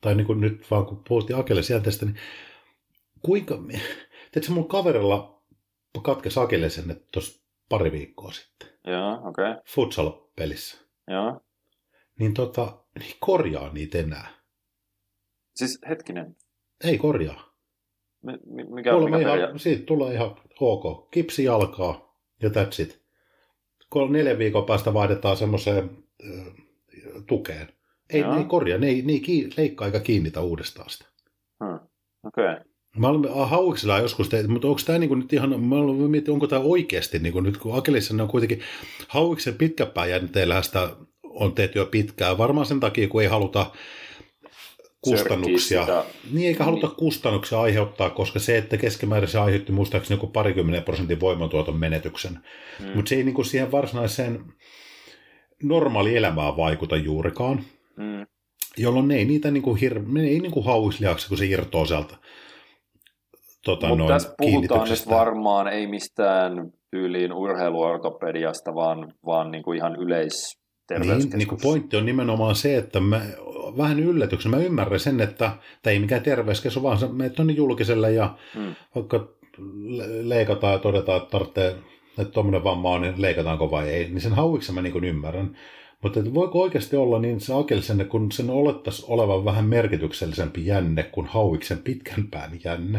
tai 0.00 0.14
niin 0.14 0.26
kuin 0.26 0.40
nyt 0.40 0.70
vaan 0.70 0.86
kun 0.86 1.02
puhuttiin 1.08 1.38
akillesjänteestä, 1.38 2.06
niin 2.06 2.16
kuinka, 3.22 3.54
tiedätkö 4.32 4.52
mun 4.54 4.68
kaverilla 4.68 5.40
katkesi 6.02 6.40
akillesjänne 6.40 6.96
tuossa 7.12 7.42
pari 7.68 7.92
viikkoa 7.92 8.32
sitten. 8.32 8.68
Joo, 8.86 9.12
okei. 9.12 9.50
Okay. 9.50 9.62
Futsal-pelissä. 9.74 10.86
Joo. 11.10 11.40
Niin 12.18 12.34
tota, 12.34 12.84
niin 12.98 13.16
korjaa 13.20 13.72
niitä 13.72 13.98
enää. 13.98 14.28
Siis 15.54 15.78
hetkinen. 15.88 16.36
Ei 16.84 16.98
korjaa. 16.98 17.54
M- 18.22 18.74
mikä, 18.74 18.92
mikä 19.00 19.18
ihan, 19.18 19.58
siitä 19.58 19.86
tulee 19.86 20.14
ihan 20.14 20.36
ok. 20.60 21.10
Kipsi 21.10 21.44
jalkaa 21.44 22.18
ja 22.42 22.48
that's 22.48 22.82
it 22.82 23.08
neljän 24.10 24.38
viikon 24.38 24.64
päästä 24.64 24.94
vaihdetaan 24.94 25.36
semmoiseen 25.36 25.90
äh, 26.26 26.54
tukeen. 27.26 27.68
Ei, 28.10 28.22
ne 28.22 28.38
ei 28.38 28.44
korjaa, 28.44 28.78
ne 28.78 28.86
ei, 28.88 29.02
ne 29.02 29.12
ei 29.12 29.50
leikkaa 29.56 29.86
eikä 29.86 30.00
kiinnitä 30.00 30.40
uudestaan 30.40 30.90
sitä. 30.90 31.04
Hmm. 31.64 31.74
Okei. 32.24 32.52
Okay. 32.52 32.64
Mä 32.96 33.08
olen 33.08 33.48
hauiksella 33.48 33.98
joskus 33.98 34.28
tehty, 34.28 34.48
mutta 34.48 34.68
onko 34.68 34.80
tämä 34.86 34.98
niinku 34.98 35.14
nyt 35.14 35.32
ihan, 35.32 35.60
mä 35.60 35.74
olen 35.74 36.10
miettinyt, 36.10 36.34
onko 36.34 36.46
tämä 36.46 36.62
oikeasti, 36.62 37.18
niinku 37.18 37.40
nyt 37.40 37.56
kun 37.56 37.78
Akelissa 37.78 38.14
ne 38.14 38.22
on 38.22 38.28
kuitenkin, 38.28 38.60
hauiksen 39.08 39.54
pitkäpäijänteellä 39.54 40.62
sitä 40.62 40.90
on 41.40 41.54
tehty 41.54 41.78
jo 41.78 41.86
pitkään, 41.86 42.38
varmaan 42.38 42.66
sen 42.66 42.80
takia, 42.80 43.08
kun 43.08 43.22
ei 43.22 43.28
haluta 43.28 43.70
kustannuksia. 45.00 46.04
Niin, 46.32 46.48
eikä 46.48 46.64
haluta 46.64 46.86
niin. 46.86 46.96
kustannuksia 46.96 47.60
aiheuttaa, 47.60 48.10
koska 48.10 48.38
se, 48.38 48.58
että 48.58 48.76
keskimäärin 48.76 49.28
se 49.28 49.38
aiheutti 49.38 49.72
muistaakseni 49.72 50.16
joku 50.16 50.26
parikymmentä 50.26 50.80
prosentin 50.80 51.20
voimantuoton 51.20 51.76
menetyksen. 51.76 52.32
Mm. 52.80 52.86
Mutta 52.94 53.08
se 53.08 53.14
ei 53.14 53.24
niinku 53.24 53.44
siihen 53.44 53.72
varsinaiseen 53.72 54.44
normaali 55.62 56.16
elämään 56.16 56.56
vaikuta 56.56 56.96
juurikaan. 56.96 57.64
Mm. 57.96 58.26
Jolloin 58.76 59.08
ne 59.08 59.16
ei 59.16 59.24
niitä 59.24 59.50
niinku 59.50 59.76
hir- 59.76 60.12
ne 60.12 60.22
ei 60.22 60.40
niinku 60.40 60.62
hauisliaksi, 60.62 61.28
kun 61.28 61.38
se 61.38 61.46
irtoo 61.46 61.86
sieltä 61.86 62.16
tota, 63.64 63.88
Mutta 63.88 64.12
tässä 64.12 64.34
puhutaan 64.38 64.88
nyt 64.88 65.08
varmaan 65.10 65.68
ei 65.68 65.86
mistään 65.86 66.72
tyyliin 66.90 67.32
urheiluortopediasta, 67.32 68.74
vaan, 68.74 69.12
vaan 69.26 69.50
niinku 69.50 69.72
ihan 69.72 69.96
yleis 69.96 70.58
niin, 70.90 71.30
niin 71.34 71.48
kuin 71.48 71.60
pointti 71.62 71.96
on 71.96 72.06
nimenomaan 72.06 72.54
se, 72.56 72.76
että 72.76 73.00
mä 73.00 73.20
vähän 73.76 74.00
yllätyksen. 74.00 74.50
Mä 74.50 74.58
ymmärrän 74.58 75.00
sen, 75.00 75.20
että 75.20 75.52
tämä 75.82 75.92
ei 75.92 75.98
mikään 75.98 76.22
terveyskeskus, 76.22 76.82
vaan 76.82 76.98
sä 76.98 77.08
menet 77.08 77.34
tuonne 77.34 77.52
julkiselle 77.52 78.12
ja 78.12 78.38
hmm. 78.54 78.74
vaikka 78.94 79.28
leikataan 80.22 80.72
ja 80.72 80.78
todetaan, 80.78 81.22
että 81.22 81.30
tarvitsee, 81.30 81.76
että 82.18 82.32
tuommoinen 82.32 82.64
vamma 82.64 82.90
on, 82.90 83.02
niin 83.02 83.22
leikataanko 83.22 83.70
vai 83.70 83.88
ei, 83.88 84.08
niin 84.08 84.20
sen 84.20 84.32
hauiksen 84.32 84.74
mä 84.74 84.82
niin 84.82 85.04
ymmärrän. 85.04 85.56
Mutta 86.02 86.20
että 86.20 86.34
voiko 86.34 86.62
oikeasti 86.62 86.96
olla 86.96 87.18
niin 87.18 87.40
se 87.40 87.54
akelisen, 87.54 88.06
kun 88.08 88.32
sen 88.32 88.50
olettaisi 88.50 89.04
olevan 89.08 89.44
vähän 89.44 89.64
merkityksellisempi 89.64 90.66
jänne 90.66 91.02
kuin 91.02 91.26
hauiksen 91.26 91.78
pitkän 91.78 92.28
pään 92.30 92.50
jänne, 92.64 92.98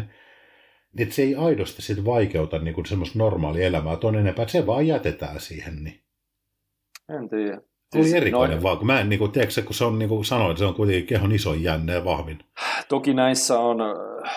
niin 0.93 1.03
että 1.03 1.15
se 1.15 1.21
ei 1.21 1.35
aidosti 1.35 1.81
sit 1.81 2.05
vaikeuta 2.05 2.59
niin 2.59 2.73
kuin 2.73 2.85
semmoista 2.85 3.19
normaalia 3.19 3.67
elämää 3.67 3.95
tuon 3.95 4.15
enempää, 4.15 4.43
että 4.43 4.51
se 4.51 4.65
vaan 4.65 4.87
jätetään 4.87 5.39
siihen. 5.39 5.83
Niin. 5.83 6.01
En 7.09 7.29
tiedä. 7.29 7.61
Siis, 7.93 8.13
erikoinen 8.13 8.51
noin... 8.51 8.63
vaan, 8.63 8.77
kun 8.77 8.87
mä 8.87 8.99
en, 8.99 9.09
niin 9.09 9.19
kuin, 9.19 9.31
tiedätkö, 9.31 9.61
kun 9.61 9.73
se 9.73 9.85
on, 9.85 9.99
niin 9.99 10.09
kuin 10.09 10.25
sanoin, 10.25 10.57
se 10.57 10.65
on 10.65 10.73
kuitenkin 10.73 11.05
kehon 11.05 11.31
iso 11.31 11.53
jänne 11.53 11.93
ja 11.93 12.05
vahvin. 12.05 12.39
Toki 12.89 13.13
näissä 13.13 13.59
on 13.59 13.81
äh, 13.81 14.35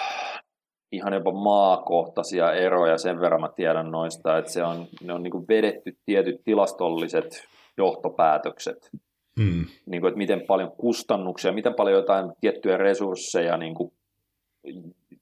ihan 0.92 1.12
jopa 1.12 1.32
maakohtaisia 1.32 2.53
eroja, 2.53 2.98
sen 2.98 3.20
verran 3.20 3.40
mä 3.40 3.48
tiedän 3.48 3.90
noista, 3.90 4.38
että 4.38 4.53
se 4.53 4.64
on, 4.64 4.86
ne 5.03 5.12
on 5.12 5.22
niin 5.22 5.30
kuin 5.30 5.44
vedetty 5.48 5.96
tietyt 6.07 6.40
tilastolliset 6.44 7.48
johtopäätökset. 7.76 8.90
Mm. 9.38 9.66
Niin 9.86 10.00
kuin, 10.00 10.09
että 10.09 10.18
miten 10.18 10.42
paljon 10.46 10.72
kustannuksia, 10.76 11.53
miten 11.53 11.74
paljon 11.74 11.96
jotain 11.96 12.32
tiettyjä 12.40 12.76
resursseja, 12.76 13.57
niin 13.57 13.74
kuin 13.74 13.92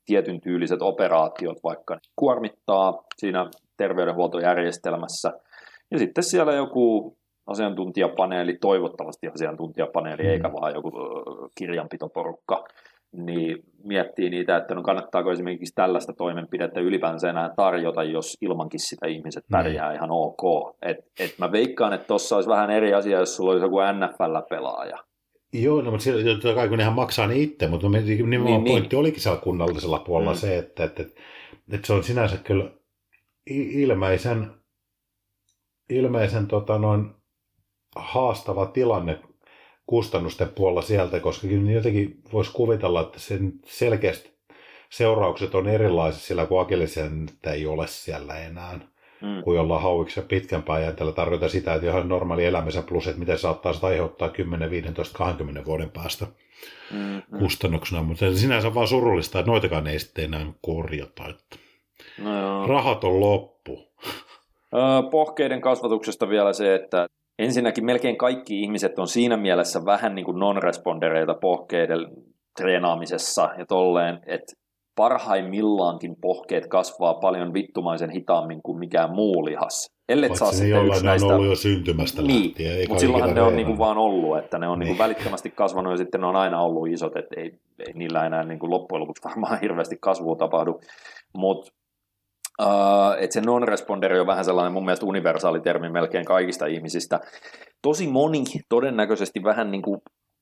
tietyn 0.06 0.40
tyyliset 0.40 0.82
operaatiot 0.82 1.58
vaikka 1.64 1.98
kuormittaa 2.16 3.04
siinä 3.16 3.50
terveydenhuoltojärjestelmässä. 3.76 5.32
Ja 5.90 5.98
sitten 5.98 6.24
siellä 6.24 6.52
joku 6.52 7.16
asiantuntijapaneeli, 7.46 8.58
toivottavasti 8.60 9.26
asiantuntijapaneeli, 9.28 10.22
mm. 10.22 10.28
eikä 10.28 10.52
vaan 10.52 10.74
joku 10.74 10.92
kirjanpitoporukka, 11.58 12.64
niin 13.12 13.58
miettii 13.84 14.30
niitä, 14.30 14.56
että 14.56 14.74
no 14.74 14.82
kannattaako 14.82 15.32
esimerkiksi 15.32 15.74
tällaista 15.74 16.12
toimenpidettä 16.12 16.80
ylipäänsä 16.80 17.30
enää 17.30 17.50
tarjota, 17.56 18.04
jos 18.04 18.36
ilmankin 18.40 18.80
sitä 18.80 19.06
ihmiset 19.06 19.44
niin. 19.44 19.58
pärjää 19.58 19.88
mm. 19.88 19.94
ihan 19.94 20.10
ok. 20.10 20.74
Et, 20.82 20.96
et 21.20 21.34
mä 21.38 21.52
veikkaan, 21.52 21.92
että 21.92 22.06
tuossa 22.06 22.36
olisi 22.36 22.50
vähän 22.50 22.70
eri 22.70 22.94
asia, 22.94 23.18
jos 23.18 23.36
sulla 23.36 23.50
olisi 23.50 23.64
joku 23.64 23.76
NFL-pelaaja. 23.76 24.98
Joo, 25.52 25.82
no, 25.82 25.90
mutta 25.90 26.04
totta 26.24 26.54
kai 26.54 26.68
kun 26.68 26.78
nehän 26.78 26.92
maksaa 26.92 27.26
ne 27.26 27.36
itse, 27.36 27.66
mutta 27.66 27.88
nimenomaan 27.88 28.28
niin, 28.28 28.44
niin, 28.44 28.64
pointti 28.64 28.96
niin. 28.96 29.00
olikin 29.00 29.20
siellä 29.20 29.40
kunnallisella 29.40 29.98
puolella 29.98 30.32
mm. 30.32 30.38
se, 30.38 30.58
että, 30.58 30.84
että, 30.84 31.02
että, 31.02 31.20
että 31.72 31.86
se 31.86 31.92
on 31.92 32.04
sinänsä 32.04 32.36
kyllä 32.36 32.70
ilmeisen, 33.50 34.50
ilmeisen 35.88 36.46
tota 36.46 36.78
noin, 36.78 37.10
haastava 37.96 38.66
tilanne 38.66 39.20
kustannusten 39.86 40.48
puolella 40.48 40.82
sieltä, 40.82 41.20
koska 41.20 41.46
jotenkin 41.74 42.20
voisi 42.32 42.52
kuvitella, 42.52 43.00
että 43.00 43.18
sen 43.18 43.52
selkeästi 43.64 44.30
seuraukset 44.90 45.54
on 45.54 45.68
erilaisia 45.68 46.20
sillä, 46.20 46.46
kun 46.46 46.60
akillisen 46.60 47.26
ei 47.46 47.66
ole 47.66 47.86
siellä 47.86 48.38
enää. 48.38 48.78
Mm. 49.20 49.42
Kun 49.42 49.56
jollain 49.56 49.82
hauiksi 49.82 50.20
pitkän 50.20 50.64
jänteellä 50.82 51.12
tarkoittaa 51.12 51.48
sitä, 51.48 51.74
että 51.74 51.86
ihan 51.86 52.08
normaali 52.08 52.44
elämisen 52.44 52.82
plus, 52.82 53.06
että 53.06 53.18
miten 53.18 53.38
saattaa 53.38 53.72
sitä 53.72 53.86
aiheuttaa 53.86 54.28
10, 54.28 54.70
15, 54.70 55.18
20 55.18 55.64
vuoden 55.64 55.90
päästä 55.90 56.26
mm, 56.90 57.38
kustannuksena. 57.38 58.02
Mutta 58.02 58.34
sinänsä 58.34 58.74
vaan 58.74 58.88
surullista, 58.88 59.38
että 59.38 59.50
noitakaan 59.50 59.86
ei 59.86 59.98
sitten 59.98 60.24
enää 60.24 60.52
korjata. 60.62 61.28
Että 61.28 61.56
no 62.18 62.66
Rahat 62.66 63.04
on 63.04 63.20
loppu. 63.20 63.88
Pohkeiden 65.10 65.60
kasvatuksesta 65.60 66.28
vielä 66.28 66.52
se, 66.52 66.74
että 66.74 67.06
ensinnäkin 67.40 67.84
melkein 67.84 68.16
kaikki 68.16 68.60
ihmiset 68.60 68.98
on 68.98 69.08
siinä 69.08 69.36
mielessä 69.36 69.84
vähän 69.84 70.14
niin 70.14 70.24
kuin 70.24 70.38
non-respondereita 70.38 71.34
pohkeiden 71.34 72.06
treenaamisessa 72.60 73.48
ja 73.58 73.66
tolleen, 73.66 74.20
että 74.26 74.52
parhaimmillaankin 74.96 76.16
pohkeet 76.20 76.66
kasvaa 76.66 77.14
paljon 77.14 77.54
vittumaisen 77.54 78.10
hitaammin 78.10 78.60
kuin 78.62 78.78
mikään 78.78 79.10
muu 79.14 79.44
lihas. 79.44 79.90
Ellet 80.08 80.36
saa 80.36 80.52
sitten 80.52 80.86
yksi 80.86 81.04
näistä... 81.04 81.26
on 81.26 81.34
ollut 81.34 81.46
jo 81.46 81.56
syntymästä 81.56 82.22
niin, 82.22 82.44
lähtien. 82.44 82.88
mutta 82.88 83.00
silloinhan 83.00 83.34
ne 83.34 83.42
on 83.42 83.56
niinku 83.56 83.78
vaan 83.78 83.98
ollut, 83.98 84.38
että 84.38 84.58
ne 84.58 84.68
on 84.68 84.78
niinku 84.78 84.78
niin. 84.78 84.88
niinku 84.88 85.02
välittömästi 85.02 85.50
kasvanut 85.50 85.92
ja 85.92 85.96
sitten 85.96 86.20
ne 86.20 86.26
on 86.26 86.36
aina 86.36 86.62
ollut 86.62 86.88
isot, 86.88 87.16
että 87.16 87.40
ei, 87.40 87.52
ei 87.86 87.92
niillä 87.94 88.26
enää 88.26 88.44
niinku 88.44 88.70
loppujen 88.70 89.00
lopuksi 89.00 89.28
varmaan 89.28 89.60
hirveästi 89.62 89.96
kasvua 90.00 90.36
tapahdu. 90.36 90.80
Mutta 91.36 91.72
uh, 92.60 93.12
että 93.18 93.34
se 93.34 93.40
non-responderi 93.40 94.20
on 94.20 94.26
vähän 94.26 94.44
sellainen 94.44 94.72
mun 94.72 94.84
mielestä 94.84 95.06
universaali 95.06 95.60
termi 95.60 95.90
melkein 95.90 96.24
kaikista 96.24 96.66
ihmisistä. 96.66 97.20
Tosi 97.82 98.06
moni 98.06 98.44
todennäköisesti 98.68 99.44
vähän 99.44 99.70
niin 99.70 99.82
kuin 99.82 100.00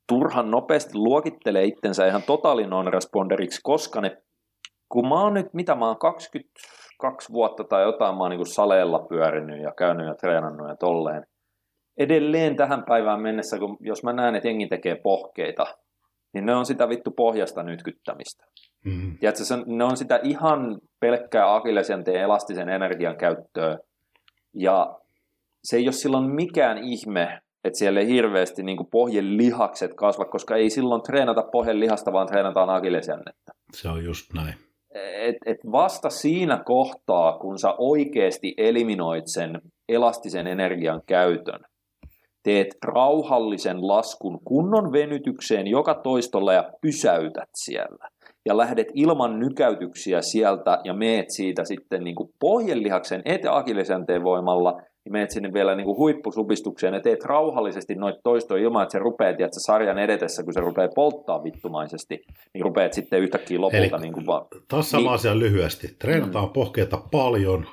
turhan 0.09 0.51
nopeasti 0.51 0.93
luokittelee 0.95 1.65
itsensä 1.65 2.07
ihan 2.07 2.23
totaali 2.23 2.67
non-responderiksi, 2.67 3.61
koska 3.63 4.01
ne, 4.01 4.17
kun 4.89 5.09
mä 5.09 5.23
oon 5.23 5.35
nyt, 5.35 5.55
mitä 5.55 5.75
mä 5.75 5.87
oon 5.87 5.99
22 5.99 7.33
vuotta 7.33 7.65
tai 7.65 7.83
jotain, 7.83 8.17
mä 8.17 8.23
oon 8.23 8.31
niin 8.31 8.47
saleella 8.47 8.99
pyörinyt 8.99 9.63
ja 9.63 9.73
käynyt 9.73 10.07
ja 10.07 10.15
treenannut 10.15 10.69
ja 10.69 10.77
tolleen. 10.77 11.27
Edelleen 11.99 12.57
tähän 12.57 12.85
päivään 12.89 13.23
mennessä, 13.23 13.59
kun 13.59 13.77
jos 13.81 14.03
mä 14.03 14.13
näen, 14.13 14.35
että 14.35 14.49
jengi 14.49 14.67
tekee 14.67 14.95
pohkeita, 14.95 15.67
niin 16.35 16.47
ne 16.47 16.55
on 16.55 16.67
sitä 16.67 16.89
vittu 16.89 17.11
pohjasta 17.11 17.63
nytkyttämistä. 17.63 18.45
Mm. 18.85 19.19
Tiedätkö, 19.19 19.45
se, 19.45 19.55
ne 19.67 19.85
on 19.85 19.97
sitä 19.97 20.21
ihan 20.23 20.79
pelkkää 21.01 21.55
akillesianteen 21.55 22.23
elastisen 22.23 22.69
energian 22.69 23.17
käyttöä. 23.17 23.79
Ja 24.55 24.99
se 25.65 25.77
ei 25.77 25.85
ole 25.85 25.93
silloin 25.93 26.31
mikään 26.31 26.79
ihme, 26.79 27.41
että 27.65 27.79
siellä 27.79 28.01
ei 28.01 28.07
hirveästi 28.07 28.63
niin 28.63 28.87
pohjen 28.91 29.37
lihakset 29.37 29.95
kasva, 29.95 30.25
koska 30.25 30.57
ei 30.57 30.71
silloin 30.71 31.03
treenata 31.03 31.43
pohjen 31.43 31.81
lihasta, 31.81 32.13
vaan 32.13 32.27
treenataan 32.27 32.71
akillesjännettä. 32.71 33.53
Se 33.77 33.89
on 33.89 34.05
just 34.05 34.33
näin. 34.35 34.55
Et, 34.95 35.37
et 35.47 35.59
vasta 35.73 36.11
siinä 36.11 36.63
kohtaa, 36.65 37.39
kun 37.39 37.59
sä 37.59 37.75
oikeasti 37.79 38.55
eliminoit 38.57 39.25
sen 39.27 39.61
elastisen 39.89 40.47
energian 40.47 41.03
käytön, 41.07 41.61
teet 42.43 42.69
rauhallisen 42.85 43.87
laskun 43.89 44.39
kunnon 44.45 44.93
venytykseen 44.93 45.67
joka 45.67 45.95
toistolla 45.95 46.53
ja 46.53 46.71
pysäytät 46.81 47.49
siellä. 47.55 48.09
Ja 48.47 48.57
lähdet 48.57 48.87
ilman 48.95 49.39
nykäytyksiä 49.39 50.23
sieltä 50.23 50.79
ja 50.85 50.95
meet 50.95 51.31
siitä 51.31 51.65
sitten 51.65 52.05
niin 52.05 52.17
pohjelihaksen 52.41 53.23
et 53.25 53.41
akillesjänteen 53.51 54.25
voimalla 54.25 54.81
niin 55.05 55.13
menet 55.13 55.31
sinne 55.31 55.53
vielä 55.53 55.75
niin 55.75 55.85
kuin 55.85 55.99
huippusupistukseen 55.99 56.95
ja 56.95 57.01
teet 57.01 57.25
rauhallisesti 57.25 57.95
noita 57.95 58.21
toistoja 58.23 58.63
ilman, 58.63 58.83
että 58.83 58.93
se 58.93 58.99
rupeaa, 58.99 59.31
että 59.31 59.61
sarjan 59.61 59.99
edetessä, 59.99 60.43
kun 60.43 60.55
se 60.55 60.61
rupeaa 60.61 60.89
polttaa 60.95 61.45
vittumaisesti, 61.45 62.25
niin 62.55 62.65
rupeat 62.65 62.93
sitten 62.93 63.21
yhtäkkiä 63.21 63.61
lopulta 63.61 63.97
Eli, 63.97 64.03
niin 64.03 64.13
kuin 64.13 64.27
vaan... 64.27 64.47
Taas 64.69 64.91
sama 64.91 65.01
niin, 65.01 65.13
asia 65.13 65.39
lyhyesti. 65.39 65.97
Treenataan 65.99 66.49
mm. 66.49 66.53
pohkeita 66.53 67.03
paljon, 67.11 67.67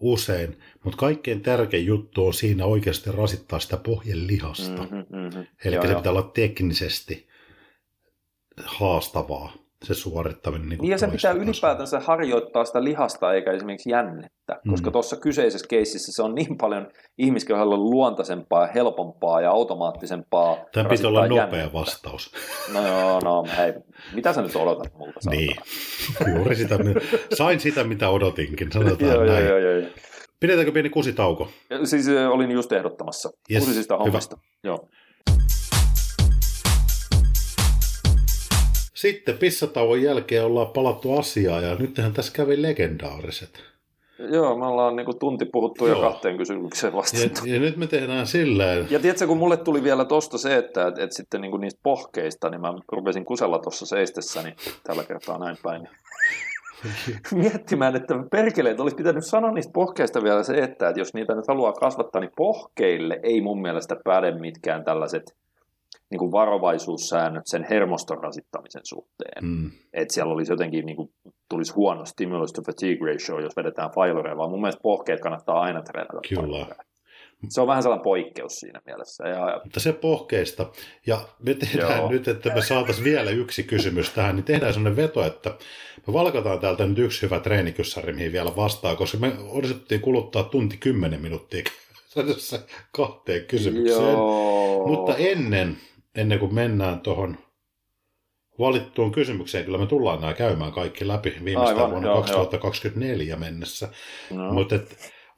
usein, 0.00 0.58
mutta 0.84 0.98
kaikkein 0.98 1.40
tärkein 1.40 1.86
juttu 1.86 2.26
on 2.26 2.34
siinä 2.34 2.64
oikeasti 2.64 3.12
rasittaa 3.12 3.58
sitä 3.58 3.76
pohjen 3.76 4.26
lihasta. 4.26 4.82
Mm-hmm, 4.82 5.18
mm-hmm. 5.18 5.46
Eli 5.64 5.74
joo, 5.74 5.82
se 5.82 5.88
joo. 5.90 6.00
pitää 6.00 6.12
olla 6.12 6.30
teknisesti 6.34 7.28
haastavaa 8.64 9.65
se 9.84 9.94
suorittaminen. 9.94 10.68
Niin, 10.68 10.80
niin 10.80 10.90
ja 10.90 10.98
se 10.98 11.08
pitää 11.08 11.32
ylipäätänsä 11.32 12.00
harjoittaa 12.00 12.64
sitä 12.64 12.84
lihasta 12.84 13.34
eikä 13.34 13.52
esimerkiksi 13.52 13.90
jännettä, 13.90 14.60
koska 14.70 14.90
mm. 14.90 14.92
tuossa 14.92 15.16
kyseisessä 15.16 15.66
keississä 15.70 16.12
se 16.14 16.22
on 16.22 16.34
niin 16.34 16.58
paljon 16.58 16.88
ihmiskeholle 17.18 17.76
luontaisempaa, 17.76 18.66
helpompaa 18.66 19.40
ja 19.40 19.50
automaattisempaa. 19.50 20.56
Tämä 20.72 20.88
pitää 20.88 21.08
olla 21.08 21.28
nopea 21.28 21.38
jännettä. 21.38 21.72
vastaus. 21.72 22.32
No 22.72 22.86
joo, 22.86 23.20
no 23.20 23.44
hei, 23.56 23.72
mitä 24.14 24.32
sä 24.32 24.42
nyt 24.42 24.56
odotat 24.56 24.94
multa? 24.94 25.30
Niin, 25.30 25.56
juuri 26.36 26.56
sitä, 26.56 26.78
sain 27.34 27.60
sitä 27.60 27.84
mitä 27.84 28.08
odotinkin, 28.08 28.72
sanotaan 28.72 29.10
joo, 29.10 29.24
näin. 29.24 29.46
Joo, 29.46 29.58
joo, 29.58 29.72
joo. 29.72 29.90
Pidetäänkö 30.40 30.72
pieni 30.72 30.90
kusitauko? 30.90 31.48
Siis 31.84 32.06
olin 32.30 32.50
just 32.50 32.72
ehdottamassa 32.72 33.30
yes, 33.50 33.64
kusisista 33.64 33.96
hommista. 33.96 34.36
Hyvä. 34.36 34.72
Joo. 34.72 34.88
Sitten 38.96 39.38
pissatauon 39.38 40.02
jälkeen 40.02 40.44
ollaan 40.44 40.66
palattu 40.66 41.18
asiaan 41.18 41.64
ja 41.64 41.74
nythän 41.74 42.12
tässä 42.12 42.32
kävi 42.32 42.62
legendaariset. 42.62 43.64
Joo, 44.18 44.58
me 44.58 44.66
ollaan 44.66 44.96
niin 44.96 45.04
kuin 45.04 45.18
tunti 45.18 45.44
puhuttu 45.44 45.86
Joo. 45.86 45.96
jo 45.96 46.10
kahteen 46.10 46.36
kysymykseen 46.38 46.92
vastattu. 46.92 47.40
Ja, 47.46 47.54
ja 47.54 47.60
nyt 47.60 47.76
me 47.76 47.86
tehdään 47.86 48.26
silleen. 48.26 48.86
Ja 48.90 48.98
tiedätkö, 48.98 49.26
kun 49.26 49.38
mulle 49.38 49.56
tuli 49.56 49.82
vielä 49.82 50.04
tosta 50.04 50.38
se, 50.38 50.56
että, 50.56 50.86
että, 50.86 51.02
että 51.02 51.16
sitten 51.16 51.40
niin 51.40 51.50
kuin 51.50 51.60
niistä 51.60 51.80
pohkeista, 51.82 52.50
niin 52.50 52.60
mä 52.60 52.74
rupesin 52.92 53.24
kusella 53.24 53.58
tuossa 53.58 53.86
seistessäni 53.86 54.54
tällä 54.84 55.04
kertaa 55.04 55.38
näin 55.38 55.56
päin. 55.62 55.88
miettimään, 57.34 57.96
että 57.96 58.14
perkeleet 58.30 58.80
olisi 58.80 58.96
pitänyt 58.96 59.26
sanoa 59.26 59.52
niistä 59.52 59.72
pohkeista 59.72 60.22
vielä 60.22 60.42
se, 60.42 60.58
että, 60.58 60.88
että 60.88 61.00
jos 61.00 61.14
niitä 61.14 61.34
nyt 61.34 61.48
haluaa 61.48 61.72
kasvattaa, 61.72 62.20
niin 62.20 62.32
pohkeille 62.36 63.20
ei 63.22 63.40
mun 63.40 63.62
mielestä 63.62 63.96
päde 64.04 64.38
mitkään 64.38 64.84
tällaiset 64.84 65.36
niin 66.10 66.18
kuin 66.18 66.32
varovaisuussäännöt 66.32 67.46
sen 67.46 67.66
hermoston 67.70 68.22
rasittamisen 68.22 68.82
suhteen. 68.84 69.44
Mm. 69.44 69.70
Että 69.92 70.14
siellä 70.14 70.34
olisi 70.34 70.52
jotenkin, 70.52 70.86
niin 70.86 70.96
kuin, 70.96 71.08
tulisi 71.50 71.74
huono 71.74 72.04
stimulus 72.04 72.52
to 72.52 72.62
fatigue 72.62 73.12
ratio, 73.12 73.40
jos 73.40 73.56
vedetään 73.56 73.90
failoreja, 73.94 74.36
vaan 74.36 74.50
mun 74.50 74.60
mielestä 74.60 74.82
pohkeet 74.82 75.20
kannattaa 75.20 75.60
aina 75.60 75.82
treenata. 75.82 76.20
Kyllä. 76.28 76.66
Se 77.48 77.60
on 77.60 77.66
vähän 77.66 77.82
sellainen 77.82 78.04
poikkeus 78.04 78.52
siinä 78.52 78.80
mielessä. 78.86 79.28
Ja, 79.28 79.50
ja... 79.50 79.60
Mutta 79.64 79.80
se 79.80 79.92
pohkeista, 79.92 80.70
ja 81.06 81.20
me 81.38 81.54
tehdään 81.54 81.98
Joo. 81.98 82.10
nyt, 82.10 82.28
että 82.28 82.54
me 82.54 82.62
saataisiin 82.62 83.04
vielä 83.04 83.30
yksi 83.30 83.62
kysymys 83.62 84.10
tähän, 84.10 84.36
niin 84.36 84.44
tehdään 84.44 84.74
sellainen 84.74 84.96
veto, 84.96 85.24
että 85.24 85.54
me 86.06 86.12
valkataan 86.12 86.60
täältä 86.60 86.86
nyt 86.86 86.98
yksi 86.98 87.22
hyvä 87.22 87.40
treenikyssari, 87.40 88.12
mihin 88.12 88.32
vielä 88.32 88.56
vastaa, 88.56 88.96
koska 88.96 89.18
me 89.18 89.32
odotettiin 89.48 90.00
kuluttaa 90.00 90.42
tunti 90.42 90.76
kymmenen 90.76 91.20
minuuttia 91.20 91.62
kahteen 92.96 93.44
kysymykseen. 93.44 94.12
Joo. 94.12 94.86
Mutta 94.86 95.16
ennen 95.16 95.76
ennen 96.16 96.38
kuin 96.38 96.54
mennään 96.54 97.00
tuohon 97.00 97.36
valittuun 98.58 99.12
kysymykseen, 99.12 99.64
kyllä 99.64 99.78
me 99.78 99.86
tullaan 99.86 100.20
nämä 100.20 100.34
käymään 100.34 100.72
kaikki 100.72 101.08
läpi 101.08 101.34
viimeistään 101.44 101.76
Aivan, 101.76 101.90
vuonna 101.90 102.08
joo, 102.08 102.20
2024 102.20 103.26
joo. 103.26 103.38
mennessä. 103.38 103.88
No. 104.30 104.52
Mutta 104.52 104.78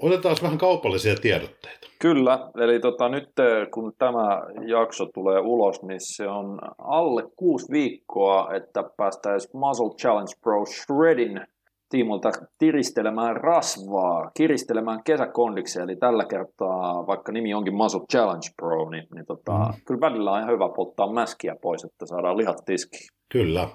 otetaan 0.03 0.37
vähän 0.43 0.59
kaupallisia 0.59 1.15
tiedotteita. 1.17 1.89
Kyllä, 1.99 2.51
eli 2.61 2.81
tota, 2.81 3.09
nyt 3.09 3.31
kun 3.75 3.93
tämä 3.99 4.43
jakso 4.67 5.07
tulee 5.07 5.41
ulos, 5.41 5.83
niin 5.83 6.01
se 6.01 6.29
on 6.29 6.59
alle 6.79 7.23
kuusi 7.37 7.73
viikkoa, 7.73 8.55
että 8.55 8.85
päästäisiin 8.97 9.61
Muzzle 9.61 9.95
Challenge 9.95 10.33
Pro 10.43 10.65
Shreddin 10.67 11.41
tiimolta 11.89 12.31
tiristelemään 12.59 13.37
rasvaa, 13.37 14.31
kiristelemään 14.35 15.05
kesäkondiksia, 15.05 15.83
eli 15.83 15.97
tällä 15.97 16.25
kertaa, 16.25 17.07
vaikka 17.07 17.33
nimi 17.33 17.55
onkin 17.55 17.75
Muscle 17.75 18.07
Challenge 18.13 18.49
Pro, 18.57 18.91
niin, 18.91 19.07
niin 19.15 19.27
tota, 19.27 19.53
mm. 19.53 19.81
kyllä 19.85 20.01
välillä 20.01 20.33
on 20.33 20.41
ihan 20.41 20.53
hyvä 20.53 20.69
polttaa 20.69 21.13
mäskiä 21.13 21.57
pois, 21.63 21.85
että 21.85 22.07
saadaan 22.07 22.37
lihat 22.37 22.57
tiskiin. 22.65 23.09
Kyllä. 23.29 23.69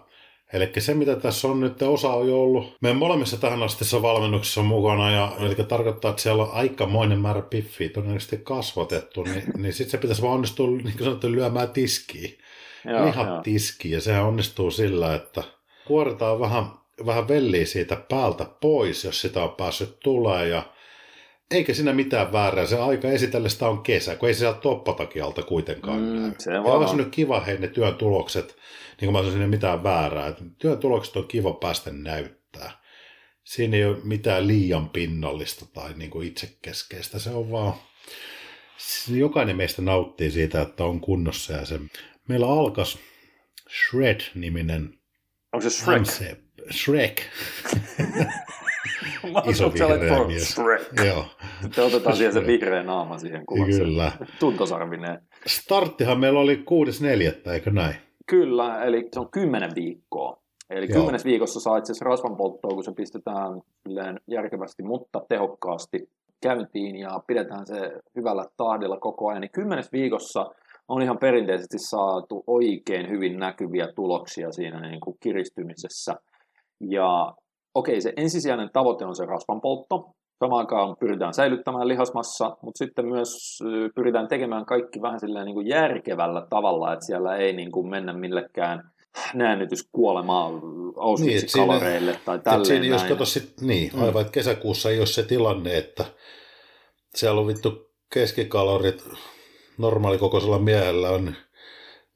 Eli 0.53 0.72
se, 0.77 0.94
mitä 0.94 1.15
tässä 1.15 1.48
on 1.48 1.60
nyt, 1.60 1.81
osa 1.81 2.14
on 2.14 2.27
jo 2.27 2.44
ollut 2.44 2.77
meidän 2.81 2.98
molemmissa 2.98 3.38
tähän 3.38 3.64
asti 3.64 4.02
valmennuksessa 4.02 4.64
mukana, 4.64 5.11
ja, 5.11 5.31
eli 5.40 5.56
tarkoittaa, 5.56 6.11
että 6.11 6.22
siellä 6.22 6.44
on 6.44 6.53
aikamoinen 6.53 7.19
määrä 7.19 7.41
piffiä 7.41 7.90
todennäköisesti 7.90 8.38
kasvatettu, 8.38 9.23
niin, 9.23 9.44
niin 9.61 9.73
sitten 9.73 9.91
se 9.91 9.98
pitäisi 9.98 10.22
vaan 10.22 10.34
onnistua 10.34 10.68
niin 10.68 10.84
kuin 10.84 11.03
sanottu, 11.03 11.31
lyömään 11.31 11.69
tiskiin. 11.69 12.38
Lihat 13.06 13.41
tiskiin, 13.44 13.94
ja 13.94 14.02
sehän 14.02 14.26
onnistuu 14.26 14.72
sillä, 14.72 15.15
että 15.15 15.44
kuoritaan 15.88 16.40
vähän 16.40 16.65
vähän 17.06 17.28
velliä 17.28 17.65
siitä 17.65 17.95
päältä 17.95 18.45
pois, 18.61 19.03
jos 19.03 19.22
sitä 19.22 19.44
on 19.44 19.56
päässyt 19.56 19.99
tulee 19.99 20.48
ja 20.48 20.74
eikä 21.52 21.74
siinä 21.74 21.94
mitään 21.94 22.32
väärää. 22.32 22.65
Se 22.65 22.80
aika 22.80 23.07
esitellessä 23.07 23.68
on 23.68 23.84
kesä, 23.84 24.15
kun 24.15 24.30
ei 24.30 24.34
se 24.34 24.40
sieltä 24.40 24.60
toppatakialta 24.60 25.44
kuitenkaan 25.44 25.99
mm, 25.99 26.22
näy. 26.22 26.32
Se 26.40 26.52
ja 26.52 26.61
on 26.61 27.11
kiva 27.11 27.40
hei 27.40 27.57
ne 27.57 27.68
työn 27.68 27.95
tulokset, 27.95 28.57
niin 29.02 29.11
kuin 29.11 29.26
mä 29.26 29.32
sanoin, 29.32 29.49
mitään 29.49 29.84
väärää. 29.84 30.36
Työn 30.57 30.78
tulokset 30.78 31.15
on 31.15 31.28
kiva 31.28 31.53
päästä 31.53 31.91
näyttää. 31.91 32.72
Siinä 33.44 33.78
ei 33.78 33.86
ole 33.86 33.98
mitään 34.03 34.48
liian 34.48 34.90
pinnallista 34.90 35.65
tai 35.65 35.94
niin 35.94 36.11
kuin 36.11 36.28
itsekeskeistä. 36.28 37.20
Se 37.20 37.30
on 37.30 37.52
vaan, 37.52 37.74
jokainen 39.07 39.57
meistä 39.57 39.82
nauttii 39.82 40.32
siitä, 40.32 40.61
että 40.61 40.84
on 40.84 40.99
kunnossa 40.99 41.53
ja 41.53 41.65
se. 41.65 41.80
Meillä 42.28 42.48
alkas 42.48 42.99
Shred-niminen 43.70 44.99
Onko 45.53 45.70
se 45.70 45.70
Shrek? 45.70 46.02
MC, 46.02 46.43
Shrek. 46.72 47.22
Iso 49.49 49.73
vihreä 49.73 50.27
mies. 50.27 50.52
Shrek. 50.52 50.81
Joo. 51.06 51.26
Sitten 51.61 51.84
otetaan 51.84 52.18
siihen 52.18 52.34
se 52.34 52.48
vihreä 52.48 52.84
naama 52.84 53.18
siihen 53.18 53.45
kuvaksi. 53.45 53.80
Kyllä. 53.80 54.11
Tuntosarvineen. 54.40 55.22
Starttihan 55.48 56.19
meillä 56.19 56.40
oli 56.40 56.64
6.4. 57.45 57.52
eikö 57.52 57.72
näin? 57.72 57.95
Kyllä, 58.26 58.84
eli 58.84 59.10
se 59.14 59.19
on 59.19 59.31
kymmenen 59.31 59.72
viikkoa. 59.76 60.38
Eli 60.69 60.85
Joo. 60.90 60.95
kymmenes 60.95 61.26
viikossa 61.26 61.60
saa 61.60 61.77
itse 61.77 61.91
asiassa 61.91 62.06
rasvanpolttoa, 62.06 62.72
kun 62.72 62.84
se 62.84 62.91
pistetään 62.91 63.61
järkevästi, 64.27 64.84
mutta 64.84 65.22
tehokkaasti 65.30 66.10
käyntiin 66.41 66.95
ja 66.95 67.19
pidetään 67.27 67.68
se 67.68 67.91
hyvällä 68.15 68.45
tahdilla 68.57 68.98
koko 68.98 69.30
ajan. 69.30 69.41
Niin 69.41 69.52
kymmenes 69.52 69.91
viikossa 69.91 70.52
on 70.88 71.02
ihan 71.02 71.18
perinteisesti 71.18 71.80
saatu 71.80 72.44
oikein 72.48 73.10
hyvin 73.10 73.40
näkyviä 73.40 73.88
tuloksia 73.95 74.52
siinä 74.52 74.81
niin 74.81 74.99
kuin 74.99 75.18
kiristymisessä– 75.19 76.15
Ja 76.80 77.34
okei, 77.74 78.02
se 78.02 78.14
ensisijainen 78.18 78.70
tavoite 78.74 79.06
on 79.06 79.16
se 79.16 79.26
rasvanpoltto. 79.26 80.12
Samaan 80.40 80.60
aikaan 80.60 80.95
pyritään 81.00 81.34
säilyttämään 81.34 81.88
lihasmassa, 81.88 82.58
mutta 82.62 82.78
sitten 82.78 83.06
myös 83.06 83.60
pyritään 83.95 84.28
tekemään 84.28 84.66
kaikki 84.66 85.02
vähän 85.02 85.20
silleen 85.20 85.45
niin 85.45 85.56
kuin 85.56 85.68
järkevällä 85.68 86.48
tavalla, 86.50 86.94
että 86.94 87.06
siellä 87.06 87.36
ei 87.36 87.54
niin 87.54 87.72
kuin 87.72 87.90
mennä 87.90 88.14
millekään 88.14 88.91
näännytyskuolemaa 89.34 90.52
Auschwitz-kaloreille 90.98 92.12
niin, 92.12 92.22
tai 92.26 92.40
tälleen 92.40 92.66
siinä, 92.66 92.86
jos 92.86 93.04
kato 93.04 93.26
sit, 93.26 93.54
niin, 93.62 93.91
mm. 93.94 94.04
aivan, 94.04 94.22
että 94.22 94.34
kesäkuussa 94.34 94.90
ei 94.90 94.98
ole 94.98 95.06
se 95.06 95.24
tilanne, 95.24 95.78
että 95.78 96.06
siellä 97.16 97.41
on 97.41 97.48
vittu 97.48 97.90
keskikalorit 98.14 99.04
normaalikokoisella 99.78 100.60
miehellä 100.60 101.10
on 101.10 101.36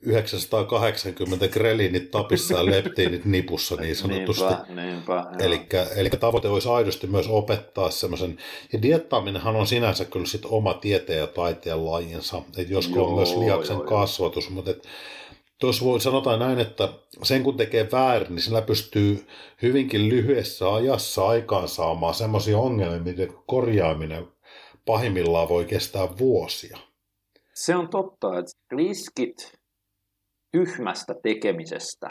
980 0.01 1.47
greliinit 1.47 2.11
tapissa 2.11 2.53
ja 2.53 2.65
leptiinit 2.65 3.25
nipussa 3.25 3.75
niin 3.75 3.95
sanotusti. 3.95 4.43
Niinpä, 4.43 4.81
niinpä, 4.81 5.25
eli, 5.39 5.65
eli 5.95 6.09
tavoite 6.09 6.47
olisi 6.47 6.69
aidosti 6.69 7.07
myös 7.07 7.27
opettaa 7.27 7.91
semmoisen, 7.91 8.37
ja 8.73 8.81
diettaaminenhan 8.81 9.55
on 9.55 9.67
sinänsä 9.67 10.05
kyllä 10.05 10.25
sit 10.25 10.45
oma 10.45 10.73
tieteen 10.73 11.19
ja 11.19 11.27
taiteen 11.27 11.85
lajinsa, 11.85 12.41
että 12.57 12.73
josko 12.73 12.95
joo, 12.95 13.07
on 13.07 13.15
myös 13.15 13.35
liaksen 13.35 13.77
joo, 13.77 13.85
kasvatus, 13.85 14.49
mutta 14.49 14.71
et, 14.71 14.87
tuossa 15.59 15.85
voi 15.85 16.01
sanotaan 16.01 16.39
näin, 16.39 16.59
että 16.59 16.89
sen 17.23 17.43
kun 17.43 17.57
tekee 17.57 17.89
väärin, 17.91 18.29
niin 18.29 18.41
sillä 18.41 18.61
pystyy 18.61 19.27
hyvinkin 19.61 20.09
lyhyessä 20.09 20.73
ajassa 20.73 21.27
aikaan 21.27 21.67
saamaan 21.67 22.13
semmoisia 22.13 22.57
ongelmia, 22.57 22.99
miten 22.99 23.33
korjaaminen 23.45 24.27
pahimmillaan 24.85 25.49
voi 25.49 25.65
kestää 25.65 26.17
vuosia. 26.17 26.77
Se 27.53 27.75
on 27.75 27.89
totta, 27.89 28.39
että 28.39 28.51
riskit 28.71 29.56
tyhmästä 30.51 31.13
tekemisestä 31.23 32.09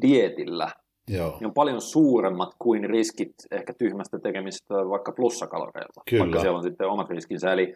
dietillä 0.00 0.68
Joo. 1.08 1.36
Niin 1.40 1.46
on 1.46 1.54
paljon 1.54 1.80
suuremmat 1.80 2.50
kuin 2.58 2.90
riskit 2.90 3.34
ehkä 3.50 3.72
tyhmästä 3.78 4.18
tekemisestä 4.18 4.74
vaikka 4.74 5.12
plussakaloreilla, 5.12 6.02
Kyllä. 6.10 6.22
vaikka 6.22 6.40
siellä 6.40 6.56
on 6.56 6.62
sitten 6.62 6.88
omat 6.88 7.10
riskinsä. 7.10 7.52
Eli 7.52 7.74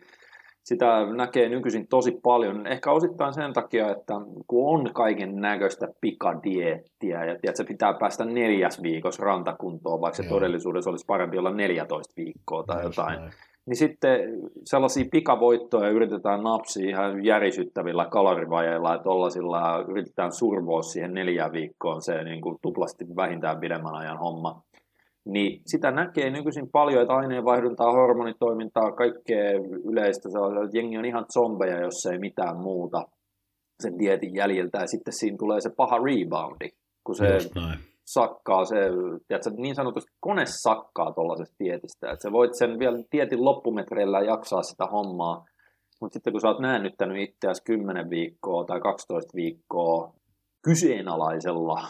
sitä 0.64 0.86
näkee 1.16 1.48
nykyisin 1.48 1.88
tosi 1.88 2.12
paljon, 2.22 2.66
ehkä 2.66 2.90
osittain 2.90 3.34
sen 3.34 3.52
takia, 3.52 3.90
että 3.90 4.14
kun 4.46 4.78
on 4.78 4.92
kaiken 4.94 5.36
näköistä 5.36 5.88
pikadiettiä 6.00 7.24
ja 7.24 7.38
tiedät, 7.40 7.56
se 7.56 7.64
pitää 7.64 7.94
päästä 8.00 8.24
neljäs 8.24 8.82
viikossa 8.82 9.24
rantakuntoon, 9.24 10.00
vaikka 10.00 10.22
Joo. 10.22 10.28
se 10.28 10.34
todellisuudessa 10.34 10.90
olisi 10.90 11.06
parempi 11.06 11.38
olla 11.38 11.50
14 11.50 12.12
viikkoa 12.16 12.62
tai 12.62 12.84
Just 12.84 12.96
jotain. 12.98 13.20
Näin 13.20 13.32
niin 13.66 13.76
sitten 13.76 14.20
sellaisia 14.64 15.04
pikavoittoja 15.10 15.90
yritetään 15.90 16.42
napsia 16.42 16.88
ihan 16.88 17.24
järisyttävillä 17.24 18.06
kalorivajeilla, 18.06 18.94
että 18.94 19.10
ollasilla 19.10 19.84
yritetään 19.88 20.32
survoa 20.32 20.82
siihen 20.82 21.14
neljään 21.14 21.52
viikkoon 21.52 22.02
se 22.02 22.24
niin 22.24 22.40
kuin 22.40 22.58
tuplasti 22.62 23.04
vähintään 23.16 23.60
pidemmän 23.60 23.94
ajan 23.94 24.18
homma. 24.18 24.62
Niin 25.24 25.62
sitä 25.66 25.90
näkee 25.90 26.30
nykyisin 26.30 26.68
paljon, 26.72 27.02
että 27.02 27.14
aineenvaihduntaa, 27.14 27.92
hormonitoimintaa, 27.92 28.92
kaikkea 28.92 29.50
yleistä. 29.84 30.28
Että 30.28 30.78
jengi 30.78 30.98
on 30.98 31.04
ihan 31.04 31.26
zombeja, 31.32 31.80
jos 31.80 32.06
ei 32.06 32.18
mitään 32.18 32.56
muuta 32.56 33.04
sen 33.82 33.98
dietin 33.98 34.34
jäljiltä. 34.34 34.78
Ja 34.78 34.86
sitten 34.86 35.12
siinä 35.12 35.36
tulee 35.38 35.60
se 35.60 35.70
paha 35.76 35.98
reboundi, 35.98 36.68
kun 37.04 37.14
se 37.14 37.38
sakkaa, 38.04 38.64
se 38.64 38.76
tiedätkö, 39.28 39.50
niin 39.56 39.74
sanotusti 39.74 40.12
kone 40.20 40.46
sakkaa 40.46 41.12
tuollaisesta 41.12 41.54
tietistä, 41.58 42.10
että 42.10 42.22
sä 42.22 42.32
voit 42.32 42.54
sen 42.54 42.78
vielä 42.78 42.98
tietin 43.10 43.44
loppumetreillä 43.44 44.20
jaksaa 44.20 44.62
sitä 44.62 44.86
hommaa, 44.86 45.44
mutta 46.00 46.14
sitten 46.14 46.32
kun 46.32 46.40
sä 46.40 46.48
oot 46.48 46.60
näännyttänyt 46.60 47.28
itseäsi 47.28 47.62
10 47.64 48.10
viikkoa 48.10 48.64
tai 48.64 48.80
12 48.80 49.30
viikkoa 49.34 50.12
kyseenalaisella 50.62 51.88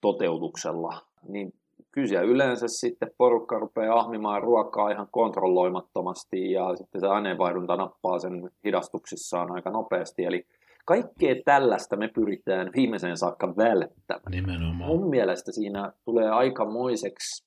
toteutuksella, 0.00 1.00
niin 1.28 1.52
kyllä 1.92 2.20
yleensä 2.20 2.68
sitten 2.68 3.10
porukka 3.18 3.58
rupeaa 3.58 3.98
ahmimaan 3.98 4.42
ruokaa 4.42 4.90
ihan 4.90 5.08
kontrolloimattomasti 5.10 6.52
ja 6.52 6.76
sitten 6.76 7.00
se 7.00 7.06
aineenvaihdunta 7.06 7.76
nappaa 7.76 8.18
sen 8.18 8.50
hidastuksissaan 8.64 9.52
aika 9.52 9.70
nopeasti. 9.70 10.24
Eli 10.24 10.46
Kaikkea 10.90 11.34
tällaista 11.44 11.96
me 11.96 12.08
pyritään 12.08 12.70
viimeiseen 12.76 13.16
saakka 13.16 13.56
välttämään. 13.56 14.30
Nimenomaan. 14.30 14.90
Mun 14.90 15.10
mielestä 15.10 15.52
siinä 15.52 15.92
tulee 16.04 16.30
aikamoiseksi 16.30 17.44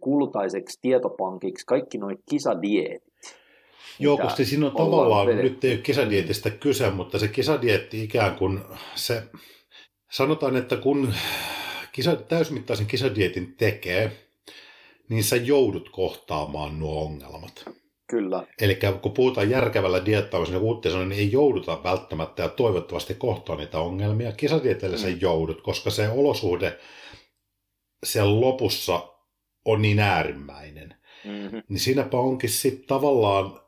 kultaiseksi 0.00 0.78
tietopankiksi 0.82 1.66
kaikki 1.66 1.98
nuo 1.98 2.10
kisadietit. 2.30 3.02
Joo, 3.98 4.16
koska 4.16 4.44
siinä 4.44 4.66
on 4.66 4.72
tavallaan, 4.76 5.26
vedetty. 5.26 5.48
nyt 5.50 5.64
ei 5.64 5.72
ole 5.72 5.80
kisadietistä 5.80 6.50
kyse, 6.50 6.90
mutta 6.90 7.18
se 7.18 7.28
kisadietti 7.28 8.04
ikään 8.04 8.36
kuin 8.36 8.60
se, 8.94 9.22
sanotaan, 10.10 10.56
että 10.56 10.76
kun 10.76 11.14
kisa, 11.92 12.16
täysmittaisen 12.16 12.86
kisadietin 12.86 13.54
tekee, 13.56 14.12
niin 15.08 15.24
sä 15.24 15.36
joudut 15.36 15.88
kohtaamaan 15.90 16.78
nuo 16.78 17.04
ongelmat. 17.04 17.64
Kyllä. 18.10 18.46
Eli 18.60 18.78
kun 19.02 19.12
puhutaan 19.12 19.50
järkevällä 19.50 20.06
diettaamisella 20.06 20.60
niin 20.60 21.08
niin 21.08 21.20
ei 21.20 21.32
jouduta 21.32 21.82
välttämättä 21.84 22.42
ja 22.42 22.48
toivottavasti 22.48 23.14
kohtaa 23.14 23.56
niitä 23.56 23.78
ongelmia. 23.78 24.32
Kisatieteelle 24.32 24.96
mm. 24.96 25.18
joudut, 25.20 25.62
koska 25.62 25.90
se 25.90 26.08
olosuhde 26.08 26.78
siellä 28.04 28.40
lopussa 28.40 29.08
on 29.64 29.82
niin 29.82 29.98
äärimmäinen. 29.98 30.94
Mm-hmm. 31.24 31.62
Niin 31.68 31.80
siinäpä 31.80 32.16
onkin 32.18 32.50
sitten 32.50 32.86
tavallaan 32.86 33.60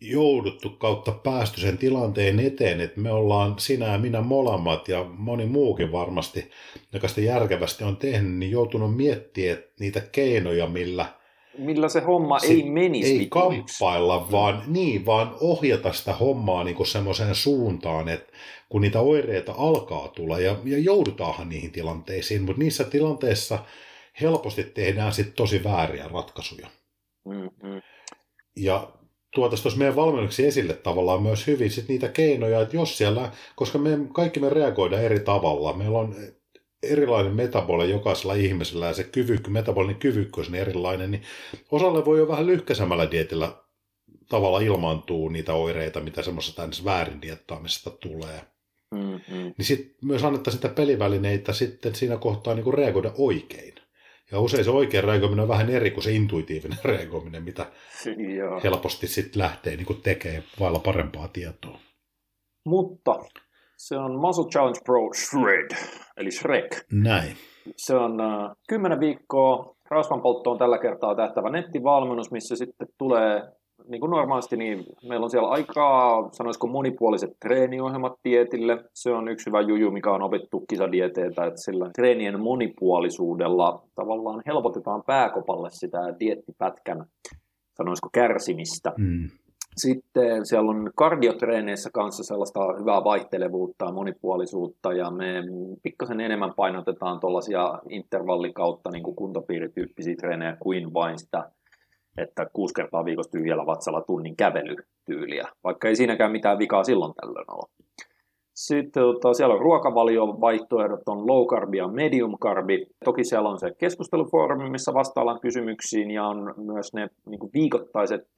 jouduttu 0.00 0.70
kautta 0.70 1.12
päästy 1.12 1.60
sen 1.60 1.78
tilanteen 1.78 2.40
eteen, 2.40 2.80
että 2.80 3.00
me 3.00 3.12
ollaan 3.12 3.58
sinä 3.58 3.86
ja 3.86 3.98
minä 3.98 4.20
molemmat 4.20 4.88
ja 4.88 5.04
moni 5.04 5.46
muukin 5.46 5.92
varmasti, 5.92 6.50
joka 6.92 7.08
sitä 7.08 7.20
järkevästi 7.20 7.84
on 7.84 7.96
tehnyt, 7.96 8.32
niin 8.32 8.50
joutunut 8.50 8.96
miettimään 8.96 9.58
niitä 9.80 10.00
keinoja, 10.00 10.66
millä– 10.66 11.06
millä 11.58 11.88
se 11.88 12.00
homma 12.00 12.38
se 12.38 12.46
ei 12.46 12.70
menisi 12.70 13.18
Ei 13.18 13.26
kamppailla, 13.26 14.30
vaan, 14.30 14.62
niin, 14.66 15.06
vaan 15.06 15.36
ohjata 15.40 15.92
sitä 15.92 16.12
hommaa 16.12 16.64
niin 16.64 16.86
semmoiseen 16.86 17.34
suuntaan, 17.34 18.08
että 18.08 18.32
kun 18.68 18.80
niitä 18.80 19.00
oireita 19.00 19.54
alkaa 19.58 20.08
tulla, 20.08 20.38
ja, 20.38 20.56
ja 20.64 20.78
joudutaanhan 20.78 21.48
niihin 21.48 21.72
tilanteisiin, 21.72 22.42
mutta 22.42 22.62
niissä 22.62 22.84
tilanteissa 22.84 23.58
helposti 24.20 24.64
tehdään 24.64 25.12
sitten 25.12 25.34
tosi 25.34 25.64
vääriä 25.64 26.08
ratkaisuja. 26.08 26.68
Mm-hmm. 27.24 27.82
Ja 28.56 28.92
tuotaisiin 29.34 29.62
tuossa 29.62 29.78
meidän 29.78 29.96
valmennuksi 29.96 30.46
esille 30.46 30.74
tavallaan 30.74 31.22
myös 31.22 31.46
hyvin 31.46 31.70
sit 31.70 31.88
niitä 31.88 32.08
keinoja, 32.08 32.60
että 32.60 32.76
jos 32.76 32.98
siellä, 32.98 33.30
koska 33.56 33.78
me 33.78 33.98
kaikki 34.12 34.40
me 34.40 34.48
reagoidaan 34.48 35.02
eri 35.02 35.20
tavalla, 35.20 35.72
meillä 35.72 35.98
on 35.98 36.14
erilainen 36.82 37.36
metaboli 37.36 37.90
jokaisella 37.90 38.34
ihmisellä 38.34 38.86
ja 38.86 38.94
se 38.94 39.04
kyvykky, 39.04 39.50
metabolinen 39.50 39.96
kyvykkyys 39.96 40.48
on 40.48 40.54
erilainen, 40.54 41.10
niin 41.10 41.22
osalle 41.70 42.04
voi 42.04 42.18
jo 42.18 42.28
vähän 42.28 42.46
lyhkäisemmällä 42.46 43.10
dietillä 43.10 43.52
tavalla 44.28 44.60
ilmaantuu 44.60 45.28
niitä 45.28 45.54
oireita, 45.54 46.00
mitä 46.00 46.22
semmoisesta 46.22 46.68
väärin 46.84 47.22
diettaamisesta 47.22 47.90
tulee. 47.90 48.40
Mm-hmm. 48.94 49.54
Niin 49.58 49.66
sitten 49.66 49.96
myös 50.02 50.24
annettaisiin 50.24 50.62
sitä 50.62 50.74
pelivälineitä 50.74 51.52
sitten 51.52 51.94
siinä 51.94 52.16
kohtaa 52.16 52.54
niin 52.54 52.64
kuin 52.64 52.74
reagoida 52.74 53.12
oikein. 53.18 53.74
Ja 54.32 54.40
usein 54.40 54.64
se 54.64 54.70
oikea 54.70 55.00
reagoiminen 55.00 55.42
on 55.42 55.48
vähän 55.48 55.70
eri 55.70 55.90
kuin 55.90 56.04
se 56.04 56.12
intuitiivinen 56.12 56.78
reagoiminen, 56.84 57.42
mitä 57.42 57.66
Joo. 58.38 58.60
helposti 58.64 59.06
sitten 59.06 59.42
lähtee 59.42 59.76
niin 59.76 60.02
tekemään 60.02 60.44
vailla 60.60 60.78
parempaa 60.78 61.28
tietoa. 61.28 61.78
Mutta 62.66 63.12
se 63.88 63.98
on 63.98 64.20
Muscle 64.20 64.44
Challenge 64.44 64.80
Pro 64.84 65.08
Shred, 65.14 65.70
eli 66.16 66.30
Shrek. 66.30 66.84
Näin. 66.92 67.36
Se 67.76 67.94
on 67.96 68.12
uh, 68.12 68.56
10 68.68 69.00
viikkoa 69.00 69.74
rasvanpolttoon 69.90 70.58
tällä 70.58 70.78
kertaa 70.78 71.14
tähtävä 71.14 71.50
nettivalmennus, 71.50 72.30
missä 72.30 72.56
sitten 72.56 72.88
tulee, 72.98 73.42
niin 73.88 74.00
kuin 74.00 74.10
normaalisti, 74.10 74.56
niin 74.56 74.84
meillä 75.08 75.24
on 75.24 75.30
siellä 75.30 75.48
aikaa, 75.48 76.28
sanoisiko 76.32 76.66
monipuoliset 76.66 77.30
treeniohjelmat 77.40 78.12
dietille. 78.24 78.84
Se 78.94 79.10
on 79.10 79.28
yksi 79.28 79.46
hyvä 79.46 79.60
juju, 79.60 79.90
mikä 79.90 80.10
on 80.10 80.22
opittu 80.22 80.64
kisadieteiltä, 80.68 81.44
että 81.44 81.60
sillä 81.60 81.90
treenien 81.94 82.40
monipuolisuudella 82.40 83.82
tavallaan 83.94 84.42
helpotetaan 84.46 85.02
pääkopalle 85.06 85.68
sitä 85.70 85.98
diettipätkän, 86.20 87.04
sanoisiko 87.76 88.08
kärsimistä. 88.12 88.92
Mm. 88.98 89.30
Sitten 89.76 90.46
siellä 90.46 90.70
on 90.70 90.90
kardiotreeneissä 90.96 91.90
kanssa 91.92 92.24
sellaista 92.24 92.60
hyvää 92.80 93.04
vaihtelevuutta 93.04 93.84
ja 93.84 93.92
monipuolisuutta, 93.92 94.92
ja 94.92 95.10
me 95.10 95.42
pikkasen 95.82 96.20
enemmän 96.20 96.54
painotetaan 96.56 97.20
tuollaisia 97.20 97.78
intervallikautta 97.88 98.90
niin 98.90 99.02
kuin 99.02 99.16
kuntopiirityyppisiä 99.16 100.16
treenejä 100.16 100.56
kuin 100.60 100.94
vain 100.94 101.18
sitä, 101.18 101.50
että 102.18 102.46
kuusi 102.52 102.74
kertaa 102.74 103.04
viikossa 103.04 103.32
tyhjällä 103.32 103.66
vatsalla 103.66 104.00
tunnin 104.00 104.36
kävelytyyliä, 104.36 105.48
vaikka 105.64 105.88
ei 105.88 105.96
siinäkään 105.96 106.32
mitään 106.32 106.58
vikaa 106.58 106.84
silloin 106.84 107.14
tällöin 107.14 107.50
ole. 107.50 107.68
Sitten 108.54 109.02
tota, 109.02 109.34
siellä 109.34 109.54
on 109.54 109.60
ruokavalion 109.60 110.40
vaihtoehdot, 110.40 111.00
on 111.06 111.26
low 111.26 111.46
carb 111.46 111.74
ja 111.74 111.88
medium 111.88 112.38
carb. 112.38 112.68
Toki 113.04 113.24
siellä 113.24 113.48
on 113.48 113.58
se 113.58 113.70
keskustelufoorumi, 113.78 114.70
missä 114.70 114.94
vastaillaan 114.94 115.40
kysymyksiin 115.40 116.10
ja 116.10 116.26
on 116.26 116.54
myös 116.56 116.94
ne 116.94 117.08
niin 117.26 117.38
kuin 117.38 117.50
viikoittaiset 117.54 118.28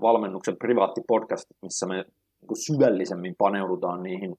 valmennuksen 0.00 0.56
privaattipodcastit, 0.56 1.56
missä 1.62 1.86
me 1.86 1.94
niin 1.94 2.48
kuin 2.48 2.64
syvällisemmin 2.66 3.34
paneudutaan 3.38 4.02
niihin 4.02 4.34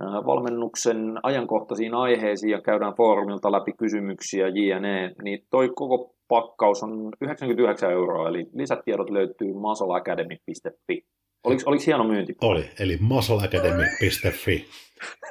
valmennuksen 0.00 1.18
ajankohtaisiin 1.22 1.94
aiheisiin 1.94 2.50
ja 2.50 2.60
käydään 2.60 2.94
foorumilta 2.96 3.52
läpi 3.52 3.72
kysymyksiä 3.72 4.48
jne, 4.48 5.14
niin 5.22 5.38
toi 5.50 5.68
koko 5.74 6.14
pakkaus 6.28 6.82
on 6.82 7.12
99 7.20 7.90
euroa, 7.90 8.28
eli 8.28 8.46
lisätiedot 8.54 9.10
löytyy 9.10 9.52
masolacademy.fi. 9.54 11.04
Oliko, 11.44 11.62
oliko 11.66 11.84
hieno 11.86 12.04
myynti? 12.04 12.36
Oli, 12.40 12.70
eli 12.78 12.96
masolacademy.fi. 13.00 14.68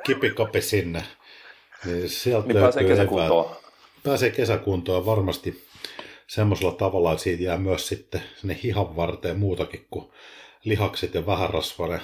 Kipikopi 0.04 0.62
sinne. 0.62 1.04
Niin 1.86 2.10
sieltä 2.10 2.48
niin 2.48 2.60
pääsee 2.60 2.84
kesäkuntoon. 2.84 3.56
Pääsee 4.04 4.30
kesäkuntoon 4.30 5.06
varmasti 5.06 5.68
semmoisella 6.28 6.72
tavalla, 6.72 7.12
että 7.12 7.24
siitä 7.24 7.44
jää 7.44 7.58
myös 7.58 7.88
sitten 7.88 8.22
sinne 8.36 8.60
hihan 8.64 8.96
varteen 8.96 9.40
muutakin 9.40 9.88
kuin 9.92 10.12
lihakset 10.64 11.14
ja 11.14 11.26
vähärasvainen 11.26 12.02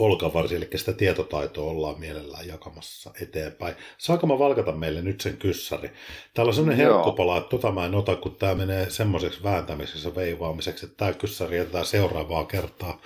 olkavarsi, 0.00 0.56
eli 0.56 0.68
sitä 0.74 0.92
tietotaitoa 0.92 1.70
ollaan 1.70 2.00
mielellään 2.00 2.48
jakamassa 2.48 3.10
eteenpäin. 3.22 3.74
Saanko 3.98 4.26
mä 4.26 4.38
valkata 4.38 4.72
meille 4.72 5.02
nyt 5.02 5.20
sen 5.20 5.36
kyssäri? 5.36 5.90
Täällä 6.34 6.50
on 6.50 6.54
semmoinen 6.54 6.86
herkkupala, 6.86 7.36
että 7.36 7.50
tota 7.50 7.72
mä 7.72 7.84
en 7.84 7.94
ota, 7.94 8.16
kun 8.16 8.34
tämä 8.34 8.54
menee 8.54 8.90
semmoiseksi 8.90 9.42
vääntämiseksi 9.42 10.08
ja 10.08 10.14
veivaamiseksi, 10.14 10.86
että 10.86 10.96
tämä 10.96 11.12
kyssäri 11.12 11.56
jätetään 11.56 11.86
seuraavaa 11.86 12.44
kertaa. 12.44 13.00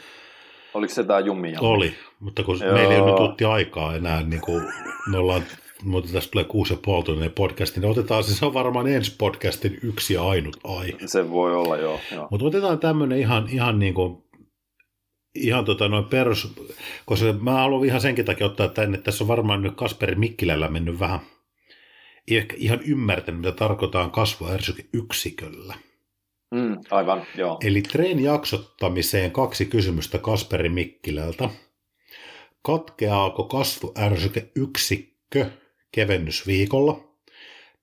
Oliko 0.75 0.95
se 0.95 1.05
tämä 1.05 1.21
jummi? 1.21 1.55
Oli, 1.61 1.95
mutta 2.21 2.43
kun 2.43 2.61
Joo. 2.61 2.73
meillä 2.73 2.95
ei 2.95 3.01
nyt 3.01 3.49
aikaa 3.53 3.97
enää, 3.97 4.23
niin 4.23 4.41
kuin 4.41 4.65
me 5.11 5.19
ollaan 5.19 5.43
mutta 5.85 6.13
tästä 6.13 6.31
tulee 6.31 6.45
kuusi 6.45 6.73
ja 6.73 6.79
puoli 6.85 7.05
tunnin 7.05 7.33
podcasti, 7.33 7.81
niin 7.81 7.91
otetaan 7.91 8.25
se, 8.25 8.35
se 8.35 8.47
on 8.47 8.55
varmaan 8.55 8.87
ensi 8.87 9.15
podcastin 9.19 9.79
yksi 9.83 10.15
ja 10.15 10.29
ainut 10.29 10.57
aihe. 10.65 10.99
Se 11.07 11.31
voi 11.31 11.55
olla, 11.55 11.77
joo. 11.77 12.01
joo. 12.15 12.29
Mutta 12.31 12.47
otetaan 12.47 12.79
tämmöinen 12.79 13.19
ihan, 13.19 13.49
ihan 13.51 13.79
niin 13.79 13.95
kuin 13.95 14.23
ihan 15.35 15.65
tota 15.65 15.89
noin 15.89 16.05
perus, 16.05 16.55
koska 17.07 17.33
mä 17.33 17.53
haluan 17.53 17.85
ihan 17.85 18.01
senkin 18.01 18.25
takia 18.25 18.47
ottaa 18.47 18.69
tänne, 18.69 18.95
että 18.95 19.05
tässä 19.05 19.25
on 19.25 19.29
varmaan 19.29 19.63
nyt 19.63 19.77
Kasperi 19.77 20.15
Mikkilällä 20.15 20.69
mennyt 20.69 21.01
vähän, 21.01 21.21
ei 22.29 22.37
ehkä 22.37 22.57
ihan 22.59 22.81
ymmärtänyt, 22.87 23.41
mitä 23.41 23.53
tarkoittaa 23.53 24.09
kasvuärsyke 24.09 24.85
yksiköllä. 24.93 25.75
Mm, 26.51 26.79
aivan, 26.91 27.27
joo. 27.37 27.59
Eli 27.65 27.83
treenijaksottamiseen 27.83 29.31
kaksi 29.31 29.67
kysymystä 29.67 30.19
Kasperi 30.19 30.69
Mikkilältä. 30.69 31.51
Katkeaako 32.63 33.45
kasvuärsyke 33.45 34.51
yksikkö 34.55 35.51
kevennysviikolla? 35.93 37.01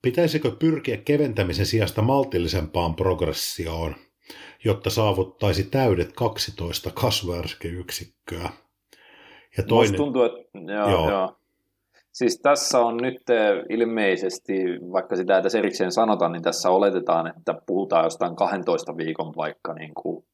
Pitäisikö 0.02 0.52
pyrkiä 0.52 0.98
keventämisen 0.98 1.66
sijasta 1.66 2.02
maltillisempaan 2.02 2.96
progressioon– 2.96 3.96
jotta 4.65 4.90
saavuttaisi 4.90 5.64
täydet 5.64 6.14
12 6.15 6.91
kasvuärskeyksikköä. 6.94 8.49
Ja 9.57 9.64
toinen... 9.64 9.91
Musta 9.91 9.98
tuntuu, 9.98 10.23
että 10.23 10.40
joo, 10.73 10.90
joo. 10.90 11.10
Joo. 11.10 11.36
Siis 12.11 12.40
tässä 12.40 12.80
on 12.80 12.98
nyt 12.98 13.22
ilmeisesti, 13.69 14.53
vaikka 14.91 15.15
sitä 15.15 15.38
ei 15.38 15.44
tässä 15.44 15.57
erikseen 15.57 15.91
sanota, 15.91 16.30
niin 16.30 16.44
tässä 16.44 16.69
oletetaan, 16.69 17.27
että 17.27 17.61
puhutaan 17.65 18.03
jostain 18.03 18.36
12 18.36 18.98
viikon 18.98 19.34
vaikka 19.36 19.73
niin 19.73 19.94
kuin 19.94 20.26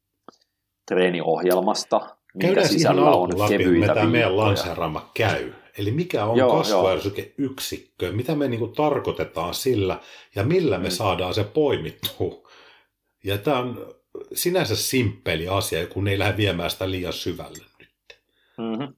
treeniohjelmasta, 0.88 2.00
minkä 2.00 2.48
Käydään 2.48 2.68
sisällä 2.68 3.12
on 3.12 3.30
läpi, 3.40 3.58
kevyitä 3.58 3.94
mitä 3.94 4.06
meidän 4.06 4.38
lanseeraama 4.38 5.10
käy. 5.14 5.54
Eli 5.78 5.92
mikä 5.92 6.26
on 6.26 6.58
kasvuärsykeyksikkö, 6.58 8.12
mitä 8.12 8.36
me 8.36 8.48
niin 8.48 8.74
tarkoitetaan 8.76 9.54
sillä 9.54 10.00
ja 10.36 10.44
millä 10.44 10.78
me 10.78 10.88
mm. 10.88 10.92
saadaan 10.92 11.34
se 11.34 11.44
poimittua. 11.44 12.50
Ja 13.24 13.38
tämä 13.38 13.60
on 13.60 13.96
sinänsä 14.34 14.76
simppeli 14.76 15.48
asia, 15.48 15.88
kun 15.88 16.08
ei 16.08 16.20
lähde 16.20 16.38
viemään 16.38 16.70
sitä 16.70 16.92
liian 16.92 17.14
syvälle 17.14 17.66
nyt. 17.80 18.20
Mm-hmm. 18.58 18.96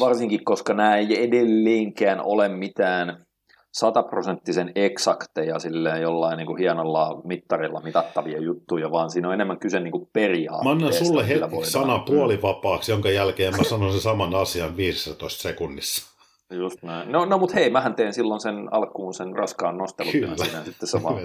Varsinkin, 0.00 0.44
koska 0.44 0.74
nämä 0.74 0.96
ei 0.96 1.24
edelleenkään 1.24 2.20
ole 2.20 2.48
mitään 2.48 3.26
sataprosenttisen 3.72 4.72
eksakteja 4.74 5.58
silleen 5.58 6.02
jollain 6.02 6.36
niin 6.36 6.46
kuin 6.46 6.58
hienolla 6.58 7.20
mittarilla 7.24 7.80
mitattavia 7.80 8.40
juttuja, 8.40 8.90
vaan 8.90 9.10
siinä 9.10 9.28
on 9.28 9.34
enemmän 9.34 9.58
kyse 9.58 9.80
niin 9.80 9.92
kuin 9.92 10.08
periaatteesta. 10.12 10.64
Mä 10.64 10.70
annan 10.70 10.92
sulle 10.92 11.28
hetki 11.28 11.64
sana 11.64 11.98
puolivapaaksi, 11.98 12.92
jonka 12.92 13.10
jälkeen 13.10 13.56
mä 13.56 13.64
sanon 13.64 13.92
sen 13.92 14.00
saman 14.00 14.34
asian 14.34 14.76
15 14.76 15.42
sekunnissa. 15.42 16.15
Just 16.50 16.82
näin. 16.82 17.12
No, 17.12 17.24
no 17.24 17.38
mutta 17.38 17.54
hei, 17.54 17.70
mähän 17.70 17.94
teen 17.94 18.12
silloin 18.12 18.40
sen 18.40 18.68
alkuun 18.70 19.14
sen 19.14 19.36
raskaan 19.36 19.78
nostelutyön 19.78 20.38
siinä 20.38 20.64
sitten 20.64 20.88
sama. 20.88 21.10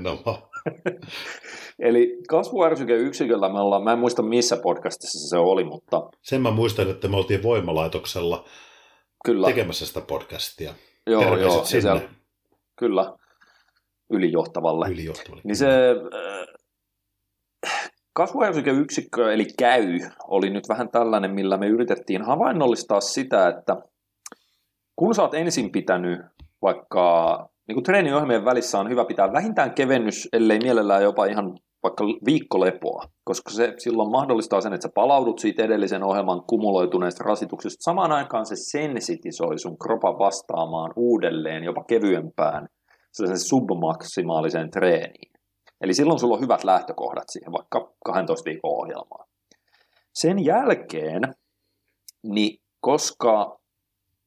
Eli 1.80 2.18
yksiköllä 2.98 3.50
me 3.50 3.60
ollaan, 3.60 3.84
mä 3.84 3.92
en 3.92 4.00
muista 4.00 4.22
missä 4.22 4.58
podcastissa 4.58 5.30
se 5.30 5.38
oli, 5.38 5.64
mutta... 5.64 6.10
Sen 6.22 6.42
mä 6.42 6.52
muistan, 6.52 6.90
että 6.90 7.08
me 7.08 7.18
oltiin 7.18 7.44
voimalaitoksella 7.44 8.46
kyllä. 9.26 9.48
tekemässä 9.48 9.86
sitä 9.86 10.02
podcastia. 10.02 10.74
Joo, 11.08 11.22
Terveiset 11.22 11.54
joo. 11.54 11.66
Sinne. 11.66 11.82
Siellä, 11.82 12.02
kyllä, 12.76 13.14
ylijohtavalle. 14.10 14.90
Ylijohtavalle. 14.90 15.42
Niin 15.46 15.56
se 15.56 15.68
äh, 16.14 16.48
yksikkö, 18.80 19.34
eli 19.34 19.46
käy, 19.60 20.00
oli 20.28 20.50
nyt 20.50 20.70
vähän 20.70 20.90
tällainen, 20.90 21.32
millä 21.32 21.58
me 21.58 21.68
yritettiin 21.68 22.22
havainnollistaa 22.22 23.02
sitä, 23.02 23.48
että 23.48 23.78
kun 25.02 25.16
sä 25.16 25.22
oot 25.22 25.34
ensin 25.34 25.72
pitänyt 25.72 26.22
vaikka 26.62 27.36
niin 27.68 27.74
kuin 27.74 27.84
treeniohjelmien 27.84 28.46
välissä 28.46 28.80
on 28.80 28.90
hyvä 28.90 29.06
pitää 29.06 29.34
vähintään 29.34 29.74
kevennys, 29.74 30.30
ellei 30.34 30.60
mielellään 30.60 31.04
jopa 31.04 31.26
ihan 31.26 31.58
vaikka 31.84 32.06
viikkolepoa, 32.26 33.04
koska 33.24 33.52
se 33.52 33.74
silloin 33.78 34.12
mahdollistaa 34.12 34.62
sen, 34.62 34.74
että 34.74 34.88
sä 34.88 34.92
palaudut 34.96 35.40
siitä 35.40 35.64
edellisen 35.64 36.04
ohjelman 36.04 36.44
kumuloituneesta 36.48 37.24
rasituksesta. 37.24 37.84
Samaan 37.84 38.12
aikaan 38.12 38.46
se 38.46 38.56
sensitisoi 38.56 39.60
sun 39.60 39.78
kropa 39.78 40.20
vastaamaan 40.20 40.94
uudelleen 40.96 41.64
jopa 41.64 41.84
kevyempään 41.84 42.68
sellaisen 43.12 43.48
submaksimaaliseen 43.48 44.72
treeniin. 44.72 45.32
Eli 45.82 45.94
silloin 45.94 46.20
sulla 46.20 46.36
on 46.36 46.42
hyvät 46.42 46.64
lähtökohdat 46.64 47.30
siihen 47.30 47.52
vaikka 47.52 47.94
12 48.06 48.46
viikon 48.46 48.72
ohjelmaan. 48.72 49.28
Sen 50.14 50.46
jälkeen, 50.46 51.22
niin 52.24 52.62
koska 52.82 53.61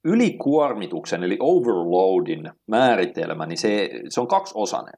ylikuormituksen 0.05 1.24
eli 1.24 1.36
overloadin 1.40 2.51
määritelmä, 2.66 3.47
niin 3.47 3.59
se, 3.59 3.90
se 4.09 4.20
on 4.20 4.28
kaksiosainen. 4.28 4.94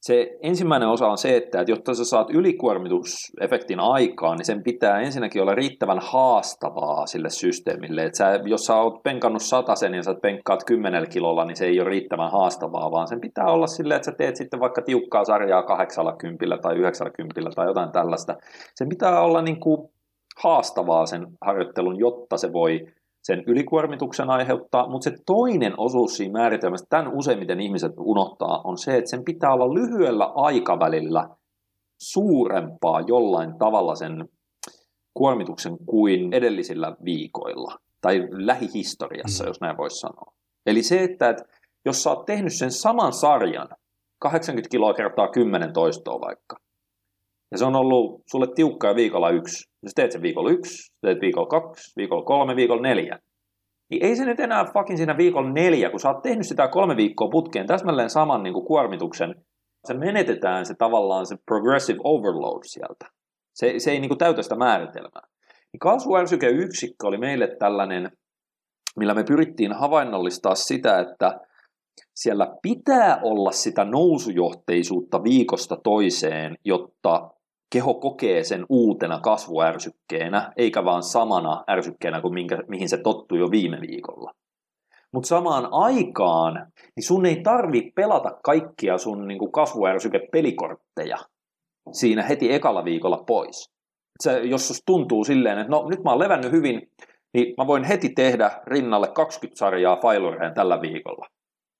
Se 0.00 0.38
ensimmäinen 0.42 0.88
osa 0.88 1.06
on 1.06 1.18
se, 1.18 1.36
että, 1.36 1.64
jotta 1.66 1.94
sä 1.94 2.04
saat 2.04 2.30
ylikuormitusefektin 2.30 3.80
aikaan, 3.80 4.36
niin 4.36 4.46
sen 4.46 4.62
pitää 4.62 5.00
ensinnäkin 5.00 5.42
olla 5.42 5.54
riittävän 5.54 5.98
haastavaa 6.00 7.06
sille 7.06 7.30
systeemille. 7.30 8.04
Että 8.04 8.18
sä, 8.18 8.40
jos 8.44 8.60
sä 8.60 8.76
oot 8.76 9.02
penkannut 9.02 9.42
sen 9.74 9.94
ja 9.94 10.02
sä 10.02 10.14
penkkaat 10.22 10.64
10 10.66 11.08
kilolla, 11.08 11.44
niin 11.44 11.56
se 11.56 11.66
ei 11.66 11.80
ole 11.80 11.88
riittävän 11.88 12.32
haastavaa, 12.32 12.90
vaan 12.90 13.08
sen 13.08 13.20
pitää 13.20 13.44
olla 13.44 13.66
silleen, 13.66 13.96
että 13.96 14.10
sä 14.10 14.16
teet 14.18 14.36
sitten 14.36 14.60
vaikka 14.60 14.82
tiukkaa 14.82 15.24
sarjaa 15.24 15.62
80 15.62 16.58
tai 16.62 16.76
90 16.76 17.50
tai 17.56 17.66
jotain 17.66 17.92
tällaista. 17.92 18.36
Sen 18.74 18.88
pitää 18.88 19.20
olla 19.20 19.42
niin 19.42 19.60
kuin 19.60 19.88
haastavaa 20.42 21.06
sen 21.06 21.26
harjoittelun, 21.46 21.98
jotta 21.98 22.36
se 22.36 22.52
voi 22.52 22.80
sen 23.26 23.44
ylikuormituksen 23.46 24.30
aiheuttaa, 24.30 24.88
mutta 24.90 25.10
se 25.10 25.16
toinen 25.26 25.74
osuus 25.76 26.16
siinä 26.16 26.32
määritelmässä, 26.32 26.86
tämän 26.88 27.12
useimmiten 27.14 27.60
ihmiset 27.60 27.92
unohtaa, 27.98 28.60
on 28.64 28.78
se, 28.78 28.96
että 28.96 29.10
sen 29.10 29.24
pitää 29.24 29.52
olla 29.52 29.74
lyhyellä 29.74 30.24
aikavälillä 30.34 31.28
suurempaa 32.02 33.00
jollain 33.00 33.58
tavalla 33.58 33.94
sen 33.94 34.28
kuormituksen 35.14 35.76
kuin 35.86 36.32
edellisillä 36.32 36.96
viikoilla 37.04 37.78
tai 38.00 38.28
lähihistoriassa, 38.30 39.44
mm. 39.44 39.48
jos 39.48 39.60
näin 39.60 39.76
voisi 39.76 40.00
sanoa. 40.00 40.32
Eli 40.66 40.82
se, 40.82 41.02
että, 41.02 41.30
että 41.30 41.44
jos 41.84 42.02
sä 42.02 42.10
oot 42.10 42.26
tehnyt 42.26 42.54
sen 42.54 42.72
saman 42.72 43.12
sarjan, 43.12 43.68
80 44.20 44.70
kiloa 44.70 44.94
kertaa 44.94 45.28
10 45.28 45.72
toistoa 45.72 46.20
vaikka, 46.20 46.56
ja 47.52 47.58
se 47.58 47.64
on 47.64 47.76
ollut 47.76 48.22
sulle 48.30 48.46
tiukkaa 48.54 48.94
viikolla 48.94 49.30
yksi, 49.30 49.70
ja 49.82 49.88
sä 49.88 49.92
teet 49.96 50.12
sen 50.12 50.22
viikolla 50.22 50.50
yksi, 50.50 50.92
teet 51.00 51.20
viikolla 51.20 51.46
kaksi, 51.46 51.92
viikolla 51.96 52.24
kolme, 52.24 52.56
viikolla 52.56 52.82
neljä, 52.82 53.18
niin 53.90 54.04
ei 54.04 54.16
se 54.16 54.24
nyt 54.24 54.40
enää 54.40 54.64
fucking 54.64 54.96
siinä 54.96 55.16
viikolla 55.16 55.52
neljä, 55.52 55.90
kun 55.90 56.00
sä 56.00 56.08
oot 56.08 56.22
tehnyt 56.22 56.46
sitä 56.46 56.68
kolme 56.68 56.96
viikkoa 56.96 57.28
putkeen 57.28 57.66
täsmälleen 57.66 58.10
saman 58.10 58.42
niin 58.42 58.54
kuin 58.54 58.66
kuormituksen, 58.66 59.34
se 59.86 59.94
menetetään 59.94 60.66
se 60.66 60.74
tavallaan 60.74 61.26
se 61.26 61.36
progressive 61.46 61.98
overload 62.04 62.60
sieltä. 62.64 63.06
Se, 63.54 63.74
se 63.78 63.90
ei 63.90 64.00
niin 64.00 64.08
kuin 64.08 64.18
täytä 64.18 64.42
sitä 64.42 64.56
määritelmää. 64.56 65.26
Niin 65.72 65.78
kasvuärsykeyksikkö 65.80 67.06
oli 67.06 67.18
meille 67.18 67.48
tällainen, 67.58 68.10
millä 68.96 69.14
me 69.14 69.24
pyrittiin 69.24 69.72
havainnollistaa 69.72 70.54
sitä, 70.54 71.00
että 71.00 71.40
siellä 72.14 72.54
pitää 72.62 73.20
olla 73.22 73.52
sitä 73.52 73.84
nousujohteisuutta 73.84 75.22
viikosta 75.24 75.76
toiseen, 75.84 76.56
jotta 76.64 77.30
keho 77.72 77.94
kokee 77.94 78.44
sen 78.44 78.66
uutena 78.68 79.20
kasvuärsykkeenä, 79.20 80.52
eikä 80.56 80.84
vaan 80.84 81.02
samana 81.02 81.64
ärsykkeenä 81.70 82.20
kuin 82.20 82.34
minkä, 82.34 82.58
mihin 82.68 82.88
se 82.88 82.96
tottui 82.96 83.38
jo 83.38 83.50
viime 83.50 83.80
viikolla. 83.80 84.32
Mutta 85.12 85.28
samaan 85.28 85.68
aikaan, 85.70 86.72
niin 86.96 87.04
sun 87.04 87.26
ei 87.26 87.42
tarvi 87.42 87.92
pelata 87.94 88.38
kaikkia 88.44 88.98
sun 88.98 89.28
niin 89.28 89.52
kasvuärsyke-pelikortteja 89.52 91.18
siinä 91.92 92.22
heti 92.22 92.52
ekalla 92.52 92.84
viikolla 92.84 93.24
pois. 93.26 93.70
Se, 94.22 94.40
jos 94.40 94.82
tuntuu 94.86 95.24
silleen, 95.24 95.58
että 95.58 95.70
no 95.70 95.88
nyt 95.88 96.04
mä 96.04 96.10
oon 96.10 96.18
levännyt 96.18 96.52
hyvin, 96.52 96.90
niin 97.34 97.54
mä 97.58 97.66
voin 97.66 97.84
heti 97.84 98.08
tehdä 98.08 98.50
rinnalle 98.66 99.08
20 99.08 99.58
sarjaa 99.58 99.96
Failureen 99.96 100.54
tällä 100.54 100.80
viikolla. 100.80 101.26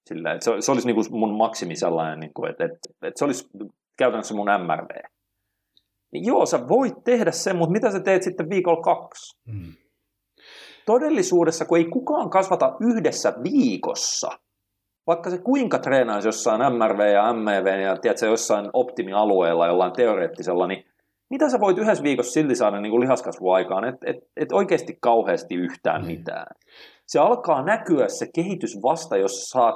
Sillä, 0.09 0.33
että 0.33 0.45
se, 0.45 0.51
se 0.59 0.71
olisi 0.71 0.87
niin 0.87 0.95
kuin 0.95 1.05
mun 1.11 1.37
maksimi 1.37 1.75
sellainen, 1.75 2.19
niin 2.19 2.33
kuin, 2.33 2.51
että, 2.51 2.65
että, 2.65 3.07
että 3.07 3.19
se 3.19 3.25
olisi 3.25 3.49
käytännössä 3.97 4.35
mun 4.35 4.47
MRV. 4.47 4.89
Niin 6.11 6.25
joo, 6.25 6.45
sä 6.45 6.67
voit 6.67 6.93
tehdä 7.03 7.31
sen, 7.31 7.55
mutta 7.55 7.71
mitä 7.71 7.91
sä 7.91 7.99
teet 7.99 8.23
sitten 8.23 8.49
viikolla 8.49 8.81
kaksi? 8.81 9.39
Mm. 9.47 9.73
Todellisuudessa, 10.85 11.65
kun 11.65 11.77
ei 11.77 11.85
kukaan 11.85 12.29
kasvata 12.29 12.75
yhdessä 12.79 13.33
viikossa, 13.43 14.29
vaikka 15.07 15.29
se 15.29 15.37
kuinka 15.37 15.79
treenaisi 15.79 16.27
jossain 16.27 16.61
MRV 16.73 17.13
ja 17.13 17.33
MEV 17.33 17.81
ja 17.81 17.97
tiedätkö, 17.97 18.25
jossain 18.25 18.69
optimialueella 18.73 19.67
jollain 19.67 19.93
teoreettisella, 19.93 20.67
niin 20.67 20.85
mitä 21.29 21.49
sä 21.49 21.59
voit 21.59 21.77
yhdessä 21.77 22.03
viikossa 22.03 22.31
silti 22.31 22.55
saada 22.55 22.81
niin 22.81 22.91
kuin 22.91 23.01
lihaskasvuaikaan, 23.01 23.85
että 23.85 24.09
et, 24.09 24.17
et 24.37 24.51
oikeasti 24.51 24.97
kauheasti 25.01 25.55
yhtään 25.55 26.01
mm. 26.01 26.07
mitään. 26.07 26.55
Se 27.07 27.19
alkaa 27.19 27.63
näkyä 27.65 28.07
se 28.07 28.27
kehitys 28.35 28.77
vasta, 28.83 29.17
jos 29.17 29.49
saat 29.49 29.75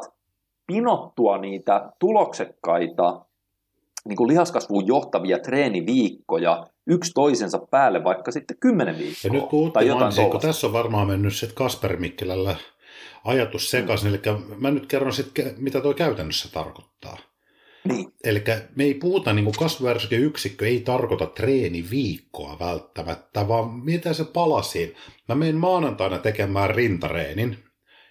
pinottua 0.67 1.37
niitä 1.37 1.89
tuloksekkaita 1.99 3.25
niin 4.07 4.17
kuin 4.17 4.27
lihaskasvuun 4.27 4.87
johtavia 4.87 5.39
treeniviikkoja 5.39 6.67
yksi 6.87 7.11
toisensa 7.13 7.59
päälle 7.71 8.03
vaikka 8.03 8.31
sitten 8.31 8.57
kymmenen 8.59 8.97
viikkoa. 8.97 9.19
Ja 9.23 9.33
nyt 9.33 9.49
kun 9.49 9.71
tai 9.71 9.87
jotain 9.87 10.03
Mansi, 10.03 10.25
kun 10.25 10.39
tässä 10.39 10.67
on 10.67 10.73
varmaan 10.73 11.07
mennyt 11.07 11.35
sitten 11.35 11.55
Kasper 11.55 11.97
Mikkelällä 11.97 12.55
ajatus 13.25 13.71
sekaisin, 13.71 14.07
mm. 14.07 14.13
eli 14.13 14.21
mä 14.57 14.71
nyt 14.71 14.85
kerron 14.85 15.13
sitten, 15.13 15.53
mitä 15.57 15.81
tuo 15.81 15.93
käytännössä 15.93 16.49
tarkoittaa. 16.51 17.17
Niin. 17.83 18.13
Eli 18.23 18.43
me 18.75 18.83
ei 18.83 18.93
puhuta, 18.93 19.33
niin 19.33 19.51
kasvuärsykeyksikkö 19.59 20.67
ei 20.67 20.79
tarkoita 20.79 21.25
treeniviikkoa 21.25 22.57
välttämättä, 22.59 23.47
vaan 23.47 23.69
mitä 23.69 24.13
se 24.13 24.23
palasiin. 24.23 24.95
Mä 25.27 25.35
menen 25.35 25.55
maanantaina 25.55 26.17
tekemään 26.17 26.69
rintareenin, 26.69 27.57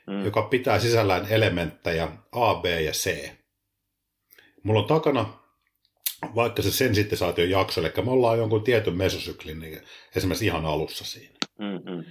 mm. 0.07 0.25
joka 0.25 0.43
pitää 0.43 0.79
sisällään 0.79 1.27
elementtejä 1.31 2.09
A, 2.33 2.55
B 2.55 2.65
ja 2.65 2.93
C. 2.93 3.31
Mulla 4.63 4.81
on 4.81 4.87
takana 4.87 5.27
vaikka 6.35 6.63
se 6.63 6.71
sensitisaation 6.71 7.51
jakso, 7.51 7.81
eli 7.81 7.93
me 8.05 8.11
ollaan 8.11 8.39
jonkun 8.39 8.65
tietyn 8.65 8.97
mesosyklin 8.97 9.59
niin 9.61 9.81
esimerkiksi 10.17 10.47
ihan 10.47 10.67
alussa 10.67 11.05
siinä. 11.05 11.35
Mm-hmm. 11.59 12.05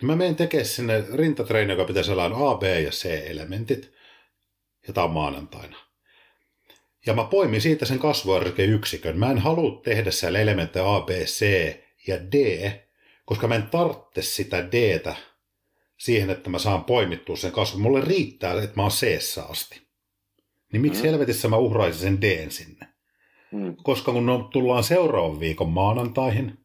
Niin 0.00 0.06
mä 0.06 0.16
menen 0.16 0.36
tekemään 0.36 0.66
sinne 0.66 1.04
rintatreeni, 1.14 1.72
joka 1.72 1.84
pitäisi 1.84 2.12
olla 2.12 2.24
A, 2.24 2.54
B 2.54 2.62
ja 2.62 2.90
C-elementit, 2.90 3.92
ja 4.86 4.92
tämä 4.92 5.04
on 5.04 5.10
maanantaina. 5.10 5.76
Ja 7.06 7.14
mä 7.14 7.24
poimin 7.24 7.60
siitä 7.60 7.84
sen 7.84 7.98
kasvuarkeyksikön. 7.98 9.18
Mä 9.18 9.30
en 9.30 9.38
halua 9.38 9.80
tehdä 9.84 10.10
siellä 10.10 10.38
elementtejä 10.38 10.94
A, 10.94 11.00
B, 11.00 11.08
C 11.10 11.46
ja 12.06 12.16
D, 12.32 12.70
koska 13.24 13.48
mä 13.48 13.54
en 13.54 13.66
tarvitse 13.66 14.22
sitä 14.22 14.66
Dtä 14.66 15.16
siihen, 15.98 16.30
että 16.30 16.50
mä 16.50 16.58
saan 16.58 16.84
poimittua 16.84 17.36
sen 17.36 17.52
kasvun. 17.52 17.82
Mulle 17.82 18.00
riittää, 18.00 18.62
että 18.62 18.76
mä 18.76 18.82
oon 18.82 18.90
c 18.90 19.04
asti. 19.48 19.88
Niin 20.72 20.80
miksi 20.80 21.02
mm. 21.02 21.08
helvetissä 21.08 21.48
mä 21.48 21.56
uhraisin 21.56 22.00
sen 22.00 22.20
D 22.20 22.50
sinne? 22.50 22.77
Mm. 23.52 23.76
Koska 23.82 24.12
kun 24.12 24.26
no, 24.26 24.48
tullaan 24.52 24.84
seuraavan 24.84 25.40
viikon 25.40 25.68
maanantaihin, 25.68 26.58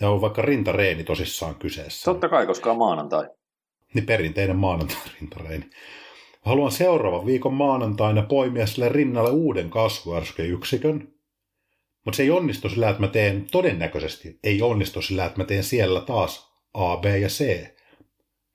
ja 0.00 0.10
on 0.10 0.20
vaikka 0.20 0.42
rintareeni 0.42 1.04
tosissaan 1.04 1.54
kyseessä. 1.54 2.04
Totta 2.04 2.28
kai, 2.28 2.46
koska 2.46 2.70
on 2.70 2.78
maanantai. 2.78 3.28
Niin 3.94 4.06
perinteinen 4.06 4.56
maanantai-rintareeni. 4.56 5.70
Haluan 6.42 6.70
seuraavan 6.70 7.26
viikon 7.26 7.54
maanantaina 7.54 8.22
poimia 8.22 8.66
sille 8.66 8.88
rinnalle 8.88 9.30
uuden 9.30 9.70
kasvuärskeyksikön, 9.70 11.14
mutta 12.04 12.16
se 12.16 12.22
ei 12.22 12.30
onnistu 12.30 12.68
sillä, 12.68 12.88
että 12.88 13.00
mä 13.00 13.08
teen, 13.08 13.46
todennäköisesti 13.50 14.38
ei 14.44 14.62
onnistu 14.62 15.02
sillä, 15.02 15.24
että 15.24 15.38
mä 15.38 15.44
teen 15.44 15.64
siellä 15.64 16.00
taas 16.00 16.52
A, 16.74 16.96
B 16.96 17.04
ja 17.04 17.28
C, 17.28 17.66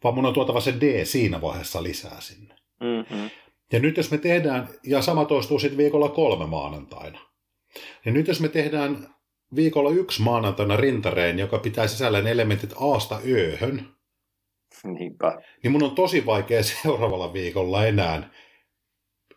vaan 0.04 0.16
mun 0.16 0.26
on 0.26 0.34
tuotava 0.34 0.62
se 0.62 0.74
D 0.82 1.06
siinä 1.06 1.42
vaiheessa 1.42 1.84
lisää 1.84 2.22
sinne. 2.22 2.56
Mm-hmm. 2.80 3.30
Ja 3.72 3.80
nyt 3.80 3.98
jos 3.98 4.12
me 4.12 4.18
tehdään, 4.18 4.70
ja 4.84 5.02
sama 5.02 5.26
toistuu 5.26 5.60
sitten 5.60 5.78
viikolla 5.78 6.10
kolme 6.10 6.46
maanantaina, 6.46 7.20
ja 8.06 8.12
nyt 8.12 8.28
jos 8.28 8.40
me 8.42 8.48
tehdään 8.48 9.16
viikolla 9.56 9.90
yksi 9.90 10.22
maanantaina 10.22 10.78
rintareen, 10.78 11.40
joka 11.40 11.60
pitää 11.60 11.88
sisällään 11.88 12.28
elementit 12.28 12.74
Aasta 12.80 13.20
Öhön, 13.28 13.96
Niinpä. 14.84 15.42
niin 15.64 15.72
mun 15.72 15.84
on 15.84 15.96
tosi 15.96 16.26
vaikea 16.26 16.64
seuraavalla 16.84 17.34
viikolla 17.34 17.86
enää 17.86 18.30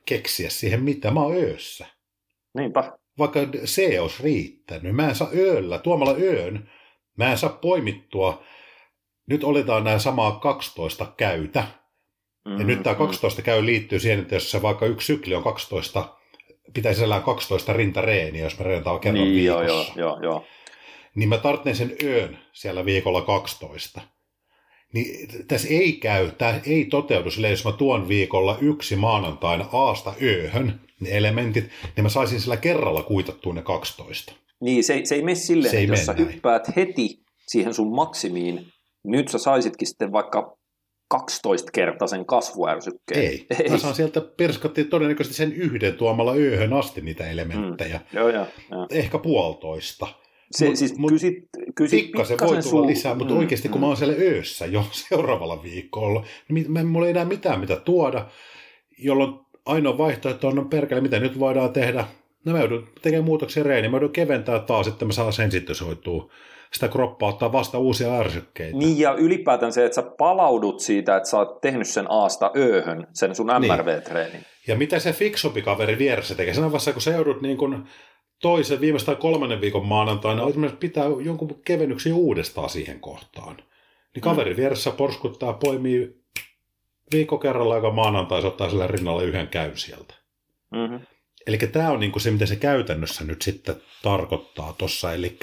keksiä 0.05 0.51
siihen, 0.51 0.83
mitä 0.83 1.11
mä 1.11 1.21
oon 1.21 1.37
öössä. 1.37 1.87
Niinpä. 2.55 2.93
Vaikka 3.19 3.41
C 3.65 4.01
olisi 4.01 4.23
riittänyt. 4.23 4.95
Mä 4.97 5.09
en 5.09 5.15
saa 5.15 5.31
ööllä, 5.35 5.79
tuomalla 5.79 6.15
öön, 6.21 6.71
mä 7.17 7.31
en 7.31 7.39
saa 7.39 7.51
poimittua, 7.51 8.43
nyt 9.27 9.45
oletaan 9.45 9.85
nämä 9.85 9.99
samaa 9.99 10.39
12 10.39 11.13
käytä. 11.17 11.61
Mm-hmm. 11.61 12.61
Ja 12.61 12.67
nyt 12.67 12.83
tämä 12.83 12.95
12 12.95 13.43
käy 13.43 13.67
liittyy 13.67 13.99
siihen, 13.99 14.21
että 14.21 14.35
jos 14.35 14.51
se 14.51 14.63
vaikka 14.63 14.87
yksi 14.87 15.07
sykli 15.07 15.35
on 15.35 15.43
12 15.43 16.18
pitäisi 16.75 17.05
olla 17.05 17.21
12 17.21 17.73
rintareeniä, 17.73 18.45
jos 18.45 18.59
me 18.59 18.65
reentaan 18.65 19.01
kerran 19.01 19.25
niin, 19.25 19.35
viikossa. 19.35 19.93
Joo, 19.97 20.09
joo, 20.09 20.23
joo, 20.23 20.45
Niin 21.15 21.29
mä 21.29 21.39
tarvitsen 21.39 21.77
sen 21.77 21.97
yön 22.03 22.39
siellä 22.53 22.85
viikolla 22.85 23.23
12. 23.23 24.01
Niin 24.93 25.29
tässä 25.49 25.69
ei 25.69 25.93
käy, 25.93 26.31
tämä 26.31 26.61
ei 26.67 26.85
toteudu 26.85 27.31
sille, 27.31 27.51
jos 27.51 27.65
mä 27.65 27.73
tuon 27.73 28.09
viikolla 28.09 28.59
yksi 28.61 28.97
maanantaina 28.97 29.69
aasta 29.73 30.15
yöhön 30.23 30.81
ne 31.01 31.17
elementit, 31.17 31.65
niin 31.97 32.03
mä 32.05 32.09
saisin 32.09 32.41
sillä 32.41 32.57
kerralla 32.57 33.03
kuitattua 33.03 33.55
ne 33.55 33.63
12. 33.63 34.33
Niin, 34.61 34.85
se, 34.85 35.01
se 35.05 35.15
ei 35.15 35.23
mene 35.23 35.35
silleen, 35.35 35.71
se 35.71 35.81
että 35.81 35.93
jos 35.93 36.07
sä 36.07 36.13
hyppäät 36.13 36.77
heti 36.77 37.19
siihen 37.47 37.75
sun 37.75 37.95
maksimiin, 37.95 38.67
nyt 39.05 39.29
sä 39.29 39.39
saisitkin 39.39 39.89
sitten 39.89 40.13
vaikka 40.13 40.58
12-kertaisen 41.15 42.27
kasvuärsykkeen. 42.27 43.21
Ei. 43.21 43.47
Ei. 43.65 43.71
Mä 43.71 43.79
saan 43.79 43.95
sieltä 43.95 44.21
perskattiin 44.21 44.89
todennäköisesti 44.89 45.37
sen 45.37 45.53
yhden 45.53 45.95
tuomalla 45.95 46.37
yöhön 46.37 46.73
asti 46.73 47.01
niitä 47.01 47.31
elementtejä. 47.31 47.97
Mm. 47.99 48.19
Joo, 48.19 48.29
joo, 48.29 48.47
joo. 48.71 48.87
Ehkä 48.91 49.19
puolitoista. 49.19 50.07
Se, 50.51 50.67
mut, 50.67 50.77
siis 50.77 50.99
mut 50.99 51.11
kysit, 51.11 51.49
kysit 51.75 52.01
pikkasen 52.01 52.39
voi 52.41 52.49
tulla 52.49 52.63
suu... 52.63 52.87
lisää, 52.87 53.15
mutta 53.15 53.35
mm, 53.35 53.41
oikeasti 53.41 53.69
mm. 53.69 53.73
kun 53.73 53.81
mä 53.81 53.87
oon 53.87 53.97
siellä 53.97 54.15
öössä 54.19 54.67
jo 54.67 54.85
seuraavalla 55.09 55.63
viikolla, 55.63 56.25
niin 56.49 56.73
mä, 56.73 56.85
mulla 56.85 57.07
ei 57.07 57.11
enää 57.11 57.25
mitään 57.25 57.61
mitä 57.61 57.77
tuoda, 57.77 58.27
jolloin 58.99 59.35
ainoa 59.67 59.99
vaihtoehto 59.99 60.49
on, 60.49 60.57
no 60.57 60.65
perkele, 60.65 61.01
mitä 61.01 61.21
nyt 61.21 61.39
voidaan 61.39 61.73
tehdä. 61.73 62.05
No 62.45 62.53
mä 62.53 62.59
joudun 62.59 62.89
tekemään 63.03 63.25
muutoksia 63.25 63.63
reeniin, 63.63 63.91
mä 63.91 63.97
joudun 63.97 64.11
keventää 64.11 64.59
taas, 64.59 64.89
että 64.89 65.05
mä 65.05 65.13
saan 65.13 65.33
sensitisoitua 65.33 66.31
sitä 66.73 66.89
kroppaa 66.89 67.29
ottaa 67.29 67.53
vasta 67.53 67.79
uusia 67.79 68.19
ärsykkeitä. 68.19 68.79
Niin 68.79 68.99
ja 68.99 69.13
ylipäätään 69.13 69.73
se, 69.73 69.85
että 69.85 69.95
sä 69.95 70.03
palaudut 70.03 70.81
siitä, 70.81 71.17
että 71.17 71.29
sä 71.29 71.37
oot 71.37 71.61
tehnyt 71.61 71.89
sen 71.89 72.07
aasta 72.09 72.51
ööhön, 72.57 73.07
sen 73.13 73.35
sun 73.35 73.47
MRV-treenin. 73.47 74.33
Niin. 74.33 74.45
Ja 74.67 74.77
mitä 74.77 74.99
se 74.99 75.13
fiksumpi 75.13 75.63
kaveri 75.63 75.99
vieressä 75.99 76.35
tekee? 76.35 76.55
Sen 76.55 76.63
vaiheessa, 76.63 76.93
kun 76.93 77.03
sä 77.03 77.11
joudut 77.11 77.43
niin 77.43 77.57
kun 77.57 77.87
toisen, 78.43 78.81
viimeistä 78.81 79.15
kolmannen 79.15 79.61
viikon 79.61 79.87
maanantaina, 79.87 80.43
pitää 80.81 81.05
jonkun 81.25 81.61
kevennyksen 81.65 82.15
uudestaan 82.15 82.71
siihen 82.71 83.01
kohtaan. 83.01 83.57
Niin 84.15 84.23
kaveri 84.23 84.51
mm. 84.51 84.57
vieressä 84.57 84.91
porskuttaa, 84.91 85.53
poimii 85.53 86.19
viikko 87.13 87.39
kerralla, 87.39 87.77
joka 87.77 87.91
maanantai 87.91 88.45
ottaa 88.45 88.71
sille 88.71 88.87
rinnalle 88.87 89.25
yhden 89.25 89.49
käyn 89.49 89.77
sieltä. 89.77 90.15
Mm-hmm. 90.71 91.01
Eli 91.49 91.59
tämä 91.59 91.91
on 91.91 92.01
niinku 92.01 92.19
se, 92.19 92.31
mitä 92.31 92.47
se 92.47 92.57
käytännössä 92.57 93.25
nyt 93.25 93.43
sitten 93.43 93.77
tarkoittaa 94.03 94.73
tuossa. 94.73 95.13
Eli 95.13 95.39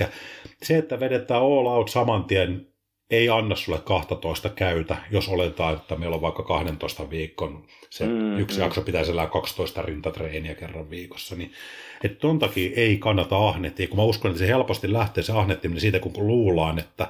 se, 0.64 0.78
että 0.78 1.00
vedetään 1.00 1.42
all 1.42 1.66
out 1.66 1.90
saman 1.90 2.24
tien, 2.24 2.68
ei 3.10 3.30
anna 3.30 3.56
sulle 3.56 3.80
12 3.80 4.50
käytä, 4.50 4.98
jos 5.12 5.30
oletaan, 5.30 5.76
että 5.76 5.96
meillä 5.96 6.16
on 6.16 6.22
vaikka 6.22 6.44
12 6.44 7.10
viikon, 7.10 7.68
se 7.90 8.06
mm, 8.06 8.38
yksi 8.40 8.58
mm. 8.58 8.64
jakso 8.64 8.82
pitäisi 8.82 9.12
olla 9.12 9.28
12 9.28 9.82
rintatreeniä 9.82 10.56
kerran 10.56 10.90
viikossa, 10.90 11.36
niin 11.36 11.52
että 12.04 12.20
ton 12.20 12.40
takia 12.40 12.72
ei 12.76 12.98
kannata 12.98 13.48
ahnettia, 13.48 13.88
kun 13.88 13.98
mä 13.98 14.04
uskon, 14.04 14.32
että 14.32 14.40
se 14.40 14.48
helposti 14.48 14.94
lähtee 14.94 15.24
se 15.24 15.34
ahnettiminen 15.34 15.82
siitä, 15.82 16.00
kun 16.00 16.28
luullaan, 16.28 16.80
että 16.80 17.08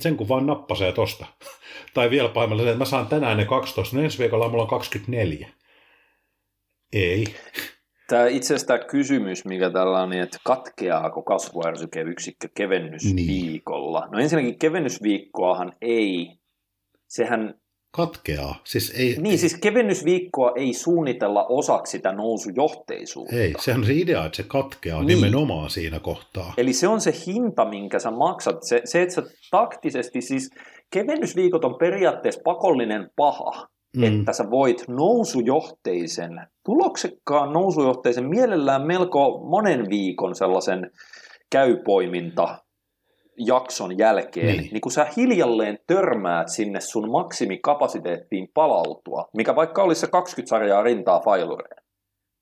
sen 0.00 0.16
kun 0.16 0.28
vaan 0.28 0.46
nappasee 0.46 0.92
tosta. 0.92 1.26
tai 1.94 2.10
vielä 2.10 2.28
pahimmalla 2.28 2.62
että 2.62 2.78
mä 2.78 2.84
saan 2.84 3.06
tänään 3.06 3.36
ne 3.36 3.44
12, 3.44 3.96
no 3.96 4.02
ensi 4.02 4.18
viikolla 4.18 4.48
mulla 4.48 4.62
on 4.62 4.68
24. 4.68 5.48
Ei. 6.92 7.24
Tämä 8.08 8.26
itse 8.26 8.54
asiassa 8.54 8.66
tämä 8.66 8.78
kysymys, 8.78 9.44
mikä 9.44 9.70
tällä 9.70 10.02
on, 10.02 10.10
niin 10.10 10.22
että 10.22 10.38
katkeaako 10.44 11.22
kasvuärsykeyksikkö 11.22 12.48
kevennysviikolla? 12.54 14.00
Niin. 14.00 14.10
No 14.12 14.18
ensinnäkin 14.18 14.58
kevennysviikkoahan 14.58 15.72
ei, 15.80 16.38
sehän... 17.08 17.54
Katkeaa? 17.90 18.60
Siis 18.64 18.94
ei, 18.98 19.16
niin, 19.20 19.38
siis 19.38 19.54
kevennysviikkoa 19.54 20.52
ei 20.56 20.72
suunnitella 20.72 21.46
osaksi 21.48 21.90
sitä 21.90 22.12
nousujohteisuutta. 22.12 23.36
Ei, 23.36 23.54
sehän 23.58 23.80
on 23.80 23.86
se 23.86 23.94
idea, 23.94 24.24
että 24.24 24.36
se 24.36 24.42
katkeaa 24.42 25.02
niin. 25.02 25.20
nimenomaan 25.20 25.70
siinä 25.70 26.00
kohtaa. 26.00 26.54
Eli 26.56 26.72
se 26.72 26.88
on 26.88 27.00
se 27.00 27.12
hinta, 27.26 27.64
minkä 27.64 27.98
sä 27.98 28.10
maksat. 28.10 28.62
Se, 28.62 28.80
se 28.84 29.02
että 29.02 29.14
sä 29.14 29.22
taktisesti, 29.50 30.20
siis 30.20 30.50
kevennysviikot 30.92 31.64
on 31.64 31.78
periaatteessa 31.78 32.40
pakollinen 32.44 33.10
paha 33.16 33.68
mm. 33.96 34.04
että 34.04 34.32
sä 34.32 34.50
voit 34.50 34.84
nousujohteisen, 34.88 36.40
tuloksekkaan 36.64 37.52
nousujohteisen, 37.52 38.28
mielellään 38.28 38.86
melko 38.86 39.40
monen 39.50 39.90
viikon 39.90 40.34
sellaisen 40.34 40.90
käypoiminta 41.50 42.58
jakson 43.38 43.98
jälkeen, 43.98 44.46
niin. 44.46 44.68
niin 44.72 44.80
kun 44.80 44.92
sä 44.92 45.06
hiljalleen 45.16 45.78
törmäät 45.86 46.48
sinne 46.48 46.80
sun 46.80 47.10
maksimikapasiteettiin 47.10 48.48
palautua, 48.54 49.28
mikä 49.36 49.56
vaikka 49.56 49.82
olisi 49.82 50.00
se 50.00 50.06
20 50.06 50.48
sarjaa 50.48 50.82
rintaa 50.82 51.20
failureen, 51.20 51.85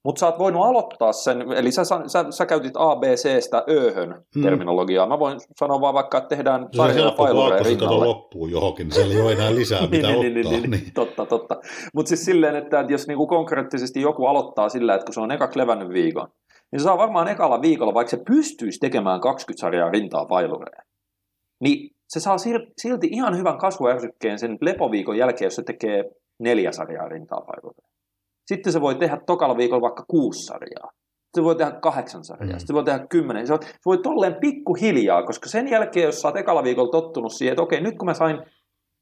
mutta 0.05 0.21
sä 0.21 0.27
oot 0.27 0.39
voinut 0.39 0.67
aloittaa 0.67 1.13
sen, 1.13 1.53
eli 1.53 1.73
sä, 1.73 1.83
sä, 1.85 2.25
sä 2.31 2.47
käytit 2.47 2.73
ABCstä 2.75 3.65
ööhön 3.71 4.25
hmm. 4.35 4.43
terminologiaa. 4.43 5.07
Mä 5.07 5.19
voin 5.19 5.41
sanoa 5.57 5.81
vaan 5.81 5.95
vaikka, 5.95 6.19
että 6.19 6.29
tehdään 6.29 6.69
sarjaa 6.77 7.11
failureen 7.11 7.67
rinnalle. 7.67 8.07
loppuu 8.07 8.47
johonkin, 8.47 8.93
siellä 8.93 9.15
ei 9.15 9.21
ole 9.21 9.33
enää 9.33 9.55
lisää 9.55 9.87
mitä 9.91 10.09
niin, 10.09 10.35
niin, 10.35 10.47
ottaa. 10.47 10.61
Niin, 10.61 10.71
niin, 10.71 10.81
niin. 10.81 10.95
Totta, 10.95 11.27
totta. 11.27 11.57
Mutta 11.95 12.09
siis 12.09 12.25
silleen, 12.25 12.57
että 12.57 12.85
jos 12.89 13.07
niinku 13.07 13.27
konkreettisesti 13.27 14.01
joku 14.01 14.27
aloittaa 14.27 14.69
sillä, 14.69 14.95
että 14.95 15.05
kun 15.05 15.15
se 15.15 15.21
on 15.21 15.33
eka 15.33 15.51
levännyt 15.55 15.89
viikon, 15.89 16.29
niin 16.73 16.81
se 16.81 16.85
saa 16.85 16.99
varmaan 16.99 17.29
ekalla 17.29 17.63
viikolla, 17.63 17.95
vaikka 17.95 18.11
se 18.11 18.23
pystyisi 18.27 18.79
tekemään 18.81 19.21
20 19.21 19.61
sarjaa 19.61 19.91
rintaa 19.91 20.27
failureen, 20.27 20.87
niin 21.61 21.91
se 22.09 22.21
saa 22.21 22.37
silti 22.79 23.09
ihan 23.11 23.39
hyvän 23.39 23.59
kasvuärsykkeen 23.59 24.39
sen 24.39 24.59
lepoviikon 24.61 25.19
jälkeen, 25.19 25.47
jos 25.47 25.57
se 25.57 25.63
tekee 25.63 26.05
neljä 26.39 26.73
sarjaa 26.73 27.09
rintaa 27.09 27.43
failureen. 27.47 27.94
Sitten 28.47 28.73
se 28.73 28.81
voi 28.81 28.95
tehdä 28.95 29.21
tokalla 29.27 29.57
viikolla 29.57 29.83
vaikka 29.83 30.05
kuusi 30.09 30.45
sarjaa. 30.45 30.91
Se 31.35 31.45
voi 31.45 31.57
tehdä 31.57 31.73
kahdeksan 31.73 32.25
sarjaa, 32.25 32.59
mm. 32.59 32.67
se 32.67 32.75
voi 32.75 32.85
tehdä 32.85 33.07
kymmenen. 33.09 33.47
Se 33.47 33.53
voi, 33.53 33.63
se 33.63 33.79
voi 33.87 33.99
tolleen 33.99 34.35
pikkuhiljaa, 34.41 35.23
koska 35.23 35.49
sen 35.49 35.69
jälkeen, 35.69 36.07
jos 36.07 36.21
sä 36.21 36.29
oot 36.29 36.37
ekalla 36.37 36.65
viikolla 36.65 36.91
tottunut 36.91 37.33
siihen, 37.33 37.53
että 37.53 37.63
okei, 37.63 37.81
nyt 37.81 37.99
kun 37.99 38.07
mä 38.07 38.15
sain 38.15 38.39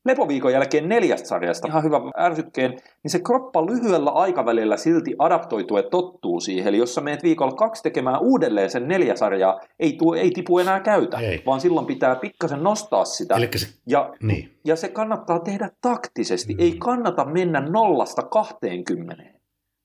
lepoviikon 0.04 0.52
jälkeen 0.52 0.88
neljästä 0.88 1.28
sarjasta 1.28 1.68
ihan 1.68 1.82
hyvä 1.82 2.00
ärsykkeen, 2.18 2.70
niin 2.70 3.10
se 3.10 3.20
kroppa 3.26 3.66
lyhyellä 3.66 4.10
aikavälillä 4.10 4.76
silti 4.76 5.14
adaptoituu 5.18 5.76
ja 5.76 5.82
tottuu 5.82 6.40
siihen. 6.40 6.68
Eli 6.68 6.78
jos 6.78 6.94
sä 6.94 7.00
meet 7.00 7.22
viikolla 7.22 7.52
kaksi 7.52 7.82
tekemään 7.82 8.20
uudelleen 8.20 8.70
sen 8.70 8.88
neljä 8.88 9.16
sarjaa, 9.16 9.60
ei, 9.80 9.92
tuo, 9.92 10.14
ei 10.14 10.30
tipu 10.30 10.58
enää 10.58 10.80
käytä, 10.80 11.18
ei. 11.18 11.42
vaan 11.46 11.60
silloin 11.60 11.86
pitää 11.86 12.16
pikkasen 12.16 12.62
nostaa 12.62 13.04
sitä. 13.04 13.34
se, 13.56 13.66
ja, 13.86 14.14
niin. 14.22 14.58
ja 14.64 14.76
se 14.76 14.88
kannattaa 14.88 15.38
tehdä 15.38 15.70
taktisesti. 15.80 16.54
Mm. 16.54 16.60
Ei 16.60 16.72
kannata 16.78 17.24
mennä 17.24 17.60
nollasta 17.60 18.22
20, 18.22 19.24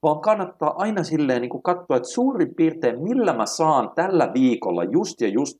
vaan 0.03 0.19
kannattaa 0.19 0.73
aina 0.77 1.03
silleen 1.03 1.41
niin 1.41 1.49
kuin 1.49 1.63
katsoa, 1.63 1.97
että 1.97 2.09
suurin 2.09 2.55
piirtein 2.55 3.03
millä 3.03 3.33
mä 3.33 3.45
saan 3.45 3.91
tällä 3.95 4.31
viikolla 4.33 4.83
just 4.83 5.21
ja 5.21 5.27
just 5.27 5.57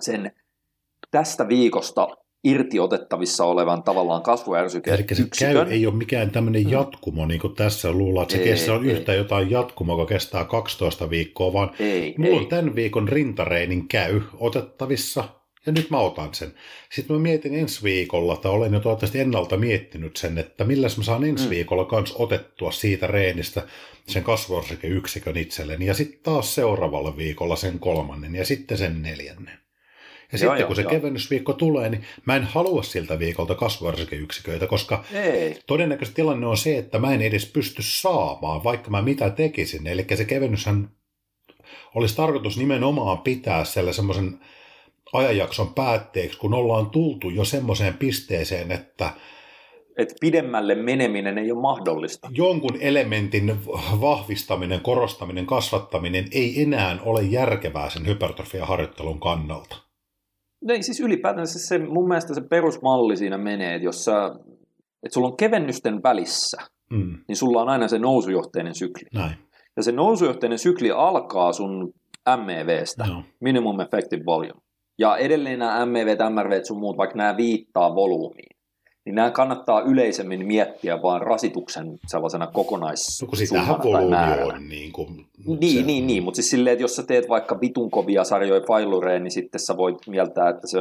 sen 0.00 0.32
tästä 1.10 1.48
viikosta 1.48 2.08
irti 2.44 2.80
otettavissa 2.80 3.44
olevan 3.44 3.82
tavallaan 3.82 4.22
kasvuärsyke 4.22 4.90
Eli 4.90 5.04
se 5.12 5.24
käy, 5.38 5.66
ei 5.70 5.86
ole 5.86 5.94
mikään 5.94 6.30
tämmöinen 6.30 6.64
mm. 6.64 6.70
jatkumo, 6.70 7.26
niin 7.26 7.40
kuin 7.40 7.54
tässä 7.54 7.92
luullaan, 7.92 8.22
että 8.22 8.34
se 8.34 8.42
ei, 8.42 8.48
kestää 8.48 8.74
on 8.74 8.84
ei. 8.84 8.90
yhtä 8.90 9.14
jotain 9.14 9.50
jatkumoa, 9.50 9.98
joka 9.98 10.08
kestää 10.08 10.44
12 10.44 11.10
viikkoa, 11.10 11.52
vaan 11.52 11.70
ei, 11.78 12.14
mulla 12.18 12.32
ei. 12.32 12.38
on 12.38 12.46
tämän 12.46 12.74
viikon 12.74 13.08
rintareinin 13.08 13.88
käy 13.88 14.20
otettavissa, 14.38 15.24
ja 15.66 15.72
nyt 15.72 15.90
mä 15.90 15.98
otan 15.98 16.34
sen. 16.34 16.54
Sitten 16.92 17.16
mä 17.16 17.22
mietin 17.22 17.54
ensi 17.54 17.82
viikolla, 17.82 18.36
tai 18.36 18.52
olen 18.52 18.72
jo 18.72 18.80
toivottavasti 18.80 19.20
ennalta 19.20 19.56
miettinyt 19.56 20.16
sen, 20.16 20.38
että 20.38 20.64
millä 20.64 20.88
mä 20.96 21.04
saan 21.04 21.24
ensi 21.24 21.44
mm. 21.44 21.50
viikolla 21.50 21.84
kans 21.84 22.14
otettua 22.18 22.72
siitä 22.72 23.06
reenistä 23.06 23.62
sen 24.06 24.22
kasvuarsykeyksikön 24.24 25.36
itselleni, 25.36 25.86
ja 25.86 25.94
sitten 25.94 26.20
taas 26.22 26.54
seuraavalla 26.54 27.16
viikolla 27.16 27.56
sen 27.56 27.78
kolmannen, 27.78 28.34
ja 28.34 28.44
sitten 28.44 28.78
sen 28.78 29.02
neljännen. 29.02 29.62
Ja 30.32 30.38
joo, 30.38 30.38
sitten 30.38 30.60
joo, 30.60 30.66
kun 30.66 30.76
se 30.76 30.82
joo. 30.82 30.90
kevennysviikko 30.90 31.52
tulee, 31.52 31.88
niin 31.88 32.04
mä 32.24 32.36
en 32.36 32.42
halua 32.42 32.82
siltä 32.82 33.18
viikolta 33.18 33.54
kasvuarsykeyksiköitä, 33.54 34.66
koska 34.66 35.04
Ei. 35.12 35.58
todennäköisesti 35.66 36.16
tilanne 36.16 36.46
on 36.46 36.56
se, 36.56 36.78
että 36.78 36.98
mä 36.98 37.14
en 37.14 37.22
edes 37.22 37.46
pysty 37.46 37.82
saamaan, 37.82 38.64
vaikka 38.64 38.90
mä 38.90 39.02
mitä 39.02 39.30
tekisin. 39.30 39.86
Eli 39.86 40.06
se 40.14 40.24
kevennyshän 40.24 40.90
olisi 41.94 42.16
tarkoitus 42.16 42.58
nimenomaan 42.58 43.18
pitää 43.18 43.64
siellä 43.64 43.92
semmoisen 43.92 44.40
ajanjakson 45.12 45.74
päätteeksi, 45.74 46.38
kun 46.38 46.54
ollaan 46.54 46.90
tultu 46.90 47.30
jo 47.30 47.44
semmoiseen 47.44 47.94
pisteeseen, 47.94 48.72
että 48.72 49.10
että 49.98 50.14
pidemmälle 50.20 50.74
meneminen 50.74 51.38
ei 51.38 51.52
ole 51.52 51.60
mahdollista. 51.60 52.28
Jonkun 52.32 52.76
elementin 52.80 53.56
vahvistaminen, 54.00 54.80
korostaminen, 54.80 55.46
kasvattaminen 55.46 56.24
ei 56.32 56.62
enää 56.62 56.98
ole 57.04 57.22
järkevää 57.22 57.90
sen 57.90 58.06
hypertrofiaharjoittelun 58.06 59.20
kannalta. 59.20 59.76
Niin, 60.64 60.84
siis 60.84 61.00
ylipäätään 61.00 61.46
se, 61.46 61.58
se, 61.58 61.78
mun 61.78 62.08
mielestä 62.08 62.34
se 62.34 62.40
perusmalli 62.40 63.16
siinä 63.16 63.38
menee, 63.38 63.74
että 63.74 63.84
jos 63.84 64.04
sä, 64.04 64.26
että 65.02 65.14
sulla 65.14 65.28
on 65.28 65.36
kevennysten 65.36 66.02
välissä, 66.02 66.56
mm. 66.90 67.18
niin 67.28 67.36
sulla 67.36 67.62
on 67.62 67.68
aina 67.68 67.88
se 67.88 67.98
nousujohteinen 67.98 68.74
sykli. 68.74 69.08
Näin. 69.14 69.34
Ja 69.76 69.82
se 69.82 69.92
nousujohteinen 69.92 70.58
sykli 70.58 70.90
alkaa 70.90 71.52
sun 71.52 71.92
MEVstä, 72.44 73.06
no. 73.06 73.22
Minimum 73.40 73.80
Effective 73.80 74.22
Volume. 74.26 74.61
Ja 75.02 75.16
edelleen 75.16 75.58
nämä 75.58 75.86
MEV, 75.86 76.16
MRV 76.30 76.60
sun 76.62 76.78
muut, 76.78 76.96
vaikka 76.96 77.16
nämä 77.16 77.36
viittaa 77.36 77.94
volyymiin 77.94 78.56
niin 79.04 79.14
nämä 79.14 79.30
kannattaa 79.30 79.80
yleisemmin 79.80 80.46
miettiä 80.46 81.02
vaan 81.02 81.22
rasituksen 81.22 81.98
sellaisena 82.06 82.46
kokonaissummana 82.46 83.78
no, 83.84 83.92
tai 83.92 84.08
määränä. 84.08 84.54
On, 84.54 84.68
niin, 84.68 84.92
kuin, 84.92 85.26
niin, 85.60 85.80
se... 85.80 85.86
niin, 85.86 86.06
niin, 86.06 86.22
mutta 86.22 86.36
siis 86.36 86.50
silleen, 86.50 86.72
että 86.72 86.84
jos 86.84 86.96
sä 86.96 87.02
teet 87.02 87.28
vaikka 87.28 87.60
vitun 87.60 87.90
kovia 87.90 88.24
sarjoja 88.24 88.60
failureen, 88.60 89.22
niin 89.22 89.30
sitten 89.30 89.60
sä 89.60 89.76
voit 89.76 89.96
mieltää, 90.06 90.48
että 90.48 90.66
se 90.66 90.78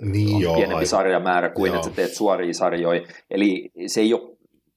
niin 0.00 0.34
on 0.34 0.42
joo, 0.42 0.54
pienempi 0.54 0.74
aivan. 0.74 0.86
sarjamäärä 0.86 1.48
kuin 1.48 1.68
joo. 1.68 1.76
että 1.76 1.88
sä 1.88 1.94
teet 1.96 2.14
suoria 2.14 2.54
sarjoja. 2.54 3.02
Eli 3.30 3.70
se 3.86 4.00
ei 4.00 4.14
ole 4.14 4.30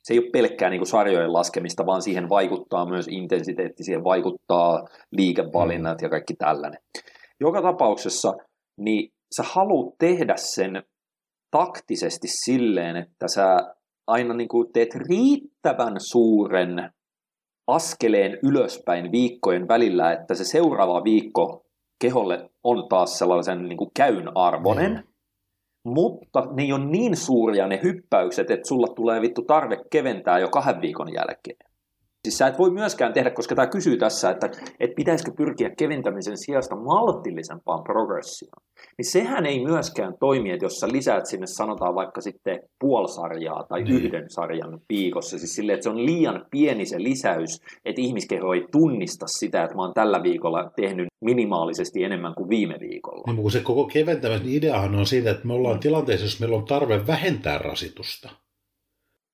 se 0.03 0.13
ei 0.13 0.19
ole 0.19 0.29
pelkkää 0.33 0.69
niin 0.69 0.85
sarjojen 0.85 1.33
laskemista, 1.33 1.85
vaan 1.85 2.01
siihen 2.01 2.29
vaikuttaa 2.29 2.85
myös 2.85 3.07
intensiteetti, 3.07 3.83
siihen 3.83 4.03
vaikuttaa 4.03 4.87
liikevalinnat 5.11 6.01
mm. 6.01 6.05
ja 6.05 6.09
kaikki 6.09 6.33
tällainen. 6.33 6.79
Joka 7.39 7.61
tapauksessa, 7.61 8.33
niin 8.77 9.13
sä 9.35 9.43
haluat 9.45 9.95
tehdä 9.99 10.33
sen 10.37 10.83
taktisesti 11.51 12.27
silleen, 12.27 12.95
että 12.95 13.27
sä 13.27 13.75
aina 14.07 14.33
niin 14.33 14.47
kuin 14.47 14.73
teet 14.73 14.95
riittävän 15.09 15.95
suuren 15.97 16.93
askeleen 17.67 18.39
ylöspäin 18.43 19.11
viikkojen 19.11 19.67
välillä, 19.67 20.11
että 20.11 20.35
se 20.35 20.43
seuraava 20.43 21.03
viikko 21.03 21.65
keholle 22.01 22.49
on 22.63 22.89
taas 22.89 23.19
sellaisen 23.19 23.69
niin 23.69 23.77
kuin 23.77 23.91
käyn 23.95 24.37
arvonen, 24.37 24.91
mm. 24.91 25.03
mutta 25.93 26.47
ne 26.55 26.63
ei 26.63 26.73
ole 26.73 26.85
niin 26.85 27.17
suuria 27.17 27.67
ne 27.67 27.79
hyppäykset, 27.83 28.51
että 28.51 28.67
sulla 28.67 28.87
tulee 28.87 29.21
vittu 29.21 29.41
tarve 29.41 29.77
keventää 29.91 30.39
jo 30.39 30.49
kahden 30.49 30.81
viikon 30.81 31.13
jälkeen. 31.13 31.72
Siis 32.27 32.37
sä 32.37 32.47
et 32.47 32.59
voi 32.59 32.71
myöskään 32.71 33.13
tehdä, 33.13 33.29
koska 33.29 33.55
tämä 33.55 33.67
kysyy 33.67 33.97
tässä, 33.97 34.29
että, 34.29 34.49
että 34.79 34.95
pitäisikö 34.95 35.31
pyrkiä 35.37 35.69
keventämisen 35.77 36.37
sijasta 36.37 36.75
maltillisempaan 36.75 37.83
progressioon. 37.83 38.63
Niin 38.97 39.11
sehän 39.11 39.45
ei 39.45 39.63
myöskään 39.63 40.13
toimi, 40.19 40.51
että 40.51 40.65
jos 40.65 40.79
sä 40.79 40.87
lisäät 40.91 41.25
sinne 41.25 41.47
sanotaan 41.47 41.95
vaikka 41.95 42.21
sitten 42.21 42.59
puolsarjaa 42.79 43.63
tai 43.69 43.83
niin. 43.83 43.95
yhden 43.95 44.25
sarjan 44.29 44.79
viikossa. 44.89 45.37
Siis 45.39 45.55
silleen, 45.55 45.73
että 45.73 45.83
se 45.83 45.89
on 45.89 46.05
liian 46.05 46.45
pieni 46.51 46.85
se 46.85 47.03
lisäys, 47.03 47.61
että 47.85 48.01
ihmiskeho 48.01 48.53
ei 48.53 48.67
tunnista 48.71 49.25
sitä, 49.27 49.63
että 49.63 49.75
mä 49.75 49.81
oon 49.81 49.93
tällä 49.93 50.23
viikolla 50.23 50.71
tehnyt 50.75 51.07
minimaalisesti 51.21 52.03
enemmän 52.03 52.35
kuin 52.35 52.49
viime 52.49 52.75
viikolla. 52.79 53.23
Niin, 53.33 53.41
kun 53.41 53.51
se 53.51 53.59
koko 53.59 53.85
keventämisen 53.85 54.49
ideahan 54.49 54.95
on 54.95 55.05
siitä, 55.05 55.31
että 55.31 55.47
me 55.47 55.53
ollaan 55.53 55.79
tilanteessa, 55.79 56.25
jos 56.25 56.39
meillä 56.39 56.57
on 56.57 56.65
tarve 56.65 57.07
vähentää 57.07 57.57
rasitusta. 57.57 58.29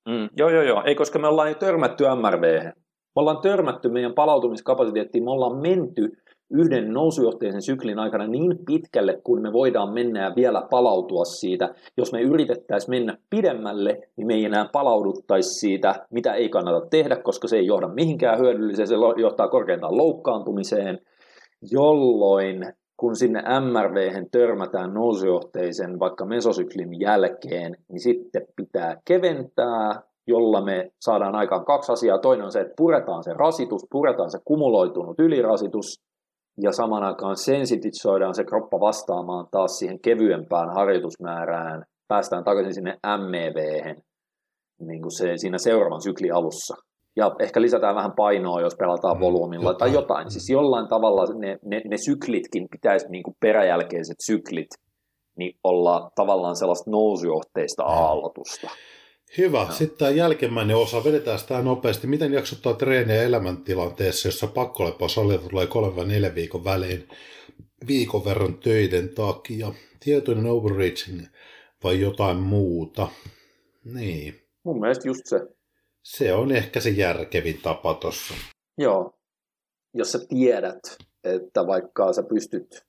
Mm, 0.08 0.28
joo, 0.36 0.50
joo, 0.50 0.62
joo. 0.62 0.82
Ei, 0.86 0.94
koska 0.94 1.18
me 1.18 1.28
ollaan 1.28 1.48
jo 1.48 1.54
törmätty 1.54 2.04
MRV. 2.04 2.72
Me 3.16 3.20
ollaan 3.20 3.42
törmätty 3.42 3.88
meidän 3.88 4.14
palautumiskapasiteettiin, 4.14 5.24
me 5.24 5.30
ollaan 5.30 5.56
menty 5.56 6.12
yhden 6.50 6.92
nousujohteisen 6.92 7.62
syklin 7.62 7.98
aikana 7.98 8.26
niin 8.26 8.58
pitkälle, 8.66 9.20
kun 9.24 9.42
me 9.42 9.52
voidaan 9.52 9.92
mennä 9.92 10.22
ja 10.22 10.32
vielä 10.36 10.66
palautua 10.70 11.24
siitä. 11.24 11.74
Jos 11.96 12.12
me 12.12 12.20
yritettäisiin 12.20 12.90
mennä 12.90 13.18
pidemmälle, 13.30 13.98
niin 14.16 14.26
me 14.26 14.34
ei 14.34 14.44
enää 14.44 14.68
palauduttaisi 14.72 15.54
siitä, 15.54 16.06
mitä 16.10 16.34
ei 16.34 16.48
kannata 16.48 16.86
tehdä, 16.86 17.16
koska 17.16 17.48
se 17.48 17.56
ei 17.56 17.66
johda 17.66 17.88
mihinkään 17.88 18.38
hyödylliseen, 18.38 18.88
se 18.88 18.94
johtaa 19.20 19.48
korkeintaan 19.48 19.96
loukkaantumiseen, 19.96 20.98
jolloin 21.70 22.72
kun 22.96 23.16
sinne 23.16 23.42
MRV 23.60 24.24
törmätään 24.30 24.94
nousujohteisen 24.94 25.98
vaikka 25.98 26.24
mesosyklin 26.24 27.00
jälkeen, 27.00 27.76
niin 27.88 28.00
sitten 28.00 28.46
pitää 28.56 28.96
keventää, 29.04 30.02
jolla 30.26 30.64
me 30.64 30.90
saadaan 31.00 31.34
aikaan 31.34 31.64
kaksi 31.64 31.92
asiaa. 31.92 32.18
Toinen 32.18 32.44
on 32.44 32.52
se, 32.52 32.60
että 32.60 32.74
puretaan 32.76 33.24
se 33.24 33.32
rasitus, 33.32 33.86
puretaan 33.90 34.30
se 34.30 34.38
kumuloitunut 34.44 35.20
ylirasitus, 35.20 35.86
ja 36.62 36.72
saman 36.72 37.02
aikaan 37.02 37.36
sensitisoidaan 37.36 38.34
se 38.34 38.44
kroppa 38.44 38.80
vastaamaan 38.80 39.46
taas 39.50 39.78
siihen 39.78 40.00
kevyempään 40.00 40.74
harjoitusmäärään, 40.74 41.84
päästään 42.08 42.44
takaisin 42.44 42.74
sinne 42.74 42.98
MEV, 43.30 43.56
niin 44.80 45.02
kuin 45.02 45.16
se 45.18 45.32
siinä 45.36 45.58
seuraavan 45.58 46.02
sykli 46.02 46.30
alussa 46.30 46.74
ja 47.16 47.34
ehkä 47.40 47.60
lisätään 47.60 47.94
vähän 47.94 48.12
painoa, 48.16 48.60
jos 48.60 48.76
pelataan 48.78 49.16
mm, 49.16 49.20
volyymilla 49.20 49.74
tai 49.74 49.92
jotain. 49.92 50.30
Siis 50.30 50.50
jollain 50.50 50.88
tavalla 50.88 51.24
ne, 51.34 51.58
ne, 51.64 51.82
ne 51.88 51.96
syklitkin 52.04 52.66
pitäisi, 52.70 53.06
niin 53.08 53.22
kuin 53.22 53.36
peräjälkeiset 53.40 54.16
syklit, 54.26 54.68
niin 55.38 55.52
olla 55.64 56.10
tavallaan 56.14 56.56
sellaista 56.56 56.90
nousujohteista 56.90 57.84
aallotusta. 57.84 58.70
Hyvä. 59.38 59.66
Sitten 59.70 59.98
tämä 59.98 60.10
jälkimmäinen 60.10 60.76
osa, 60.76 61.04
vedetään 61.04 61.38
sitä 61.38 61.62
nopeasti. 61.62 62.06
Miten 62.06 62.32
jaksottaa 62.32 62.74
treeniä 62.74 63.22
elämäntilanteessa, 63.22 64.28
jossa 64.28 64.46
pakkoleposallia 64.46 65.38
tulee 65.38 65.66
kolme 65.66 65.96
vai 65.96 66.06
neljän 66.06 66.34
viikon 66.34 66.64
välein 66.64 67.08
viikon 67.86 68.24
verran 68.24 68.58
töiden 68.58 69.08
takia? 69.08 69.72
tietoinen 70.00 70.46
overreaching 70.46 71.26
vai 71.84 72.00
jotain 72.00 72.36
muuta. 72.36 73.08
Niin. 73.84 74.40
Mun 74.64 74.80
mielestä 74.80 75.08
just 75.08 75.26
se. 75.26 75.40
Se 76.02 76.32
on 76.32 76.52
ehkä 76.52 76.80
se 76.80 76.90
järkevin 76.90 77.60
tapa 77.62 77.94
tuossa. 77.94 78.34
Joo. 78.78 79.18
Jos 79.94 80.12
sä 80.12 80.18
tiedät, 80.28 80.98
että 81.24 81.66
vaikka 81.66 82.12
sä 82.12 82.22
pystyt 82.22 82.84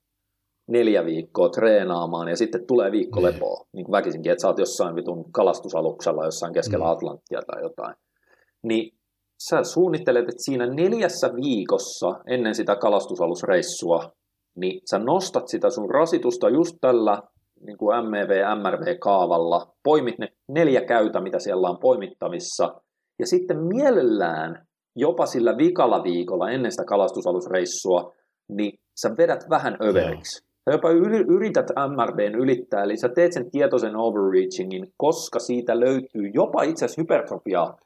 neljä 0.67 1.05
viikkoa 1.05 1.49
treenaamaan 1.49 2.27
ja 2.27 2.35
sitten 2.35 2.67
tulee 2.67 2.91
viikko 2.91 3.19
niin. 3.19 3.33
lepoa, 3.33 3.65
niin 3.73 3.85
kuin 3.85 3.91
väkisinkin, 3.91 4.31
että 4.31 4.41
sä 4.41 4.47
oot 4.47 4.59
jossain 4.59 4.95
vitun 4.95 5.31
kalastusaluksella 5.31 6.25
jossain 6.25 6.53
keskellä 6.53 6.85
mm. 6.85 6.91
Atlanttia 6.91 7.41
tai 7.47 7.61
jotain, 7.61 7.95
niin 8.63 8.97
sä 9.49 9.63
suunnittelet, 9.63 10.29
että 10.29 10.43
siinä 10.43 10.65
neljässä 10.65 11.29
viikossa 11.35 12.19
ennen 12.27 12.55
sitä 12.55 12.75
kalastusalusreissua, 12.75 14.11
niin 14.55 14.81
sä 14.89 14.99
nostat 14.99 15.47
sitä 15.47 15.69
sun 15.69 15.89
rasitusta 15.89 16.49
just 16.49 16.75
tällä 16.81 17.21
niin 17.65 17.77
kuin 17.77 18.09
MEV, 18.09 18.29
MRV-kaavalla, 18.61 19.73
poimit 19.83 20.19
ne 20.19 20.27
neljä 20.47 20.81
käytä, 20.81 21.21
mitä 21.21 21.39
siellä 21.39 21.69
on 21.69 21.79
poimittavissa, 21.79 22.81
ja 23.19 23.27
sitten 23.27 23.57
mielellään 23.63 24.67
jopa 24.95 25.25
sillä 25.25 25.57
vikalla 25.57 26.03
viikolla 26.03 26.49
ennen 26.49 26.71
sitä 26.71 26.85
kalastusalusreissua, 26.85 28.13
niin 28.49 28.79
sä 29.01 29.09
vedät 29.17 29.49
vähän 29.49 29.77
överiksi. 29.81 30.51
Sä 30.65 30.71
jopa 30.71 30.89
yrität 31.27 31.67
MRBn 31.69 32.35
ylittää, 32.35 32.83
eli 32.83 32.97
sä 32.97 33.09
teet 33.09 33.33
sen 33.33 33.51
tietoisen 33.51 33.95
overreachingin, 33.95 34.93
koska 34.97 35.39
siitä 35.39 35.79
löytyy 35.79 36.27
jopa 36.33 36.63
itse 36.63 36.85
asiassa 36.85 37.01
hypertrofiaa 37.01 37.77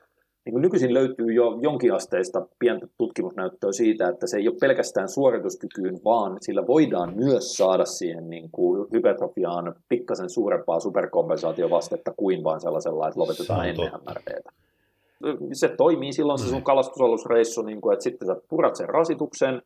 niin 0.45 0.53
kuin 0.53 0.61
nykyisin 0.61 0.93
löytyy 0.93 1.33
jo 1.33 1.57
jonkinasteista 1.61 2.47
pientä 2.59 2.87
tutkimusnäyttöä 2.97 3.71
siitä, 3.71 4.07
että 4.07 4.27
se 4.27 4.37
ei 4.37 4.47
ole 4.47 4.57
pelkästään 4.61 5.09
suorituskykyyn, 5.09 5.99
vaan 6.05 6.37
sillä 6.41 6.67
voidaan 6.67 7.15
myös 7.15 7.53
saada 7.53 7.85
siihen 7.85 8.29
niin 8.29 8.49
kuin 8.51 8.87
hypertrofiaan 8.93 9.75
pikkasen 9.89 10.29
suurempaa 10.29 10.79
superkompensaatiovastetta 10.79 12.13
kuin 12.17 12.43
vain 12.43 12.61
sellaisella, 12.61 13.07
että 13.07 13.19
lopetetaan 13.19 13.63
se 13.63 13.69
ennen 13.69 13.91
MRVtä. 13.91 14.49
Se 15.53 15.67
toimii 15.67 16.13
silloin 16.13 16.39
se 16.39 16.45
sun 16.45 16.53
niin. 16.53 16.63
kalastusalusreissu, 16.63 17.61
niin 17.61 17.81
kuin, 17.81 17.93
että 17.93 18.03
sitten 18.03 18.27
sä 18.27 18.35
purat 18.49 18.75
sen 18.75 18.89
rasituksen, 18.89 19.61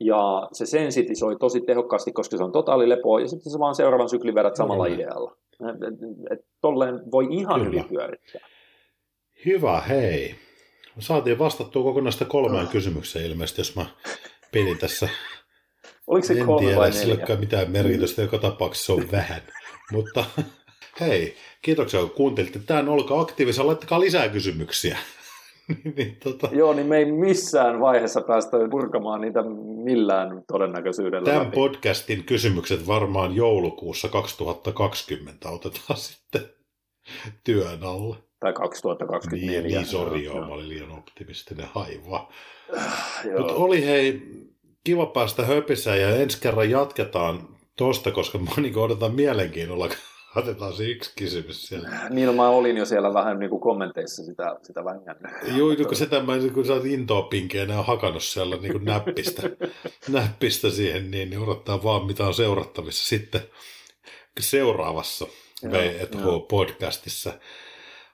ja 0.00 0.48
se 0.52 0.66
sensitisoi 0.66 1.36
tosi 1.36 1.60
tehokkaasti, 1.60 2.12
koska 2.12 2.36
se 2.36 2.44
on 2.44 2.52
totaalilepo, 2.52 3.18
ja 3.18 3.28
sitten 3.28 3.52
sä 3.52 3.58
vaan 3.58 3.74
seuraavan 3.74 4.08
syklin 4.08 4.34
vedät 4.34 4.56
samalla 4.56 4.86
idealla. 4.86 5.36
Et, 5.70 6.00
et, 6.30 6.46
tolleen 6.60 7.00
voi 7.12 7.26
ihan 7.30 7.60
Kyllä. 7.60 7.64
hyvin 7.64 7.84
pyörittää. 7.88 8.48
Hyvä, 9.46 9.80
hei. 9.80 10.34
Saatiin 10.98 11.38
vastattua 11.38 11.82
kokonaista 11.82 12.24
kolmeen 12.24 12.64
oh. 12.64 12.70
kysymykseen 12.70 13.26
ilmeisesti, 13.26 13.60
jos 13.60 13.76
mä 13.76 13.86
pidin 14.52 14.78
tässä. 14.78 15.08
Oliko 16.06 16.26
se 16.26 16.34
en 16.40 16.46
kolme 16.46 16.60
tiedä, 16.60 16.80
vai 16.80 16.90
neljä? 16.90 17.36
mitään 17.40 17.70
merkitystä, 17.70 18.22
joka 18.22 18.38
tapauksessa 18.38 18.92
on 18.92 19.12
vähän. 19.12 19.42
Mutta 19.92 20.24
hei, 21.00 21.36
kiitoksia 21.62 22.00
kun 22.00 22.10
kuuntelitte 22.10 22.58
tämän. 22.58 22.88
Olkaa 22.88 23.20
aktiivisia, 23.20 23.66
laittakaa 23.66 24.00
lisää 24.00 24.28
kysymyksiä. 24.28 24.98
niin, 25.96 26.16
tota... 26.24 26.48
Joo, 26.52 26.72
niin 26.72 26.86
me 26.86 26.96
ei 26.96 27.12
missään 27.12 27.80
vaiheessa 27.80 28.20
päästä 28.20 28.56
purkamaan 28.70 29.20
niitä 29.20 29.42
millään 29.84 30.42
todennäköisyydellä. 30.48 31.26
Tämän 31.26 31.46
läpi. 31.46 31.54
podcastin 31.54 32.24
kysymykset 32.24 32.86
varmaan 32.86 33.36
joulukuussa 33.36 34.08
2020 34.08 35.48
otetaan 35.48 35.98
sitten 36.08 36.42
työn 37.44 37.82
alle. 37.82 38.16
Tai 38.40 38.52
2024. 38.52 39.60
Niin, 39.60 39.74
niin 39.74 39.86
sori, 39.86 40.24
joo, 40.24 40.40
mä 40.40 40.54
olin 40.54 40.68
liian 40.68 40.90
optimistinen 40.90 41.66
haiva. 41.74 42.32
Mutta 43.38 43.52
oli 43.52 43.86
hei, 43.86 44.22
kiva 44.84 45.06
päästä 45.06 45.44
höpisään 45.44 46.00
ja 46.00 46.16
ensi 46.16 46.40
kerran 46.40 46.70
jatketaan 46.70 47.48
tosta, 47.76 48.10
koska 48.12 48.38
mä 48.38 48.50
niin 48.56 48.78
odotan 48.78 49.14
mielenkiinnolla, 49.14 49.88
otetaan 50.36 50.72
se 50.72 50.84
yksi 50.84 51.12
kysymys 51.18 51.66
siellä. 51.66 51.88
Niin, 52.10 52.26
no, 52.26 52.32
mä 52.32 52.48
olin 52.48 52.76
jo 52.76 52.86
siellä 52.86 53.14
vähän 53.14 53.38
niin 53.38 53.50
kuin 53.50 53.60
kommenteissa 53.60 54.24
sitä, 54.24 54.56
sitä 54.62 54.84
vängännyt. 54.84 55.32
Joo, 55.56 55.76
kun 55.86 55.96
sitä 55.96 56.22
mä, 56.22 56.32
kun 56.54 56.66
sä 56.66 56.72
oot 56.72 56.84
intoa 56.84 57.22
pinkeä 57.22 57.66
ne 57.66 57.78
on 57.78 57.86
hakannut 57.86 58.22
siellä 58.22 58.56
niin 58.56 58.72
kuin 58.72 58.84
näppistä, 58.84 59.42
näppistä 60.08 60.70
siihen, 60.70 61.10
niin, 61.10 61.30
niin 61.30 61.40
odottaa 61.40 61.82
vaan 61.82 62.06
mitä 62.06 62.26
on 62.26 62.34
seurattavissa 62.34 63.08
sitten 63.08 63.40
seuraavassa 64.40 65.26
V&H-podcastissa. 65.70 67.32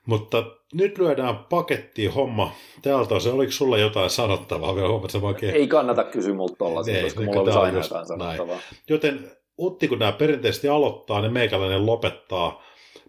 Mutta 0.07 0.45
nyt 0.75 0.99
lyödään 0.99 1.37
pakettiin 1.39 2.13
homma 2.13 2.53
täältä 2.83 3.21
se. 3.21 3.31
Oliko 3.31 3.53
sulla 3.53 3.79
jotain 3.79 4.11
sanottavaa 4.11 4.75
vielä? 4.75 4.89
Huomaat, 4.89 5.15
oikein... 5.23 5.55
Ei 5.55 5.69
kannata 5.69 6.05
kysyä 6.05 6.35
multa 6.35 6.57
tollaisia, 6.57 7.03
koska 7.03 7.21
mulla 7.21 7.41
olisi 7.41 7.59
aina 7.59 7.79
jotain 7.79 8.07
sanottavaa. 8.07 8.57
Näin. 8.57 8.81
Joten 8.89 9.31
Utti, 9.59 9.89
kun 9.89 9.99
nämä 9.99 10.13
perinteisesti 10.13 10.69
aloittaa, 10.69 11.21
niin 11.21 11.33
meikäläinen 11.33 11.87
lopettaa. 11.87 12.63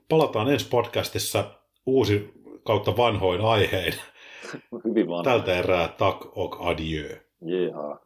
Palataan 0.10 0.52
ensi 0.52 0.68
podcastissa 0.70 1.45
uusi 1.86 2.34
kautta 2.64 2.98
vanhoin 2.98 3.41
aihein. 3.41 3.94
Hyvin 4.84 5.07
vanhoin. 5.07 5.24
Tältä 5.24 5.60
erää 5.60 5.88
tak 5.88 6.38
ok 6.38 6.57
adieu. 6.60 7.10
Jeha. 7.41 7.99